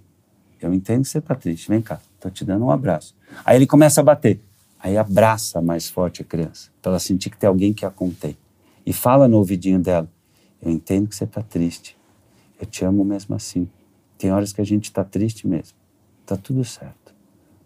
Eu 0.60 0.74
entendo 0.74 1.04
que 1.04 1.10
você 1.10 1.20
está 1.20 1.36
triste, 1.36 1.70
vem 1.70 1.82
cá, 1.82 2.00
tô 2.20 2.30
te 2.30 2.44
dando 2.44 2.66
um 2.66 2.72
abraço. 2.72 3.16
Aí 3.46 3.56
ele 3.56 3.68
começa 3.68 4.02
a 4.02 4.04
bater. 4.04 4.42
Aí 4.80 4.98
abraça 4.98 5.62
mais 5.62 5.90
forte 5.90 6.22
a 6.22 6.26
criança, 6.26 6.70
para 6.82 6.92
ela 6.92 7.00
sentir 7.00 7.30
que 7.30 7.38
tem 7.38 7.48
alguém 7.48 7.74
que 7.74 7.86
a 7.86 7.90
contém. 7.90 8.38
E 8.86 8.94
fala 8.94 9.28
no 9.28 9.38
ouvidinho 9.38 9.80
dela: 9.80 10.10
eu 10.62 10.72
entendo 10.72 11.08
que 11.08 11.16
você 11.16 11.24
está 11.24 11.42
triste. 11.42 11.98
Eu 12.60 12.66
te 12.66 12.84
amo 12.86 13.04
mesmo 13.04 13.36
assim. 13.36 13.70
Tem 14.18 14.32
horas 14.32 14.52
que 14.52 14.62
a 14.62 14.66
gente 14.66 14.86
está 14.86 15.04
triste 15.04 15.48
mesmo. 15.48 15.78
Tá 16.26 16.36
tudo 16.36 16.64
certo. 16.64 17.14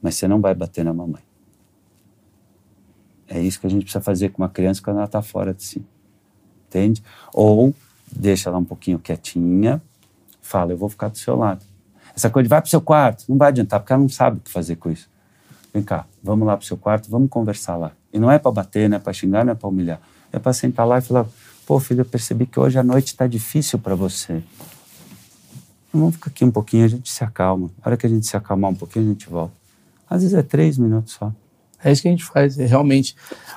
Mas 0.02 0.16
você 0.16 0.28
não 0.28 0.42
vai 0.42 0.54
bater 0.54 0.84
na 0.84 0.94
mamãe. 0.94 1.22
É 3.28 3.42
isso 3.42 3.62
que 3.62 3.68
a 3.68 3.70
gente 3.70 3.84
precisa 3.84 4.04
fazer 4.04 4.30
com 4.30 4.42
uma 4.42 4.50
criança 4.50 4.82
quando 4.82 4.98
ela 4.98 5.06
está 5.06 5.22
fora 5.22 5.54
de 5.54 5.64
si. 5.64 5.86
Entende? 6.68 7.02
Ou 7.34 7.74
deixa 8.12 8.50
ela 8.50 8.58
um 8.58 8.66
pouquinho 8.66 9.00
quietinha, 9.00 9.82
fala, 10.42 10.74
eu 10.74 10.78
vou 10.78 10.90
ficar 10.90 11.08
do 11.08 11.18
seu 11.18 11.36
lado. 11.38 11.66
Essa 12.16 12.30
coisa 12.30 12.44
de 12.44 12.50
vai 12.50 12.62
pro 12.62 12.70
seu 12.70 12.82
quarto, 12.82 13.26
não 13.28 13.38
vai 13.38 13.50
adiantar, 13.50 13.80
porque 13.80 13.94
ela 13.94 14.02
não 14.02 14.10
sabe 14.10 14.38
o 14.38 14.40
que 14.42 14.52
fazer 14.52 14.76
com 14.76 14.92
isso. 14.92 15.10
Vem 15.74 15.82
cá, 15.82 16.06
vamos 16.22 16.46
lá 16.46 16.58
pro 16.58 16.66
seu 16.66 16.78
quarto, 16.78 17.10
vamos 17.10 17.30
conversar 17.30 17.78
lá. 17.78 17.92
E 18.14 18.20
não 18.20 18.30
é 18.30 18.38
para 18.38 18.52
bater, 18.52 18.90
não 18.90 18.98
é 18.98 19.00
para 19.00 19.14
xingar, 19.14 19.46
não 19.46 19.54
é 19.54 19.56
para 19.56 19.70
humilhar. 19.70 20.00
É 20.32 20.40
para 20.40 20.54
sentar 20.54 20.86
lá 20.86 20.98
e 20.98 21.02
falar, 21.02 21.26
pô, 21.66 21.80
filho, 21.80 22.02
eu 22.02 22.06
percebi 22.06 22.46
que 22.46 22.60
hoje 22.60 22.78
a 22.78 22.84
noite 22.84 23.08
está 23.08 23.28
difícil 23.28 23.80
para 23.80 23.96
você. 23.96 24.44
Vamos 25.94 26.16
ficar 26.16 26.30
aqui 26.30 26.46
um 26.46 26.52
pouquinho, 26.52 26.86
a 26.86 26.88
gente 26.88 27.10
se 27.10 27.24
acalma. 27.24 27.70
A 27.82 27.90
hora 27.90 27.98
que 27.98 28.06
a 28.06 28.10
gente 28.10 28.26
se 28.26 28.36
acalmar 28.36 28.72
um 28.72 28.76
pouquinho, 28.76 29.06
a 29.06 29.10
gente 29.10 29.30
volta. 29.30 29.54
Às 30.10 30.24
vezes 30.24 30.38
é 30.38 30.44
três 30.44 30.78
minutos 30.78 31.14
só. 31.14 31.32
É 31.84 31.92
isso 31.92 32.02
que 32.02 32.08
a 32.08 32.12
gente 32.12 32.24
faz, 32.24 32.60
é 32.60 32.66
realmente. 32.66 33.16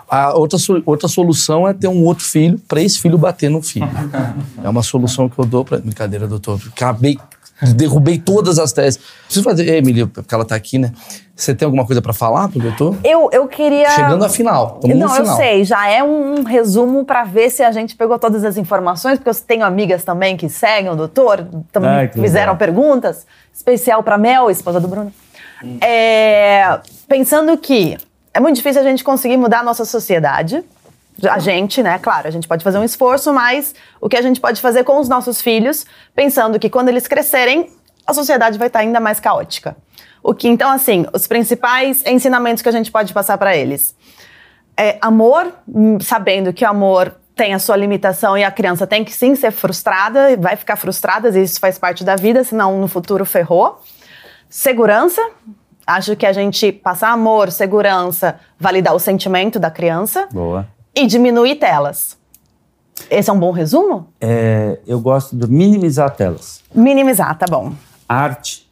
A 0.08 0.36
outra, 0.36 0.58
outra 0.86 1.08
solução 1.08 1.68
é 1.68 1.74
ter 1.74 1.88
um 1.88 2.02
outro 2.04 2.24
filho 2.24 2.58
para 2.58 2.80
esse 2.80 2.98
filho 2.98 3.18
bater 3.18 3.50
no 3.50 3.60
filho. 3.62 3.88
é 4.62 4.68
uma 4.68 4.82
solução 4.82 5.28
que 5.28 5.38
eu 5.38 5.44
dou 5.44 5.64
para. 5.64 5.78
Brincadeira, 5.78 6.26
doutor. 6.26 6.60
Acabei, 6.68 7.18
derrubei 7.74 8.18
todas 8.18 8.58
as 8.58 8.72
teses. 8.72 9.00
Preciso 9.24 9.44
fazer. 9.44 9.68
Ei, 9.68 9.78
Emília, 9.78 10.06
porque 10.06 10.34
ela 10.34 10.44
tá 10.44 10.54
aqui, 10.54 10.78
né? 10.78 10.92
Você 11.36 11.54
tem 11.54 11.66
alguma 11.66 11.84
coisa 11.84 12.00
para 12.00 12.12
falar 12.12 12.48
pro 12.48 12.60
doutor? 12.60 12.96
Eu, 13.02 13.28
eu 13.32 13.48
queria. 13.48 13.90
Chegando 13.90 14.24
à 14.24 14.28
final. 14.28 14.78
Estamos 14.82 14.96
Não, 14.98 15.08
no 15.08 15.14
eu 15.14 15.20
final. 15.22 15.36
sei, 15.36 15.64
já 15.64 15.88
é 15.88 16.02
um, 16.02 16.40
um 16.40 16.42
resumo 16.44 17.04
pra 17.04 17.24
ver 17.24 17.50
se 17.50 17.62
a 17.62 17.72
gente 17.72 17.96
pegou 17.96 18.18
todas 18.18 18.44
as 18.44 18.56
informações, 18.56 19.18
porque 19.18 19.30
eu 19.30 19.34
tenho 19.34 19.64
amigas 19.64 20.04
também 20.04 20.36
que 20.36 20.48
seguem 20.48 20.90
o 20.90 20.96
doutor, 20.96 21.46
também 21.72 21.90
Ai, 21.90 22.08
fizeram 22.08 22.52
legal. 22.52 22.56
perguntas, 22.56 23.26
especial 23.52 24.02
pra 24.02 24.16
Mel, 24.16 24.50
esposa 24.50 24.80
do 24.80 24.86
Bruno. 24.86 25.12
É, 25.80 26.78
pensando 27.08 27.56
que 27.56 27.96
é 28.32 28.40
muito 28.40 28.56
difícil 28.56 28.82
a 28.82 28.84
gente 28.84 29.02
conseguir 29.02 29.36
mudar 29.36 29.60
a 29.60 29.62
nossa 29.62 29.84
sociedade. 29.84 30.62
A 31.22 31.38
gente, 31.38 31.82
né? 31.82 31.98
Claro, 31.98 32.26
a 32.26 32.30
gente 32.30 32.48
pode 32.48 32.64
fazer 32.64 32.78
um 32.78 32.84
esforço, 32.84 33.32
mas 33.32 33.74
o 34.00 34.08
que 34.08 34.16
a 34.16 34.22
gente 34.22 34.40
pode 34.40 34.60
fazer 34.60 34.82
com 34.84 34.98
os 34.98 35.08
nossos 35.08 35.40
filhos, 35.40 35.86
pensando 36.14 36.58
que 36.58 36.68
quando 36.68 36.88
eles 36.88 37.06
crescerem, 37.06 37.70
a 38.06 38.12
sociedade 38.12 38.58
vai 38.58 38.66
estar 38.66 38.80
ainda 38.80 38.98
mais 38.98 39.20
caótica. 39.20 39.76
O 40.22 40.34
que, 40.34 40.48
então, 40.48 40.70
assim, 40.70 41.06
os 41.12 41.26
principais 41.26 42.02
ensinamentos 42.06 42.62
que 42.62 42.68
a 42.68 42.72
gente 42.72 42.90
pode 42.90 43.12
passar 43.12 43.38
para 43.38 43.56
eles 43.56 43.94
é, 44.76 44.98
amor, 45.00 45.52
sabendo 46.00 46.52
que 46.52 46.64
o 46.64 46.68
amor 46.68 47.14
tem 47.34 47.52
a 47.52 47.58
sua 47.58 47.76
limitação 47.76 48.36
e 48.38 48.44
a 48.44 48.50
criança 48.50 48.86
tem 48.86 49.04
que 49.04 49.12
sim 49.12 49.34
ser 49.34 49.50
frustrada, 49.50 50.36
vai 50.36 50.56
ficar 50.56 50.76
frustrada, 50.76 51.28
isso 51.38 51.58
faz 51.58 51.78
parte 51.78 52.04
da 52.04 52.16
vida, 52.16 52.44
senão 52.44 52.80
no 52.80 52.88
futuro 52.88 53.24
ferrou. 53.24 53.80
Segurança, 54.48 55.20
acho 55.86 56.14
que 56.16 56.26
a 56.26 56.32
gente 56.32 56.70
passar 56.70 57.10
amor, 57.10 57.50
segurança, 57.50 58.38
validar 58.58 58.94
o 58.94 59.00
sentimento 59.00 59.58
da 59.58 59.70
criança 59.70 60.28
Boa. 60.32 60.68
E 60.94 61.06
diminuir 61.06 61.56
telas. 61.56 62.16
Esse 63.10 63.28
é 63.28 63.32
um 63.32 63.38
bom 63.38 63.50
resumo? 63.50 64.08
É, 64.20 64.78
eu 64.86 65.00
gosto 65.00 65.36
de 65.36 65.50
minimizar 65.50 66.14
telas. 66.14 66.62
Minimizar, 66.74 67.36
tá 67.36 67.46
bom. 67.48 67.72
arte, 68.08 68.70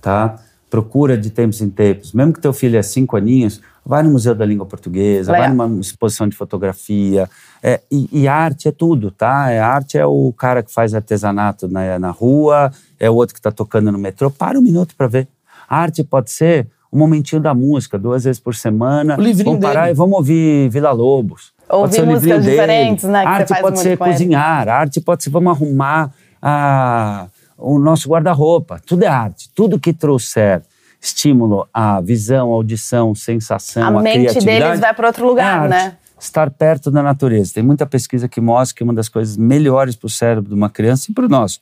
tá? 0.00 0.38
Procura 0.70 1.16
de 1.16 1.30
tempos 1.30 1.60
em 1.60 1.68
tempos. 1.70 2.12
Mesmo 2.12 2.32
que 2.32 2.40
teu 2.40 2.52
filho 2.52 2.78
é 2.78 2.82
cinco 2.82 3.16
aninhos, 3.16 3.60
vai 3.84 4.02
no 4.02 4.10
Museu 4.10 4.34
da 4.34 4.44
Língua 4.44 4.66
Portuguesa, 4.66 5.30
vai 5.30 5.42
Legal. 5.42 5.68
numa 5.68 5.80
exposição 5.80 6.26
de 6.26 6.34
fotografia. 6.34 7.28
É, 7.62 7.80
e, 7.90 8.08
e 8.10 8.26
arte 8.28 8.68
é 8.68 8.72
tudo, 8.72 9.10
tá? 9.10 9.50
É, 9.50 9.60
arte 9.60 9.98
é 9.98 10.06
o 10.06 10.32
cara 10.32 10.62
que 10.62 10.72
faz 10.72 10.94
artesanato 10.94 11.68
na, 11.68 11.98
na 11.98 12.10
rua, 12.10 12.72
é 12.98 13.08
o 13.10 13.14
outro 13.14 13.34
que 13.34 13.40
está 13.40 13.52
tocando 13.52 13.92
no 13.92 13.98
metrô. 13.98 14.30
Para 14.30 14.58
um 14.58 14.62
minuto 14.62 14.96
para 14.96 15.06
ver. 15.06 15.28
A 15.68 15.78
arte 15.78 16.02
pode 16.02 16.30
ser 16.30 16.68
um 16.94 16.98
momentinho 16.98 17.42
da 17.42 17.52
música, 17.52 17.98
duas 17.98 18.22
vezes 18.22 18.38
por 18.38 18.54
semana. 18.54 19.18
O 19.18 19.20
livrinho 19.20 19.58
vamos 19.58 19.66
parar 19.66 19.82
dele. 19.82 19.94
e 19.94 19.96
vamos 19.96 20.16
ouvir 20.16 20.68
Vila 20.70 20.92
Lobos. 20.92 21.52
Pode 21.68 21.82
Ouvir 21.82 21.96
livrinho 21.98 22.14
músicas 22.14 22.44
dele. 22.44 22.50
diferentes, 22.52 23.04
né, 23.04 23.24
arte 23.24 23.60
pode 23.60 23.80
ser 23.80 23.98
cozinhar, 23.98 24.68
arte 24.68 25.00
pode 25.00 25.24
ser 25.24 25.30
vamos 25.30 25.50
arrumar 25.50 26.12
a, 26.40 27.26
o 27.58 27.80
nosso 27.80 28.08
guarda-roupa. 28.08 28.80
Tudo 28.86 29.02
é 29.02 29.08
arte. 29.08 29.50
Tudo 29.52 29.80
que 29.80 29.92
trouxer 29.92 30.62
estímulo 31.00 31.68
à 31.74 32.00
visão, 32.00 32.50
audição, 32.50 33.14
sensação, 33.14 33.82
a 33.82 34.00
à 34.00 34.02
mente 34.02 34.38
deles 34.40 34.80
vai 34.80 34.94
para 34.94 35.08
outro 35.08 35.26
lugar, 35.26 35.66
é 35.66 35.68
né? 35.68 35.96
Estar 36.18 36.48
perto 36.50 36.90
da 36.90 37.02
natureza. 37.02 37.54
Tem 37.54 37.62
muita 37.62 37.84
pesquisa 37.84 38.28
que 38.28 38.40
mostra 38.40 38.76
que 38.76 38.84
uma 38.84 38.94
das 38.94 39.08
coisas 39.08 39.36
melhores 39.36 39.96
para 39.96 40.06
o 40.06 40.10
cérebro 40.10 40.48
de 40.48 40.54
uma 40.54 40.70
criança 40.70 41.10
e 41.10 41.14
para 41.14 41.26
o 41.26 41.28
nosso, 41.28 41.60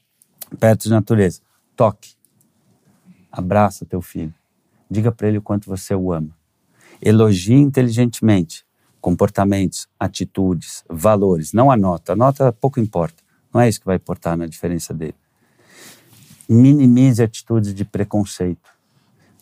perto 0.60 0.88
da 0.88 0.96
natureza, 0.96 1.40
toque. 1.74 2.10
Abraça 3.32 3.86
teu 3.86 4.02
filho. 4.02 4.32
Diga 4.92 5.10
para 5.10 5.26
ele 5.26 5.38
o 5.38 5.42
quanto 5.42 5.70
você 5.70 5.94
o 5.94 6.12
ama. 6.12 6.36
Elogie 7.00 7.54
inteligentemente 7.54 8.62
comportamentos, 9.00 9.88
atitudes, 9.98 10.84
valores. 10.86 11.54
Não 11.54 11.70
a 11.70 11.76
nota. 11.78 12.12
A 12.12 12.16
nota 12.16 12.52
pouco 12.52 12.78
importa. 12.78 13.22
Não 13.52 13.62
é 13.62 13.68
isso 13.70 13.80
que 13.80 13.86
vai 13.86 13.96
importar 13.96 14.36
na 14.36 14.46
diferença 14.46 14.92
dele. 14.92 15.14
Minimize 16.46 17.22
atitudes 17.22 17.74
de 17.74 17.86
preconceito. 17.86 18.68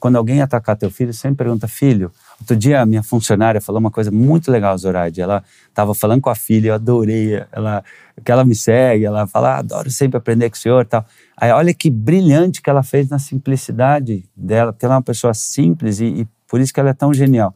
Quando 0.00 0.16
alguém 0.16 0.40
atacar 0.40 0.76
teu 0.76 0.90
filho, 0.90 1.12
sempre 1.12 1.44
pergunta, 1.44 1.68
filho. 1.68 2.10
Outro 2.40 2.56
dia 2.56 2.80
a 2.80 2.86
minha 2.86 3.02
funcionária 3.02 3.60
falou 3.60 3.78
uma 3.78 3.90
coisa 3.90 4.10
muito 4.10 4.50
legal, 4.50 4.76
Zoraide. 4.76 5.20
Ela 5.20 5.44
estava 5.68 5.94
falando 5.94 6.22
com 6.22 6.30
a 6.30 6.34
filha, 6.34 6.70
eu 6.70 6.74
adorei. 6.74 7.44
Ela, 7.52 7.84
que 8.24 8.32
ela 8.32 8.44
me 8.44 8.54
segue, 8.54 9.04
ela 9.04 9.26
fala, 9.26 9.56
ah, 9.56 9.58
adoro 9.58 9.90
sempre 9.90 10.16
aprender 10.16 10.48
com 10.48 10.56
o 10.56 10.58
senhor 10.58 10.86
tal. 10.86 11.04
Aí 11.36 11.52
olha 11.52 11.74
que 11.74 11.90
brilhante 11.90 12.62
que 12.62 12.70
ela 12.70 12.82
fez 12.82 13.08
na 13.08 13.18
simplicidade 13.18 14.24
dela, 14.34 14.72
porque 14.72 14.86
ela 14.86 14.94
é 14.94 14.96
uma 14.96 15.02
pessoa 15.02 15.34
simples 15.34 16.00
e, 16.00 16.06
e 16.06 16.28
por 16.48 16.60
isso 16.60 16.72
que 16.72 16.80
ela 16.80 16.90
é 16.90 16.94
tão 16.94 17.12
genial 17.14 17.54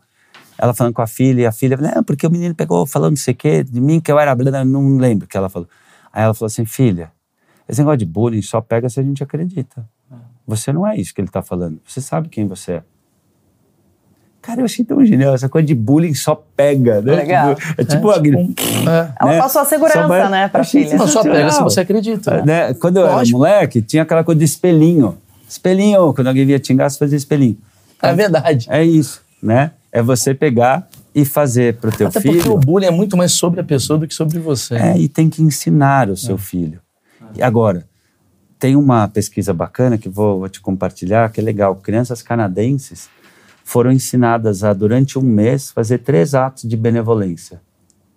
ela 0.57 0.73
falando 0.73 0.95
com 0.95 1.03
a 1.03 1.07
filha, 1.07 1.43
e 1.43 1.47
a 1.47 1.53
filha, 1.53 1.77
não, 1.77 2.05
porque 2.05 2.27
o 2.27 2.31
menino 2.31 2.55
pegou 2.55 2.87
falando 2.87 3.11
não 3.11 3.17
sei 3.17 3.35
o 3.35 3.37
quê, 3.37 3.65
de 3.65 3.81
mim 3.81 4.01
que 4.01 4.11
eu 4.11 4.19
era 4.19 4.35
blanda, 4.35 4.65
não 4.65 4.97
lembro 4.97 5.27
o 5.27 5.29
que 5.29 5.37
ela 5.37 5.49
falou. 5.49 5.69
Aí 6.13 6.23
ela 6.23 6.33
falou 6.33 6.47
assim, 6.47 6.65
filha, 6.65 7.11
esse 7.69 7.81
negócio 7.81 7.99
de 7.99 8.07
bullying 8.07 8.43
só 8.43 8.61
pega 8.61 8.89
se 8.89 9.01
a 9.01 9.03
gente 9.03 9.23
acredita. 9.23 9.85
Você 10.47 10.73
não 10.73 10.87
é 10.87 10.97
isso 10.97 11.15
que 11.15 11.21
ele 11.21 11.29
está 11.29 11.43
falando, 11.43 11.81
você 11.87 12.01
sabe 12.01 12.29
quem 12.29 12.47
você 12.47 12.73
é. 12.73 12.83
Cara, 14.43 14.61
eu 14.61 14.67
achei 14.67 14.85
tão 14.85 15.03
genial, 15.07 15.35
essa 15.35 15.49
coisa 15.49 15.67
de 15.67 15.75
bullying 15.75 16.13
só 16.13 16.35
pega, 16.35 17.01
né? 17.01 17.15
Legal. 17.15 17.55
Tipo, 17.55 17.81
é 17.81 17.85
tipo, 17.85 18.13
é, 18.13 18.15
tipo 18.15 18.91
é. 18.91 19.15
Ela 19.19 19.31
né? 19.33 19.39
passou 19.39 19.63
a 19.63 19.65
segurança, 19.65 20.07
vai, 20.07 20.31
né, 20.31 20.49
pra 20.49 20.63
filha. 20.65 20.97
Não, 20.99 21.09
só 21.09 21.23
pega 21.23 21.51
se 21.51 21.63
você 21.63 21.81
acredita. 21.81 22.43
Né? 22.43 22.69
né? 22.69 22.75
Quando 22.75 22.99
eu 22.99 23.07
era 23.07 23.23
moleque, 23.31 23.81
tinha 23.81 24.03
aquela 24.03 24.23
coisa 24.23 24.39
de 24.39 24.45
espelhinho. 24.45 25.17
Espelhinho, 25.49 26.13
quando 26.13 26.27
alguém 26.27 26.45
via 26.45 26.63
xingar, 26.63 26.91
você 26.91 26.99
fazia 26.99 27.17
espelhinho. 27.17 27.57
É 28.03 28.13
verdade. 28.13 28.67
É 28.69 28.85
isso, 28.85 29.23
né? 29.43 29.71
é 29.95 30.03
você 30.03 30.35
pegar 30.35 30.89
e 31.15 31.25
fazer 31.25 31.77
para 31.77 31.89
o 31.89 31.93
teu 31.93 32.09
Até 32.09 32.21
filho. 32.21 32.35
Porque 32.35 32.49
o 32.49 32.59
bullying 32.59 32.87
é 32.87 32.91
muito 32.91 33.17
mais 33.17 33.31
sobre 33.31 33.61
a 33.61 33.65
pessoa 33.65 33.97
do 33.97 34.09
que 34.09 34.15
sobre 34.15 34.41
você. 34.41 34.75
É, 34.75 34.99
e 34.99 35.09
tem 35.09 35.31
que 35.31 35.41
ensinar 35.41 36.11
o 36.11 36.17
seu 36.17 36.35
é. 36.35 36.39
filho. 36.39 36.81
E 37.37 37.41
agora, 37.41 37.87
tem 38.65 38.77
uma 38.77 39.07
pesquisa 39.07 39.53
bacana 39.53 39.99
que 39.99 40.09
vou, 40.09 40.39
vou 40.39 40.49
te 40.49 40.59
compartilhar, 40.59 41.31
que 41.31 41.39
é 41.39 41.45
legal. 41.45 41.77
Crianças 41.77 42.23
canadenses 42.23 43.11
foram 43.63 43.93
ensinadas 43.93 44.65
a, 44.65 44.73
durante 44.73 45.19
um 45.19 45.23
mês, 45.23 45.71
fazer 45.71 45.99
três 45.99 46.35
atos 46.35 46.67
de 46.67 46.75
benevolência. 46.75 47.61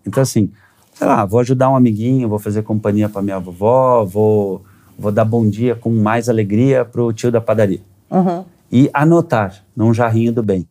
Então, 0.06 0.24
assim, 0.24 0.50
sei 0.94 1.06
lá, 1.06 1.26
vou 1.26 1.42
ajudar 1.42 1.70
um 1.70 1.76
amiguinho, 1.76 2.30
vou 2.30 2.40
fazer 2.40 2.64
companhia 2.64 3.10
para 3.10 3.22
minha 3.22 3.38
vovó, 3.38 4.06
vou, 4.06 4.64
vou 4.98 5.12
dar 5.12 5.26
bom 5.26 5.50
dia 5.50 5.76
com 5.76 5.90
mais 5.90 6.30
alegria 6.30 6.86
para 6.86 7.04
o 7.04 7.12
tio 7.12 7.30
da 7.30 7.42
padaria. 7.42 7.82
Uhum. 8.10 8.46
E 8.72 8.90
anotar 8.94 9.66
num 9.76 9.94
jarrinho 9.94 10.32
do 10.32 10.42
bem 10.42 10.66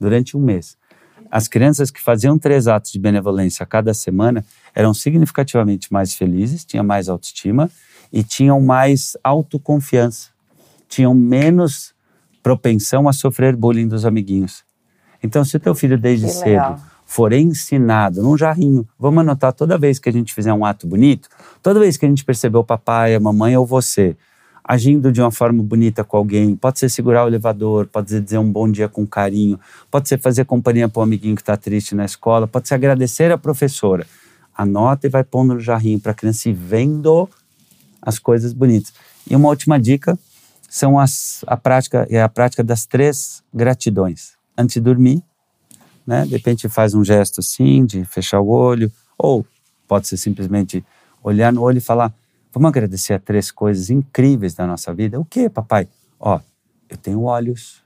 durante 0.00 0.34
um 0.34 0.40
mês. 0.40 0.78
As 1.30 1.46
crianças 1.46 1.90
que 1.90 2.00
faziam 2.00 2.38
três 2.38 2.66
atos 2.66 2.90
de 2.90 2.98
benevolência 2.98 3.64
a 3.64 3.66
cada 3.66 3.92
semana 3.92 4.42
eram 4.74 4.94
significativamente 4.94 5.92
mais 5.92 6.14
felizes, 6.14 6.64
tinham 6.64 6.82
mais 6.82 7.10
autoestima 7.10 7.70
e 8.14 8.22
tinham 8.22 8.60
mais 8.60 9.16
autoconfiança, 9.24 10.28
tinham 10.88 11.12
menos 11.12 11.92
propensão 12.44 13.08
a 13.08 13.12
sofrer 13.12 13.56
bullying 13.56 13.88
dos 13.88 14.06
amiguinhos. 14.06 14.62
Então, 15.20 15.44
se 15.44 15.56
o 15.56 15.60
teu 15.60 15.74
filho 15.74 15.98
desde 15.98 16.26
que 16.26 16.32
cedo 16.32 16.50
legal. 16.50 16.80
for 17.04 17.32
ensinado 17.32 18.22
num 18.22 18.38
jarrinho, 18.38 18.86
vamos 18.96 19.20
anotar 19.22 19.52
toda 19.52 19.76
vez 19.76 19.98
que 19.98 20.08
a 20.08 20.12
gente 20.12 20.32
fizer 20.32 20.52
um 20.52 20.64
ato 20.64 20.86
bonito, 20.86 21.28
toda 21.60 21.80
vez 21.80 21.96
que 21.96 22.06
a 22.06 22.08
gente 22.08 22.24
perceber 22.24 22.56
o 22.56 22.62
papai, 22.62 23.16
a 23.16 23.20
mamãe 23.20 23.56
ou 23.56 23.66
você 23.66 24.16
agindo 24.62 25.10
de 25.10 25.20
uma 25.20 25.32
forma 25.32 25.62
bonita 25.62 26.04
com 26.04 26.16
alguém, 26.16 26.54
pode 26.54 26.78
ser 26.78 26.88
segurar 26.88 27.24
o 27.24 27.28
elevador, 27.28 27.86
pode 27.86 28.10
ser 28.10 28.20
dizer 28.22 28.38
um 28.38 28.50
bom 28.50 28.70
dia 28.70 28.88
com 28.88 29.04
carinho, 29.04 29.58
pode 29.90 30.08
ser 30.08 30.18
fazer 30.18 30.44
companhia 30.44 30.88
para 30.88 31.00
um 31.00 31.02
amiguinho 31.02 31.34
que 31.34 31.42
está 31.42 31.56
triste 31.56 31.96
na 31.96 32.04
escola, 32.04 32.46
pode 32.46 32.68
ser 32.68 32.76
agradecer 32.76 33.30
a 33.32 33.36
professora. 33.36 34.06
Anota 34.56 35.08
e 35.08 35.10
vai 35.10 35.24
pondo 35.24 35.54
no 35.54 35.60
jarrinho 35.60 35.98
para 35.98 36.12
a 36.12 36.14
criança 36.14 36.48
ir 36.48 36.54
vendo 36.54 37.28
as 38.04 38.18
coisas 38.18 38.52
bonitas. 38.52 38.92
E 39.28 39.34
uma 39.34 39.48
última 39.48 39.80
dica 39.80 40.18
são 40.68 40.98
as, 40.98 41.44
a 41.46 41.56
prática 41.56 42.06
é 42.10 42.22
a 42.22 42.28
prática 42.28 42.62
das 42.62 42.84
três 42.86 43.42
gratidões. 43.52 44.34
Antes 44.56 44.74
de 44.74 44.80
dormir, 44.80 45.22
né? 46.06 46.24
De 46.24 46.32
repente 46.32 46.68
faz 46.68 46.94
um 46.94 47.04
gesto 47.04 47.40
assim 47.40 47.84
de 47.84 48.04
fechar 48.04 48.40
o 48.40 48.48
olho, 48.48 48.92
ou 49.16 49.46
pode 49.88 50.06
ser 50.08 50.16
simplesmente 50.16 50.84
olhar 51.22 51.52
no 51.52 51.62
olho 51.62 51.78
e 51.78 51.80
falar 51.80 52.12
Vamos 52.54 52.68
agradecer 52.68 53.14
a 53.14 53.18
três 53.18 53.50
coisas 53.50 53.90
incríveis 53.90 54.54
da 54.54 54.64
nossa 54.64 54.94
vida. 54.94 55.18
O 55.18 55.24
que, 55.24 55.50
papai? 55.50 55.88
Ó, 56.20 56.40
eu 56.88 56.96
tenho 56.96 57.22
olhos. 57.22 57.82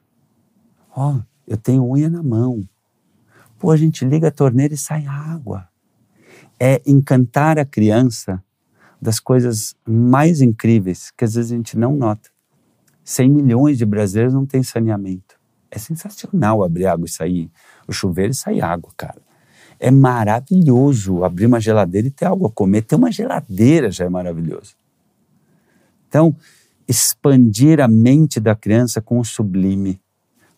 Ó, 0.95 1.19
eu 1.47 1.57
tenho 1.57 1.91
unha 1.91 2.11
na 2.11 2.23
mão. 2.23 2.69
Pô, 3.59 3.71
a 3.71 3.79
gente 3.79 4.05
liga 4.05 4.29
a 4.29 4.31
torneira 4.31 4.75
e 4.75 4.77
sai 4.77 5.07
água. 5.07 5.67
É 6.61 6.83
encantar 6.85 7.59
a 7.59 7.65
criança 7.65 8.45
das 9.01 9.21
coisas 9.21 9.75
mais 9.87 10.41
incríveis 10.41 11.11
que 11.17 11.25
às 11.25 11.35
vezes 11.35 11.53
a 11.53 11.57
gente 11.57 11.79
não 11.79 11.97
nota. 11.97 12.31
100 13.05 13.31
milhões 13.31 13.79
de 13.79 13.87
brasileiros 13.87 14.35
não 14.35 14.45
têm 14.45 14.63
saneamento. 14.63 15.39
É 15.71 15.79
sensacional 15.79 16.63
abrir 16.63 16.87
água 16.87 17.07
e 17.07 17.11
sair 17.11 17.51
o 17.87 17.93
chuveiro 17.93 18.33
e 18.33 18.35
sair 18.35 18.61
água, 18.61 18.91
cara. 18.97 19.21
É 19.81 19.91
maravilhoso 19.91 21.25
abrir 21.25 21.47
uma 21.47 21.61
geladeira 21.61 22.09
e 22.09 22.11
ter 22.11 22.27
algo 22.27 22.47
a 22.47 22.51
comer. 22.51 22.83
Ter 22.83 22.97
uma 22.97 23.13
geladeira 23.13 23.91
já 23.91 24.05
é 24.05 24.09
maravilhoso. 24.09 24.75
Então, 26.09 26.35
expandir 26.87 27.81
a 27.81 27.87
mente 27.87 28.41
da 28.41 28.57
criança 28.57 29.01
com 29.01 29.19
o 29.19 29.25
sublime, 29.25 30.01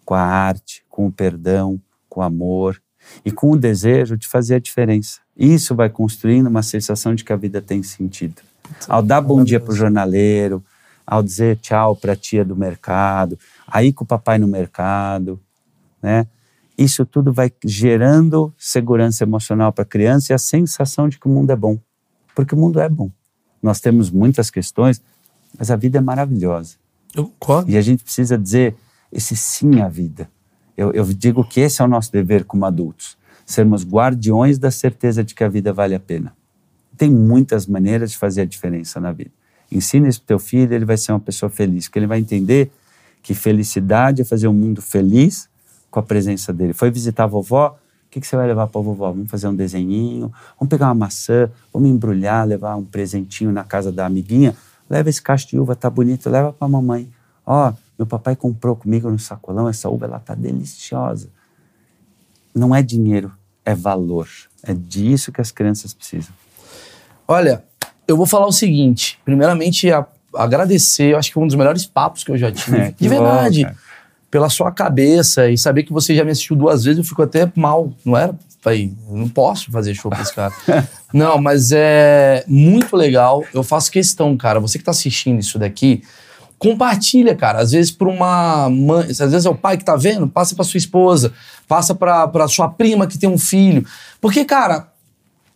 com 0.05 0.15
a 0.15 0.23
arte, 0.23 0.85
com 0.89 1.07
o 1.07 1.13
perdão, 1.13 1.81
com 2.09 2.21
o 2.21 2.23
amor 2.23 2.81
e 3.25 3.31
com 3.31 3.51
o 3.51 3.57
desejo 3.57 4.17
de 4.17 4.27
fazer 4.27 4.57
a 4.57 4.59
diferença. 4.61 5.21
Isso 5.37 5.75
vai 5.75 5.89
construindo 5.89 6.47
uma 6.47 6.63
sensação 6.63 7.15
de 7.15 7.25
que 7.25 7.33
a 7.33 7.37
vida 7.37 7.61
tem 7.61 7.83
sentido. 7.83 8.43
Ao 8.89 9.03
dar 9.03 9.21
bom 9.21 9.43
dia 9.43 9.59
para 9.59 9.73
o 9.73 9.77
jornaleiro, 9.77 10.65
ao 11.07 11.23
dizer 11.23 11.57
tchau 11.57 11.97
para 11.97 12.13
a 12.13 12.17
tia 12.17 12.45
do 12.45 12.55
mercado, 12.55 13.39
aí 13.67 13.93
com 13.93 14.05
o 14.05 14.07
papai 14.07 14.39
no 14.39 14.47
mercado, 14.47 15.41
né? 16.03 16.27
Isso 16.79 17.05
tudo 17.05 17.31
vai 17.33 17.53
gerando 17.65 18.55
segurança 18.57 19.25
emocional 19.25 19.71
para 19.71 19.83
a 19.83 19.87
criança 19.87 20.33
e 20.33 20.35
a 20.35 20.39
sensação 20.39 21.09
de 21.09 21.19
que 21.19 21.27
o 21.27 21.31
mundo 21.31 21.51
é 21.51 21.57
bom. 21.57 21.79
Porque 22.35 22.55
o 22.55 22.59
mundo 22.59 22.81
é 22.81 22.89
bom. 22.89 23.11
Nós 23.63 23.81
temos 23.81 24.11
muitas 24.11 24.51
questões, 24.51 25.03
mas 25.59 25.71
a 25.71 25.77
vida 25.77 25.99
é 25.99 26.01
maravilhosa. 26.01 26.77
Eu 27.15 27.25
concordo. 27.25 27.71
E 27.71 27.77
a 27.77 27.83
gente 27.83 28.03
precisa 28.03 28.39
dizer 28.39 28.77
esse 29.13 29.37
sim 29.37 29.81
à 29.81 29.89
vida. 29.89 30.31
Eu, 30.77 30.93
eu 30.93 31.05
digo 31.05 31.45
que 31.45 31.61
esse 31.61 31.81
é 31.83 31.85
o 31.85 31.89
nosso 31.89 32.11
dever 32.13 32.45
como 32.45 32.65
adultos. 32.65 33.17
Sermos 33.45 33.85
guardiões 33.85 34.59
da 34.59 34.71
certeza 34.71 35.25
de 35.25 35.35
que 35.35 35.43
a 35.43 35.49
vida 35.49 35.73
vale 35.73 35.95
a 35.95 36.01
pena. 36.01 36.33
Tem 36.97 37.11
muitas 37.11 37.67
maneiras 37.67 38.13
de 38.13 38.19
fazer 38.19 38.43
a 38.43 38.45
diferença 38.45 39.01
na 39.01 39.13
vida. 39.13 39.31
Ensina 39.71 40.09
isso 40.09 40.21
para 40.21 40.29
teu 40.29 40.39
filho, 40.39 40.75
ele 40.75 40.85
vai 40.85 40.97
ser 40.97 41.13
uma 41.13 41.21
pessoa 41.21 41.49
feliz, 41.49 41.87
porque 41.87 41.99
ele 41.99 42.07
vai 42.07 42.19
entender 42.19 42.71
que 43.23 43.35
felicidade 43.35 44.23
é 44.23 44.25
fazer 44.25 44.49
um 44.49 44.53
mundo 44.53 44.83
feliz 44.83 45.49
com 45.91 46.01
a 46.01 46.03
presença 46.03 46.53
dele. 46.53 46.73
Foi 46.73 46.91
visitar 46.91 47.25
a 47.25 47.27
vovó, 47.27 47.79
o 48.07 48.11
que, 48.11 48.21
que 48.21 48.27
você 48.27 48.35
vai 48.35 48.47
levar 48.47 48.67
para 48.67 48.81
a 48.81 48.85
vovó? 48.85 49.13
Vamos 49.13 49.31
fazer 49.31 49.47
um 49.47 49.55
desenhinho, 49.55 50.33
vamos 50.59 50.69
pegar 50.69 50.87
uma 50.89 50.95
maçã, 50.95 51.49
vamos 51.73 51.89
embrulhar, 51.89 52.47
levar 52.47 52.75
um 52.77 52.85
presentinho 52.85 53.53
na 53.53 53.63
casa 53.63 53.93
da 53.93 54.07
amiguinha. 54.07 54.57
Leva 54.89 55.09
esse 55.09 55.23
cacho 55.23 55.49
de 55.49 55.59
uva, 55.59 55.77
tá 55.77 55.89
bonito, 55.89 56.29
leva 56.29 56.53
para 56.53 56.67
a 56.67 56.69
mamãe. 56.69 57.09
Ó, 57.47 57.73
meu 58.01 58.07
papai 58.07 58.35
comprou 58.35 58.75
comigo 58.75 59.11
no 59.11 59.19
sacolão, 59.19 59.69
essa 59.69 59.91
uva, 59.91 60.07
ela 60.07 60.19
tá 60.19 60.35
deliciosa. 60.35 61.29
Não 62.55 62.75
é 62.75 62.83
dinheiro, 62.83 63.31
é 63.63 63.75
valor. 63.75 64.27
É 64.63 64.73
disso 64.73 65.31
que 65.31 65.41
as 65.41 65.53
crianças 65.53 65.93
precisam. 65.93 66.33
Olha, 67.29 67.63
eu 68.09 68.17
vou 68.17 68.25
falar 68.25 68.47
o 68.47 68.53
seguinte. 68.53 69.19
Primeiramente, 69.23 69.93
a, 69.93 70.07
agradecer. 70.35 71.13
Eu 71.13 71.19
acho 71.19 71.29
que 71.29 71.35
foi 71.35 71.43
um 71.43 71.47
dos 71.47 71.57
melhores 71.57 71.85
papos 71.85 72.25
que 72.25 72.31
eu 72.31 72.39
já 72.39 72.51
tive. 72.51 72.79
É, 72.79 72.95
de 72.99 73.09
verdade. 73.09 73.67
Bom, 73.67 73.73
pela 74.31 74.49
sua 74.49 74.73
cabeça 74.73 75.51
e 75.51 75.59
saber 75.59 75.83
que 75.83 75.93
você 75.93 76.15
já 76.15 76.25
me 76.25 76.31
assistiu 76.31 76.57
duas 76.57 76.85
vezes, 76.85 76.99
eu 76.99 77.05
fico 77.05 77.21
até 77.21 77.53
mal, 77.55 77.93
não 78.03 78.17
era? 78.17 78.35
Falei, 78.63 78.95
não 79.11 79.29
posso 79.29 79.71
fazer 79.71 79.95
show 79.95 80.11
pra 80.11 80.23
esse 80.23 80.35
cara. 80.35 80.55
não, 81.13 81.39
mas 81.39 81.71
é 81.73 82.45
muito 82.47 82.97
legal. 82.97 83.45
Eu 83.53 83.63
faço 83.63 83.91
questão, 83.91 84.37
cara. 84.37 84.59
Você 84.61 84.79
que 84.79 84.85
tá 84.85 84.91
assistindo 84.91 85.41
isso 85.41 85.59
daqui, 85.59 86.03
compartilha, 86.61 87.35
cara. 87.35 87.59
Às 87.59 87.73
vezes 87.73 87.91
para 87.91 88.07
uma 88.07 88.69
mãe, 88.69 89.07
às 89.11 89.19
vezes 89.19 89.47
é 89.47 89.51
o 89.51 89.55
pai 89.55 89.79
que 89.79 89.85
tá 89.85 89.97
vendo, 89.97 90.29
passa 90.29 90.55
para 90.55 90.63
sua 90.63 90.79
esposa, 90.79 91.33
passa 91.67 91.95
para 91.95 92.47
sua 92.47 92.69
prima 92.69 93.07
que 93.07 93.19
tem 93.19 93.29
um 93.29 93.39
filho. 93.39 93.85
Porque, 94.21 94.45
cara, 94.45 94.93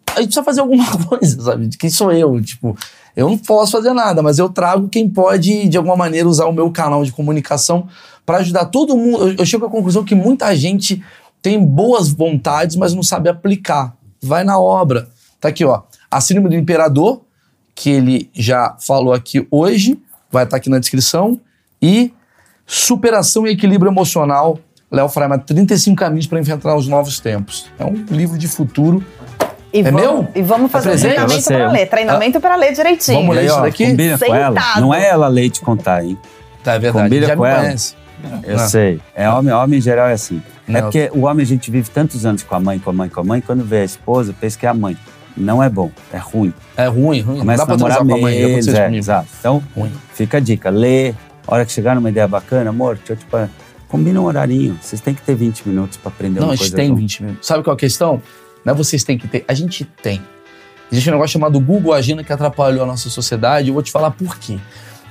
a 0.09 0.21
gente 0.21 0.29
precisa 0.29 0.43
fazer 0.43 0.63
alguma 0.63 0.87
coisa, 1.07 1.43
sabe? 1.43 1.69
Quem 1.79 1.91
sou 1.91 2.11
eu? 2.11 2.41
Tipo, 2.41 2.75
eu 3.15 3.29
não 3.29 3.37
posso 3.37 3.73
fazer 3.73 3.93
nada, 3.93 4.23
mas 4.23 4.39
eu 4.39 4.49
trago 4.49 4.89
quem 4.89 5.09
pode, 5.09 5.69
de 5.69 5.77
alguma 5.77 5.95
maneira, 5.95 6.27
usar 6.27 6.47
o 6.47 6.53
meu 6.53 6.71
canal 6.71 7.05
de 7.05 7.13
comunicação 7.13 7.87
para 8.25 8.39
ajudar 8.39 8.65
todo 8.67 8.97
mundo. 8.97 9.29
Eu, 9.29 9.37
eu 9.39 9.47
chego 9.47 9.67
à 9.67 9.71
conclusão 9.71 10.05
que 10.05 10.15
muita 10.15 10.57
gente 10.57 11.05
tem 11.43 11.63
boas 11.63 12.09
vontades, 12.09 12.77
mas 12.77 12.95
não 12.95 13.03
sabe 13.03 13.29
aplicar. 13.29 13.95
Vai 14.23 14.43
na 14.43 14.59
obra. 14.59 15.11
Tá 15.39 15.49
aqui, 15.51 15.67
ó. 15.67 15.83
A 16.11 16.19
Síndrome 16.19 16.49
do 16.49 16.55
Imperador, 16.55 17.21
que 17.75 17.91
ele 17.91 18.31
já 18.33 18.75
falou 18.81 19.13
aqui 19.13 19.47
hoje, 19.51 20.01
vai 20.35 20.45
estar 20.45 20.57
tá 20.57 20.57
aqui 20.59 20.69
na 20.69 20.79
descrição. 20.79 21.41
E 21.81 22.13
Superação 22.67 23.47
e 23.47 23.51
Equilíbrio 23.51 23.91
Emocional, 23.91 24.59
Léo 24.91 25.09
Freiman, 25.09 25.39
35 25.39 25.97
caminhos 25.97 26.27
para 26.27 26.41
enfrentar 26.41 26.75
os 26.77 26.89
novos 26.89 27.21
tempos. 27.21 27.71
É 27.79 27.85
um 27.85 28.05
livro 28.11 28.39
de 28.39 28.49
futuro 28.49 29.05
e 29.73 29.81
é 29.81 29.83
vamos, 29.83 30.01
meu? 30.01 30.29
E 30.35 30.43
vamos 30.43 30.71
fazer 30.71 30.91
é 30.91 30.95
um 30.95 30.99
treinamento 30.99 31.45
para 31.45 31.71
ler. 31.71 31.87
Treinamento 31.89 32.39
ah. 32.39 32.41
para 32.41 32.57
ler 32.57 32.73
direitinho. 32.73 33.21
Vamos 33.21 33.37
ler 33.37 33.47
isso 33.47 33.61
daqui? 33.61 33.87
Combina 33.87 34.19
com 34.19 34.35
ela. 34.35 34.81
Não 34.81 34.95
é 34.95 35.09
ela 35.09 35.29
ler 35.29 35.45
e 35.45 35.51
te 35.51 35.61
contar, 35.61 36.05
hein? 36.05 36.17
Tá, 36.63 36.75
é 36.75 36.79
verdade. 36.79 37.05
Combina 37.05 37.27
Já 37.27 37.37
com 37.37 37.45
ela. 37.45 37.61
conhece. 37.61 37.95
Eu 38.45 38.57
Ah. 38.57 38.69
sei. 38.69 39.01
É 39.15 39.29
homem, 39.29 39.53
homem 39.53 39.79
em 39.79 39.83
geral 39.83 40.09
é 40.09 40.13
assim. 40.13 40.41
Não. 40.67 40.79
É 40.79 40.83
porque 40.83 41.11
o 41.13 41.23
homem 41.23 41.43
a 41.43 41.47
gente 41.47 41.71
vive 41.71 41.91
tantos 41.91 42.25
anos 42.25 42.43
com 42.43 42.55
a 42.55 42.61
mãe, 42.61 42.79
com 42.79 42.89
a 42.89 42.93
mãe, 42.93 43.09
com 43.09 43.21
a 43.21 43.25
mãe, 43.25 43.41
quando 43.41 43.65
vê 43.65 43.79
a 43.81 43.85
esposa, 43.85 44.35
pensa 44.41 44.59
que 44.59 44.65
é 44.65 44.69
a 44.69 44.75
mãe. 44.75 44.97
Não 45.37 45.63
é 45.63 45.69
bom, 45.69 45.91
é 46.13 46.19
ruim. 46.19 46.53
É 46.77 46.87
ruim, 46.87 47.21
ruim. 47.21 47.39
Começa 47.39 47.43
não 47.43 47.57
dá 47.57 47.63
a 47.63 47.67
pra 47.67 47.77
namorar 47.77 47.97
transar 47.97 48.07
com 48.07 48.15
a 48.15 48.21
mãe. 48.21 48.41
Já 48.41 48.49
meses, 48.49 48.69
aconteceu 48.69 48.85
isso 48.85 48.95
é, 48.95 48.99
exato. 48.99 49.29
Então, 49.41 49.63
Ruim. 49.77 49.93
fica 50.13 50.37
a 50.37 50.41
dica, 50.41 50.71
lê, 50.71 51.11
a 51.47 51.55
hora 51.55 51.67
que 51.67 51.73
chegar 51.73 51.95
numa 51.95 52.09
ideia 52.09 52.29
bacana, 52.29 52.71
amor, 52.71 52.97
deixa 52.97 53.15
eu 53.15 53.17
te 53.17 53.25
parar. 53.27 53.51
Combina 53.89 54.21
um 54.21 54.25
horarinho. 54.25 54.79
Vocês 54.81 55.01
têm 55.01 55.15
que 55.15 55.23
ter 55.23 55.35
20 55.35 55.69
minutos 55.69 55.97
para 55.97 56.11
aprender 56.11 56.41
Não, 56.41 56.49
uma 56.49 56.53
a 56.55 56.57
gente 56.57 56.65
coisa. 56.71 56.77
tem 56.77 56.89
junto. 56.89 56.99
20 56.99 57.23
minutos. 57.23 57.47
Sabe 57.47 57.63
qual 57.63 57.75
é 57.75 57.77
a 57.77 57.79
questão? 57.79 58.23
Não 58.65 58.73
é 58.73 58.77
vocês 58.77 59.05
têm 59.05 59.19
que 59.19 59.29
ter. 59.29 59.45
A 59.47 59.55
gente 59.55 59.85
tem. 59.85 60.21
Existe 60.91 61.09
um 61.11 61.13
negócio 61.13 61.33
chamado 61.33 61.59
Google 61.61 61.93
Agenda 61.93 62.23
que 62.25 62.33
atrapalhou 62.33 62.83
a 62.83 62.87
nossa 62.87 63.11
sociedade. 63.11 63.69
Eu 63.69 63.75
vou 63.75 63.83
te 63.83 63.91
falar 63.93 64.11
por 64.11 64.39
quê. 64.39 64.59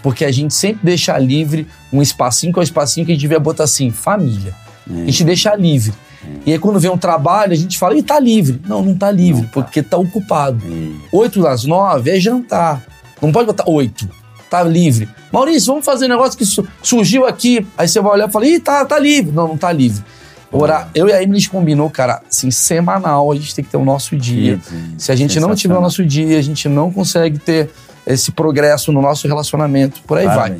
Porque 0.01 0.25
a 0.25 0.31
gente 0.31 0.53
sempre 0.53 0.81
deixa 0.83 1.17
livre 1.17 1.67
um 1.91 2.01
espacinho 2.01 2.51
que 2.51 2.59
é 2.59 2.61
o 2.61 2.63
espacinho 2.63 3.05
que 3.05 3.11
a 3.11 3.15
gente 3.15 3.21
devia 3.21 3.39
botar 3.39 3.63
assim, 3.63 3.89
família. 3.89 4.53
É. 4.89 5.01
A 5.01 5.05
gente 5.05 5.23
deixa 5.23 5.55
livre. 5.55 5.93
E 6.45 6.51
aí 6.51 6.59
quando 6.59 6.79
vem 6.79 6.91
um 6.91 6.97
trabalho, 6.97 7.53
a 7.53 7.55
gente 7.55 7.77
fala, 7.77 7.95
ih, 7.95 8.03
tá 8.03 8.19
livre. 8.19 8.61
Não, 8.67 8.81
não 8.83 8.95
tá 8.95 9.09
livre, 9.11 9.47
porque 9.53 9.81
tá 9.81 9.97
ocupado. 9.97 10.63
E- 10.67 10.95
Oito 11.11 11.41
das 11.41 11.63
nove 11.65 12.09
é 12.11 12.19
jantar. 12.19 12.83
Não 13.21 13.31
pode 13.31 13.45
botar 13.47 13.69
oito. 13.69 14.07
Tá 14.49 14.61
livre. 14.61 15.07
Maurício, 15.31 15.67
vamos 15.73 15.85
fazer 15.85 16.05
um 16.05 16.09
negócio 16.09 16.37
que 16.37 16.45
su- 16.45 16.67
surgiu 16.81 17.25
aqui. 17.25 17.65
Aí 17.77 17.87
você 17.87 17.99
vai 18.01 18.11
olhar 18.13 18.29
e 18.29 18.31
fala, 18.31 18.45
ih, 18.45 18.59
tá, 18.59 18.85
tá 18.85 18.99
livre. 18.99 19.31
Não, 19.31 19.47
não 19.47 19.57
tá 19.57 19.71
livre. 19.71 20.03
Ora, 20.51 20.87
eu 20.93 21.07
e 21.09 21.13
a 21.13 21.23
Emily 21.23 21.47
combinou, 21.47 21.89
cara, 21.89 22.21
assim, 22.29 22.51
semanal, 22.51 23.31
a 23.31 23.35
gente 23.35 23.55
tem 23.55 23.65
que 23.65 23.71
ter 23.71 23.77
o 23.77 23.83
nosso 23.83 24.15
dia. 24.15 24.59
Se 24.99 25.11
a 25.11 25.15
gente 25.15 25.39
não 25.39 25.55
tiver 25.55 25.73
o 25.75 25.81
nosso 25.81 26.05
dia, 26.05 26.37
a 26.37 26.41
gente 26.43 26.69
não 26.69 26.91
consegue 26.91 27.39
ter 27.39 27.71
esse 28.05 28.31
progresso 28.31 28.91
no 28.91 29.01
nosso 29.01 29.27
relacionamento. 29.27 30.01
Por 30.05 30.19
aí 30.19 30.27
vai. 30.35 30.57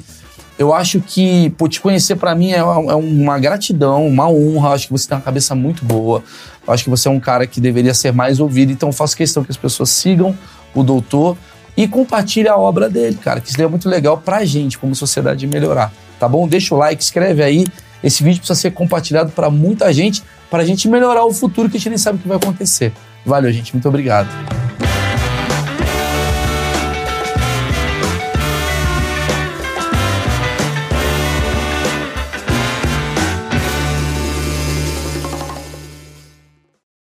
Eu 0.57 0.73
acho 0.73 1.01
que, 1.01 1.49
pô, 1.51 1.67
te 1.67 1.81
conhecer 1.81 2.15
pra 2.15 2.35
mim 2.35 2.51
é 2.51 2.63
uma, 2.63 2.91
é 2.91 2.95
uma 2.95 3.39
gratidão, 3.39 4.07
uma 4.07 4.29
honra. 4.29 4.69
Acho 4.69 4.87
que 4.87 4.93
você 4.93 5.07
tem 5.07 5.17
uma 5.17 5.23
cabeça 5.23 5.55
muito 5.55 5.83
boa. 5.83 6.23
Acho 6.67 6.83
que 6.83 6.89
você 6.89 7.07
é 7.07 7.11
um 7.11 7.19
cara 7.19 7.47
que 7.47 7.59
deveria 7.59 7.93
ser 7.93 8.13
mais 8.13 8.39
ouvido. 8.39 8.71
Então, 8.71 8.91
faço 8.91 9.17
questão 9.17 9.43
que 9.43 9.51
as 9.51 9.57
pessoas 9.57 9.89
sigam 9.89 10.37
o 10.73 10.83
doutor 10.83 11.37
e 11.75 11.87
compartilhem 11.87 12.51
a 12.51 12.57
obra 12.57 12.89
dele, 12.89 13.15
cara. 13.15 13.41
Que 13.41 13.49
isso 13.49 13.61
é 13.61 13.67
muito 13.67 13.89
legal 13.89 14.17
pra 14.17 14.45
gente, 14.45 14.77
como 14.77 14.95
sociedade, 14.95 15.47
melhorar. 15.47 15.91
Tá 16.19 16.27
bom? 16.27 16.47
Deixa 16.47 16.73
o 16.75 16.77
like, 16.77 17.01
escreve 17.01 17.43
aí. 17.43 17.65
Esse 18.03 18.23
vídeo 18.23 18.39
precisa 18.39 18.59
ser 18.59 18.71
compartilhado 18.71 19.31
pra 19.31 19.49
muita 19.49 19.91
gente, 19.91 20.21
pra 20.49 20.63
gente 20.63 20.87
melhorar 20.87 21.25
o 21.25 21.33
futuro 21.33 21.69
que 21.69 21.77
a 21.77 21.79
gente 21.79 21.89
nem 21.89 21.97
sabe 21.97 22.19
o 22.19 22.21
que 22.21 22.27
vai 22.27 22.37
acontecer. 22.37 22.93
Valeu, 23.25 23.51
gente. 23.51 23.73
Muito 23.73 23.87
obrigado. 23.87 24.27